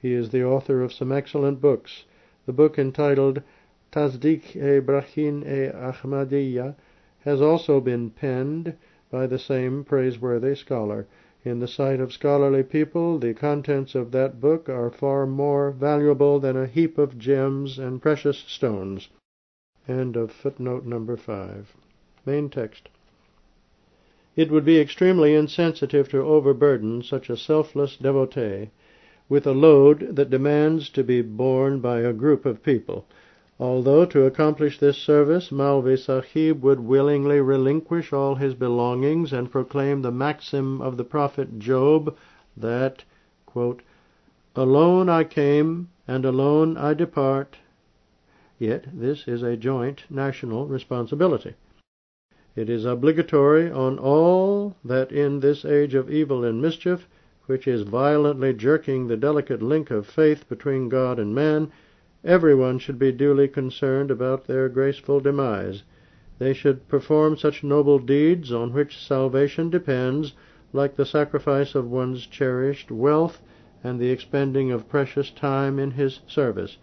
He 0.00 0.12
is 0.12 0.30
the 0.30 0.44
author 0.44 0.82
of 0.82 0.92
some 0.92 1.10
excellent 1.10 1.60
books. 1.60 2.04
The 2.46 2.52
book 2.52 2.78
entitled 2.78 3.42
Tasdik-e 3.90 4.80
Barahin-e 4.80 5.72
Ahmadiyya 5.72 6.76
has 7.22 7.42
also 7.42 7.80
been 7.80 8.10
penned 8.10 8.74
by 9.10 9.26
the 9.26 9.40
same 9.40 9.82
praiseworthy 9.82 10.54
scholar. 10.54 11.08
In 11.44 11.58
the 11.58 11.66
sight 11.66 11.98
of 11.98 12.12
scholarly 12.12 12.62
people, 12.62 13.18
the 13.18 13.34
contents 13.34 13.96
of 13.96 14.12
that 14.12 14.40
book 14.40 14.68
are 14.68 14.90
far 14.90 15.26
more 15.26 15.72
valuable 15.72 16.38
than 16.38 16.56
a 16.56 16.68
heap 16.68 16.98
of 16.98 17.18
gems 17.18 17.80
and 17.80 18.00
precious 18.00 18.38
stones. 18.38 19.08
End 19.88 20.16
of 20.16 20.32
footnote 20.32 20.86
number 20.86 21.16
five. 21.16 21.74
Main 22.24 22.48
text. 22.48 22.88
It 24.34 24.50
would 24.50 24.64
be 24.64 24.80
extremely 24.80 25.34
insensitive 25.34 26.08
to 26.08 26.22
overburden 26.22 27.02
such 27.02 27.28
a 27.28 27.36
selfless 27.36 27.96
devotee 27.96 28.70
with 29.28 29.46
a 29.46 29.52
load 29.52 30.16
that 30.16 30.30
demands 30.30 30.88
to 30.90 31.04
be 31.04 31.22
borne 31.22 31.80
by 31.80 32.00
a 32.00 32.12
group 32.12 32.46
of 32.46 32.62
people. 32.62 33.06
Although 33.60 34.06
to 34.06 34.26
accomplish 34.26 34.78
this 34.78 34.96
service 34.96 35.50
Maulvi 35.50 35.96
Sahib 35.96 36.62
would 36.62 36.80
willingly 36.80 37.40
relinquish 37.40 38.12
all 38.12 38.34
his 38.34 38.54
belongings 38.54 39.32
and 39.32 39.52
proclaim 39.52 40.02
the 40.02 40.10
maxim 40.10 40.80
of 40.80 40.96
the 40.96 41.04
prophet 41.04 41.58
Job 41.58 42.16
that, 42.56 43.04
quote, 43.46 43.82
Alone 44.56 45.08
I 45.08 45.24
came, 45.24 45.90
and 46.08 46.24
alone 46.24 46.76
I 46.76 46.94
depart, 46.94 47.58
Yet 48.58 48.86
this 48.92 49.26
is 49.26 49.42
a 49.42 49.56
joint 49.56 50.04
national 50.08 50.66
responsibility. 50.68 51.54
It 52.54 52.70
is 52.70 52.84
obligatory 52.84 53.68
on 53.68 53.98
all 53.98 54.76
that 54.84 55.10
in 55.10 55.40
this 55.40 55.64
age 55.64 55.96
of 55.96 56.08
evil 56.08 56.44
and 56.44 56.62
mischief, 56.62 57.08
which 57.46 57.66
is 57.66 57.82
violently 57.82 58.54
jerking 58.54 59.08
the 59.08 59.16
delicate 59.16 59.60
link 59.60 59.90
of 59.90 60.06
faith 60.06 60.48
between 60.48 60.88
God 60.88 61.18
and 61.18 61.34
man, 61.34 61.72
everyone 62.22 62.78
should 62.78 62.96
be 62.96 63.10
duly 63.10 63.48
concerned 63.48 64.12
about 64.12 64.46
their 64.46 64.68
graceful 64.68 65.18
demise. 65.18 65.82
They 66.38 66.54
should 66.54 66.86
perform 66.86 67.36
such 67.36 67.64
noble 67.64 67.98
deeds 67.98 68.52
on 68.52 68.72
which 68.72 69.04
salvation 69.04 69.68
depends, 69.68 70.32
like 70.72 70.94
the 70.94 71.04
sacrifice 71.04 71.74
of 71.74 71.90
one's 71.90 72.24
cherished 72.24 72.92
wealth 72.92 73.42
and 73.82 73.98
the 73.98 74.10
expending 74.10 74.70
of 74.70 74.88
precious 74.88 75.32
time 75.32 75.80
in 75.80 75.90
His 75.90 76.20
service. 76.28 76.78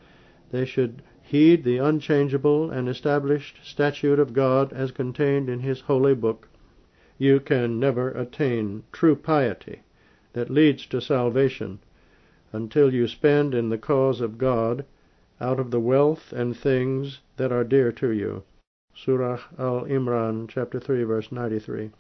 They 0.52 0.65
should 0.65 1.02
heed 1.32 1.64
the 1.64 1.78
unchangeable 1.78 2.70
and 2.70 2.90
established 2.90 3.58
statute 3.64 4.20
of 4.20 4.34
God 4.34 4.74
as 4.74 4.91
contained 4.91 5.48
in 5.48 5.62
His 5.62 5.80
holy 5.80 6.14
book. 6.14 6.49
You 7.18 7.40
can 7.40 7.80
never 7.80 8.10
attain 8.10 8.84
true 8.91 9.16
piety 9.16 9.84
that 10.34 10.49
leads 10.49 10.86
to 10.88 10.99
salvation 10.99 11.80
until 12.52 12.94
you 12.94 13.08
spend 13.08 13.56
in 13.56 13.70
the 13.70 13.78
cause 13.78 14.20
of 14.20 14.38
God 14.38 14.84
out 15.40 15.58
of 15.58 15.72
the 15.72 15.80
wealth 15.80 16.34
and 16.34 16.53
things 16.53 17.22
that 17.38 17.53
are 17.53 17.64
dear 17.64 17.94
to 17.94 18.12
you. 18.12 18.44
Surah 18.94 19.40
Al 19.58 19.86
Imran, 19.86 20.49
chapter 20.49 20.82
3, 20.82 21.03
verse 21.03 21.32
93. 21.32 21.91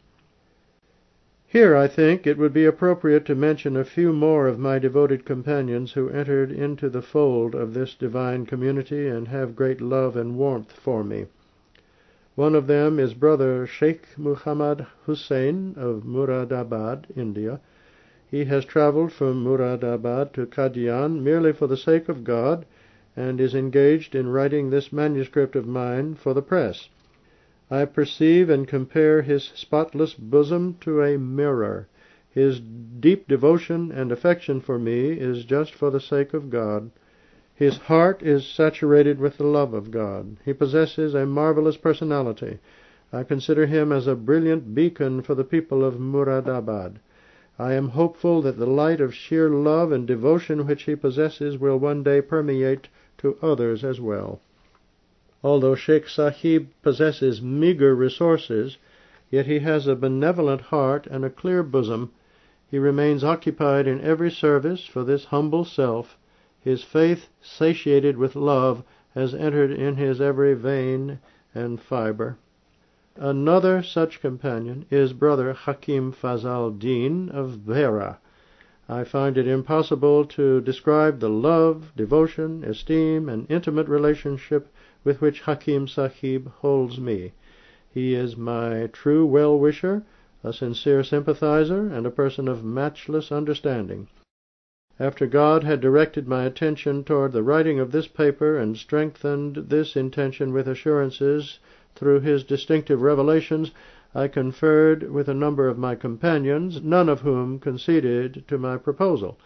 Here, 1.53 1.75
I 1.75 1.89
think, 1.89 2.25
it 2.25 2.37
would 2.37 2.53
be 2.53 2.63
appropriate 2.63 3.25
to 3.25 3.35
mention 3.35 3.75
a 3.75 3.83
few 3.83 4.13
more 4.13 4.47
of 4.47 4.57
my 4.57 4.79
devoted 4.79 5.25
companions 5.25 5.91
who 5.91 6.07
entered 6.07 6.49
into 6.49 6.87
the 6.87 7.01
fold 7.01 7.55
of 7.55 7.73
this 7.73 7.93
divine 7.93 8.45
community 8.45 9.09
and 9.09 9.27
have 9.27 9.53
great 9.53 9.81
love 9.81 10.15
and 10.15 10.37
warmth 10.37 10.71
for 10.71 11.03
me. 11.03 11.25
One 12.35 12.55
of 12.55 12.67
them 12.67 12.99
is 13.01 13.13
brother 13.13 13.67
Sheikh 13.67 14.17
Muhammad 14.17 14.85
Hussein 15.05 15.73
of 15.75 16.05
Muradabad, 16.05 17.07
India. 17.17 17.59
He 18.29 18.45
has 18.45 18.63
traveled 18.63 19.11
from 19.11 19.43
Muradabad 19.43 20.31
to 20.31 20.45
Qadian 20.45 21.21
merely 21.21 21.51
for 21.51 21.67
the 21.67 21.75
sake 21.75 22.07
of 22.07 22.23
God, 22.23 22.65
and 23.13 23.41
is 23.41 23.53
engaged 23.53 24.15
in 24.15 24.29
writing 24.29 24.69
this 24.69 24.93
manuscript 24.93 25.57
of 25.57 25.67
mine 25.67 26.15
for 26.15 26.33
the 26.33 26.41
press. 26.41 26.87
I 27.73 27.85
perceive 27.85 28.49
and 28.49 28.67
compare 28.67 29.21
his 29.21 29.45
spotless 29.55 30.13
bosom 30.13 30.75
to 30.81 31.01
a 31.01 31.17
mirror. 31.17 31.87
His 32.29 32.59
deep 32.59 33.29
devotion 33.29 33.93
and 33.93 34.11
affection 34.11 34.59
for 34.59 34.77
me 34.77 35.11
is 35.11 35.45
just 35.45 35.73
for 35.73 35.89
the 35.89 36.01
sake 36.01 36.33
of 36.33 36.49
God. 36.49 36.91
His 37.55 37.77
heart 37.77 38.21
is 38.23 38.45
saturated 38.45 39.21
with 39.21 39.37
the 39.37 39.45
love 39.45 39.73
of 39.73 39.89
God. 39.89 40.35
He 40.43 40.51
possesses 40.51 41.13
a 41.13 41.25
marvelous 41.25 41.77
personality. 41.77 42.59
I 43.13 43.23
consider 43.23 43.65
him 43.67 43.93
as 43.93 44.05
a 44.05 44.15
brilliant 44.15 44.75
beacon 44.75 45.21
for 45.21 45.33
the 45.33 45.45
people 45.45 45.85
of 45.85 45.97
Muradabad. 45.97 46.99
I 47.57 47.71
am 47.71 47.87
hopeful 47.89 48.41
that 48.41 48.57
the 48.57 48.65
light 48.65 48.99
of 48.99 49.15
sheer 49.15 49.49
love 49.49 49.93
and 49.93 50.05
devotion 50.05 50.67
which 50.67 50.83
he 50.83 50.95
possesses 50.97 51.57
will 51.57 51.77
one 51.77 52.03
day 52.03 52.19
permeate 52.21 52.89
to 53.19 53.37
others 53.41 53.85
as 53.85 54.01
well. 54.01 54.41
Although 55.43 55.73
Sheikh 55.73 56.07
Sahib 56.07 56.69
possesses 56.83 57.41
meagre 57.41 57.95
resources, 57.95 58.77
yet 59.31 59.47
he 59.47 59.59
has 59.59 59.87
a 59.87 59.95
benevolent 59.95 60.61
heart 60.61 61.07
and 61.07 61.25
a 61.25 61.31
clear 61.31 61.63
bosom. 61.63 62.11
He 62.69 62.77
remains 62.77 63.23
occupied 63.23 63.87
in 63.87 64.01
every 64.01 64.29
service 64.29 64.85
for 64.85 65.03
this 65.03 65.25
humble 65.25 65.65
self. 65.65 66.17
His 66.59 66.83
faith, 66.83 67.29
satiated 67.41 68.17
with 68.17 68.35
love, 68.35 68.83
has 69.15 69.33
entered 69.33 69.71
in 69.71 69.95
his 69.95 70.21
every 70.21 70.53
vein 70.53 71.17
and 71.55 71.81
fibre. 71.81 72.37
Another 73.17 73.83
such 73.83 74.21
companion 74.21 74.85
is 74.89 75.11
brother 75.11 75.53
Hakim 75.53 76.11
Fazal 76.13 76.69
Din 76.77 77.29
of 77.29 77.65
Behrah. 77.65 78.17
I 78.93 79.05
find 79.05 79.37
it 79.37 79.47
impossible 79.47 80.25
to 80.25 80.59
describe 80.59 81.21
the 81.21 81.29
love, 81.29 81.93
devotion, 81.95 82.65
esteem, 82.65 83.29
and 83.29 83.49
intimate 83.49 83.87
relationship 83.87 84.67
with 85.05 85.21
which 85.21 85.39
Hakim 85.39 85.87
Sahib 85.87 86.51
holds 86.59 86.99
me. 86.99 87.31
He 87.89 88.15
is 88.15 88.35
my 88.35 88.89
true 88.91 89.25
well 89.25 89.57
wisher, 89.57 90.03
a 90.43 90.51
sincere 90.51 91.05
sympathizer, 91.05 91.87
and 91.87 92.05
a 92.05 92.11
person 92.11 92.49
of 92.49 92.65
matchless 92.65 93.31
understanding. 93.31 94.09
After 94.99 95.25
God 95.25 95.63
had 95.63 95.79
directed 95.79 96.27
my 96.27 96.43
attention 96.43 97.05
toward 97.05 97.31
the 97.31 97.43
writing 97.43 97.79
of 97.79 97.93
this 97.93 98.07
paper 98.07 98.57
and 98.57 98.75
strengthened 98.75 99.55
this 99.69 99.95
intention 99.95 100.51
with 100.51 100.67
assurances 100.67 101.59
through 101.95 102.19
his 102.19 102.43
distinctive 102.43 103.01
revelations, 103.01 103.71
I 104.13 104.27
conferred 104.27 105.09
with 105.09 105.29
a 105.29 105.33
number 105.33 105.69
of 105.69 105.77
my 105.77 105.95
companions, 105.95 106.83
none 106.83 107.07
of 107.07 107.21
whom 107.21 107.59
conceded 107.59 108.43
to 108.49 108.57
my 108.57 108.75
proposal. 108.75 109.37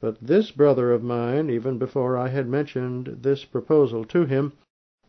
But 0.00 0.18
this 0.20 0.52
brother 0.52 0.92
of 0.92 1.02
mine, 1.02 1.50
even 1.50 1.76
before 1.76 2.16
I 2.16 2.28
had 2.28 2.48
mentioned 2.48 3.18
this 3.22 3.44
proposal 3.44 4.04
to 4.04 4.24
him, 4.24 4.52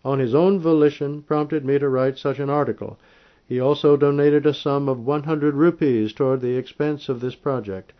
on 0.03 0.17
his 0.17 0.33
own 0.33 0.59
volition 0.59 1.21
prompted 1.21 1.63
me 1.63 1.77
to 1.77 1.89
write 1.89 2.17
such 2.17 2.39
an 2.39 2.49
article. 2.49 2.97
He 3.45 3.59
also 3.59 3.97
donated 3.97 4.45
a 4.45 4.53
sum 4.53 4.89
of 4.89 5.05
one 5.05 5.23
hundred 5.23 5.53
rupees 5.53 6.11
toward 6.11 6.41
the 6.41 6.57
expense 6.57 7.07
of 7.07 7.19
this 7.19 7.35
project. 7.35 7.93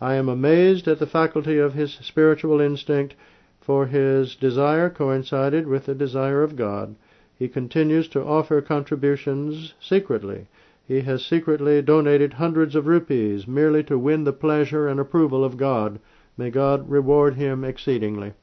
I 0.00 0.14
am 0.14 0.28
amazed 0.28 0.86
at 0.86 0.98
the 0.98 1.06
faculty 1.06 1.58
of 1.58 1.74
his 1.74 1.94
spiritual 1.94 2.60
instinct, 2.60 3.14
for 3.60 3.86
his 3.86 4.36
desire 4.36 4.88
coincided 4.88 5.66
with 5.66 5.86
the 5.86 5.94
desire 5.94 6.42
of 6.42 6.54
God. 6.54 6.94
He 7.36 7.48
continues 7.48 8.06
to 8.08 8.24
offer 8.24 8.60
contributions 8.60 9.74
secretly. 9.80 10.46
He 10.86 11.00
has 11.00 11.24
secretly 11.24 11.82
donated 11.82 12.34
hundreds 12.34 12.76
of 12.76 12.86
rupees 12.86 13.48
merely 13.48 13.82
to 13.84 13.98
win 13.98 14.24
the 14.24 14.32
pleasure 14.32 14.86
and 14.86 15.00
approval 15.00 15.44
of 15.44 15.56
God. 15.56 15.98
May 16.36 16.50
God 16.50 16.88
reward 16.88 17.34
him 17.34 17.64
exceedingly. 17.64 18.34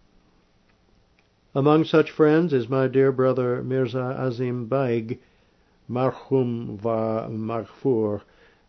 Among 1.54 1.84
such 1.84 2.12
friends 2.12 2.54
is 2.54 2.70
my 2.70 2.88
dear 2.88 3.12
brother 3.12 3.62
Mirza 3.64 4.16
Azim 4.18 4.68
Baig, 4.68 5.20
Marhum 5.90 6.78
va 6.78 7.28
Maghfur, 7.30 8.22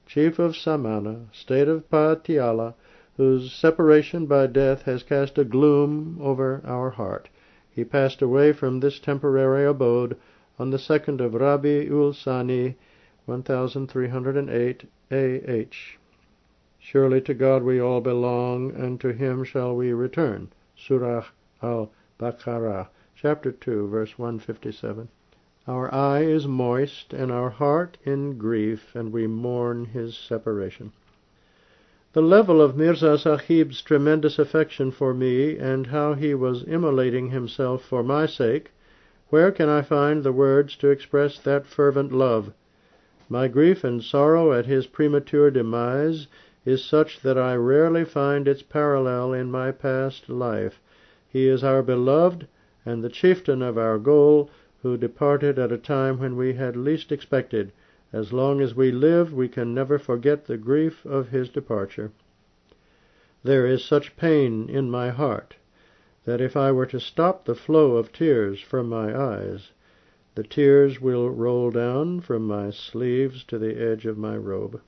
chief 0.06 0.38
of 0.38 0.56
Samana, 0.56 1.26
state 1.32 1.68
of 1.68 1.88
Patiala, 1.88 2.74
whose 3.16 3.52
separation 3.52 4.26
by 4.26 4.46
death 4.46 4.82
has 4.82 5.02
cast 5.02 5.38
a 5.38 5.44
gloom 5.44 6.18
over 6.20 6.60
our 6.64 6.90
heart. 6.90 7.28
He 7.74 7.84
passed 7.84 8.20
away 8.20 8.52
from 8.52 8.80
this 8.80 9.00
temporary 9.00 9.64
abode 9.64 10.18
on 10.58 10.68
the 10.68 10.78
second 10.78 11.22
of 11.22 11.32
Rabi 11.32 11.88
ul 11.90 12.12
Sani, 12.12 12.76
1308 13.24 14.84
A.H. 15.10 15.98
Surely 16.78 17.20
to 17.22 17.32
God 17.32 17.62
we 17.62 17.80
all 17.80 18.02
belong, 18.02 18.72
and 18.72 19.00
to 19.00 19.14
Him 19.14 19.42
shall 19.42 19.74
we 19.74 19.94
return. 19.94 20.50
Surah 20.76 21.24
al-Baqarah, 21.62 22.88
chapter 23.14 23.50
2, 23.50 23.88
verse 23.88 24.18
157. 24.18 25.08
Our 25.66 25.94
eye 25.94 26.24
is 26.24 26.46
moist, 26.46 27.14
and 27.14 27.32
our 27.32 27.48
heart 27.48 27.96
in 28.04 28.36
grief, 28.36 28.94
and 28.94 29.12
we 29.12 29.26
mourn 29.26 29.86
his 29.86 30.14
separation. 30.14 30.92
The 32.14 32.20
level 32.20 32.60
of 32.60 32.76
Mirza 32.76 33.16
Sahib's 33.16 33.80
tremendous 33.80 34.38
affection 34.38 34.90
for 34.90 35.14
me, 35.14 35.56
and 35.56 35.86
how 35.86 36.12
he 36.12 36.34
was 36.34 36.62
immolating 36.62 37.30
himself 37.30 37.82
for 37.82 38.02
my 38.02 38.26
sake, 38.26 38.70
where 39.30 39.50
can 39.50 39.70
I 39.70 39.80
find 39.80 40.22
the 40.22 40.30
words 40.30 40.76
to 40.76 40.90
express 40.90 41.38
that 41.38 41.64
fervent 41.64 42.12
love? 42.12 42.52
My 43.30 43.48
grief 43.48 43.82
and 43.82 44.04
sorrow 44.04 44.52
at 44.52 44.66
his 44.66 44.86
premature 44.86 45.50
demise 45.50 46.26
is 46.66 46.84
such 46.84 47.20
that 47.20 47.38
I 47.38 47.56
rarely 47.56 48.04
find 48.04 48.46
its 48.46 48.60
parallel 48.62 49.32
in 49.32 49.50
my 49.50 49.70
past 49.72 50.28
life. 50.28 50.82
He 51.30 51.48
is 51.48 51.64
our 51.64 51.82
beloved 51.82 52.46
and 52.84 53.02
the 53.02 53.08
chieftain 53.08 53.62
of 53.62 53.78
our 53.78 53.98
goal, 53.98 54.50
who 54.82 54.98
departed 54.98 55.58
at 55.58 55.72
a 55.72 55.78
time 55.78 56.18
when 56.18 56.36
we 56.36 56.52
had 56.52 56.76
least 56.76 57.10
expected. 57.10 57.72
As 58.14 58.30
long 58.30 58.60
as 58.60 58.74
we 58.74 58.92
live 58.92 59.32
we 59.32 59.48
can 59.48 59.72
never 59.72 59.98
forget 59.98 60.44
the 60.44 60.58
grief 60.58 61.06
of 61.06 61.30
his 61.30 61.48
departure. 61.48 62.12
There 63.42 63.64
is 63.66 63.82
such 63.82 64.18
pain 64.18 64.68
in 64.68 64.90
my 64.90 65.08
heart 65.08 65.56
that 66.26 66.38
if 66.38 66.54
I 66.54 66.72
were 66.72 66.84
to 66.84 67.00
stop 67.00 67.46
the 67.46 67.54
flow 67.54 67.96
of 67.96 68.12
tears 68.12 68.60
from 68.60 68.90
my 68.90 69.18
eyes, 69.18 69.72
the 70.34 70.42
tears 70.42 71.00
will 71.00 71.30
roll 71.30 71.70
down 71.70 72.20
from 72.20 72.46
my 72.46 72.68
sleeves 72.68 73.44
to 73.44 73.56
the 73.58 73.80
edge 73.80 74.04
of 74.04 74.18
my 74.18 74.36
robe. 74.36 74.82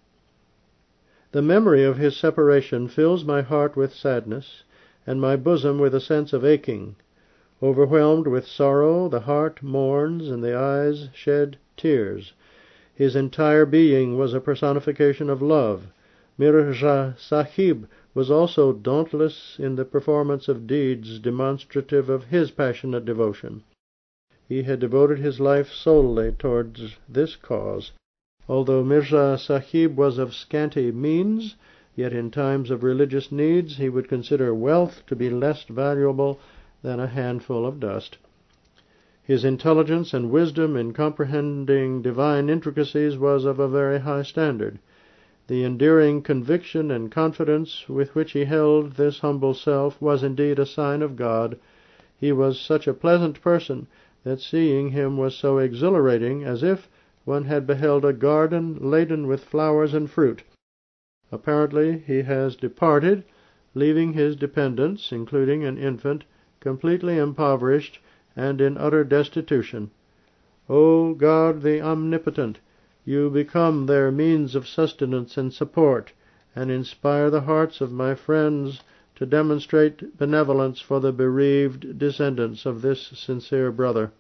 The 1.32 1.40
memory 1.40 1.82
of 1.82 1.96
his 1.96 2.18
separation 2.18 2.88
fills 2.88 3.24
my 3.24 3.40
heart 3.40 3.74
with 3.74 3.94
sadness, 3.94 4.64
and 5.06 5.18
my 5.18 5.36
bosom 5.36 5.78
with 5.78 5.94
a 5.94 5.98
sense 6.01 6.34
of 6.34 6.44
aching. 6.44 6.96
Overwhelmed 7.62 8.26
with 8.26 8.46
sorrow, 8.46 9.09
the 9.09 9.20
heart 9.20 9.62
mourns 9.62 10.28
and 10.28 10.44
the 10.44 10.55
eyes 10.55 11.09
shed 11.14 11.56
tears. 11.74 12.34
His 12.96 13.16
entire 13.16 13.66
being 13.66 14.16
was 14.16 14.34
a 14.34 14.40
personification 14.40 15.28
of 15.28 15.42
love. 15.42 15.88
Mirza 16.38 17.16
Sahib 17.18 17.88
was 18.14 18.30
also 18.30 18.72
dauntless 18.72 19.56
in 19.58 19.74
the 19.74 19.84
performance 19.84 20.46
of 20.46 20.68
deeds 20.68 21.18
demonstrative 21.18 22.08
of 22.08 22.26
his 22.26 22.52
passionate 22.52 23.04
devotion. 23.04 23.64
He 24.48 24.62
had 24.62 24.78
devoted 24.78 25.18
his 25.18 25.40
life 25.40 25.72
solely 25.72 26.30
towards 26.38 26.96
this 27.08 27.34
cause. 27.34 27.90
Although 28.48 28.84
Mirza 28.84 29.38
Sahib 29.38 29.96
was 29.96 30.16
of 30.18 30.32
scanty 30.32 30.92
means, 30.92 31.56
yet 31.96 32.12
in 32.12 32.30
times 32.30 32.70
of 32.70 32.84
religious 32.84 33.32
needs 33.32 33.76
he 33.76 33.88
would 33.88 34.08
consider 34.08 34.54
wealth 34.54 35.02
to 35.08 35.16
be 35.16 35.30
less 35.30 35.64
valuable 35.64 36.38
than 36.82 37.00
a 37.00 37.08
handful 37.08 37.66
of 37.66 37.80
dust. 37.80 38.18
His 39.26 39.42
intelligence 39.42 40.12
and 40.12 40.30
wisdom 40.30 40.76
in 40.76 40.92
comprehending 40.92 42.02
divine 42.02 42.51
intricacies 42.51 43.16
was 43.16 43.46
of 43.46 43.59
a 43.59 43.66
very 43.66 44.01
high 44.01 44.20
standard. 44.20 44.78
The 45.46 45.64
endearing 45.64 46.20
conviction 46.20 46.90
and 46.90 47.10
confidence 47.10 47.88
with 47.88 48.14
which 48.14 48.32
he 48.32 48.44
held 48.44 48.92
this 48.96 49.20
humble 49.20 49.55
self 49.55 49.98
was 49.98 50.22
indeed 50.22 50.59
a 50.59 50.66
sign 50.66 51.01
of 51.01 51.16
God. 51.16 51.56
He 52.20 52.32
was 52.32 52.60
such 52.60 52.86
a 52.86 52.92
pleasant 52.92 53.40
person 53.40 53.86
that 54.24 54.42
seeing 54.42 54.90
him 54.90 55.16
was 55.16 55.34
so 55.34 55.56
exhilarating 55.56 56.44
as 56.44 56.62
if 56.62 56.90
one 57.24 57.44
had 57.44 57.66
beheld 57.66 58.05
a 58.05 58.12
garden 58.12 58.76
laden 58.78 59.26
with 59.26 59.42
flowers 59.42 59.94
and 59.94 60.10
fruit. 60.10 60.42
Apparently 61.32 61.96
he 61.96 62.20
has 62.20 62.56
departed, 62.56 63.24
leaving 63.74 64.12
his 64.12 64.36
dependents, 64.36 65.12
including 65.12 65.64
an 65.64 65.78
infant, 65.78 66.24
completely 66.60 67.16
impoverished 67.16 68.01
and 68.36 68.61
in 68.61 68.77
utter 68.77 69.05
destitution. 69.05 69.90
O 70.69 71.15
God 71.15 71.62
the 71.62 71.81
Omnipotent, 71.81 72.59
you 73.05 73.31
become 73.31 73.86
their 73.86 74.11
means 74.11 74.55
of 74.55 74.66
sustenance 74.66 75.36
and 75.36 75.52
support, 75.52 76.12
and 76.56 76.70
inspire 76.70 77.31
the 77.31 77.43
hearts 77.43 77.81
of 77.81 77.93
my 77.93 78.15
friends 78.15 78.82
to 79.15 79.27
demonstrate 79.27 80.16
benevolence 80.19 80.81
for 80.81 81.01
the 81.01 81.12
bereaved 81.12 81.98
descendants 81.98 82.66
of 82.66 82.82
this 82.82 83.12
sincere 83.15 83.70
brother. 83.70 84.11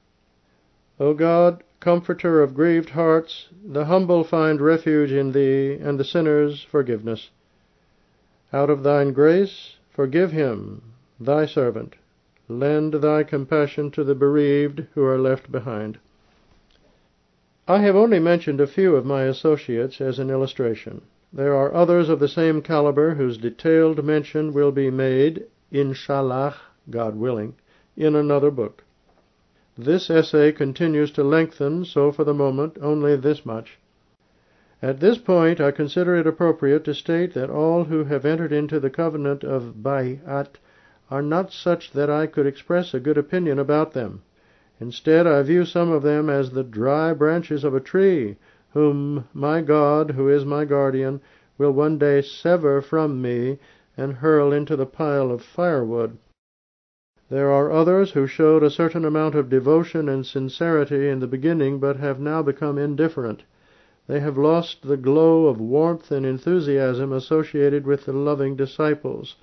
O 1.00 1.14
God, 1.14 1.64
comforter 1.80 2.42
of 2.42 2.54
grieved 2.54 2.90
hearts, 2.90 3.48
the 3.64 3.86
humble 3.86 4.22
find 4.22 4.60
refuge 4.60 5.10
in 5.10 5.32
thee, 5.32 5.74
and 5.74 5.98
the 5.98 6.04
sinners 6.04 6.62
forgiveness. 6.62 7.30
Out 8.52 8.70
of 8.70 8.82
thine 8.84 9.12
grace, 9.12 9.76
forgive 9.90 10.30
him, 10.30 10.82
thy 11.18 11.46
servant, 11.46 11.96
Lend 12.48 12.94
thy 12.94 13.22
compassion 13.22 13.90
to 13.92 14.04
the 14.04 14.14
bereaved 14.14 14.86
who 14.94 15.02
are 15.02 15.18
left 15.18 15.50
behind. 15.50 15.98
I 17.66 17.78
have 17.78 17.96
only 17.96 18.18
mentioned 18.18 18.60
a 18.60 18.66
few 18.66 18.96
of 18.96 19.06
my 19.06 19.22
associates 19.22 19.98
as 20.00 20.18
an 20.18 20.28
illustration. 20.28 21.00
There 21.32 21.54
are 21.54 21.72
others 21.72 22.10
of 22.10 22.20
the 22.20 22.28
same 22.28 22.60
caliber 22.60 23.14
whose 23.14 23.38
detailed 23.38 24.04
mention 24.04 24.52
will 24.52 24.72
be 24.72 24.90
made, 24.90 25.44
inshallah, 25.72 26.56
God 26.90 27.16
willing, 27.16 27.54
in 27.96 28.14
another 28.14 28.50
book. 28.50 28.84
This 29.78 30.10
essay 30.10 30.52
continues 30.52 31.10
to 31.12 31.24
lengthen, 31.24 31.86
so 31.86 32.12
for 32.12 32.24
the 32.24 32.34
moment 32.34 32.76
only 32.82 33.16
this 33.16 33.46
much. 33.46 33.78
At 34.82 35.00
this 35.00 35.16
point 35.16 35.62
I 35.62 35.70
consider 35.70 36.14
it 36.14 36.26
appropriate 36.26 36.84
to 36.84 36.92
state 36.94 37.32
that 37.32 37.48
all 37.48 37.84
who 37.84 38.04
have 38.04 38.26
entered 38.26 38.52
into 38.52 38.78
the 38.78 38.90
covenant 38.90 39.42
of 39.42 39.82
Bai'at 39.82 40.58
are 41.14 41.22
not 41.22 41.52
such 41.52 41.92
that 41.92 42.10
I 42.10 42.26
could 42.26 42.44
express 42.44 42.92
a 42.92 42.98
good 42.98 43.16
opinion 43.16 43.60
about 43.60 43.92
them. 43.92 44.22
Instead, 44.80 45.28
I 45.28 45.44
view 45.44 45.64
some 45.64 45.92
of 45.92 46.02
them 46.02 46.28
as 46.28 46.50
the 46.50 46.64
dry 46.64 47.12
branches 47.12 47.62
of 47.62 47.72
a 47.72 47.78
tree, 47.78 48.36
whom 48.72 49.28
my 49.32 49.60
God, 49.60 50.10
who 50.10 50.28
is 50.28 50.44
my 50.44 50.64
guardian, 50.64 51.20
will 51.56 51.70
one 51.70 51.98
day 51.98 52.20
sever 52.20 52.80
from 52.80 53.22
me 53.22 53.60
and 53.96 54.14
hurl 54.14 54.52
into 54.52 54.74
the 54.74 54.86
pile 54.86 55.30
of 55.30 55.40
firewood. 55.40 56.18
There 57.30 57.48
are 57.48 57.70
others 57.70 58.10
who 58.10 58.26
showed 58.26 58.64
a 58.64 58.68
certain 58.68 59.04
amount 59.04 59.36
of 59.36 59.48
devotion 59.48 60.08
and 60.08 60.26
sincerity 60.26 61.08
in 61.08 61.20
the 61.20 61.28
beginning, 61.28 61.78
but 61.78 61.98
have 61.98 62.18
now 62.18 62.42
become 62.42 62.76
indifferent. 62.76 63.44
They 64.08 64.18
have 64.18 64.36
lost 64.36 64.82
the 64.82 64.96
glow 64.96 65.46
of 65.46 65.60
warmth 65.60 66.10
and 66.10 66.26
enthusiasm 66.26 67.12
associated 67.12 67.86
with 67.86 68.04
the 68.04 68.12
loving 68.12 68.56
disciples. 68.56 69.36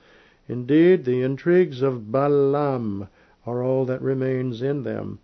Indeed, 0.54 1.06
the 1.06 1.22
intrigues 1.22 1.82
of 1.82 2.12
Balaam 2.12 3.08
are 3.46 3.64
all 3.64 3.86
that 3.86 4.02
remains 4.02 4.62
in 4.62 4.84
them. 4.84 5.20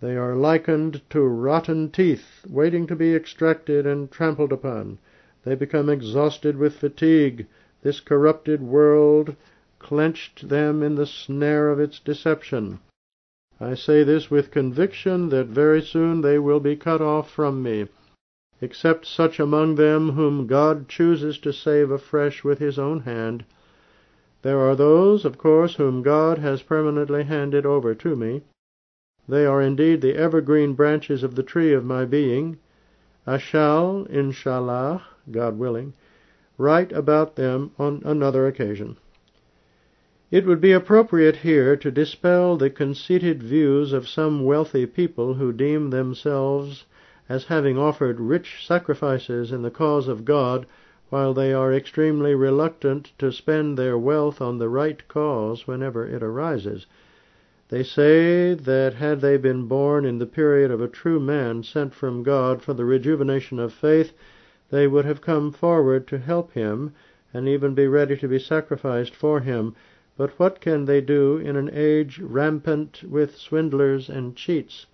They 0.00 0.16
are 0.16 0.34
likened 0.34 1.00
to 1.10 1.20
rotten 1.20 1.90
teeth, 1.90 2.44
waiting 2.50 2.88
to 2.88 2.96
be 2.96 3.14
extracted 3.14 3.86
and 3.86 4.10
trampled 4.10 4.52
upon. 4.52 4.98
They 5.44 5.54
become 5.54 5.88
exhausted 5.88 6.56
with 6.56 6.74
fatigue. 6.74 7.46
This 7.82 8.00
corrupted 8.00 8.60
world 8.62 9.36
clenched 9.78 10.48
them 10.48 10.82
in 10.82 10.96
the 10.96 11.06
snare 11.06 11.70
of 11.70 11.78
its 11.78 12.00
deception. 12.00 12.80
I 13.60 13.74
say 13.74 14.02
this 14.02 14.28
with 14.28 14.50
conviction 14.50 15.28
that 15.28 15.46
very 15.46 15.82
soon 15.82 16.20
they 16.20 16.40
will 16.40 16.58
be 16.58 16.74
cut 16.74 17.00
off 17.00 17.30
from 17.30 17.62
me 17.62 17.86
except 18.60 19.06
such 19.06 19.38
among 19.38 19.76
them 19.76 20.10
whom 20.10 20.48
God 20.48 20.88
chooses 20.88 21.38
to 21.38 21.52
save 21.52 21.92
afresh 21.92 22.42
with 22.42 22.58
his 22.58 22.76
own 22.76 23.02
hand. 23.02 23.44
There 24.42 24.58
are 24.58 24.74
those, 24.74 25.24
of 25.24 25.38
course, 25.38 25.76
whom 25.76 26.02
God 26.02 26.38
has 26.38 26.62
permanently 26.62 27.22
handed 27.22 27.64
over 27.64 27.94
to 27.94 28.16
me. 28.16 28.42
They 29.28 29.46
are 29.46 29.62
indeed 29.62 30.00
the 30.00 30.16
evergreen 30.16 30.74
branches 30.74 31.22
of 31.22 31.36
the 31.36 31.44
tree 31.44 31.72
of 31.72 31.84
my 31.84 32.04
being. 32.04 32.58
I 33.24 33.38
shall, 33.38 34.04
inshallah, 34.10 35.02
God 35.30 35.58
willing, 35.58 35.92
write 36.58 36.90
about 36.90 37.36
them 37.36 37.70
on 37.78 38.02
another 38.04 38.48
occasion. 38.48 38.96
It 40.32 40.44
would 40.44 40.60
be 40.60 40.72
appropriate 40.72 41.36
here 41.36 41.76
to 41.76 41.90
dispel 41.90 42.56
the 42.56 42.70
conceited 42.70 43.42
views 43.42 43.92
of 43.92 44.08
some 44.08 44.44
wealthy 44.44 44.86
people 44.86 45.34
who 45.34 45.52
deem 45.52 45.90
themselves 45.90 46.84
as 47.28 47.44
having 47.44 47.78
offered 47.78 48.18
rich 48.18 48.66
sacrifices 48.66 49.52
in 49.52 49.62
the 49.62 49.70
cause 49.70 50.08
of 50.08 50.24
God, 50.24 50.66
while 51.12 51.34
they 51.34 51.52
are 51.52 51.74
extremely 51.74 52.34
reluctant 52.34 53.12
to 53.18 53.30
spend 53.30 53.76
their 53.76 53.98
wealth 53.98 54.40
on 54.40 54.56
the 54.56 54.68
right 54.70 55.06
cause 55.08 55.66
whenever 55.66 56.06
it 56.06 56.22
arises. 56.22 56.86
They 57.68 57.82
say 57.82 58.54
that 58.54 58.94
had 58.94 59.20
they 59.20 59.36
been 59.36 59.66
born 59.66 60.06
in 60.06 60.16
the 60.16 60.24
period 60.24 60.70
of 60.70 60.80
a 60.80 60.88
true 60.88 61.20
man 61.20 61.64
sent 61.64 61.92
from 61.92 62.22
God 62.22 62.62
for 62.62 62.72
the 62.72 62.86
rejuvenation 62.86 63.58
of 63.58 63.74
faith, 63.74 64.14
they 64.70 64.88
would 64.88 65.04
have 65.04 65.20
come 65.20 65.52
forward 65.52 66.06
to 66.06 66.16
help 66.16 66.52
him, 66.52 66.94
and 67.34 67.46
even 67.46 67.74
be 67.74 67.86
ready 67.86 68.16
to 68.16 68.26
be 68.26 68.38
sacrificed 68.38 69.14
for 69.14 69.40
him. 69.40 69.74
But 70.16 70.30
what 70.38 70.62
can 70.62 70.86
they 70.86 71.02
do 71.02 71.36
in 71.36 71.56
an 71.56 71.68
age 71.74 72.20
rampant 72.20 73.02
with 73.06 73.36
swindlers 73.36 74.08
and 74.08 74.34
cheats? 74.34 74.86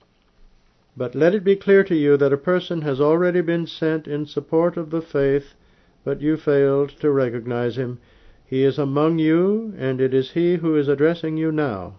But 0.96 1.14
let 1.14 1.32
it 1.32 1.44
be 1.44 1.54
clear 1.54 1.84
to 1.84 1.94
you 1.94 2.16
that 2.16 2.32
a 2.32 2.36
person 2.36 2.82
has 2.82 3.00
already 3.00 3.40
been 3.40 3.68
sent 3.68 4.08
in 4.08 4.26
support 4.26 4.76
of 4.76 4.90
the 4.90 5.00
faith, 5.00 5.54
but 6.04 6.20
you 6.20 6.36
failed 6.36 6.88
to 6.88 7.10
recognize 7.10 7.76
him. 7.76 7.98
He 8.44 8.64
is 8.64 8.78
among 8.78 9.18
you, 9.18 9.74
and 9.76 10.00
it 10.00 10.14
is 10.14 10.30
he 10.32 10.56
who 10.56 10.76
is 10.76 10.88
addressing 10.88 11.36
you 11.36 11.52
now. 11.52 11.94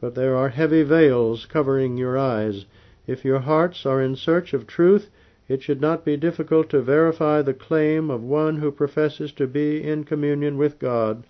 But 0.00 0.14
there 0.14 0.36
are 0.36 0.48
heavy 0.48 0.82
veils 0.82 1.46
covering 1.46 1.96
your 1.96 2.16
eyes. 2.16 2.66
If 3.06 3.24
your 3.24 3.40
hearts 3.40 3.84
are 3.84 4.00
in 4.00 4.16
search 4.16 4.54
of 4.54 4.66
truth, 4.66 5.10
it 5.48 5.62
should 5.62 5.80
not 5.80 6.04
be 6.04 6.16
difficult 6.16 6.70
to 6.70 6.80
verify 6.80 7.42
the 7.42 7.52
claim 7.52 8.10
of 8.10 8.22
one 8.22 8.56
who 8.56 8.70
professes 8.70 9.32
to 9.32 9.46
be 9.46 9.82
in 9.82 10.04
communion 10.04 10.56
with 10.56 10.78
God. 10.78 11.24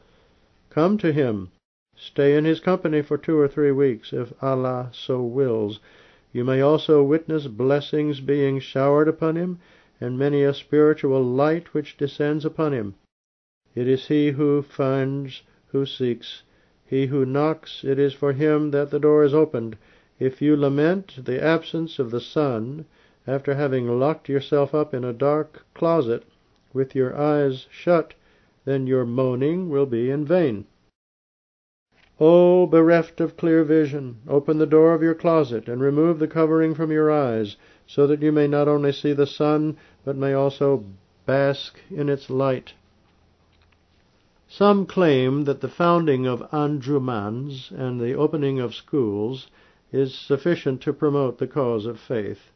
Come 0.71 0.97
to 0.99 1.13
him. 1.13 1.51
Stay 1.97 2.37
in 2.37 2.45
his 2.45 2.61
company 2.61 3.03
for 3.03 3.19
two 3.19 3.39
or 3.39 3.49
three 3.49 3.73
weeks, 3.73 4.13
if 4.13 4.33
Allah 4.43 4.91
so 4.93 5.23
wills. 5.23 5.81
You 6.33 6.45
may 6.45 6.61
also 6.61 7.03
witness 7.03 7.47
blessings 7.47 8.21
being 8.21 8.59
showered 8.59 9.09
upon 9.09 9.37
him, 9.37 9.59
and 10.01 10.19
many 10.19 10.43
a 10.43 10.55
spiritual 10.55 11.23
light 11.23 11.75
which 11.75 11.97
descends 11.97 12.45
upon 12.45 12.73
him. 12.73 12.95
It 13.75 13.89
is 13.89 14.09
he 14.09 14.31
who 14.33 14.63
finds 14.63 15.43
who 15.69 15.87
seeks. 15.87 16.43
He 16.85 17.07
who 17.07 17.25
knocks, 17.25 17.85
it 17.85 17.99
is 17.99 18.13
for 18.13 18.33
him 18.33 18.71
that 18.73 18.91
the 18.91 19.01
door 19.01 19.25
is 19.25 19.33
opened. 19.33 19.79
If 20.19 20.43
you 20.43 20.57
lament 20.57 21.25
the 21.25 21.43
absence 21.43 21.99
of 21.99 22.11
the 22.11 22.21
sun, 22.21 22.85
after 23.27 23.55
having 23.55 23.99
locked 23.99 24.29
yourself 24.29 24.75
up 24.75 24.93
in 24.93 25.05
a 25.05 25.13
dark 25.13 25.65
closet, 25.75 26.25
with 26.73 26.95
your 26.95 27.17
eyes 27.17 27.67
shut, 27.71 28.15
then 28.65 28.87
your 28.87 29.05
moaning 29.05 29.69
will 29.69 29.87
be 29.87 30.11
in 30.11 30.25
vain. 30.25 30.67
O 32.21 32.67
bereft 32.67 33.21
of 33.21 33.37
clear 33.37 33.65
vision, 33.65 34.19
open 34.29 34.59
the 34.59 34.67
door 34.67 34.95
of 34.95 35.03
your 35.03 35.15
closet 35.15 35.69
and 35.69 35.81
remove 35.81 36.19
the 36.19 36.29
covering 36.29 36.75
from 36.75 36.93
your 36.93 37.11
eyes, 37.11 37.57
so 37.95 38.07
that 38.07 38.23
you 38.23 38.33
may 38.33 38.49
not 38.49 38.69
only 38.69 38.91
see 38.91 39.13
the 39.13 39.27
sun, 39.27 39.77
but 40.03 40.17
may 40.17 40.33
also 40.33 40.83
bask 41.27 41.79
in 41.91 42.09
its 42.09 42.31
light. 42.31 42.73
Some 44.49 44.87
claim 44.87 45.45
that 45.45 45.61
the 45.61 45.69
founding 45.69 46.27
of 46.27 46.51
Anjumans 46.53 47.71
and 47.71 48.01
the 48.01 48.15
opening 48.15 48.59
of 48.61 48.75
schools 48.75 49.49
is 49.93 50.15
sufficient 50.15 50.81
to 50.81 50.95
promote 50.95 51.37
the 51.37 51.47
cause 51.47 51.85
of 51.85 52.01
faith. 52.01 52.51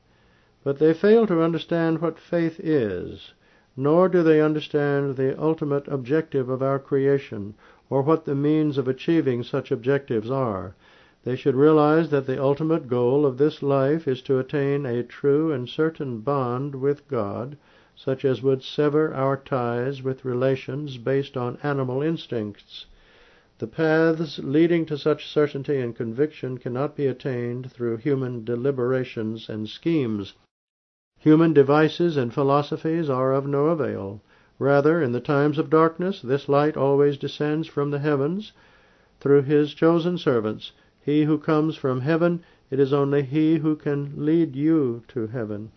But 0.65 0.79
they 0.79 0.95
fail 0.95 1.27
to 1.27 1.43
understand 1.43 2.01
what 2.01 2.19
faith 2.19 2.59
is, 2.59 3.35
nor 3.77 4.09
do 4.09 4.23
they 4.23 4.41
understand 4.41 5.17
the 5.17 5.39
ultimate 5.39 5.87
objective 5.87 6.49
of 6.49 6.63
our 6.63 6.79
creation, 6.79 7.53
or 7.91 8.01
what 8.01 8.25
the 8.25 8.35
means 8.35 8.79
of 8.79 8.89
achieving 8.89 9.43
such 9.43 9.71
objectives 9.71 10.31
are. 10.31 10.75
They 11.27 11.35
should 11.35 11.57
realize 11.57 12.11
that 12.11 12.27
the 12.29 12.41
ultimate 12.41 12.87
goal 12.87 13.27
of 13.27 13.37
this 13.37 13.61
life 13.61 14.07
is 14.07 14.23
to 14.23 14.39
attain 14.39 14.87
a 14.87 15.03
true 15.03 15.51
and 15.51 15.69
certain 15.69 16.21
bond 16.21 16.77
with 16.77 17.09
God, 17.09 17.57
such 17.97 18.25
as 18.25 18.45
would 18.45 18.63
sever 18.63 19.13
our 19.13 19.37
ties 19.37 20.05
with 20.05 20.25
relations 20.25 20.99
based 20.99 21.37
on 21.37 21.59
animal 21.65 22.01
instincts. 22.01 22.87
The 23.59 23.67
paths 23.67 24.39
leading 24.39 24.87
to 24.87 24.97
such 24.97 25.27
certainty 25.27 25.81
and 25.81 25.97
conviction 25.97 26.59
cannot 26.59 26.95
be 26.95 27.09
attained 27.09 27.73
through 27.73 27.97
human 27.97 28.45
deliberations 28.45 29.49
and 29.49 29.69
schemes. 29.69 30.35
Human 31.19 31.53
devices 31.53 32.17
and 32.17 32.33
philosophies 32.33 33.11
are 33.11 33.33
of 33.33 33.49
no 33.49 33.67
avail. 33.67 34.23
Rather, 34.61 35.03
in 35.03 35.11
the 35.11 35.21
times 35.21 35.59
of 35.59 35.71
darkness, 35.71 36.23
this 36.23 36.49
light 36.49 36.77
always 36.77 37.19
descends 37.19 37.67
from 37.67 37.91
the 37.91 37.99
heavens 37.99 38.53
through 39.19 39.43
his 39.43 39.75
chosen 39.75 40.17
servants. 40.19 40.71
He 41.09 41.23
who 41.23 41.39
comes 41.39 41.77
from 41.77 42.01
heaven, 42.01 42.43
it 42.69 42.81
is 42.81 42.93
only 42.93 43.23
he 43.23 43.59
who 43.59 43.77
can 43.77 44.13
lead 44.17 44.57
you 44.57 45.05
to 45.07 45.29
heaven. 45.29 45.71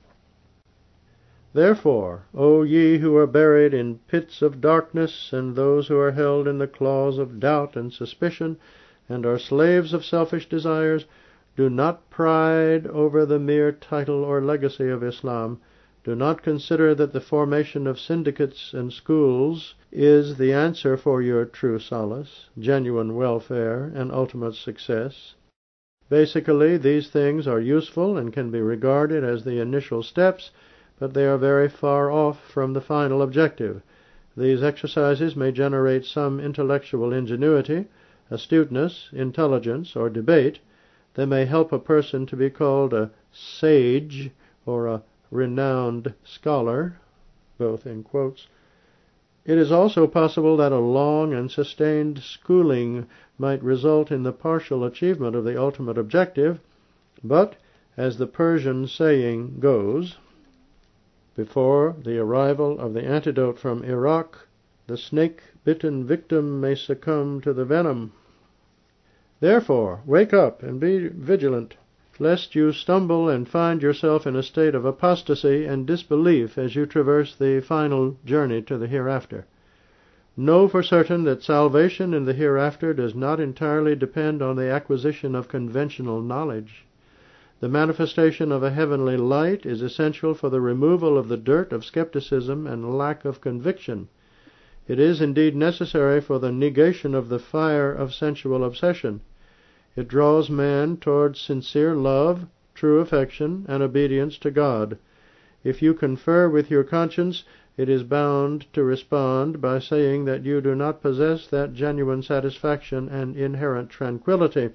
Therefore, 1.54 2.24
O 2.34 2.64
ye 2.64 2.98
who 2.98 3.16
are 3.16 3.28
buried 3.28 3.72
in 3.72 4.00
pits 4.08 4.42
of 4.42 4.60
darkness, 4.60 5.32
and 5.32 5.56
those 5.56 5.88
who 5.88 6.00
are 6.00 6.14
held 6.14 6.48
in 6.48 6.58
the 6.58 6.66
claws 6.66 7.20
of 7.20 7.40
doubt 7.40 7.76
and 7.76 7.94
suspicion, 7.94 8.58
and 9.08 9.24
are 9.24 9.38
slaves 9.38 9.94
of 9.94 10.04
selfish 10.04 10.50
desires, 10.50 11.06
do 11.56 11.70
not 11.70 12.10
pride 12.10 12.88
over 12.88 13.24
the 13.24 13.38
mere 13.38 13.72
title 13.72 14.24
or 14.24 14.42
legacy 14.42 14.90
of 14.90 15.04
Islam 15.04 15.60
do 16.04 16.16
not 16.16 16.42
consider 16.42 16.96
that 16.96 17.12
the 17.12 17.20
formation 17.20 17.86
of 17.86 18.00
syndicates 18.00 18.74
and 18.74 18.94
schools 18.94 19.76
is 19.92 20.38
the 20.38 20.54
answer 20.54 20.96
for 20.96 21.22
your 21.22 21.44
true 21.44 21.78
solace, 21.78 22.50
genuine 22.58 23.16
welfare, 23.16 23.92
and 23.94 24.12
ultimate 24.12 24.56
success. 24.56 25.36
Basically, 26.10 26.78
these 26.78 27.10
things 27.10 27.48
are 27.48 27.60
useful 27.60 28.18
and 28.18 28.32
can 28.32 28.50
be 28.50 28.62
regarded 28.62 29.24
as 29.24 29.44
the 29.44 29.60
initial 29.60 30.02
steps, 30.02 30.52
but 30.98 31.14
they 31.14 31.26
are 31.26 31.38
very 31.38 31.68
far 31.68 32.10
off 32.10 32.50
from 32.50 32.74
the 32.74 32.82
final 32.82 33.22
objective. 33.22 33.82
These 34.38 34.64
exercises 34.64 35.36
may 35.36 35.52
generate 35.52 36.06
some 36.06 36.40
intellectual 36.40 37.12
ingenuity, 37.12 37.88
astuteness, 38.32 39.10
intelligence, 39.12 39.96
or 39.96 40.10
debate. 40.10 40.60
They 41.16 41.26
may 41.26 41.46
help 41.46 41.74
a 41.74 41.80
person 41.80 42.26
to 42.28 42.38
be 42.38 42.50
called 42.50 42.94
a 42.94 43.12
sage 43.32 44.32
or 44.66 44.88
a 44.88 45.02
renowned 45.32 46.14
scholar, 46.24 46.98
both 47.58 47.86
in 47.86 48.04
quotes, 48.04 48.48
it 49.46 49.58
is 49.58 49.72
also 49.72 50.06
possible 50.06 50.58
that 50.58 50.72
a 50.72 50.80
long 50.80 51.34
and 51.34 51.50
sustained 51.50 52.20
schooling 52.20 53.08
might 53.38 53.64
result 53.64 54.12
in 54.12 54.24
the 54.24 54.32
partial 54.32 54.84
achievement 54.84 55.36
of 55.36 55.44
the 55.44 55.60
ultimate 55.60 55.98
objective, 55.98 56.60
but, 57.24 57.56
as 57.98 58.18
the 58.18 58.28
Persian 58.28 58.86
saying 58.86 59.60
goes, 59.60 60.18
before 61.36 61.96
the 62.04 62.20
arrival 62.20 62.80
of 62.80 62.94
the 62.94 63.04
antidote 63.04 63.58
from 63.58 63.84
Iraq, 63.84 64.48
the 64.88 64.98
snake 64.98 65.42
bitten 65.64 66.06
victim 66.06 66.60
may 66.60 66.76
succumb 66.76 67.40
to 67.42 67.54
the 67.54 67.66
venom. 67.66 68.12
Therefore, 69.40 70.02
wake 70.06 70.34
up 70.34 70.64
and 70.64 70.80
be 70.80 71.08
vigilant, 71.08 71.78
lest 72.20 72.54
you 72.54 72.72
stumble 72.72 73.30
and 73.30 73.48
find 73.48 73.82
yourself 73.82 74.28
in 74.28 74.36
a 74.36 74.44
state 74.44 74.76
of 74.76 74.84
apostasy 74.84 75.66
and 75.66 75.88
disbelief 75.88 76.58
as 76.58 76.76
you 76.76 76.86
traverse 76.86 77.36
the 77.36 77.62
final 77.62 78.18
journey 78.26 78.62
to 78.62 78.78
the 78.78 78.88
hereafter. 78.88 79.46
Know 80.36 80.68
for 80.68 80.84
certain 80.84 81.24
that 81.24 81.44
salvation 81.44 82.14
in 82.14 82.26
the 82.26 82.34
hereafter 82.34 82.94
does 82.94 83.16
not 83.16 83.40
entirely 83.40 83.96
depend 83.96 84.42
on 84.42 84.56
the 84.56 84.70
acquisition 84.70 85.34
of 85.34 85.48
conventional 85.48 86.22
knowledge. 86.22 86.86
The 87.62 87.68
manifestation 87.68 88.52
of 88.52 88.64
a 88.64 88.72
heavenly 88.72 89.18
light 89.18 89.66
is 89.66 89.82
essential 89.82 90.34
for 90.34 90.50
the 90.50 90.62
removal 90.62 91.18
of 91.18 91.28
the 91.28 91.36
dirt 91.36 91.74
of 91.74 91.84
skepticism 91.84 92.68
and 92.68 92.98
lack 92.98 93.26
of 93.26 93.42
conviction. 93.42 94.08
It 94.88 94.98
is 94.98 95.22
indeed 95.22 95.56
necessary 95.56 96.22
for 96.22 96.40
the 96.40 96.52
negation 96.52 97.14
of 97.14 97.30
the 97.30 97.40
fire 97.40 97.92
of 97.92 98.14
sensual 98.14 98.64
obsession. 98.64 99.22
It 99.96 100.08
draws 100.08 100.50
man 100.50 100.96
towards 100.96 101.42
sincere 101.42 101.94
love, 101.94 102.46
true 102.74 103.00
affection, 103.00 103.66
and 103.68 103.84
obedience 103.84 104.38
to 104.38 104.50
God. 104.50 104.98
If 105.64 105.82
you 105.82 105.94
confer 105.94 106.48
with 106.48 106.72
your 106.72 106.86
conscience, 106.86 107.44
it 107.76 107.90
is 107.90 108.04
bound 108.04 108.72
to 108.72 108.84
respond 108.84 109.60
by 109.60 109.80
saying 109.80 110.24
that 110.24 110.46
you 110.46 110.62
do 110.62 110.74
not 110.74 111.02
possess 111.02 111.48
that 111.48 111.74
genuine 111.74 112.22
satisfaction 112.22 113.10
and 113.10 113.36
inherent 113.36 113.90
tranquillity 113.90 114.70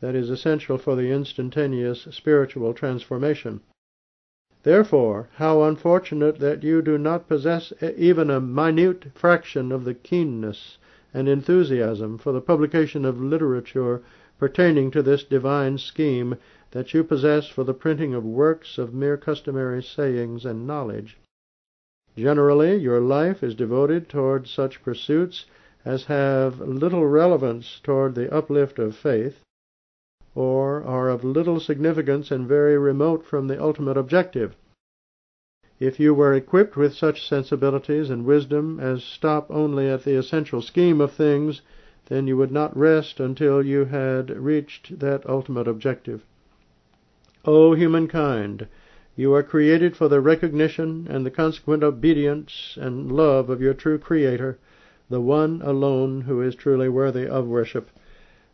that 0.00 0.16
is 0.16 0.28
essential 0.28 0.76
for 0.76 0.96
the 0.96 1.12
instantaneous 1.12 2.08
spiritual 2.10 2.74
transformation. 2.74 3.60
Therefore, 4.64 5.28
how 5.34 5.62
unfortunate 5.62 6.40
that 6.40 6.64
you 6.64 6.82
do 6.82 6.98
not 6.98 7.28
possess 7.28 7.72
even 7.96 8.28
a 8.28 8.40
minute 8.40 9.06
fraction 9.14 9.70
of 9.70 9.84
the 9.84 9.94
keenness 9.94 10.78
and 11.14 11.28
enthusiasm 11.28 12.18
for 12.18 12.32
the 12.32 12.40
publication 12.40 13.04
of 13.04 13.20
literature 13.20 14.02
pertaining 14.42 14.90
to 14.90 15.04
this 15.04 15.22
divine 15.22 15.78
scheme 15.78 16.36
that 16.72 16.92
you 16.92 17.04
possess 17.04 17.46
for 17.46 17.62
the 17.62 17.72
printing 17.72 18.12
of 18.12 18.24
works 18.24 18.76
of 18.76 18.92
mere 18.92 19.16
customary 19.16 19.80
sayings 19.80 20.44
and 20.44 20.66
knowledge. 20.66 21.16
Generally, 22.16 22.74
your 22.78 22.98
life 22.98 23.44
is 23.44 23.54
devoted 23.54 24.08
toward 24.08 24.48
such 24.48 24.82
pursuits 24.82 25.46
as 25.84 26.06
have 26.06 26.58
little 26.58 27.06
relevance 27.06 27.78
toward 27.84 28.16
the 28.16 28.34
uplift 28.34 28.80
of 28.80 28.96
faith, 28.96 29.44
or 30.34 30.82
are 30.82 31.08
of 31.08 31.22
little 31.22 31.60
significance 31.60 32.32
and 32.32 32.48
very 32.48 32.76
remote 32.76 33.24
from 33.24 33.46
the 33.46 33.62
ultimate 33.62 33.96
objective. 33.96 34.56
If 35.78 36.00
you 36.00 36.14
were 36.14 36.34
equipped 36.34 36.76
with 36.76 36.94
such 36.94 37.28
sensibilities 37.28 38.10
and 38.10 38.24
wisdom 38.24 38.80
as 38.80 39.04
stop 39.04 39.48
only 39.52 39.88
at 39.88 40.02
the 40.02 40.16
essential 40.16 40.60
scheme 40.60 41.00
of 41.00 41.12
things, 41.12 41.62
then 42.12 42.26
you 42.26 42.36
would 42.36 42.52
not 42.52 42.76
rest 42.76 43.18
until 43.20 43.64
you 43.64 43.86
had 43.86 44.28
reached 44.36 44.98
that 44.98 45.26
ultimate 45.26 45.66
objective. 45.66 46.26
O 47.46 47.72
humankind, 47.72 48.66
you 49.16 49.32
are 49.32 49.42
created 49.42 49.96
for 49.96 50.08
the 50.08 50.20
recognition 50.20 51.06
and 51.08 51.24
the 51.24 51.30
consequent 51.30 51.82
obedience 51.82 52.76
and 52.78 53.10
love 53.10 53.48
of 53.48 53.62
your 53.62 53.72
true 53.72 53.96
Creator, 53.96 54.58
the 55.08 55.22
one 55.22 55.62
alone 55.64 56.20
who 56.20 56.42
is 56.42 56.54
truly 56.54 56.86
worthy 56.86 57.26
of 57.26 57.48
worship. 57.48 57.88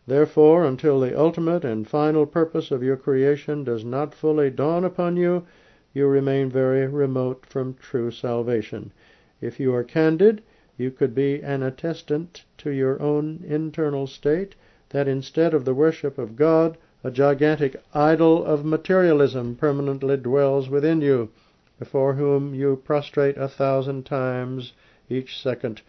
Therefore, 0.06 0.64
until 0.64 1.01
the 1.01 1.18
ultimate 1.18 1.64
and 1.64 1.85
final 1.85 2.26
purpose 2.26 2.70
of 2.70 2.85
your 2.85 2.97
creation 2.97 3.64
does 3.64 3.85
not 3.85 4.14
fully 4.14 4.51
dawn 4.51 4.85
upon 4.85 5.16
you, 5.16 5.44
you 5.93 6.06
remain 6.06 6.48
very 6.48 6.86
remote 6.86 7.44
from 7.44 7.74
true 7.74 8.12
salvation. 8.12 8.93
If 9.40 9.59
you 9.59 9.74
are 9.74 9.82
candid, 9.82 10.43
you 10.78 10.92
could 10.92 11.12
be 11.12 11.42
an 11.42 11.60
attestant 11.62 12.44
to 12.56 12.70
your 12.70 13.02
own 13.02 13.44
internal 13.44 14.06
state 14.06 14.55
that 14.90 15.09
instead 15.09 15.52
of 15.52 15.64
the 15.64 15.74
worship 15.74 16.16
of 16.16 16.36
God, 16.36 16.78
a 17.02 17.10
gigantic 17.10 17.76
idol 17.92 18.44
of 18.44 18.64
materialism 18.64 19.56
permanently 19.56 20.16
dwells 20.16 20.68
within 20.68 21.00
you, 21.00 21.30
before 21.78 22.14
whom 22.14 22.55
you 22.55 22.80
prostrate 22.84 23.36
a 23.36 23.48
thousand 23.48 24.06
times 24.06 24.72
each 25.10 25.40
second. 25.42 25.82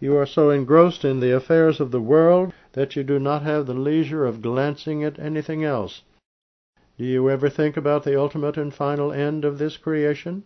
You 0.00 0.16
are 0.16 0.26
so 0.26 0.50
engrossed 0.50 1.04
in 1.04 1.20
the 1.20 1.36
affairs 1.36 1.78
of 1.78 1.90
the 1.90 2.00
world 2.00 2.52
that 2.72 2.96
you 2.96 3.04
do 3.04 3.18
not 3.18 3.42
have 3.42 3.66
the 3.66 3.74
leisure 3.74 4.24
of 4.24 4.42
glancing 4.42 5.04
at 5.04 5.18
anything 5.18 5.62
else. 5.62 6.02
Do 6.98 7.04
you 7.04 7.30
ever 7.30 7.48
think 7.48 7.76
about 7.76 8.04
the 8.04 8.18
ultimate 8.18 8.56
and 8.56 8.72
final 8.72 9.12
end 9.12 9.44
of 9.44 9.58
this 9.58 9.76
creation? 9.76 10.44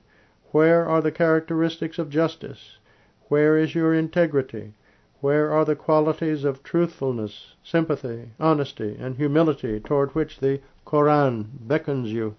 Where 0.51 0.87
are 0.89 1.01
the 1.01 1.13
characteristics 1.13 1.99
of 1.99 2.11
justice? 2.11 2.79
Where 3.29 3.57
is 3.57 3.75
your 3.75 3.93
integrity? 3.93 4.75
Where 5.21 5.51
are 5.51 5.65
the 5.65 5.75
qualities 5.75 6.45
of 6.45 6.63
truthfulness, 6.63 7.55
sympathy, 7.65 8.31
honesty, 8.39 8.97
and 9.01 9.17
humility 9.17 9.81
toward 9.81 10.15
which 10.15 10.39
the 10.39 10.61
Koran 10.85 11.49
beckons 11.61 12.13
you? 12.13 12.37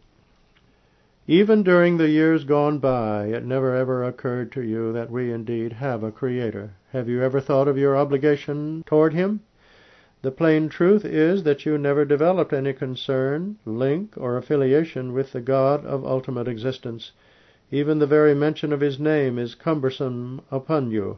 Even 1.28 1.62
during 1.62 1.98
the 1.98 2.08
years 2.08 2.46
gone 2.46 2.80
by, 2.80 3.26
it 3.26 3.44
never 3.44 3.76
ever 3.76 4.06
occurred 4.06 4.50
to 4.54 4.62
you 4.62 4.94
that 4.94 5.12
we 5.12 5.30
indeed 5.30 5.74
have 5.74 6.04
a 6.04 6.12
Creator. 6.12 6.72
Have 6.94 7.10
you 7.10 7.22
ever 7.22 7.42
thought 7.42 7.68
of 7.68 7.78
your 7.78 7.98
obligation 7.98 8.84
toward 8.86 9.14
Him? 9.14 9.42
The 10.22 10.32
plain 10.32 10.70
truth 10.70 11.04
is 11.04 11.44
that 11.44 11.66
you 11.66 11.78
never 11.78 12.06
developed 12.06 12.54
any 12.54 12.72
concern, 12.72 13.58
link, 13.66 14.14
or 14.16 14.38
affiliation 14.38 15.12
with 15.12 15.34
the 15.34 15.42
God 15.42 15.86
of 15.86 16.06
ultimate 16.06 16.48
existence. 16.48 17.12
Even 17.70 18.00
the 18.00 18.08
very 18.08 18.34
mention 18.34 18.72
of 18.72 18.80
his 18.80 18.98
name 18.98 19.38
is 19.38 19.54
cumbersome 19.54 20.40
upon 20.50 20.90
you, 20.90 21.18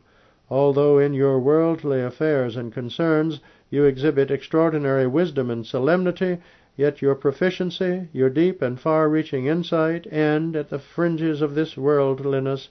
although 0.49 0.97
in 0.97 1.13
your 1.13 1.37
worldly 1.37 2.01
affairs 2.01 2.55
and 2.55 2.73
concerns 2.73 3.39
you 3.69 3.83
exhibit 3.83 4.31
extraordinary 4.31 5.05
wisdom 5.05 5.51
and 5.51 5.63
solemnity, 5.63 6.39
yet 6.75 7.03
your 7.03 7.13
proficiency, 7.13 8.07
your 8.11 8.31
deep 8.31 8.63
and 8.63 8.79
far-reaching 8.79 9.45
insight 9.45 10.11
end 10.11 10.55
at 10.55 10.69
the 10.69 10.79
fringes 10.79 11.43
of 11.43 11.53
this 11.53 11.77
worldliness, 11.77 12.69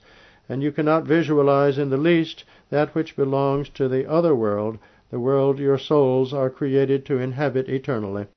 and 0.49 0.61
you 0.61 0.73
cannot 0.73 1.05
visualize 1.05 1.77
in 1.77 1.89
the 1.89 1.95
least 1.95 2.43
that 2.69 2.93
which 2.93 3.15
belongs 3.15 3.69
to 3.69 3.87
the 3.87 4.05
other 4.05 4.35
world, 4.35 4.77
the 5.09 5.21
world 5.21 5.57
your 5.57 5.77
souls 5.77 6.33
are 6.33 6.49
created 6.49 7.05
to 7.05 7.17
inhabit 7.17 7.69
eternally. 7.69 8.27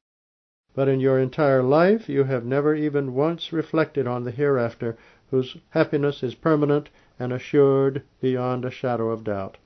But 0.74 0.88
in 0.88 1.00
your 1.00 1.18
entire 1.18 1.64
life 1.64 2.08
you 2.08 2.22
have 2.24 2.46
never 2.46 2.76
even 2.76 3.12
once 3.12 3.52
reflected 3.52 4.06
on 4.06 4.22
the 4.22 4.30
hereafter, 4.30 4.96
whose 5.32 5.56
happiness 5.70 6.22
is 6.22 6.34
permanent 6.34 6.90
and 7.18 7.32
assured 7.32 8.02
beyond 8.20 8.66
a 8.66 8.70
shadow 8.70 9.08
of 9.08 9.24
doubt. 9.24 9.56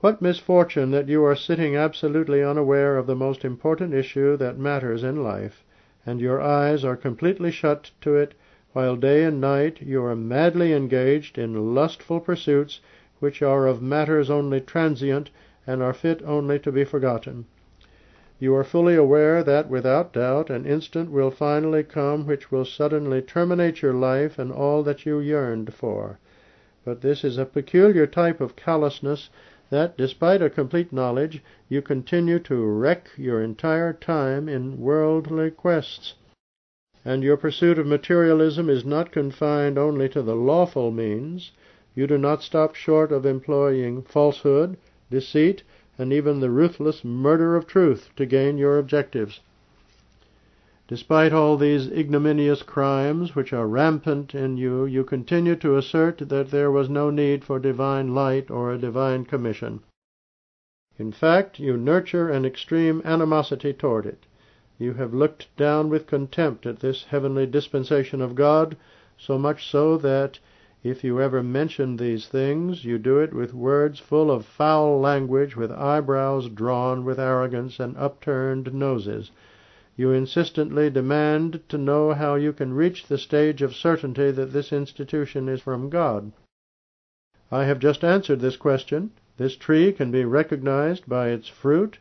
What 0.00 0.22
misfortune 0.22 0.90
that 0.92 1.08
you 1.08 1.22
are 1.24 1.36
sitting 1.36 1.76
absolutely 1.76 2.42
unaware 2.42 2.96
of 2.96 3.06
the 3.06 3.14
most 3.14 3.44
important 3.44 3.92
issue 3.92 4.38
that 4.38 4.56
matters 4.56 5.04
in 5.04 5.22
life, 5.22 5.62
and 6.06 6.22
your 6.22 6.40
eyes 6.40 6.86
are 6.86 6.96
completely 6.96 7.50
shut 7.50 7.90
to 8.00 8.16
it, 8.16 8.34
while 8.72 8.96
day 8.96 9.24
and 9.24 9.42
night 9.42 9.82
you 9.82 10.02
are 10.02 10.16
madly 10.16 10.72
engaged 10.72 11.36
in 11.36 11.74
lustful 11.74 12.18
pursuits 12.18 12.80
which 13.20 13.42
are 13.42 13.66
of 13.66 13.82
matters 13.82 14.30
only 14.30 14.62
transient 14.62 15.30
and 15.66 15.82
are 15.82 15.92
fit 15.92 16.22
only 16.22 16.58
to 16.58 16.72
be 16.72 16.82
forgotten. 16.82 17.44
You 18.42 18.56
are 18.56 18.64
fully 18.64 18.96
aware 18.96 19.44
that, 19.44 19.70
without 19.70 20.14
doubt, 20.14 20.50
an 20.50 20.66
instant 20.66 21.12
will 21.12 21.30
finally 21.30 21.84
come 21.84 22.26
which 22.26 22.50
will 22.50 22.64
suddenly 22.64 23.22
terminate 23.22 23.82
your 23.82 23.92
life 23.92 24.36
and 24.36 24.50
all 24.50 24.82
that 24.82 25.06
you 25.06 25.20
yearned 25.20 25.72
for. 25.72 26.18
But 26.84 27.02
this 27.02 27.22
is 27.22 27.38
a 27.38 27.46
peculiar 27.46 28.04
type 28.04 28.40
of 28.40 28.56
callousness 28.56 29.30
that, 29.70 29.96
despite 29.96 30.42
a 30.42 30.50
complete 30.50 30.92
knowledge, 30.92 31.40
you 31.68 31.82
continue 31.82 32.40
to 32.40 32.56
wreck 32.56 33.10
your 33.16 33.40
entire 33.40 33.92
time 33.92 34.48
in 34.48 34.80
worldly 34.80 35.52
quests. 35.52 36.14
And 37.04 37.22
your 37.22 37.36
pursuit 37.36 37.78
of 37.78 37.86
materialism 37.86 38.68
is 38.68 38.84
not 38.84 39.12
confined 39.12 39.78
only 39.78 40.08
to 40.08 40.20
the 40.20 40.34
lawful 40.34 40.90
means. 40.90 41.52
You 41.94 42.08
do 42.08 42.18
not 42.18 42.42
stop 42.42 42.74
short 42.74 43.12
of 43.12 43.24
employing 43.24 44.02
falsehood, 44.02 44.78
deceit, 45.12 45.62
and 45.98 46.12
even 46.12 46.40
the 46.40 46.50
ruthless 46.50 47.04
murder 47.04 47.56
of 47.56 47.66
truth 47.66 48.10
to 48.16 48.26
gain 48.26 48.58
your 48.58 48.78
objectives. 48.78 49.40
Despite 50.88 51.32
all 51.32 51.56
these 51.56 51.86
ignominious 51.86 52.62
crimes 52.62 53.34
which 53.34 53.52
are 53.52 53.66
rampant 53.66 54.34
in 54.34 54.56
you, 54.56 54.84
you 54.84 55.04
continue 55.04 55.56
to 55.56 55.76
assert 55.76 56.18
that 56.28 56.50
there 56.50 56.70
was 56.70 56.90
no 56.90 57.08
need 57.08 57.44
for 57.44 57.58
divine 57.58 58.14
light 58.14 58.50
or 58.50 58.72
a 58.72 58.78
divine 58.78 59.24
commission. 59.24 59.80
In 60.98 61.12
fact, 61.12 61.58
you 61.58 61.76
nurture 61.76 62.28
an 62.28 62.44
extreme 62.44 63.00
animosity 63.04 63.72
toward 63.72 64.04
it. 64.04 64.26
You 64.78 64.92
have 64.94 65.14
looked 65.14 65.48
down 65.56 65.88
with 65.88 66.06
contempt 66.06 66.66
at 66.66 66.80
this 66.80 67.04
heavenly 67.04 67.46
dispensation 67.46 68.20
of 68.20 68.34
God, 68.34 68.76
so 69.16 69.38
much 69.38 69.66
so 69.70 69.96
that 69.98 70.38
if 70.84 71.04
you 71.04 71.20
ever 71.20 71.44
mention 71.44 71.96
these 71.96 72.26
things, 72.26 72.84
you 72.84 72.98
do 72.98 73.18
it 73.20 73.32
with 73.32 73.54
words 73.54 74.00
full 74.00 74.32
of 74.32 74.44
foul 74.44 74.98
language, 74.98 75.54
with 75.54 75.70
eyebrows 75.70 76.48
drawn 76.48 77.04
with 77.04 77.20
arrogance 77.20 77.78
and 77.78 77.96
upturned 77.96 78.74
noses. 78.74 79.30
You 79.94 80.10
insistently 80.10 80.90
demand 80.90 81.60
to 81.68 81.78
know 81.78 82.14
how 82.14 82.34
you 82.34 82.52
can 82.52 82.74
reach 82.74 83.06
the 83.06 83.18
stage 83.18 83.62
of 83.62 83.76
certainty 83.76 84.32
that 84.32 84.52
this 84.52 84.72
institution 84.72 85.48
is 85.48 85.60
from 85.60 85.88
God. 85.88 86.32
I 87.52 87.64
have 87.64 87.78
just 87.78 88.02
answered 88.02 88.40
this 88.40 88.56
question. 88.56 89.12
This 89.36 89.56
tree 89.56 89.92
can 89.92 90.10
be 90.10 90.24
recognized 90.24 91.08
by 91.08 91.28
its 91.28 91.46
fruit, 91.46 91.98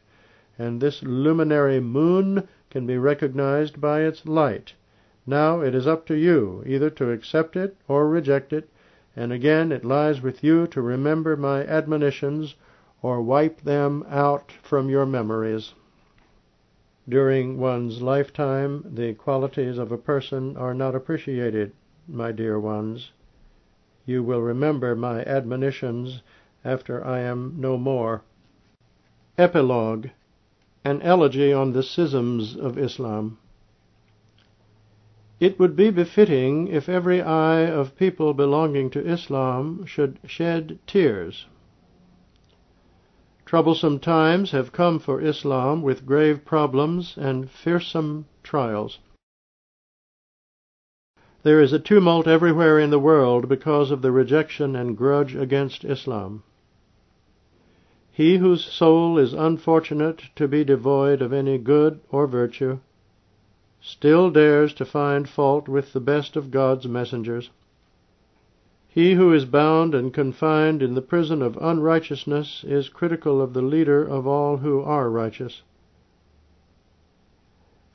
and 0.57 0.81
this 0.81 1.03
luminary 1.03 1.79
moon 1.79 2.47
can 2.71 2.87
be 2.87 2.97
recognized 2.97 3.79
by 3.79 4.01
its 4.01 4.25
light. 4.25 4.73
Now 5.27 5.61
it 5.61 5.75
is 5.75 5.85
up 5.85 6.07
to 6.07 6.15
you 6.15 6.63
either 6.65 6.89
to 6.89 7.11
accept 7.11 7.55
it 7.55 7.77
or 7.87 8.09
reject 8.09 8.51
it, 8.53 8.69
and 9.15 9.31
again 9.31 9.71
it 9.71 9.85
lies 9.85 10.19
with 10.21 10.43
you 10.43 10.65
to 10.67 10.81
remember 10.81 11.37
my 11.37 11.63
admonitions 11.63 12.55
or 13.03 13.21
wipe 13.21 13.61
them 13.61 14.03
out 14.09 14.51
from 14.63 14.89
your 14.89 15.05
memories. 15.05 15.75
During 17.07 17.59
one's 17.59 18.01
lifetime, 18.01 18.83
the 18.95 19.13
qualities 19.13 19.77
of 19.77 19.91
a 19.91 19.97
person 19.97 20.57
are 20.57 20.73
not 20.73 20.95
appreciated, 20.95 21.73
my 22.07 22.31
dear 22.31 22.59
ones. 22.59 23.11
You 24.05 24.23
will 24.23 24.41
remember 24.41 24.95
my 24.95 25.23
admonitions 25.25 26.23
after 26.65 27.05
I 27.05 27.19
am 27.19 27.55
no 27.57 27.77
more. 27.77 28.23
Epilogue 29.37 30.07
An 30.83 31.01
Elegy 31.01 31.53
on 31.53 31.73
the 31.73 31.83
Schisms 31.83 32.55
of 32.55 32.77
Islam. 32.77 33.37
It 35.41 35.57
would 35.57 35.75
be 35.75 35.89
befitting 35.89 36.67
if 36.67 36.87
every 36.87 37.19
eye 37.19 37.65
of 37.65 37.95
people 37.97 38.35
belonging 38.35 38.91
to 38.91 39.03
Islam 39.03 39.87
should 39.87 40.19
shed 40.23 40.77
tears. 40.85 41.47
Troublesome 43.43 43.97
times 43.97 44.51
have 44.51 44.71
come 44.71 44.99
for 44.99 45.19
Islam 45.19 45.81
with 45.81 46.05
grave 46.05 46.45
problems 46.45 47.17
and 47.17 47.49
fearsome 47.49 48.27
trials. 48.43 48.99
There 51.41 51.59
is 51.59 51.73
a 51.73 51.79
tumult 51.79 52.27
everywhere 52.27 52.77
in 52.77 52.91
the 52.91 52.99
world 52.99 53.49
because 53.49 53.89
of 53.89 54.03
the 54.03 54.11
rejection 54.11 54.75
and 54.75 54.95
grudge 54.95 55.35
against 55.35 55.83
Islam. 55.83 56.43
He 58.11 58.37
whose 58.37 58.63
soul 58.63 59.17
is 59.17 59.33
unfortunate 59.33 60.21
to 60.35 60.47
be 60.47 60.63
devoid 60.63 61.19
of 61.19 61.33
any 61.33 61.57
good 61.57 61.99
or 62.11 62.27
virtue 62.27 62.77
still 63.81 64.29
dares 64.29 64.73
to 64.75 64.85
find 64.85 65.27
fault 65.27 65.67
with 65.67 65.91
the 65.91 65.99
best 65.99 66.35
of 66.35 66.51
God's 66.51 66.87
messengers. 66.87 67.49
He 68.87 69.13
who 69.13 69.33
is 69.33 69.45
bound 69.45 69.95
and 69.95 70.13
confined 70.13 70.83
in 70.83 70.93
the 70.93 71.01
prison 71.01 71.41
of 71.41 71.57
unrighteousness 71.61 72.63
is 72.63 72.89
critical 72.89 73.41
of 73.41 73.53
the 73.53 73.61
leader 73.61 74.03
of 74.03 74.27
all 74.27 74.57
who 74.57 74.81
are 74.81 75.09
righteous. 75.09 75.63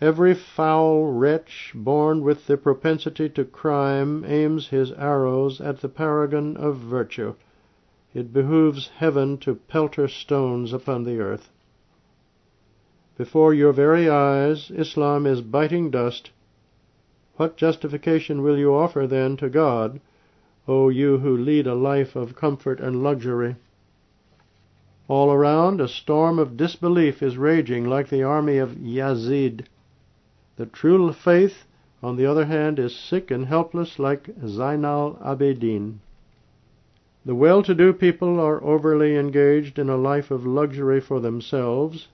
Every 0.01 0.35
foul 0.35 1.13
wretch 1.13 1.73
born 1.75 2.23
with 2.23 2.47
the 2.47 2.57
propensity 2.57 3.29
to 3.31 3.45
crime 3.45 4.25
aims 4.27 4.69
his 4.69 4.93
arrows 4.93 5.61
at 5.61 5.81
the 5.81 5.89
paragon 5.89 6.57
of 6.57 6.77
virtue. 6.77 7.35
It 8.13 8.33
behooves 8.33 8.89
heaven 8.89 9.39
to 9.39 9.55
pelter 9.55 10.09
stones 10.09 10.73
upon 10.73 11.05
the 11.05 11.21
earth. 11.21 11.51
Before 13.19 13.55
your 13.55 13.73
very 13.73 14.11
eyes 14.11 14.71
Islam 14.71 15.25
is 15.25 15.41
biting 15.41 15.91
dust. 15.91 16.33
What 17.37 17.57
justification 17.57 18.43
will 18.43 18.59
you 18.59 18.75
offer, 18.75 19.07
then, 19.07 19.39
to 19.39 19.49
God, 19.49 20.01
O 20.69 20.91
you 20.91 21.19
who 21.19 21.35
lead 21.35 21.67
a 21.67 21.75
life 21.75 22.15
of 22.15 22.37
comfort 22.37 22.79
and 22.79 23.03
luxury? 23.03 23.57
All 25.09 25.33
around, 25.33 25.81
a 25.81 25.89
storm 25.89 26.39
of 26.39 26.59
disbelief 26.59 27.23
is 27.23 27.39
raging 27.39 27.89
like 27.89 28.09
the 28.09 28.23
army 28.23 28.59
of 28.59 28.77
Yazid. 28.77 29.65
The 30.57 30.67
true 30.67 31.13
faith, 31.13 31.65
on 32.03 32.17
the 32.17 32.27
other 32.27 32.45
hand, 32.45 32.79
is 32.79 32.95
sick 32.95 33.31
and 33.31 33.47
helpless 33.47 33.99
like 33.99 34.29
Zainal 34.45 35.17
Abidin. 35.25 36.01
The 37.25 37.35
well 37.35 37.63
to 37.63 37.75
do 37.75 37.93
people 37.93 38.39
are 38.41 38.63
overly 38.63 39.17
engaged 39.17 39.79
in 39.79 39.89
a 39.89 39.97
life 39.97 40.31
of 40.31 40.45
luxury 40.45 41.01
for 41.01 41.21
themselves, 41.21 42.09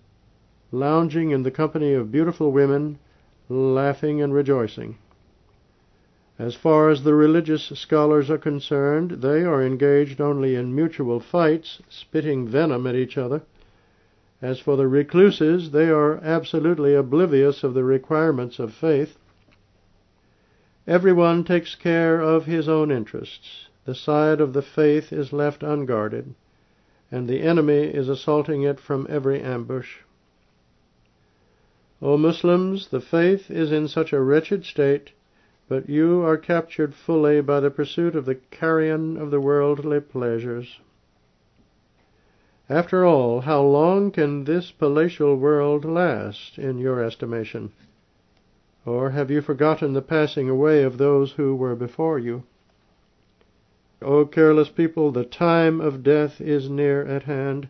lounging 0.73 1.31
in 1.31 1.43
the 1.43 1.51
company 1.51 1.93
of 1.93 2.11
beautiful 2.11 2.51
women, 2.51 2.99
laughing 3.49 4.23
and 4.23 4.33
rejoicing. 4.33 4.97
As 6.39 6.55
far 6.55 6.89
as 6.89 7.05
the 7.05 7.15
religious 7.15 7.65
scholars 7.75 8.31
are 8.31 8.39
concerned, 8.39 9.23
they 9.23 9.45
are 9.45 9.63
engaged 9.63 10.21
only 10.21 10.55
in 10.57 10.75
mutual 10.75 11.21
fights, 11.21 11.83
spitting 11.91 12.49
venom 12.49 12.87
at 12.87 12.95
each 12.95 13.19
other. 13.19 13.43
As 14.41 14.59
for 14.59 14.77
the 14.77 14.89
recluses, 14.89 15.71
they 15.71 15.89
are 15.91 16.17
absolutely 16.17 16.95
oblivious 16.95 17.63
of 17.63 17.75
the 17.75 17.85
requirements 17.85 18.59
of 18.59 18.73
faith. 18.73 19.19
Every 20.87 21.13
one 21.13 21.45
takes 21.45 21.75
care 21.75 22.21
of 22.21 22.47
his 22.47 22.69
own 22.69 22.91
interests. 22.91 23.69
The 23.85 23.95
side 23.95 24.41
of 24.41 24.53
the 24.53 24.63
faith 24.63 25.13
is 25.13 25.33
left 25.33 25.63
unguarded, 25.63 26.35
and 27.11 27.29
the 27.29 27.43
enemy 27.43 27.83
is 27.83 28.09
assaulting 28.09 28.63
it 28.63 28.81
from 28.81 29.07
every 29.09 29.41
ambush. 29.41 29.99
O 32.05 32.17
Muslims, 32.17 32.89
the 32.89 33.01
faith 33.01 33.49
is 33.49 33.71
in 33.71 33.87
such 33.87 34.13
a 34.13 34.21
wretched 34.21 34.65
state, 34.65 35.13
but 35.69 35.89
you 35.89 36.21
are 36.23 36.37
captured 36.37 36.97
fully 36.97 37.41
by 37.41 37.61
the 37.61 37.71
pursuit 37.71 38.17
of 38.17 38.25
the 38.25 38.35
carrion 38.35 39.17
of 39.17 39.31
the 39.31 39.41
worldly 39.41 40.01
pleasures. 40.01 40.81
After 42.69 43.05
all, 43.05 43.43
how 43.43 43.63
long 43.63 44.11
can 44.11 44.43
this 44.43 44.73
palatial 44.73 45.37
world 45.37 45.85
last, 45.85 46.59
in 46.59 46.79
your 46.79 47.01
estimation? 47.01 47.71
Or 48.85 49.11
have 49.11 49.31
you 49.31 49.41
forgotten 49.41 49.93
the 49.93 50.03
passing 50.03 50.49
away 50.49 50.83
of 50.83 50.99
those 50.99 51.31
who 51.31 51.55
were 51.55 51.77
before 51.77 52.19
you? 52.19 52.43
O 54.03 54.27
careless 54.27 54.71
people, 54.71 55.13
the 55.13 55.25
time 55.25 55.81
of 55.81 56.03
death 56.03 56.41
is 56.41 56.69
near 56.69 57.07
at 57.07 57.23
hand. 57.23 57.69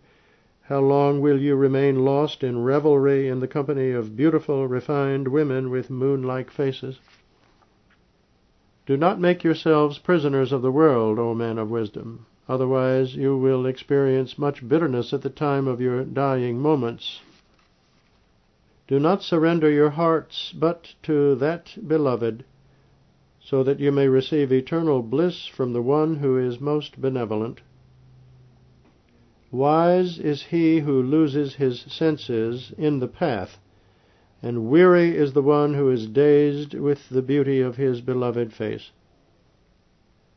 How 0.72 0.80
long 0.80 1.20
will 1.20 1.38
you 1.38 1.54
remain 1.54 2.02
lost 2.02 2.42
in 2.42 2.64
revelry 2.64 3.28
in 3.28 3.40
the 3.40 3.46
company 3.46 3.90
of 3.90 4.16
beautiful, 4.16 4.66
refined 4.66 5.28
women 5.28 5.68
with 5.68 5.90
moon-like 5.90 6.50
faces? 6.50 6.98
Do 8.86 8.96
not 8.96 9.20
make 9.20 9.44
yourselves 9.44 9.98
prisoners 9.98 10.50
of 10.50 10.62
the 10.62 10.72
world, 10.72 11.18
O 11.18 11.34
men 11.34 11.58
of 11.58 11.70
wisdom. 11.70 12.24
Otherwise 12.48 13.14
you 13.14 13.36
will 13.36 13.66
experience 13.66 14.38
much 14.38 14.66
bitterness 14.66 15.12
at 15.12 15.20
the 15.20 15.28
time 15.28 15.68
of 15.68 15.82
your 15.82 16.04
dying 16.04 16.58
moments. 16.58 17.20
Do 18.88 18.98
not 18.98 19.22
surrender 19.22 19.70
your 19.70 19.90
hearts 19.90 20.54
but 20.58 20.94
to 21.02 21.34
that 21.34 21.76
beloved, 21.86 22.44
so 23.42 23.62
that 23.62 23.78
you 23.78 23.92
may 23.92 24.08
receive 24.08 24.50
eternal 24.50 25.02
bliss 25.02 25.44
from 25.44 25.74
the 25.74 25.82
one 25.82 26.16
who 26.16 26.38
is 26.38 26.62
most 26.62 26.98
benevolent. 26.98 27.60
Wise 29.52 30.18
is 30.18 30.44
he 30.44 30.80
who 30.80 31.02
loses 31.02 31.56
his 31.56 31.80
senses 31.80 32.72
in 32.78 33.00
the 33.00 33.06
path, 33.06 33.60
and 34.42 34.70
weary 34.70 35.14
is 35.14 35.34
the 35.34 35.42
one 35.42 35.74
who 35.74 35.90
is 35.90 36.06
dazed 36.06 36.72
with 36.72 37.10
the 37.10 37.20
beauty 37.20 37.60
of 37.60 37.76
his 37.76 38.00
beloved 38.00 38.50
face. 38.54 38.92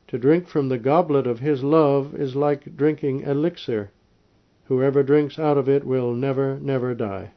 To 0.10 0.18
drink 0.18 0.50
from 0.50 0.68
the 0.68 0.78
goblet 0.78 1.28
of 1.28 1.40
his 1.40 1.64
love 1.64 2.14
is 2.14 2.36
like 2.36 2.76
drinking 2.76 3.22
elixir. 3.22 3.90
Whoever 4.66 5.02
drinks 5.02 5.40
out 5.40 5.58
of 5.58 5.70
it 5.70 5.86
will 5.86 6.14
never, 6.14 6.60
never 6.60 6.94
die. 6.94 7.32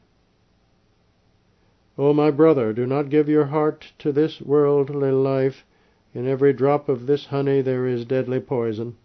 O 1.97 2.13
my 2.13 2.33
brother, 2.33 2.73
do 2.73 2.87
not 2.87 3.09
give 3.09 3.29
your 3.29 3.47
heart 3.47 3.93
to 4.01 4.11
this 4.11 4.41
worldly 4.41 5.13
life. 5.13 5.65
In 6.13 6.27
every 6.27 6.53
drop 6.53 6.89
of 6.89 7.07
this 7.07 7.27
honey 7.27 7.61
there 7.61 7.87
is 7.87 8.05
deadly 8.05 8.41
poison. 8.41 8.97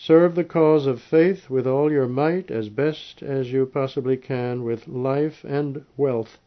Serve 0.00 0.36
the 0.36 0.44
cause 0.44 0.86
of 0.86 1.00
faith 1.00 1.50
with 1.50 1.66
all 1.66 1.90
your 1.90 2.06
might 2.06 2.52
as 2.52 2.68
best 2.68 3.20
as 3.20 3.52
you 3.52 3.66
possibly 3.66 4.16
can 4.16 4.62
with 4.62 4.86
life 4.86 5.44
and 5.44 5.84
wealth 5.96 6.38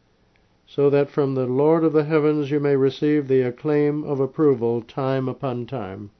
so 0.65 0.89
that 0.89 1.09
from 1.09 1.35
the 1.35 1.45
Lord 1.45 1.83
of 1.83 1.91
the 1.91 2.05
heavens 2.05 2.49
you 2.49 2.61
may 2.61 2.77
receive 2.77 3.27
the 3.27 3.41
acclaim 3.41 4.05
of 4.05 4.21
approval 4.21 4.81
time 4.81 5.27
upon 5.27 5.65
time. 5.65 6.11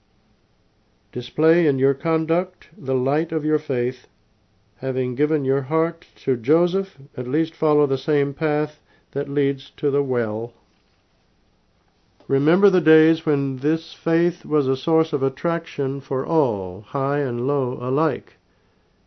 Display 1.14 1.68
in 1.68 1.80
your 1.80 1.94
conduct 1.94 2.68
the 2.78 2.96
light 2.96 3.32
of 3.32 3.46
your 3.46 3.60
faith. 3.60 4.08
Having 4.80 5.16
given 5.16 5.46
your 5.46 5.62
heart 5.62 6.06
to 6.26 6.36
Joseph, 6.36 6.98
at 7.16 7.30
least 7.30 7.56
follow 7.56 7.88
the 7.88 7.98
same 7.98 8.34
path 8.34 8.82
that 9.12 9.30
leads 9.30 9.70
to 9.78 9.90
the 9.90 10.04
well. 10.04 10.52
Remember 12.28 12.70
the 12.70 12.82
days 12.82 13.26
when 13.26 13.58
this 13.58 13.94
faith 13.96 14.46
was 14.46 14.68
a 14.68 14.78
source 14.78 15.12
of 15.12 15.24
attraction 15.24 16.00
for 16.00 16.24
all, 16.24 16.82
high 16.82 17.18
and 17.18 17.48
low 17.48 17.80
alike. 17.82 18.38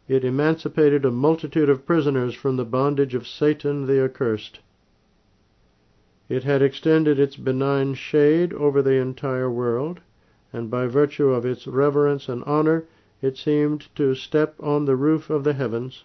It 0.09 0.25
emancipated 0.25 1.05
a 1.05 1.13
multitude 1.13 1.69
of 1.69 1.87
prisoners 1.87 2.35
from 2.35 2.57
the 2.57 2.65
bondage 2.65 3.15
of 3.15 3.29
Satan 3.29 3.87
the 3.87 4.03
accursed. 4.03 4.59
It 6.29 6.43
had 6.43 6.61
extended 6.61 7.21
its 7.21 7.37
benign 7.37 7.95
shade 7.95 8.53
over 8.53 8.83
the 8.83 8.95
entire 9.01 9.49
world, 9.49 10.01
and 10.53 10.69
by 10.69 10.89
virtue 10.89 11.29
of 11.31 11.47
its 11.47 11.69
reverence 11.69 12.29
and 12.29 12.43
honor 12.43 12.85
it 13.23 13.37
seemed 13.37 13.95
to 13.95 14.17
step 14.17 14.57
on 14.61 14.87
the 14.87 14.97
roof 14.97 15.31
of 15.31 15.45
the 15.45 15.53
heavens. 15.53 16.03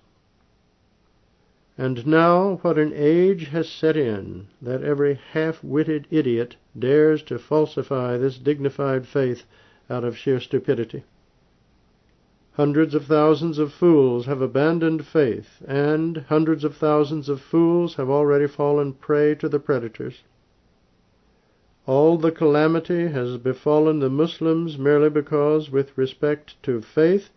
And 1.81 2.05
now 2.05 2.59
what 2.61 2.77
an 2.77 2.91
age 2.93 3.47
has 3.51 3.69
set 3.69 3.95
in 3.95 4.47
that 4.61 4.83
every 4.83 5.13
half 5.31 5.63
witted 5.63 6.07
idiot 6.11 6.57
dares 6.77 7.23
to 7.23 7.39
falsify 7.39 8.17
this 8.17 8.37
dignified 8.37 9.07
faith 9.07 9.45
out 9.89 10.03
of 10.03 10.17
sheer 10.17 10.41
stupidity. 10.41 11.05
Hundreds 12.51 12.93
of 12.93 13.05
thousands 13.05 13.59
of 13.59 13.71
fools 13.71 14.25
have 14.25 14.41
abandoned 14.41 15.05
faith, 15.05 15.61
and 15.65 16.17
hundreds 16.27 16.65
of 16.65 16.75
thousands 16.75 17.29
of 17.29 17.39
fools 17.39 17.95
have 17.95 18.09
already 18.09 18.45
fallen 18.47 18.91
prey 18.91 19.33
to 19.35 19.47
the 19.47 19.57
predators. 19.57 20.23
All 21.87 22.17
the 22.17 22.33
calamity 22.33 23.07
has 23.07 23.37
befallen 23.37 23.99
the 23.99 24.09
Muslims 24.09 24.77
merely 24.77 25.09
because, 25.09 25.71
with 25.71 25.97
respect 25.97 26.61
to 26.63 26.81
faith, 26.81 27.29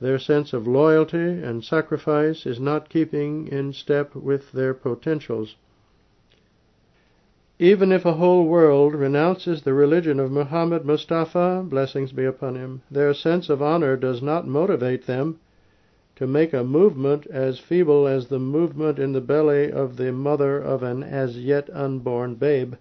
their 0.00 0.18
sense 0.18 0.52
of 0.52 0.66
loyalty 0.66 1.16
and 1.42 1.64
sacrifice 1.64 2.44
is 2.44 2.60
not 2.60 2.88
keeping 2.88 3.48
in 3.48 3.72
step 3.72 4.14
with 4.14 4.52
their 4.52 4.74
potentials. 4.74 5.56
Even 7.58 7.90
if 7.90 8.04
a 8.04 8.12
whole 8.12 8.44
world 8.44 8.94
renounces 8.94 9.62
the 9.62 9.72
religion 9.72 10.20
of 10.20 10.30
Muhammad 10.30 10.84
Mustafa, 10.84 11.64
blessings 11.66 12.12
be 12.12 12.26
upon 12.26 12.54
him, 12.54 12.82
their 12.90 13.14
sense 13.14 13.48
of 13.48 13.62
honor 13.62 13.96
does 13.96 14.20
not 14.20 14.46
motivate 14.46 15.06
them 15.06 15.38
to 16.16 16.26
make 16.26 16.52
a 16.52 16.64
movement 16.64 17.26
as 17.28 17.58
feeble 17.58 18.06
as 18.06 18.26
the 18.26 18.38
movement 18.38 18.98
in 18.98 19.12
the 19.12 19.20
belly 19.20 19.72
of 19.72 19.96
the 19.96 20.12
mother 20.12 20.58
of 20.58 20.82
an 20.82 21.02
as 21.02 21.38
yet 21.38 21.70
unborn 21.70 22.34
babe. 22.34 22.74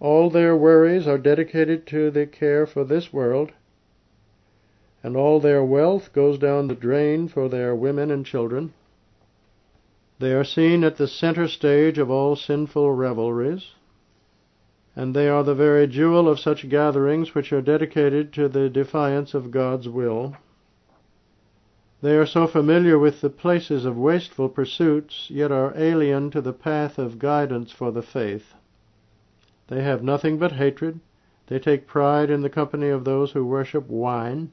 All 0.00 0.30
their 0.30 0.56
worries 0.56 1.06
are 1.06 1.18
dedicated 1.18 1.86
to 1.88 2.10
the 2.10 2.26
care 2.26 2.66
for 2.66 2.84
this 2.84 3.12
world, 3.12 3.52
and 5.02 5.16
all 5.16 5.40
their 5.40 5.64
wealth 5.64 6.12
goes 6.12 6.38
down 6.38 6.68
the 6.68 6.74
drain 6.74 7.26
for 7.28 7.48
their 7.48 7.74
women 7.74 8.10
and 8.10 8.26
children. 8.26 8.72
They 10.18 10.34
are 10.34 10.44
seen 10.44 10.84
at 10.84 10.96
the 10.96 11.08
center 11.08 11.48
stage 11.48 11.98
of 11.98 12.10
all 12.10 12.36
sinful 12.36 12.92
revelries, 12.92 13.74
and 14.94 15.16
they 15.16 15.28
are 15.28 15.42
the 15.42 15.54
very 15.54 15.86
jewel 15.86 16.28
of 16.28 16.38
such 16.38 16.68
gatherings 16.68 17.34
which 17.34 17.52
are 17.52 17.62
dedicated 17.62 18.32
to 18.34 18.48
the 18.48 18.68
defiance 18.68 19.32
of 19.32 19.50
God's 19.50 19.88
will. 19.88 20.36
They 22.02 22.16
are 22.16 22.26
so 22.26 22.46
familiar 22.46 22.98
with 22.98 23.20
the 23.20 23.30
places 23.30 23.84
of 23.84 23.96
wasteful 23.96 24.48
pursuits, 24.48 25.30
yet 25.30 25.52
are 25.52 25.76
alien 25.76 26.30
to 26.32 26.40
the 26.40 26.52
path 26.52 26.98
of 26.98 27.18
guidance 27.18 27.72
for 27.72 27.90
the 27.90 28.02
faith. 28.02 28.54
They 29.68 29.82
have 29.82 30.02
nothing 30.02 30.38
but 30.38 30.52
hatred. 30.52 31.00
They 31.46 31.58
take 31.58 31.86
pride 31.86 32.30
in 32.30 32.42
the 32.42 32.50
company 32.50 32.88
of 32.88 33.04
those 33.04 33.32
who 33.32 33.44
worship 33.44 33.88
wine. 33.88 34.52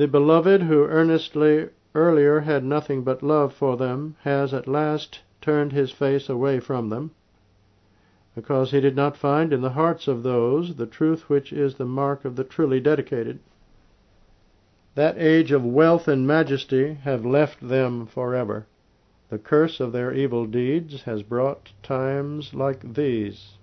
The 0.00 0.08
beloved 0.08 0.62
who 0.62 0.86
earnestly 0.86 1.68
earlier 1.94 2.40
had 2.40 2.64
nothing 2.64 3.02
but 3.04 3.22
love 3.22 3.52
for 3.52 3.76
them 3.76 4.16
has 4.22 4.54
at 4.54 4.66
last 4.66 5.20
turned 5.42 5.72
his 5.72 5.90
face 5.90 6.30
away 6.30 6.58
from 6.58 6.88
them, 6.88 7.10
because 8.34 8.70
he 8.70 8.80
did 8.80 8.96
not 8.96 9.14
find 9.14 9.52
in 9.52 9.60
the 9.60 9.72
hearts 9.76 10.08
of 10.08 10.22
those 10.22 10.76
the 10.76 10.86
truth 10.86 11.28
which 11.28 11.52
is 11.52 11.74
the 11.74 11.84
mark 11.84 12.24
of 12.24 12.36
the 12.36 12.44
truly 12.44 12.80
dedicated. 12.80 13.40
That 14.94 15.18
age 15.18 15.52
of 15.52 15.66
wealth 15.66 16.08
and 16.08 16.26
majesty 16.26 16.94
have 16.94 17.26
left 17.26 17.60
them 17.68 18.06
forever. 18.06 18.66
The 19.28 19.36
curse 19.38 19.80
of 19.80 19.92
their 19.92 20.14
evil 20.14 20.46
deeds 20.46 21.02
has 21.02 21.22
brought 21.22 21.72
times 21.82 22.54
like 22.54 22.94
these. 22.94 23.58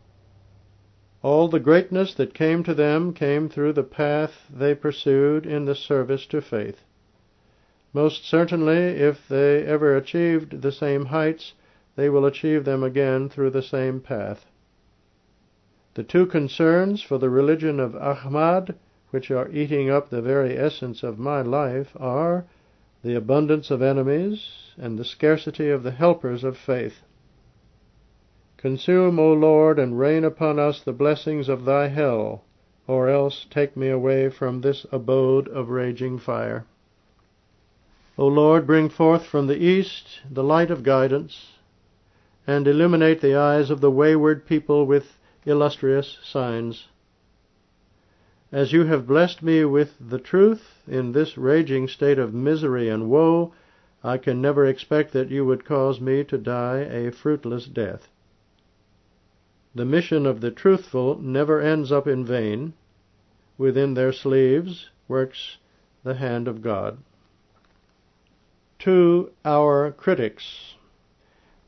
All 1.23 1.47
the 1.47 1.59
greatness 1.59 2.13
that 2.13 2.35
came 2.35 2.61
to 2.63 2.75
them 2.75 3.11
came 3.11 3.49
through 3.49 3.73
the 3.73 3.81
path 3.83 4.45
they 4.55 4.75
pursued 4.75 5.47
in 5.47 5.65
the 5.65 5.73
service 5.73 6.27
to 6.27 6.41
faith. 6.41 6.83
Most 7.91 8.23
certainly, 8.23 8.75
if 8.77 9.27
they 9.27 9.63
ever 9.65 9.95
achieved 9.97 10.61
the 10.61 10.71
same 10.71 11.05
heights, 11.05 11.55
they 11.95 12.07
will 12.07 12.23
achieve 12.27 12.65
them 12.65 12.83
again 12.83 13.29
through 13.29 13.49
the 13.49 13.63
same 13.63 13.99
path. 13.99 14.45
The 15.95 16.03
two 16.03 16.27
concerns 16.27 17.01
for 17.01 17.17
the 17.17 17.31
religion 17.31 17.79
of 17.79 17.95
Ahmad, 17.95 18.75
which 19.09 19.31
are 19.31 19.49
eating 19.49 19.89
up 19.89 20.09
the 20.11 20.21
very 20.21 20.55
essence 20.55 21.01
of 21.01 21.17
my 21.17 21.41
life, 21.41 21.97
are 21.99 22.45
the 23.03 23.15
abundance 23.15 23.71
of 23.71 23.81
enemies 23.81 24.47
and 24.77 24.99
the 24.99 25.03
scarcity 25.05 25.71
of 25.71 25.81
the 25.81 25.89
helpers 25.89 26.43
of 26.43 26.57
faith. 26.57 27.01
Consume, 28.57 29.19
O 29.19 29.33
Lord, 29.33 29.77
and 29.77 29.99
rain 29.99 30.23
upon 30.23 30.57
us 30.57 30.81
the 30.81 30.91
blessings 30.91 31.47
of 31.47 31.63
thy 31.63 31.89
hell, 31.89 32.43
or 32.87 33.07
else 33.07 33.45
take 33.51 33.77
me 33.77 33.87
away 33.87 34.29
from 34.29 34.61
this 34.61 34.83
abode 34.91 35.47
of 35.49 35.69
raging 35.69 36.17
fire. 36.17 36.65
O 38.17 38.27
Lord, 38.27 38.65
bring 38.65 38.89
forth 38.89 39.27
from 39.27 39.45
the 39.45 39.63
east 39.63 40.21
the 40.27 40.43
light 40.43 40.71
of 40.71 40.81
guidance, 40.81 41.59
and 42.47 42.67
illuminate 42.67 43.21
the 43.21 43.35
eyes 43.35 43.69
of 43.69 43.79
the 43.79 43.91
wayward 43.91 44.47
people 44.47 44.87
with 44.87 45.19
illustrious 45.45 46.17
signs. 46.23 46.87
As 48.51 48.73
you 48.73 48.85
have 48.85 49.05
blessed 49.05 49.43
me 49.43 49.65
with 49.65 49.93
the 49.99 50.17
truth 50.17 50.81
in 50.87 51.11
this 51.11 51.37
raging 51.37 51.87
state 51.87 52.17
of 52.17 52.33
misery 52.33 52.89
and 52.89 53.07
woe, 53.07 53.53
I 54.03 54.17
can 54.17 54.41
never 54.41 54.65
expect 54.65 55.13
that 55.13 55.29
you 55.29 55.45
would 55.45 55.63
cause 55.63 56.01
me 56.01 56.23
to 56.23 56.39
die 56.39 56.79
a 56.79 57.11
fruitless 57.11 57.67
death. 57.67 58.09
The 59.77 59.85
mission 59.85 60.25
of 60.25 60.41
the 60.41 60.49
truthful 60.49 61.21
never 61.21 61.61
ends 61.61 61.91
up 61.91 62.07
in 62.07 62.25
vain. 62.25 62.73
Within 63.59 63.93
their 63.93 64.11
sleeves 64.11 64.89
works 65.07 65.59
the 66.03 66.15
hand 66.15 66.47
of 66.47 66.63
God. 66.63 66.97
To 68.79 69.29
our 69.45 69.91
critics. 69.91 70.77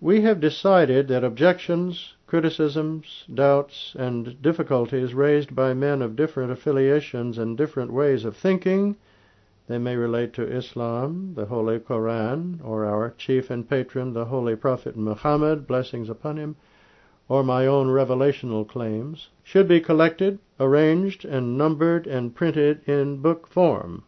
We 0.01 0.21
have 0.21 0.39
decided 0.39 1.07
that 1.09 1.23
objections, 1.23 2.15
criticisms, 2.25 3.25
doubts, 3.31 3.95
and 3.95 4.41
difficulties 4.41 5.13
raised 5.13 5.53
by 5.55 5.75
men 5.75 6.01
of 6.01 6.15
different 6.15 6.51
affiliations 6.51 7.37
and 7.37 7.55
different 7.55 7.93
ways 7.93 8.25
of 8.25 8.35
thinking 8.35 8.95
they 9.67 9.77
may 9.77 9.95
relate 9.95 10.33
to 10.33 10.51
Islam, 10.51 11.35
the 11.35 11.45
Holy 11.45 11.77
Koran, 11.77 12.59
or 12.63 12.85
our 12.85 13.13
chief 13.19 13.51
and 13.51 13.69
patron, 13.69 14.13
the 14.13 14.25
Holy 14.25 14.55
Prophet 14.55 14.97
Muhammad, 14.97 15.67
blessings 15.67 16.09
upon 16.09 16.37
him, 16.37 16.55
or 17.29 17.43
my 17.43 17.65
own 17.65 17.87
revelational 17.87 18.67
claims, 18.67 19.29
should 19.43 19.67
be 19.67 19.79
collected, 19.79 20.39
arranged, 20.59 21.23
and 21.23 21.57
numbered 21.57 22.07
and 22.07 22.35
printed 22.35 22.81
in 22.89 23.21
book 23.21 23.47
form. 23.47 24.03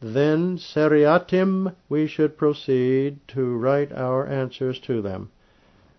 Then 0.00 0.58
seriatim 0.58 1.74
we 1.88 2.06
should 2.06 2.36
proceed 2.36 3.26
to 3.28 3.56
write 3.56 3.92
our 3.92 4.26
answers 4.26 4.78
to 4.80 5.00
them. 5.00 5.30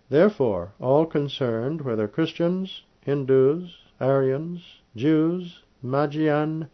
Therefore, 0.08 0.74
all 0.78 1.06
concerned, 1.06 1.80
whether 1.80 2.06
Christians, 2.06 2.84
Hindus, 3.00 3.76
Aryans, 4.00 4.82
Jews, 4.94 5.62
Magian, 5.82 6.68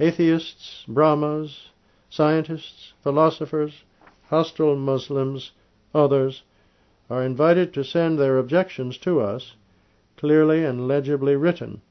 atheists, 0.00 0.84
Brahmas, 0.88 1.68
scientists, 2.08 2.94
philosophers, 3.02 3.84
hostile 4.24 4.74
Muslims, 4.74 5.52
others, 5.94 6.42
are 7.12 7.22
invited 7.22 7.74
to 7.74 7.84
send 7.84 8.18
their 8.18 8.38
objections 8.38 8.96
to 8.96 9.20
us, 9.20 9.54
clearly 10.16 10.64
and 10.64 10.88
legibly 10.88 11.36
written. 11.36 11.82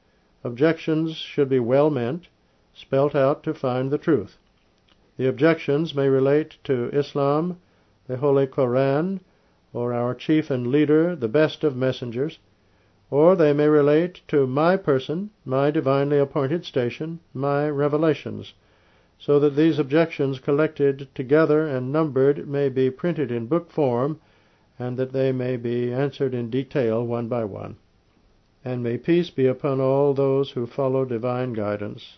Objections 0.43 1.15
should 1.15 1.47
be 1.47 1.59
well 1.59 1.91
meant, 1.91 2.27
spelt 2.73 3.13
out 3.13 3.43
to 3.43 3.53
find 3.53 3.91
the 3.91 3.99
truth. 3.99 4.39
The 5.17 5.27
objections 5.27 5.93
may 5.93 6.09
relate 6.09 6.57
to 6.63 6.89
Islam, 6.89 7.59
the 8.07 8.17
Holy 8.17 8.47
Koran, 8.47 9.19
or 9.73 9.93
our 9.93 10.15
chief 10.15 10.49
and 10.49 10.65
leader, 10.65 11.15
the 11.15 11.27
best 11.27 11.63
of 11.63 11.77
messengers, 11.77 12.39
or 13.11 13.35
they 13.35 13.53
may 13.53 13.67
relate 13.67 14.23
to 14.29 14.47
my 14.47 14.75
person, 14.75 15.29
my 15.45 15.69
divinely 15.69 16.17
appointed 16.17 16.65
station, 16.65 17.19
my 17.31 17.69
revelations, 17.69 18.55
so 19.19 19.39
that 19.39 19.55
these 19.55 19.77
objections 19.77 20.39
collected 20.39 21.07
together 21.13 21.67
and 21.67 21.91
numbered 21.91 22.47
may 22.47 22.69
be 22.69 22.89
printed 22.89 23.31
in 23.31 23.45
book 23.45 23.69
form 23.69 24.19
and 24.81 24.97
that 24.97 25.13
they 25.13 25.31
may 25.31 25.57
be 25.57 25.93
answered 25.93 26.33
in 26.33 26.49
detail 26.49 27.05
one 27.05 27.27
by 27.27 27.43
one. 27.43 27.75
And 28.65 28.81
may 28.81 28.97
peace 28.97 29.29
be 29.29 29.45
upon 29.45 29.79
all 29.79 30.15
those 30.15 30.51
who 30.51 30.65
follow 30.65 31.05
divine 31.05 31.53
guidance. 31.53 32.17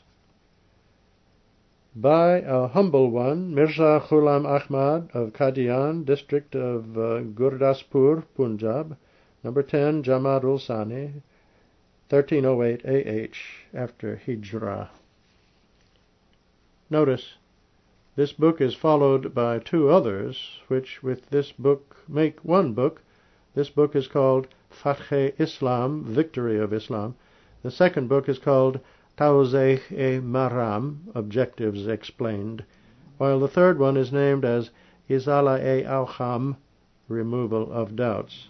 By 1.94 2.40
a 2.40 2.68
humble 2.68 3.12
one, 3.12 3.54
Mirza 3.54 4.02
Ghulam 4.08 4.46
Ahmad 4.46 5.10
of 5.14 5.34
Qadian, 5.34 6.06
district 6.06 6.56
of 6.56 6.98
uh, 6.98 7.22
Gurdaspur, 7.38 8.24
Punjab, 8.36 8.98
number 9.44 9.62
10, 9.62 10.02
Jamad 10.04 10.46
ul 10.46 10.58
Sani, 10.58 11.22
1308 12.10 12.86
AH, 12.86 13.78
after 13.78 14.22
Hijrah. 14.26 14.90
Notice 16.90 17.36
this 18.16 18.32
book 18.32 18.62
is 18.62 18.76
followed 18.76 19.34
by 19.34 19.58
two 19.58 19.90
others, 19.90 20.60
which 20.68 21.02
with 21.02 21.28
this 21.32 21.52
book 21.52 21.98
make 22.08 22.40
one 22.46 22.72
book, 22.74 23.02
This 23.56 23.72
book 23.72 23.96
is 23.96 24.08
called 24.08 24.48
Fathe 24.70 25.34
Islam, 25.40 26.04
Victory 26.04 26.60
of 26.60 26.74
Islam. 26.74 27.16
The 27.64 27.72
second 27.72 28.10
book 28.10 28.30
is 28.30 28.38
called 28.38 28.80
Tawzeh 29.18 29.80
e 29.92 30.20
Maram, 30.20 30.98
Objectives 31.16 31.88
Explained, 31.88 32.64
while 33.18 33.40
the 33.40 33.48
third 33.48 33.80
one 33.80 33.98
is 33.98 34.14
named 34.14 34.46
as 34.46 34.70
Izala 35.10 35.60
e 35.60 35.84
Awham, 35.84 36.58
Removal 37.08 37.72
of 37.72 37.96
Doubts. 37.96 38.50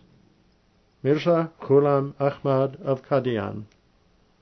Mirza 1.02 1.52
Ghulam 1.62 2.16
Ahmad 2.20 2.76
of 2.82 3.02
Qadian 3.02 3.64